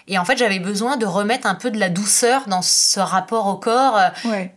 Et 0.08 0.18
en 0.18 0.24
fait, 0.24 0.38
j'avais 0.38 0.58
besoin 0.58 0.96
de 0.96 1.06
remettre 1.06 1.46
un 1.46 1.54
peu 1.54 1.70
de 1.70 1.78
la 1.78 1.90
douceur 1.90 2.48
dans 2.48 2.62
ce 2.62 2.98
rapport 2.98 3.46
au 3.46 3.54
corps 3.56 3.96
euh, 3.96 4.08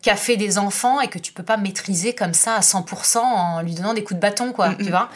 qu'a 0.02 0.16
fait 0.16 0.38
des 0.38 0.58
enfants 0.58 1.02
et 1.02 1.08
que 1.08 1.20
tu 1.20 1.34
peux 1.34 1.44
pas 1.44 1.58
maîtriser 1.58 2.14
comme 2.16 2.34
ça 2.34 2.56
à 2.56 2.62
100% 2.62 3.18
en 3.18 3.62
lui 3.62 3.76
donnant 3.76 3.94
des 3.94 4.04
coups 4.04 4.16
de 4.16 4.22
bâton, 4.22 4.54
quoi, 4.54 4.74
tu 4.76 4.90
vois. 4.90 5.10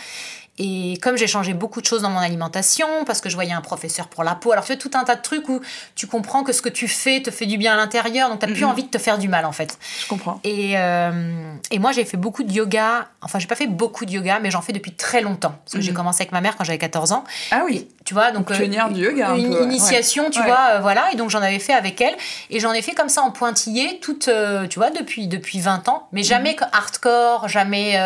Et 0.58 0.98
comme 1.02 1.18
j'ai 1.18 1.28
changé 1.28 1.54
beaucoup 1.54 1.82
de 1.82 1.86
choses 1.86 2.02
dans 2.02 2.10
mon 2.10 2.20
alimentation, 2.20 2.88
parce 3.06 3.20
que 3.20 3.30
je 3.30 3.36
voyais 3.36 3.52
un 3.52 3.62
professeur 3.62 4.08
pour 4.08 4.24
la 4.24 4.36
peau, 4.36 4.54
alors 4.54 4.64
tu 4.64 4.72
fais 4.72 4.78
tout 4.78 4.92
un 4.94 5.04
tas 5.04 5.16
de 5.16 5.22
trucs 5.22 5.50
où 5.50 5.60
tu 5.96 6.08
comprends 6.08 6.44
que 6.44 6.54
ce 6.54 6.62
que 6.62 6.70
tu 6.70 6.88
fais 6.88 7.22
te 7.22 7.30
fait 7.30 7.46
du 7.46 7.58
bien 7.58 7.74
à 7.74 7.76
l'intérieur, 7.76 8.30
donc 8.30 8.40
tu 8.40 8.46
n'as 8.46 8.54
plus 8.54 8.64
envie 8.64 8.84
de 8.84 8.90
te 8.90 8.98
faire 8.98 9.18
du 9.18 9.28
mal 9.28 9.46
en 9.46 9.52
fait. 9.52 9.78
Je 10.02 10.08
comprends. 10.08 10.40
Et, 10.46 10.78
euh, 10.78 11.54
et 11.72 11.80
moi 11.80 11.92
j'ai 11.92 12.06
fait 12.06 12.16
beaucoup 12.16 12.44
de 12.44 12.54
yoga, 12.54 13.10
enfin 13.22 13.38
j'ai 13.38 13.48
pas 13.48 13.56
fait 13.56 13.68
beaucoup 13.68 14.06
de 14.06 14.12
yoga, 14.12 14.40
mais 14.40 14.50
j'en 14.50 14.62
fais 14.62 14.72
depuis 14.72 14.94
très 14.94 15.22
longtemps, 15.22 15.56
parce 15.66 15.74
que 15.74 15.82
j'ai 15.82 15.92
commencé 15.92 16.22
avec 16.22 16.32
ma 16.32 16.40
mère 16.40 16.56
quand 16.56 16.64
j'avais 16.64 16.78
14 16.78 17.12
ans. 17.12 17.26
Ah 17.52 17.64
oui. 17.66 17.90
tu 18.06 18.14
vois, 18.14 18.32
donc. 18.32 18.50
Pionnière 18.52 18.90
du 18.90 19.04
yoga. 19.04 19.36
Une 19.36 19.62
initiation, 19.62 20.30
tu 20.30 20.42
vois, 20.42 20.76
euh, 20.76 20.80
voilà, 20.80 21.12
et 21.12 21.18
donc 21.18 21.32
j'en 21.32 21.42
avais 21.42 21.60
fait 21.60 21.74
avec 21.74 22.00
elle, 22.00 22.16
et 22.50 22.62
j'en 22.62 22.72
ai 22.72 22.82
fait 22.82 22.94
comme 22.94 23.10
ça 23.10 23.24
en 23.24 23.32
pointillé, 23.32 24.00
toute, 24.00 24.30
euh, 24.30 24.68
tu 24.68 24.80
vois, 24.80 24.90
depuis, 24.90 25.28
depuis 25.28 25.60
20 25.60 25.90
ans, 25.90 26.08
mais 26.14 26.24
jamais 26.24 26.56
mhm. 26.58 26.68
hardcore, 26.72 27.50
jamais. 27.50 28.00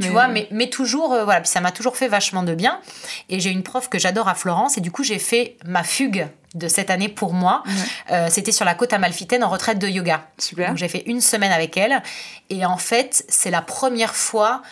Tu 0.00 0.08
vois, 0.10 0.28
mais, 0.28 0.48
mais 0.50 0.68
toujours, 0.68 1.16
voilà, 1.24 1.40
puis 1.40 1.48
ça 1.50 1.60
m'a 1.60 1.72
toujours 1.78 1.96
fait 1.96 2.08
vachement 2.08 2.42
de 2.42 2.54
bien. 2.54 2.80
Et 3.28 3.38
j'ai 3.38 3.50
une 3.50 3.62
prof 3.62 3.88
que 3.88 4.00
j'adore 4.00 4.28
à 4.28 4.34
Florence, 4.34 4.76
et 4.76 4.80
du 4.80 4.90
coup, 4.90 5.04
j'ai 5.04 5.20
fait 5.20 5.56
ma 5.64 5.84
fugue 5.84 6.28
de 6.54 6.66
cette 6.66 6.90
année 6.90 7.08
pour 7.08 7.32
moi. 7.34 7.62
Euh, 8.10 8.26
c'était 8.30 8.50
sur 8.50 8.64
la 8.64 8.74
côte 8.74 8.92
amalfitaine 8.92 9.44
en 9.44 9.48
retraite 9.48 9.78
de 9.78 9.86
yoga. 9.86 10.26
Super. 10.38 10.70
Donc 10.70 10.78
j'ai 10.78 10.88
fait 10.88 11.04
une 11.06 11.20
semaine 11.20 11.52
avec 11.52 11.76
elle. 11.76 12.02
Et 12.50 12.66
en 12.66 12.78
fait, 12.78 13.24
c'est 13.28 13.50
la 13.50 13.62
première 13.62 14.16
fois 14.16 14.62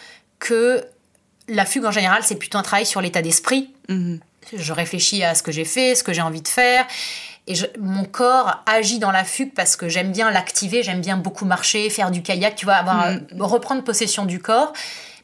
que 0.41 0.85
la 1.49 1.65
fugue 1.65 1.85
en 1.85 1.93
général, 1.93 2.23
c'est 2.25 2.35
plutôt 2.37 2.59
un 2.59 2.63
travail 2.63 2.87
sur 2.87 3.01
l'état 3.01 3.23
d'esprit. 3.23 3.71
Mhm. 3.89 4.19
Je 4.57 4.73
réfléchis 4.73 5.23
à 5.23 5.35
ce 5.35 5.43
que 5.43 5.53
j'ai 5.53 5.65
fait, 5.65 5.95
ce 5.95 6.03
que 6.03 6.13
j'ai 6.13 6.23
envie 6.23 6.43
de 6.43 6.49
faire. 6.49 6.87
Et 7.47 7.55
mon 7.79 8.05
corps 8.05 8.65
agit 8.67 8.99
dans 8.99 9.13
la 9.13 9.23
fugue 9.23 9.55
parce 9.55 9.77
que 9.77 9.89
j'aime 9.89 10.11
bien 10.11 10.31
l'activer, 10.33 10.83
j'aime 10.83 11.01
bien 11.01 11.17
beaucoup 11.17 11.45
marcher, 11.45 11.89
faire 11.91 12.11
du 12.11 12.23
kayak, 12.23 12.57
tu 12.57 12.65
vois, 12.65 12.75
avoir, 12.75 13.13
mhm. 13.13 13.27
reprendre 13.39 13.85
possession 13.85 14.25
du 14.25 14.41
corps 14.41 14.73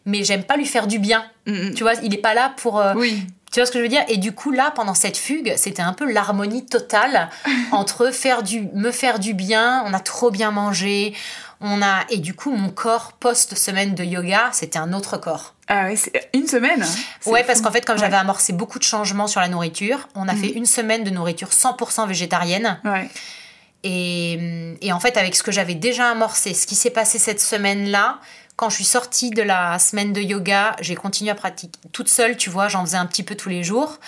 mais 0.05 0.25
j'aime 0.25 0.45
pas 0.45 0.57
lui 0.57 0.67
faire 0.67 0.87
du 0.87 0.99
bien. 0.99 1.25
Mm, 1.47 1.53
mm. 1.53 1.75
Tu 1.75 1.83
vois, 1.83 1.95
il 2.03 2.15
est 2.15 2.19
pas 2.19 2.35
là 2.35 2.55
pour. 2.57 2.81
Euh, 2.81 2.95
oui. 2.97 3.25
Tu 3.51 3.61
vois 3.61 3.67
ce 3.67 3.73
que 3.73 3.79
je 3.79 3.83
veux 3.83 3.89
dire? 3.91 4.05
Et 4.09 4.17
du 4.17 4.33
coup, 4.33 4.51
là, 4.51 4.73
pendant 4.75 4.95
cette 4.95 5.19
fugue, 5.19 5.53
c'était 5.57 5.83
un 5.83 5.93
peu 5.93 6.11
l'harmonie 6.11 6.65
totale 6.65 7.29
entre 7.73 8.11
faire 8.11 8.43
du, 8.43 8.63
me 8.75 8.91
faire 8.91 9.19
du 9.19 9.35
bien, 9.35 9.85
on 9.87 9.93
a 9.93 10.01
trop 10.01 10.31
bien 10.31 10.51
mangé, 10.51 11.13
on 11.61 11.83
a 11.83 12.01
et 12.09 12.17
du 12.17 12.33
coup, 12.33 12.51
mon 12.51 12.71
corps 12.71 13.13
post 13.13 13.55
semaine 13.57 13.95
de 13.95 14.05
yoga, 14.05 14.49
c'était 14.53 14.79
un 14.79 14.95
autre 14.95 15.19
corps. 15.19 15.55
Ah 15.69 15.85
oui, 15.87 15.99
c'est 15.99 16.31
une 16.33 16.47
semaine 16.47 16.85
Ouais, 17.27 17.45
parce 17.45 17.61
qu'en 17.61 17.71
fait, 17.71 17.85
comme 17.85 17.99
j'avais 17.99 18.17
amorcé 18.17 18.55
beaucoup 18.55 18.79
de 18.79 18.85
changements 18.85 19.27
sur 19.27 19.41
la 19.41 19.49
nourriture, 19.49 20.09
on 20.15 20.29
a 20.29 20.33
mm. 20.33 20.39
fait 20.39 20.51
une 20.53 20.67
semaine 20.67 21.05
de 21.05 21.11
nourriture 21.11 21.49
100% 21.49 22.09
végétarienne. 22.09 22.81
Ouais. 22.85 23.09
Et, 23.85 24.77
et 24.81 24.93
en 24.93 25.01
fait, 25.01 25.17
avec 25.17 25.35
ce 25.35 25.43
que 25.43 25.53
j'avais 25.53 25.75
déjà 25.75 26.11
amorcé, 26.11 26.55
ce 26.55 26.67
qui 26.67 26.75
s'est 26.75 26.91
passé 26.91 27.19
cette 27.19 27.41
semaine-là, 27.41 28.19
quand 28.57 28.71
je 28.71 28.77
suis 28.77 28.85
sortie 28.85 29.31
de 29.31 29.43
la 29.43 29.79
semaine 29.79 30.13
de 30.13 30.21
yoga, 30.21 30.77
j'ai 30.81 30.95
continué 30.95 31.31
à 31.31 31.35
pratiquer 31.35 31.79
toute 31.93 32.09
seule, 32.09 32.37
tu 32.37 32.51
vois, 32.51 32.69
j'en 32.69 32.85
faisais 32.85 32.97
un 32.97 33.07
petit 33.07 33.23
peu 33.23 33.35
tous 33.35 33.49
les 33.49 33.65
jours. 33.65 33.99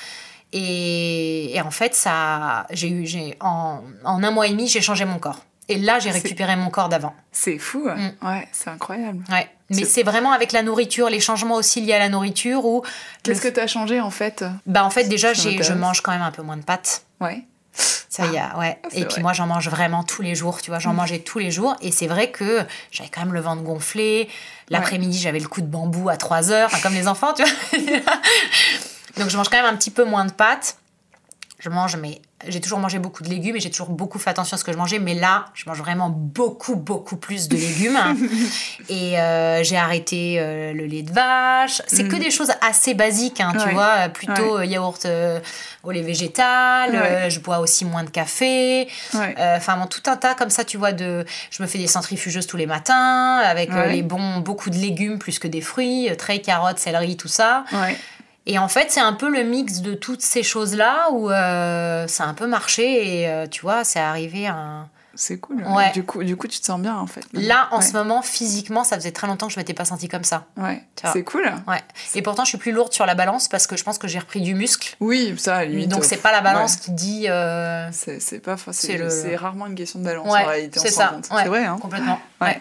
Et, 0.53 1.61
en 1.65 1.71
fait, 1.73 1.95
ça, 1.95 2.67
j'ai 2.71 2.89
eu, 2.89 3.07
j'ai, 3.07 3.37
en, 3.41 3.81
un 4.05 4.31
mois 4.31 4.47
et 4.47 4.51
demi, 4.51 4.69
j'ai 4.69 4.81
changé 4.81 5.05
mon 5.05 5.19
corps. 5.19 5.41
Et 5.69 5.79
là, 5.79 5.99
j'ai 5.99 6.11
récupéré 6.11 6.55
mon 6.57 6.71
corps 6.71 6.89
d'avant. 6.89 7.15
C'est 7.33 7.59
fou, 7.59 7.89
mm. 7.89 8.27
ouais, 8.27 8.47
c'est 8.53 8.71
incroyable. 8.71 9.25
Ouais. 9.31 9.49
Mais 9.71 9.85
c'est 9.85 10.03
vraiment 10.03 10.33
avec 10.33 10.53
la 10.53 10.63
nourriture, 10.63 11.09
les 11.09 11.21
changements 11.21 11.55
aussi 11.55 11.81
liés 11.81 11.95
à 11.95 11.99
la 11.99 12.09
nourriture. 12.09 12.65
Ou 12.67 12.83
Qu'est-ce 13.23 13.41
que 13.41 13.49
tu 13.49 13.61
as 13.61 13.67
changé 13.67 14.01
en 14.01 14.11
fait? 14.11 14.45
Bah 14.67 14.85
en 14.85 14.91
fait, 14.91 15.05
déjà, 15.05 15.33
j'ai, 15.33 15.63
je 15.63 15.73
mange 15.73 16.03
quand 16.03 16.13
même 16.13 16.23
un 16.23 16.31
peu 16.31 16.43
moins 16.43 16.59
de 16.59 16.63
pâtes. 16.63 17.05
Ouais. 17.21 17.45
Ça 17.75 18.27
y 18.27 18.37
est, 18.37 18.59
ouais. 18.59 18.79
Et 18.93 19.05
puis 19.05 19.21
moi, 19.21 19.33
j'en 19.33 19.47
mange 19.47 19.69
vraiment 19.69 20.05
tous 20.05 20.23
les 20.23 20.37
jours, 20.37 20.63
tu 20.63 20.71
vois, 20.71 20.79
j'en 20.79 20.93
mm. 20.93 20.97
mangeais 20.97 21.19
tous 21.19 21.41
les 21.41 21.51
jours. 21.51 21.75
Et 21.81 21.91
c'est 21.91 22.07
vrai 22.07 22.31
que 22.31 22.65
j'avais 22.93 23.11
quand 23.11 23.23
même 23.23 23.35
le 23.35 23.41
ventre 23.41 23.63
gonflé. 23.63 24.29
L'après-midi, 24.69 25.19
j'avais 25.19 25.41
le 25.41 25.49
coup 25.49 25.61
de 25.61 25.67
bambou 25.67 26.09
à 26.09 26.17
3 26.17 26.53
heures, 26.53 26.71
enfin, 26.73 26.81
comme 26.81 26.95
les 26.95 27.09
enfants, 27.09 27.33
tu 27.35 27.43
vois. 27.43 27.81
Donc 29.19 29.29
je 29.29 29.37
mange 29.37 29.49
quand 29.49 29.57
même 29.57 29.73
un 29.73 29.77
petit 29.77 29.91
peu 29.91 30.05
moins 30.05 30.25
de 30.25 30.33
pâtes. 30.33 30.79
Je 31.59 31.69
mange, 31.69 31.97
mais 31.97 32.21
j'ai 32.49 32.61
toujours 32.61 32.79
mangé 32.79 32.99
beaucoup 32.99 33.23
de 33.23 33.29
légumes 33.29 33.57
et 33.57 33.61
j'ai 33.61 33.71
toujours 33.71 33.91
beaucoup 33.91 34.19
fait 34.19 34.31
attention 34.31 34.55
à 34.55 34.59
ce 34.59 34.65
que 34.65 34.73
je 34.73 34.77
mangeais. 34.77 34.99
Mais 34.99 35.15
là, 35.15 35.47
je 35.55 35.65
mange 35.67 35.79
vraiment 35.79 36.11
beaucoup, 36.11 36.77
beaucoup 36.77 37.17
plus 37.17 37.49
de 37.49 37.57
légumes. 37.57 37.99
et 38.89 39.19
euh, 39.19 39.63
j'ai 39.63 39.77
arrêté 39.77 40.37
euh, 40.39 40.73
le 40.73 40.87
lait 40.87 41.03
de 41.03 41.13
vache. 41.13 41.83
C'est 41.87 42.09
que 42.09 42.17
mm. 42.17 42.21
des 42.21 42.31
choses 42.31 42.53
assez 42.61 42.95
basiques, 42.95 43.41
hein, 43.41 43.53
tu 43.59 43.69
vois. 43.75 44.09
Plutôt 44.09 44.59
euh, 44.59 44.65
yaourt 44.65 45.07
au 45.83 45.91
lait 45.91 46.03
végétal. 46.03 47.31
je 47.31 47.41
bois 47.41 47.59
aussi 47.59 47.85
moins 47.85 48.05
de 48.05 48.11
café. 48.11 48.89
Enfin, 49.13 49.77
bon, 49.77 49.87
tout 49.87 50.03
un 50.07 50.17
tas 50.17 50.35
comme 50.35 50.51
ça, 50.51 50.65
tu 50.65 50.77
vois. 50.77 50.93
De... 50.93 51.25
Je 51.51 51.63
me 51.63 51.69
fais 51.69 51.79
des 51.79 51.87
centrifugeuses 51.87 52.47
tous 52.47 52.57
les 52.57 52.67
matins 52.67 53.37
avec 53.39 53.71
les 53.89 54.03
bons, 54.03 54.39
beaucoup 54.39 54.71
de 54.71 54.77
légumes 54.77 55.19
plus 55.19 55.39
que 55.39 55.49
des 55.49 55.61
fruits. 55.61 56.11
Traits, 56.17 56.43
carottes, 56.43 56.79
céleri, 56.79 57.17
tout 57.17 57.29
ça. 57.29 57.65
Et 58.47 58.59
en 58.59 58.69
fait, 58.69 58.91
c'est 58.91 59.01
un 59.01 59.15
peu 59.15 59.31
le 59.31 59.43
mix 59.43 59.81
de 59.81 59.95
toutes 59.95 60.21
ces 60.21 60.43
choses-là 60.43 61.09
où 61.13 61.31
euh, 61.31 62.07
ça 62.07 62.25
a 62.25 62.27
un 62.27 62.35
peu 62.35 62.47
marché 62.47 63.21
et 63.21 63.29
euh, 63.29 63.47
tu 63.47 63.63
vois, 63.63 63.85
c'est 63.85 64.01
arrivé 64.01 64.47
à 64.47 64.55
un. 64.55 64.89
C'est 65.17 65.39
cool. 65.39 65.63
Ouais. 65.63 65.93
Du, 65.93 66.03
coup, 66.03 66.25
du 66.25 66.37
coup, 66.37 66.49
tu 66.49 66.59
te 66.59 66.67
sens 66.67 66.81
bien 66.81 66.97
en 66.97 67.07
fait. 67.07 67.25
Là, 67.33 67.69
en 67.71 67.81
ce 67.81 67.93
moment, 67.93 68.21
physiquement, 68.21 68.83
ça 68.83 68.97
faisait 68.97 69.13
très 69.13 69.29
longtemps 69.29 69.47
que 69.47 69.53
je 69.53 69.61
m'étais 69.61 69.73
pas 69.73 69.85
sentie 69.85 70.09
comme 70.09 70.25
ça. 70.25 70.47
Ouais. 70.57 70.83
C'est 71.13 71.23
cool. 71.23 71.45
Ouais. 71.69 71.81
Et 72.17 72.23
pourtant, 72.23 72.43
je 72.45 72.49
suis 72.49 72.59
plus 72.59 72.73
lourde 72.73 72.93
sur 72.93 73.07
la 73.07 73.15
balance 73.15 73.47
parce 73.47 73.69
que 73.69 73.77
je 73.77 73.85
pense 73.85 73.97
que 73.97 74.09
j'ai 74.09 74.19
repris 74.19 74.41
du 74.41 74.57
muscle. 74.57 74.97
Oui, 74.99 75.33
ça, 75.39 75.59
à 75.59 75.65
limite. 75.65 75.89
Donc, 75.89 76.05
c'est 76.05 76.17
pas 76.17 76.33
la 76.33 76.41
balance 76.41 76.77
qui 76.77 76.91
dit. 76.91 77.29
Euh... 77.29 77.89
C'est 77.93 78.41
pas 78.41 78.57
C'est 78.73 79.37
rarement 79.37 79.69
une 79.69 79.77
question 79.77 80.01
de 80.01 80.05
balance 80.05 80.27
en 80.27 80.47
réalité. 80.47 80.81
C'est 80.81 80.91
ça. 80.91 81.17
C'est 81.23 81.45
vrai. 81.45 81.65
Hein. 81.65 81.79
Complètement. 81.81 82.21
ouais. 82.41 82.61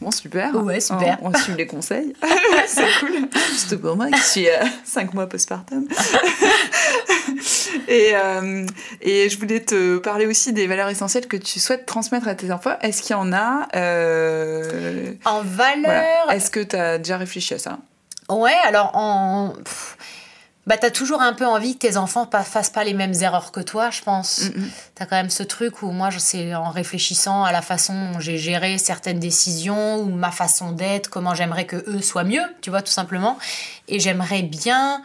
Bon, 0.00 0.10
super. 0.10 0.54
Ouais, 0.56 0.80
super. 0.80 1.18
On, 1.22 1.32
suit 1.32 1.54
les 1.54 1.66
conseils. 1.66 2.14
c'est 2.66 2.86
cool. 3.00 3.28
Surtout 3.56 3.78
pour 3.78 3.96
moi 3.96 4.10
qui 4.10 4.20
suis 4.20 4.46
5 4.84 5.08
euh, 5.08 5.10
mois 5.14 5.28
postpartum. 5.28 5.86
et, 7.88 8.12
euh, 8.14 8.66
et 9.00 9.28
je 9.28 9.38
voulais 9.38 9.60
te 9.60 9.98
parler 9.98 10.26
aussi 10.26 10.52
des 10.52 10.66
valeurs 10.66 10.88
essentielles 10.88 11.26
que 11.26 11.36
tu 11.36 11.60
souhaites 11.60 11.86
transmettre 11.86 12.28
à 12.28 12.34
tes 12.34 12.52
enfants. 12.52 12.76
Est-ce 12.82 13.02
qu'il 13.02 13.12
y 13.12 13.18
en 13.18 13.32
a 13.32 13.68
euh, 13.76 15.12
En 15.24 15.42
valeurs 15.42 16.30
Est-ce 16.30 16.50
que 16.50 16.60
tu 16.60 16.76
as 16.76 16.98
déjà 16.98 17.16
réfléchi 17.16 17.54
à 17.54 17.58
ça? 17.58 17.78
Ouais, 18.28 18.56
alors 18.64 18.90
en 18.94 19.52
bah, 20.66 20.78
t'as 20.78 20.90
toujours 20.90 21.20
un 21.20 21.34
peu 21.34 21.46
envie 21.46 21.74
que 21.74 21.86
tes 21.86 21.96
enfants 21.96 22.28
ne 22.32 22.42
fassent 22.42 22.70
pas 22.70 22.84
les 22.84 22.94
mêmes 22.94 23.12
erreurs 23.20 23.52
que 23.52 23.60
toi, 23.60 23.90
je 23.90 24.00
pense. 24.00 24.40
Tu 24.54 24.62
T'as 24.94 25.04
quand 25.04 25.16
même 25.16 25.30
ce 25.30 25.42
truc 25.42 25.82
où 25.82 25.90
moi, 25.90 26.08
c'est 26.18 26.54
en 26.54 26.70
réfléchissant 26.70 27.44
à 27.44 27.52
la 27.52 27.60
façon 27.60 27.92
dont 27.92 28.20
j'ai 28.20 28.38
géré 28.38 28.78
certaines 28.78 29.18
décisions 29.18 29.96
ou 29.96 30.06
ma 30.06 30.30
façon 30.30 30.72
d'être, 30.72 31.10
comment 31.10 31.34
j'aimerais 31.34 31.66
que 31.66 31.76
eux 31.88 32.00
soient 32.00 32.24
mieux, 32.24 32.42
tu 32.62 32.70
vois, 32.70 32.80
tout 32.80 32.92
simplement. 32.92 33.38
Et 33.88 34.00
j'aimerais 34.00 34.42
bien, 34.42 35.02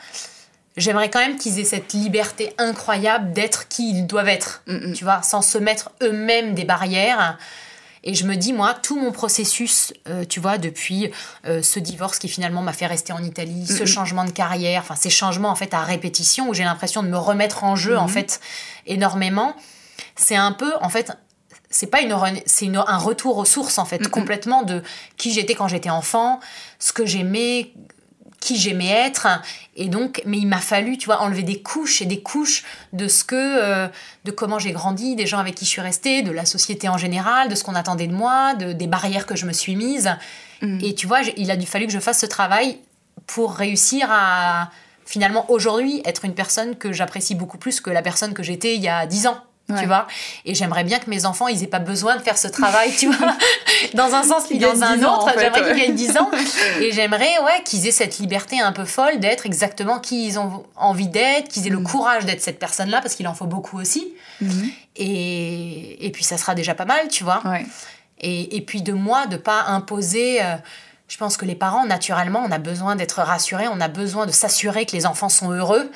j'aimerais 0.77 1.09
quand 1.09 1.19
même 1.19 1.37
qu'ils 1.37 1.59
aient 1.59 1.65
cette 1.65 1.91
liberté 1.91 2.53
incroyable 2.57 3.33
d'être 3.33 3.67
qui 3.67 3.89
ils 3.89 4.07
doivent 4.07 4.29
être, 4.29 4.63
tu 4.95 5.03
vois, 5.03 5.21
sans 5.23 5.41
se 5.41 5.57
mettre 5.57 5.91
eux-mêmes 6.01 6.53
des 6.53 6.63
barrières. 6.63 7.37
Et 8.03 8.13
je 8.13 8.25
me 8.25 8.35
dis, 8.35 8.53
moi, 8.53 8.73
tout 8.73 8.99
mon 8.99 9.11
processus, 9.11 9.93
euh, 10.07 10.23
tu 10.23 10.39
vois, 10.39 10.57
depuis 10.57 11.11
euh, 11.45 11.61
ce 11.61 11.79
divorce 11.79 12.19
qui 12.19 12.29
finalement 12.29 12.61
m'a 12.61 12.73
fait 12.73 12.85
rester 12.85 13.13
en 13.13 13.23
Italie, 13.23 13.67
ce 13.67 13.85
changement 13.85 14.25
de 14.25 14.31
carrière, 14.31 14.81
enfin 14.81 14.95
ces 14.95 15.09
changements 15.09 15.49
en 15.49 15.55
fait 15.55 15.73
à 15.73 15.81
répétition 15.81 16.49
où 16.49 16.53
j'ai 16.53 16.63
l'impression 16.63 17.03
de 17.03 17.09
me 17.09 17.17
remettre 17.17 17.63
en 17.63 17.75
jeu 17.75 17.97
en 17.97 18.07
fait 18.07 18.39
énormément, 18.85 19.55
c'est 20.15 20.35
un 20.35 20.51
peu 20.51 20.71
en 20.81 20.89
fait 20.89 21.11
c'est 21.69 21.87
pas 21.87 22.01
une 22.01 22.15
c'est 22.45 22.67
un 22.75 22.97
retour 22.97 23.37
aux 23.37 23.45
sources 23.45 23.77
en 23.77 23.85
fait 23.85 24.07
complètement 24.09 24.63
de 24.63 24.81
qui 25.17 25.31
j'étais 25.31 25.53
quand 25.53 25.67
j'étais 25.67 25.89
enfant 25.89 26.39
ce 26.79 26.93
que 26.93 27.05
j'aimais 27.05 27.73
qui 28.39 28.57
j'aimais 28.57 28.89
être. 28.89 29.27
Et 29.75 29.89
donc, 29.89 30.21
mais 30.25 30.37
il 30.37 30.47
m'a 30.47 30.59
fallu, 30.59 30.97
tu 30.97 31.05
vois, 31.05 31.21
enlever 31.21 31.43
des 31.43 31.61
couches 31.61 32.01
et 32.01 32.05
des 32.05 32.21
couches 32.21 32.63
de 32.93 33.07
ce 33.07 33.23
que, 33.23 33.35
euh, 33.35 33.87
de 34.25 34.31
comment 34.31 34.59
j'ai 34.59 34.71
grandi, 34.71 35.15
des 35.15 35.25
gens 35.25 35.39
avec 35.39 35.55
qui 35.55 35.65
je 35.65 35.69
suis 35.69 35.81
restée, 35.81 36.21
de 36.21 36.31
la 36.31 36.45
société 36.45 36.89
en 36.89 36.97
général, 36.97 37.49
de 37.49 37.55
ce 37.55 37.63
qu'on 37.63 37.75
attendait 37.75 38.07
de 38.07 38.13
moi, 38.13 38.53
de, 38.55 38.73
des 38.73 38.87
barrières 38.87 39.25
que 39.25 39.35
je 39.35 39.45
me 39.45 39.53
suis 39.53 39.75
mise. 39.75 40.15
Mm. 40.61 40.79
Et 40.83 40.95
tu 40.95 41.07
vois, 41.07 41.21
il 41.37 41.51
a 41.51 41.55
dû 41.55 41.65
fallu 41.65 41.87
que 41.87 41.93
je 41.93 41.99
fasse 41.99 42.19
ce 42.19 42.25
travail 42.25 42.77
pour 43.27 43.53
réussir 43.53 44.07
à 44.11 44.69
finalement 45.05 45.49
aujourd'hui 45.49 46.01
être 46.05 46.23
une 46.25 46.35
personne 46.35 46.75
que 46.75 46.93
j'apprécie 46.93 47.35
beaucoup 47.35 47.57
plus 47.57 47.81
que 47.81 47.89
la 47.89 48.03
personne 48.03 48.33
que 48.33 48.43
j'étais 48.43 48.75
il 48.75 48.81
y 48.81 48.87
a 48.87 49.07
dix 49.07 49.25
ans 49.25 49.43
tu 49.77 49.85
vois. 49.85 50.07
Et 50.45 50.55
j'aimerais 50.55 50.83
bien 50.83 50.99
que 50.99 51.09
mes 51.09 51.25
enfants, 51.25 51.47
ils 51.47 51.63
aient 51.63 51.67
pas 51.67 51.79
besoin 51.79 52.15
de 52.15 52.21
faire 52.21 52.37
ce 52.37 52.47
travail, 52.47 52.91
tu 52.97 53.07
vois, 53.07 53.35
dans 53.93 54.13
un 54.15 54.23
sens 54.23 54.47
puis 54.47 54.57
dans 54.57 54.81
un 54.83 55.01
autre. 55.03 55.31
j'aimerais 55.37 55.73
qu'ils 55.73 55.85
gagnent 55.85 55.95
10 55.95 56.17
ans. 56.17 56.29
Et 56.81 56.91
j'aimerais, 56.91 57.39
ouais, 57.43 57.63
qu'ils 57.65 57.87
aient 57.87 57.91
cette 57.91 58.19
liberté 58.19 58.59
un 58.59 58.71
peu 58.71 58.85
folle 58.85 59.19
d'être 59.19 59.45
exactement 59.45 59.99
qui 59.99 60.27
ils 60.27 60.39
ont 60.39 60.63
envie 60.75 61.07
d'être, 61.07 61.47
qu'ils 61.49 61.67
aient 61.67 61.71
le 61.71 61.79
mm. 61.79 61.83
courage 61.83 62.25
d'être 62.25 62.41
cette 62.41 62.59
personne-là, 62.59 63.01
parce 63.01 63.15
qu'il 63.15 63.27
en 63.27 63.33
faut 63.33 63.45
beaucoup 63.45 63.79
aussi. 63.79 64.13
Mm-hmm. 64.43 64.69
Et, 64.97 66.05
et 66.05 66.11
puis 66.11 66.23
ça 66.23 66.37
sera 66.37 66.55
déjà 66.55 66.73
pas 66.73 66.85
mal, 66.85 67.07
tu 67.09 67.23
vois. 67.23 67.41
Et, 68.21 68.57
et 68.57 68.61
puis 68.61 68.81
de 68.81 68.93
moi, 68.93 69.27
de 69.27 69.37
pas 69.37 69.63
imposer. 69.67 70.41
Euh, 70.41 70.55
je 71.07 71.17
pense 71.17 71.37
que 71.37 71.45
les 71.45 71.55
parents, 71.55 71.85
naturellement, 71.85 72.43
on 72.45 72.51
a 72.51 72.59
besoin 72.59 72.95
d'être 72.95 73.21
rassurés, 73.23 73.67
on 73.67 73.81
a 73.81 73.87
besoin 73.87 74.27
de 74.27 74.31
s'assurer 74.31 74.85
que 74.85 74.95
les 74.95 75.07
enfants 75.07 75.29
sont 75.29 75.51
heureux 75.51 75.91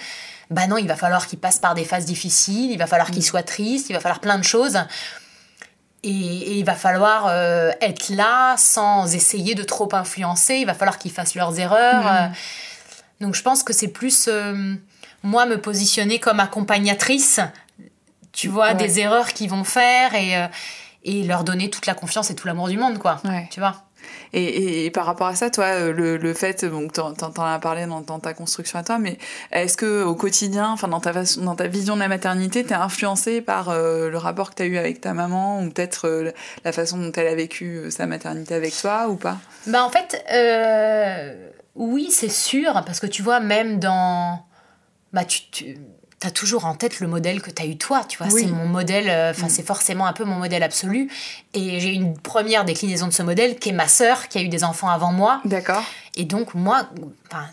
bah 0.54 0.68
non, 0.68 0.78
il 0.78 0.88
va 0.88 0.96
falloir 0.96 1.28
qu'il 1.28 1.40
passe 1.40 1.60
par 1.60 1.76
des 1.76 1.84
phases 1.84 2.06
difficiles, 2.06 2.72
il 2.72 2.78
va 2.78 2.88
falloir 2.88 3.10
qu'il 3.10 3.20
mm. 3.20 3.24
soit 3.24 3.44
triste, 3.44 3.90
il 3.90 3.94
va 3.94 4.00
falloir 4.00 4.20
plein 4.20 4.38
de 4.38 4.44
choses. 4.44 4.78
Et, 6.04 6.58
il 6.60 6.66
va 6.66 6.76
falloir 6.76 7.28
euh, 7.28 7.72
être 7.82 8.10
là 8.10 8.56
sans 8.58 9.14
essayer 9.16 9.56
de 9.56 9.64
trop 9.64 9.90
influencer, 9.94 10.56
il 10.56 10.66
va 10.66 10.74
falloir 10.74 10.98
qu'ils 10.98 11.12
fassent 11.12 11.36
leurs 11.36 11.60
erreurs. 11.60 12.04
Mm. 12.04 12.34
donc 13.22 13.36
je 13.36 13.42
pense 13.42 13.64
que 13.64 13.74
c'est 13.74 13.88
plus 13.88 14.28
euh, 14.28 14.76
moi 15.24 15.46
me 15.46 15.60
positionner 15.60 16.20
comme 16.20 16.40
accompagnatrice, 16.40 17.40
tu 18.32 18.48
vois, 18.48 18.74
des 18.74 19.00
erreurs 19.00 19.34
qu'ils 19.34 19.50
vont 19.50 19.64
faire 19.64 20.14
et, 20.16 20.38
euh, 20.38 20.48
et 21.04 21.24
leur 21.24 21.44
donner 21.44 21.70
toute 21.70 21.86
la 21.86 21.94
confiance 21.94 22.30
et 22.32 22.36
tout 22.36 22.48
l'amour 22.48 22.68
du 22.68 22.78
monde, 22.78 22.98
quoi. 22.98 23.22
Tu 23.50 23.60
vois 23.60 23.84
et, 24.34 24.86
et, 24.86 24.92
par 24.92 25.06
rapport 25.06 25.28
à 25.28 25.36
ça, 25.36 25.50
toi, 25.50 25.66
euh, 25.66 25.94
le, 25.94 26.18
le 26.18 26.34
fait, 26.34 26.66
donc 26.66 26.94
t'en, 26.94 27.14
t'en 27.14 27.44
as 27.44 27.60
parlé 27.60 27.86
dans, 27.86 28.02
dans, 28.02 28.20
ta 28.20 28.34
construction 28.34 28.80
à 28.80 28.84
toi, 28.84 29.00
mais 29.00 29.18
est-ce 29.52 29.78
que 29.78 30.04
au 30.04 30.16
quotidien, 30.16 30.72
enfin 30.72 30.88
dans 30.88 31.00
ta 31.00 31.14
dans 31.14 31.56
ta 31.56 31.68
vision 31.68 31.96
de 31.96 32.00
la 32.00 32.08
maternité, 32.08 32.64
t'es 32.64 32.74
influencé 32.74 33.42
par 33.42 33.70
euh, 33.70 34.10
le 34.10 34.18
rapport 34.18 34.50
que 34.50 34.56
t'as 34.56 34.66
eu 34.66 34.78
avec 34.78 35.02
ta 35.02 35.14
maman 35.14 35.62
ou 35.62 35.70
peut-être 35.70 36.08
euh, 36.08 36.32
la 36.64 36.72
façon 36.72 36.98
dont 36.98 37.12
elle 37.12 37.28
a 37.28 37.36
vécu 37.36 37.86
sa 37.90 38.08
maternité 38.08 38.56
avec 38.56 38.76
toi 38.76 39.08
ou 39.10 39.16
pas? 39.16 39.38
Bah 39.68 39.84
en 39.84 39.90
fait, 39.90 40.24
oui, 41.76 42.10
c'est 42.12 42.30
sûr, 42.32 42.74
parce 42.86 43.00
que 43.00 43.08
tu 43.08 43.22
vois, 43.22 43.40
même 43.40 43.80
dans, 43.80 44.46
bah 45.12 45.26
tu 45.26 45.78
tu 46.28 46.34
toujours 46.34 46.66
en 46.66 46.76
tête 46.76 47.00
le 47.00 47.08
modèle 47.08 47.42
que 47.42 47.52
tu 47.52 47.62
as 47.62 47.66
eu 47.66 47.78
toi, 47.78 48.04
tu 48.08 48.18
vois, 48.18 48.30
c'est 48.30 48.46
mon 48.46 48.66
modèle, 48.66 49.10
euh, 49.10 49.32
enfin 49.32 49.48
mm. 49.48 49.50
c'est 49.50 49.66
forcément 49.66 50.06
un 50.06 50.14
peu 50.14 50.24
mon 50.24 50.36
modèle 50.36 50.64
absolu. 50.64 51.10
Et 51.54 51.80
j'ai 51.80 51.94
une 51.94 52.18
première 52.18 52.66
déclinaison 52.66 53.08
de 53.08 53.14
ce 53.14 53.24
modèle 53.24 53.58
qui 53.58 53.70
est 53.70 53.74
ma 53.74 53.88
sœur, 53.88 54.28
qui 54.28 54.38
a 54.38 54.42
eu 54.42 54.48
des 54.48 54.64
enfants 54.64 54.90
avant 54.90 55.12
moi. 55.12 55.42
D'accord. 55.46 55.84
Et 56.16 56.26
donc 56.26 56.54
moi, 56.54 56.88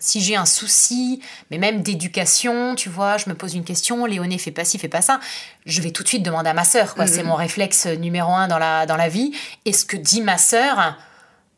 si 0.00 0.20
j'ai 0.20 0.36
un 0.36 0.44
souci, 0.44 1.20
mais 1.50 1.58
même 1.58 1.82
d'éducation, 1.82 2.74
tu 2.74 2.88
vois, 2.88 3.16
je 3.16 3.28
me 3.28 3.34
pose 3.34 3.54
une 3.54 3.64
question, 3.64 4.04
Léoné 4.04 4.38
fait 4.38 4.50
pas 4.50 4.64
ci, 4.64 4.78
fait 4.78 4.88
pas 4.88 5.00
ça, 5.00 5.18
je 5.64 5.80
vais 5.80 5.90
tout 5.90 6.02
de 6.02 6.08
suite 6.08 6.22
demander 6.22 6.50
à 6.50 6.54
ma 6.54 6.64
sœur, 6.64 6.94
quoi. 6.94 7.06
C'est 7.06 7.22
mm-hmm. 7.22 7.26
mon 7.26 7.34
réflexe 7.34 7.86
numéro 7.86 8.32
un 8.32 8.48
dans 8.48 8.58
la, 8.58 8.86
dans 8.86 8.96
la 8.96 9.08
vie. 9.08 9.32
Et 9.64 9.72
ce 9.72 9.84
que 9.84 9.96
dit 9.96 10.20
ma 10.20 10.38
sœur, 10.38 10.96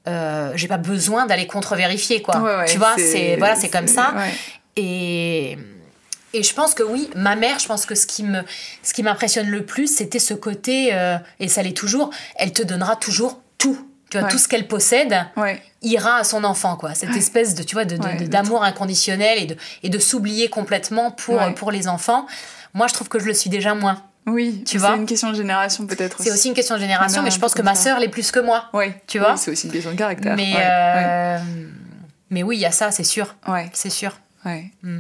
euh, 0.08 0.52
j'ai 0.54 0.68
pas 0.68 0.78
besoin 0.78 1.26
d'aller 1.26 1.46
contre-vérifier, 1.46 2.22
quoi. 2.22 2.64
tu 2.68 2.78
vois, 2.78 2.94
c'est 2.96 3.36
voilà, 3.36 3.56
c'est 3.56 3.70
comme 3.70 3.88
ça. 3.88 4.14
Et 4.76 5.58
et 6.34 6.42
je 6.42 6.54
pense 6.54 6.74
que 6.74 6.82
oui, 6.82 7.10
ma 7.14 7.36
mère, 7.36 7.58
je 7.58 7.66
pense 7.66 7.86
que 7.86 7.94
ce 7.94 8.06
qui 8.06 8.22
me, 8.22 8.42
ce 8.82 8.92
qui 8.92 9.02
m'impressionne 9.02 9.48
le 9.48 9.64
plus, 9.64 9.86
c'était 9.86 10.18
ce 10.18 10.34
côté, 10.34 10.90
euh, 10.92 11.16
et 11.40 11.48
ça 11.48 11.62
l'est 11.62 11.76
toujours, 11.76 12.10
elle 12.36 12.52
te 12.52 12.62
donnera 12.62 12.96
toujours 12.96 13.40
tout. 13.58 13.88
Tu 14.10 14.18
vois, 14.18 14.28
tout 14.28 14.36
ce 14.36 14.46
qu'elle 14.46 14.68
possède 14.68 15.16
ira 15.80 16.16
à 16.16 16.24
son 16.24 16.44
enfant, 16.44 16.76
quoi. 16.76 16.94
Cette 16.94 17.16
espèce 17.16 17.54
de, 17.54 17.62
tu 17.62 17.74
vois, 17.74 17.86
de, 17.86 17.96
d'amour 18.26 18.62
inconditionnel 18.62 19.38
et 19.38 19.46
de, 19.46 19.56
et 19.82 19.88
de 19.88 19.98
s'oublier 19.98 20.48
complètement 20.48 21.10
pour, 21.12 21.40
pour 21.54 21.70
les 21.70 21.88
enfants. 21.88 22.26
Moi, 22.74 22.88
je 22.88 22.94
trouve 22.94 23.08
que 23.08 23.18
je 23.18 23.24
le 23.24 23.32
suis 23.32 23.48
déjà 23.48 23.74
moins. 23.74 24.02
Oui, 24.26 24.62
tu 24.64 24.78
vois. 24.78 24.90
C'est 24.90 24.96
une 24.96 25.06
question 25.06 25.30
de 25.30 25.34
génération 25.34 25.86
peut-être. 25.86 26.18
C'est 26.20 26.30
aussi 26.30 26.48
une 26.48 26.54
question 26.54 26.76
de 26.76 26.80
génération, 26.80 27.22
mais 27.22 27.30
je 27.30 27.38
pense 27.38 27.54
que 27.54 27.62
ma 27.62 27.74
sœur 27.74 27.98
l'est 27.98 28.08
plus 28.08 28.30
que 28.30 28.40
moi. 28.40 28.66
Oui. 28.72 28.92
Tu 29.06 29.18
vois. 29.18 29.36
c'est 29.36 29.50
aussi 29.50 29.66
une 29.66 29.72
question 29.72 29.92
de 29.92 29.96
caractère. 29.96 30.36
Mais, 30.36 30.54
euh, 30.56 31.38
mais 32.30 32.42
oui, 32.42 32.58
il 32.58 32.60
y 32.60 32.66
a 32.66 32.70
ça, 32.70 32.90
c'est 32.90 33.04
sûr. 33.04 33.34
Ouais. 33.48 33.70
C'est 33.72 33.90
sûr. 33.90 34.18
Ouais. 34.44 34.70
Mm. 34.82 34.98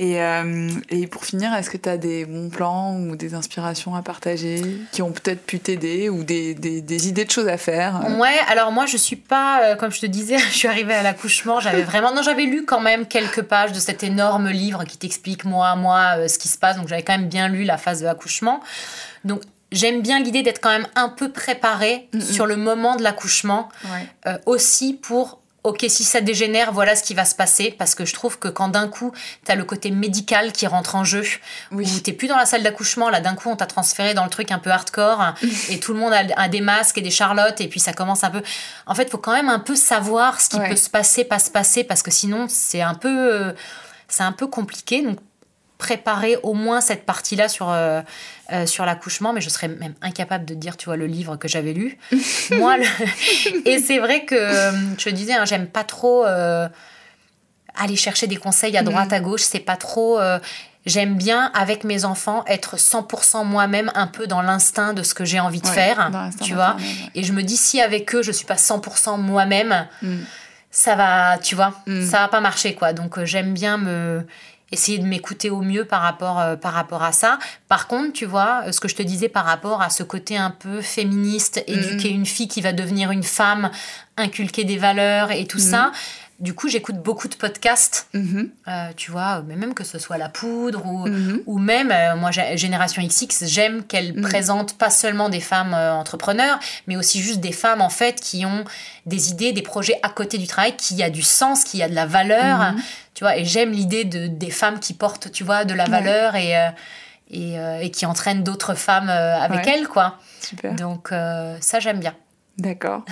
Et, 0.00 0.22
euh, 0.22 0.70
et 0.88 1.06
pour 1.06 1.26
finir, 1.26 1.52
est-ce 1.52 1.68
que 1.68 1.76
tu 1.76 1.86
as 1.86 1.98
des 1.98 2.24
bons 2.24 2.48
plans 2.48 2.96
ou 2.96 3.16
des 3.16 3.34
inspirations 3.34 3.94
à 3.94 4.00
partager 4.00 4.62
qui 4.92 5.02
ont 5.02 5.12
peut-être 5.12 5.44
pu 5.44 5.60
t'aider 5.60 6.08
ou 6.08 6.24
des, 6.24 6.54
des, 6.54 6.80
des, 6.80 7.08
idées 7.08 7.26
de 7.26 7.30
choses 7.30 7.48
à 7.48 7.58
faire? 7.58 8.00
Ouais, 8.18 8.38
alors 8.48 8.72
moi 8.72 8.86
je 8.86 8.96
suis 8.96 9.16
pas, 9.16 9.62
euh, 9.62 9.76
comme 9.76 9.92
je 9.92 10.00
te 10.00 10.06
disais, 10.06 10.38
je 10.50 10.54
suis 10.54 10.68
arrivée 10.68 10.94
à 10.94 11.02
l'accouchement, 11.02 11.60
j'avais 11.60 11.82
vraiment. 11.82 12.14
Non, 12.14 12.22
j'avais 12.22 12.44
lu 12.44 12.64
quand 12.64 12.80
même 12.80 13.04
quelques 13.04 13.42
pages 13.42 13.72
de 13.72 13.78
cet 13.78 14.02
énorme 14.02 14.48
livre 14.48 14.84
qui 14.84 14.96
t'explique 14.96 15.44
moi 15.44 15.76
moi 15.76 16.14
euh, 16.16 16.28
ce 16.28 16.38
qui 16.38 16.48
se 16.48 16.56
passe, 16.56 16.78
donc 16.78 16.88
j'avais 16.88 17.02
quand 17.02 17.18
même 17.18 17.28
bien 17.28 17.48
lu 17.48 17.64
la 17.64 17.76
phase 17.76 18.00
de 18.00 18.06
l'accouchement. 18.06 18.62
Donc 19.26 19.42
j'aime 19.70 20.00
bien 20.00 20.18
l'idée 20.18 20.42
d'être 20.42 20.62
quand 20.62 20.70
même 20.70 20.86
un 20.94 21.10
peu 21.10 21.30
préparée 21.30 22.08
sur 22.18 22.46
le 22.46 22.56
moment 22.56 22.96
de 22.96 23.02
l'accouchement, 23.02 23.68
aussi 24.46 24.94
pour 24.94 25.40
ok, 25.62 25.84
si 25.88 26.04
ça 26.04 26.20
dégénère, 26.20 26.72
voilà 26.72 26.96
ce 26.96 27.02
qui 27.02 27.14
va 27.14 27.24
se 27.24 27.34
passer. 27.34 27.74
Parce 27.78 27.94
que 27.94 28.04
je 28.04 28.14
trouve 28.14 28.38
que 28.38 28.48
quand 28.48 28.68
d'un 28.68 28.88
coup, 28.88 29.12
tu 29.44 29.52
as 29.52 29.54
le 29.54 29.64
côté 29.64 29.90
médical 29.90 30.52
qui 30.52 30.66
rentre 30.66 30.94
en 30.94 31.04
jeu, 31.04 31.24
oui. 31.72 31.90
où 31.94 32.00
t'es 32.00 32.12
plus 32.12 32.28
dans 32.28 32.36
la 32.36 32.46
salle 32.46 32.62
d'accouchement, 32.62 33.10
là 33.10 33.20
d'un 33.20 33.34
coup, 33.34 33.50
on 33.50 33.56
t'a 33.56 33.66
transféré 33.66 34.14
dans 34.14 34.24
le 34.24 34.30
truc 34.30 34.50
un 34.52 34.58
peu 34.58 34.70
hardcore, 34.70 35.34
et 35.68 35.80
tout 35.80 35.92
le 35.92 36.00
monde 36.00 36.12
a, 36.12 36.48
des 36.48 36.60
masques 36.60 36.98
et 36.98 37.02
des 37.02 37.10
charlottes, 37.10 37.60
et 37.60 37.68
puis 37.68 37.80
ça 37.80 37.92
commence 37.92 38.24
un 38.24 38.30
peu. 38.30 38.42
En 38.86 38.94
fait, 38.94 39.10
faut 39.10 39.18
quand 39.18 39.34
même 39.34 39.48
un 39.48 39.60
peu 39.60 39.76
savoir 39.76 40.40
ce 40.40 40.48
qui 40.48 40.58
peut 40.58 40.76
se 40.76 40.90
passer, 40.90 41.24
pas 41.24 41.38
se 41.38 41.50
passer, 41.50 41.84
parce 41.84 42.02
que 42.02 42.10
sinon, 42.10 42.46
c'est 42.48 42.82
un 42.82 42.94
peu. 42.94 43.32
Euh, 43.32 43.52
c'est 44.08 44.24
un 44.24 44.32
peu 44.32 44.48
compliqué. 44.48 45.02
Donc, 45.02 45.18
préparer 45.80 46.36
au 46.42 46.52
moins 46.52 46.80
cette 46.80 47.06
partie-là 47.06 47.48
sur, 47.48 47.70
euh, 47.70 48.02
euh, 48.52 48.66
sur 48.66 48.84
l'accouchement, 48.84 49.32
mais 49.32 49.40
je 49.40 49.48
serais 49.48 49.68
même 49.68 49.94
incapable 50.02 50.44
de 50.44 50.54
dire, 50.54 50.76
tu 50.76 50.84
vois, 50.84 50.96
le 50.96 51.06
livre 51.06 51.36
que 51.36 51.48
j'avais 51.48 51.72
lu. 51.72 51.98
Moi, 52.52 52.76
et 53.64 53.78
c'est 53.78 53.98
vrai 53.98 54.24
que, 54.26 54.36
je 54.98 55.10
disais, 55.10 55.32
hein, 55.32 55.44
j'aime 55.46 55.66
pas 55.66 55.84
trop 55.84 56.24
aller 56.24 57.96
chercher 57.96 58.26
des 58.26 58.36
conseils 58.36 58.76
à 58.76 58.82
droite, 58.82 59.10
mm. 59.10 59.14
à 59.14 59.20
gauche. 59.20 59.42
C'est 59.42 59.60
pas 59.60 59.76
trop. 59.76 60.20
J'aime 60.86 61.16
bien, 61.16 61.50
avec 61.52 61.84
mes 61.84 62.06
enfants, 62.06 62.42
être 62.46 62.76
100% 62.76 63.44
moi-même, 63.44 63.92
un 63.94 64.06
peu 64.06 64.26
dans 64.26 64.40
l'instinct 64.40 64.94
de 64.94 65.02
ce 65.02 65.12
que 65.12 65.26
j'ai 65.26 65.38
envie 65.38 65.60
de 65.60 65.66
faire, 65.66 66.10
tu 66.42 66.54
vois. 66.54 66.76
Et 67.14 67.22
je 67.22 67.32
me 67.32 67.42
dis, 67.42 67.58
si 67.58 67.82
avec 67.82 68.14
eux, 68.14 68.22
je 68.22 68.32
suis 68.32 68.46
pas 68.46 68.54
100% 68.54 69.20
moi-même, 69.20 69.86
mm. 70.00 70.16
ça 70.70 70.94
va, 70.96 71.36
tu 71.38 71.54
vois, 71.54 71.74
mm. 71.86 72.06
ça 72.06 72.20
va 72.20 72.28
pas 72.28 72.40
marcher, 72.40 72.74
quoi. 72.74 72.94
Donc, 72.94 73.18
euh, 73.18 73.26
j'aime 73.26 73.52
bien 73.52 73.76
me 73.76 74.26
essayer 74.72 74.98
de 74.98 75.04
m'écouter 75.06 75.50
au 75.50 75.60
mieux 75.60 75.84
par 75.84 76.02
rapport, 76.02 76.38
euh, 76.38 76.56
par 76.56 76.72
rapport 76.72 77.02
à 77.02 77.12
ça. 77.12 77.38
Par 77.68 77.88
contre, 77.88 78.12
tu 78.12 78.24
vois, 78.24 78.62
euh, 78.66 78.72
ce 78.72 78.80
que 78.80 78.88
je 78.88 78.94
te 78.94 79.02
disais 79.02 79.28
par 79.28 79.44
rapport 79.44 79.82
à 79.82 79.90
ce 79.90 80.02
côté 80.02 80.36
un 80.36 80.50
peu 80.50 80.80
féministe, 80.80 81.62
éduquer 81.66 82.10
une 82.10 82.26
fille 82.26 82.48
qui 82.48 82.60
va 82.60 82.72
devenir 82.72 83.10
une 83.10 83.22
femme, 83.22 83.70
inculquer 84.16 84.64
des 84.64 84.78
valeurs 84.78 85.32
et 85.32 85.46
tout 85.46 85.58
ça, 85.58 85.92
du 86.40 86.54
coup, 86.54 86.68
j'écoute 86.68 86.96
beaucoup 86.96 87.28
de 87.28 87.34
podcasts, 87.34 88.08
mhm. 88.14 88.50
euh, 88.66 88.88
tu 88.96 89.10
vois, 89.10 89.42
mais 89.46 89.56
même 89.56 89.74
que 89.74 89.84
ce 89.84 89.98
soit 89.98 90.16
La 90.16 90.30
Poudre 90.30 90.86
ou, 90.86 91.06
mhm. 91.06 91.42
ou 91.44 91.58
même, 91.58 91.90
euh, 91.90 92.16
moi, 92.16 92.30
Génération 92.30 93.02
XX, 93.06 93.44
j'aime 93.46 93.84
qu'elle 93.84 94.14
mhm. 94.14 94.22
présente 94.22 94.78
pas 94.78 94.88
seulement 94.88 95.28
des 95.28 95.40
femmes 95.40 95.74
euh, 95.74 95.92
entrepreneurs, 95.92 96.58
mais 96.86 96.96
aussi 96.96 97.20
juste 97.20 97.40
des 97.40 97.52
femmes, 97.52 97.82
en 97.82 97.90
fait, 97.90 98.20
qui 98.20 98.46
ont 98.46 98.64
des 99.04 99.30
idées, 99.30 99.52
des 99.52 99.62
projets 99.62 99.98
à 100.02 100.08
côté 100.08 100.38
du 100.38 100.46
travail, 100.46 100.76
qui 100.76 101.02
a 101.02 101.10
du 101.10 101.22
sens, 101.22 101.62
qui 101.62 101.82
a 101.82 101.88
de 101.90 101.94
la 101.94 102.06
valeur, 102.06 102.74
tu 103.14 103.24
vois, 103.24 103.36
et 103.36 103.44
j'aime 103.44 103.72
l'idée 103.72 104.04
de, 104.04 104.26
des 104.26 104.50
femmes 104.50 104.80
qui 104.80 104.94
portent, 104.94 105.30
tu 105.30 105.44
vois, 105.44 105.66
de 105.66 105.74
la 105.74 105.84
valeur 105.84 106.36
et, 106.36 106.54
et, 107.30 107.56
et, 107.82 107.90
qui 107.90 108.06
entraînent 108.06 108.44
d'autres 108.44 108.74
femmes 108.74 109.10
avec 109.10 109.66
elles, 109.66 109.88
quoi. 109.88 110.18
Super. 110.40 110.74
Donc, 110.74 111.10
ça, 111.60 111.80
j'aime 111.80 112.00
bien. 112.00 112.14
D'accord. 112.60 113.04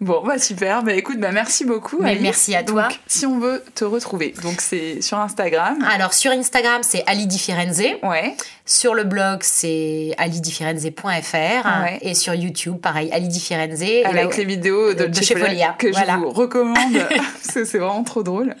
Bon, 0.00 0.22
bah 0.26 0.38
super. 0.38 0.82
Bah 0.82 0.92
écoute, 0.94 1.18
bah 1.20 1.30
merci 1.30 1.64
beaucoup. 1.64 1.98
merci 2.00 2.56
à 2.56 2.64
toi. 2.64 2.88
Donc, 2.88 2.98
si 3.06 3.26
on 3.26 3.38
veut 3.38 3.62
te 3.76 3.84
retrouver, 3.84 4.34
donc 4.42 4.60
c'est 4.60 5.00
sur 5.00 5.18
Instagram. 5.18 5.78
Alors 5.88 6.12
sur 6.12 6.32
Instagram, 6.32 6.82
c'est 6.82 7.04
Ali 7.06 7.28
Di 7.28 7.38
Firenze. 7.38 7.82
Ouais. 8.02 8.36
Sur 8.68 8.94
le 8.94 9.04
blog, 9.04 9.38
c'est 9.40 10.14
alidifirenze.fr. 10.18 11.68
Et 12.02 12.12
sur 12.12 12.34
YouTube, 12.34 12.76
pareil, 12.76 13.10
Ali 13.12 13.28
Di 13.28 13.40
Firenze. 13.40 13.82
Avec 14.04 14.36
les 14.36 14.44
vidéos 14.44 14.92
de, 14.92 15.06
de 15.06 15.22
chez 15.22 15.36
Folia, 15.36 15.74
que 15.78 15.90
je 15.90 16.18
vous 16.18 16.30
recommande. 16.30 16.76
c'est 17.40 17.78
vraiment 17.78 18.04
trop 18.04 18.22
drôle. 18.22 18.54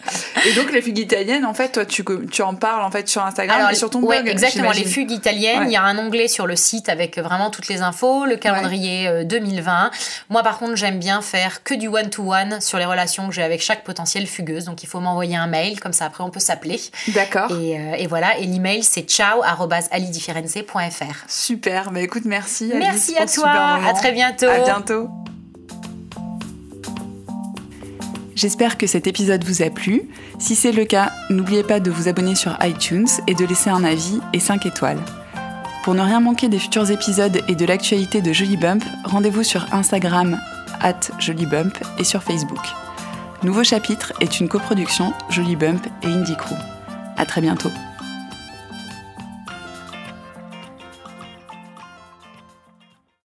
Et 0.46 0.54
donc 0.54 0.72
les 0.72 0.80
fugues 0.80 0.98
italiennes, 0.98 1.44
en 1.44 1.52
fait, 1.52 1.72
toi, 1.72 1.84
tu, 1.84 2.04
tu 2.30 2.40
en 2.40 2.54
parles 2.54 2.82
en 2.82 2.90
fait 2.90 3.06
sur 3.06 3.22
Instagram 3.22 3.68
et 3.70 3.74
sur 3.74 3.90
ton 3.90 4.00
blog. 4.00 4.26
exactement. 4.26 4.70
Les 4.70 4.84
fugues 4.84 5.10
italiennes, 5.10 5.64
il 5.66 5.72
y 5.72 5.76
a 5.76 5.82
un 5.82 5.98
onglet 5.98 6.26
sur 6.26 6.46
le 6.46 6.56
site 6.56 6.88
avec 6.88 7.18
vraiment 7.18 7.50
toutes 7.50 7.68
les 7.68 7.82
infos, 7.82 8.24
le 8.24 8.36
calendrier 8.36 9.24
2020. 9.24 9.86
Euh, 9.86 9.88
moi, 10.30 10.42
par 10.42 10.58
contre, 10.58 10.76
j'aime 10.76 10.98
bien 10.98 11.20
faire 11.20 11.62
que 11.62 11.74
du 11.74 11.88
one-to-one 11.88 12.62
sur 12.62 12.78
les 12.78 12.86
relations 12.86 13.28
que 13.28 13.34
j'ai 13.34 13.42
avec 13.42 13.60
chaque 13.60 13.84
potentielle 13.84 14.26
fugueuse. 14.26 14.64
Donc, 14.64 14.82
il 14.82 14.86
faut 14.86 15.00
m'envoyer 15.00 15.36
un 15.36 15.46
mail, 15.48 15.80
comme 15.80 15.92
ça, 15.92 16.06
après, 16.06 16.24
on 16.24 16.30
peut 16.30 16.40
s'appeler. 16.40 16.80
D'accord. 17.08 17.50
Et, 17.52 17.78
euh, 17.78 17.94
et, 17.98 18.06
voilà. 18.06 18.38
Et 18.38 18.46
l'email, 18.46 18.82
c'est 18.82 19.02
Super. 21.28 21.90
Mais 21.92 22.04
écoute, 22.04 22.24
merci. 22.24 22.70
merci 22.74 23.16
à 23.16 23.26
toi. 23.26 23.50
À 23.50 23.92
très 23.92 24.12
bientôt. 24.12 24.46
À 24.46 24.64
bientôt. 24.64 25.08
J'espère 28.34 28.78
que 28.78 28.86
cet 28.86 29.08
épisode 29.08 29.42
vous 29.42 29.62
a 29.62 29.70
plu. 29.70 30.08
Si 30.38 30.54
c'est 30.54 30.70
le 30.70 30.84
cas, 30.84 31.10
n'oubliez 31.28 31.64
pas 31.64 31.80
de 31.80 31.90
vous 31.90 32.06
abonner 32.06 32.36
sur 32.36 32.56
iTunes 32.62 33.08
et 33.26 33.34
de 33.34 33.44
laisser 33.44 33.68
un 33.68 33.82
avis 33.82 34.20
et 34.32 34.38
5 34.38 34.64
étoiles. 34.64 35.00
Pour 35.82 35.94
ne 35.94 36.02
rien 36.02 36.20
manquer 36.20 36.48
des 36.48 36.60
futurs 36.60 36.88
épisodes 36.90 37.40
et 37.48 37.56
de 37.56 37.66
l'actualité 37.66 38.20
de 38.20 38.32
Jolie 38.32 38.56
Bump, 38.56 38.84
rendez-vous 39.02 39.42
sur 39.42 39.66
Instagram 39.74 40.38
at 40.80 41.00
Bump 41.50 41.76
et 41.98 42.04
sur 42.04 42.22
Facebook. 42.22 42.64
Nouveau 43.42 43.64
chapitre 43.64 44.12
est 44.20 44.38
une 44.38 44.48
coproduction 44.48 45.12
Jolie 45.30 45.56
Bump 45.56 45.84
et 46.02 46.06
Indie 46.06 46.36
Crew. 46.36 46.54
À 47.16 47.26
très 47.26 47.40
bientôt. 47.40 47.70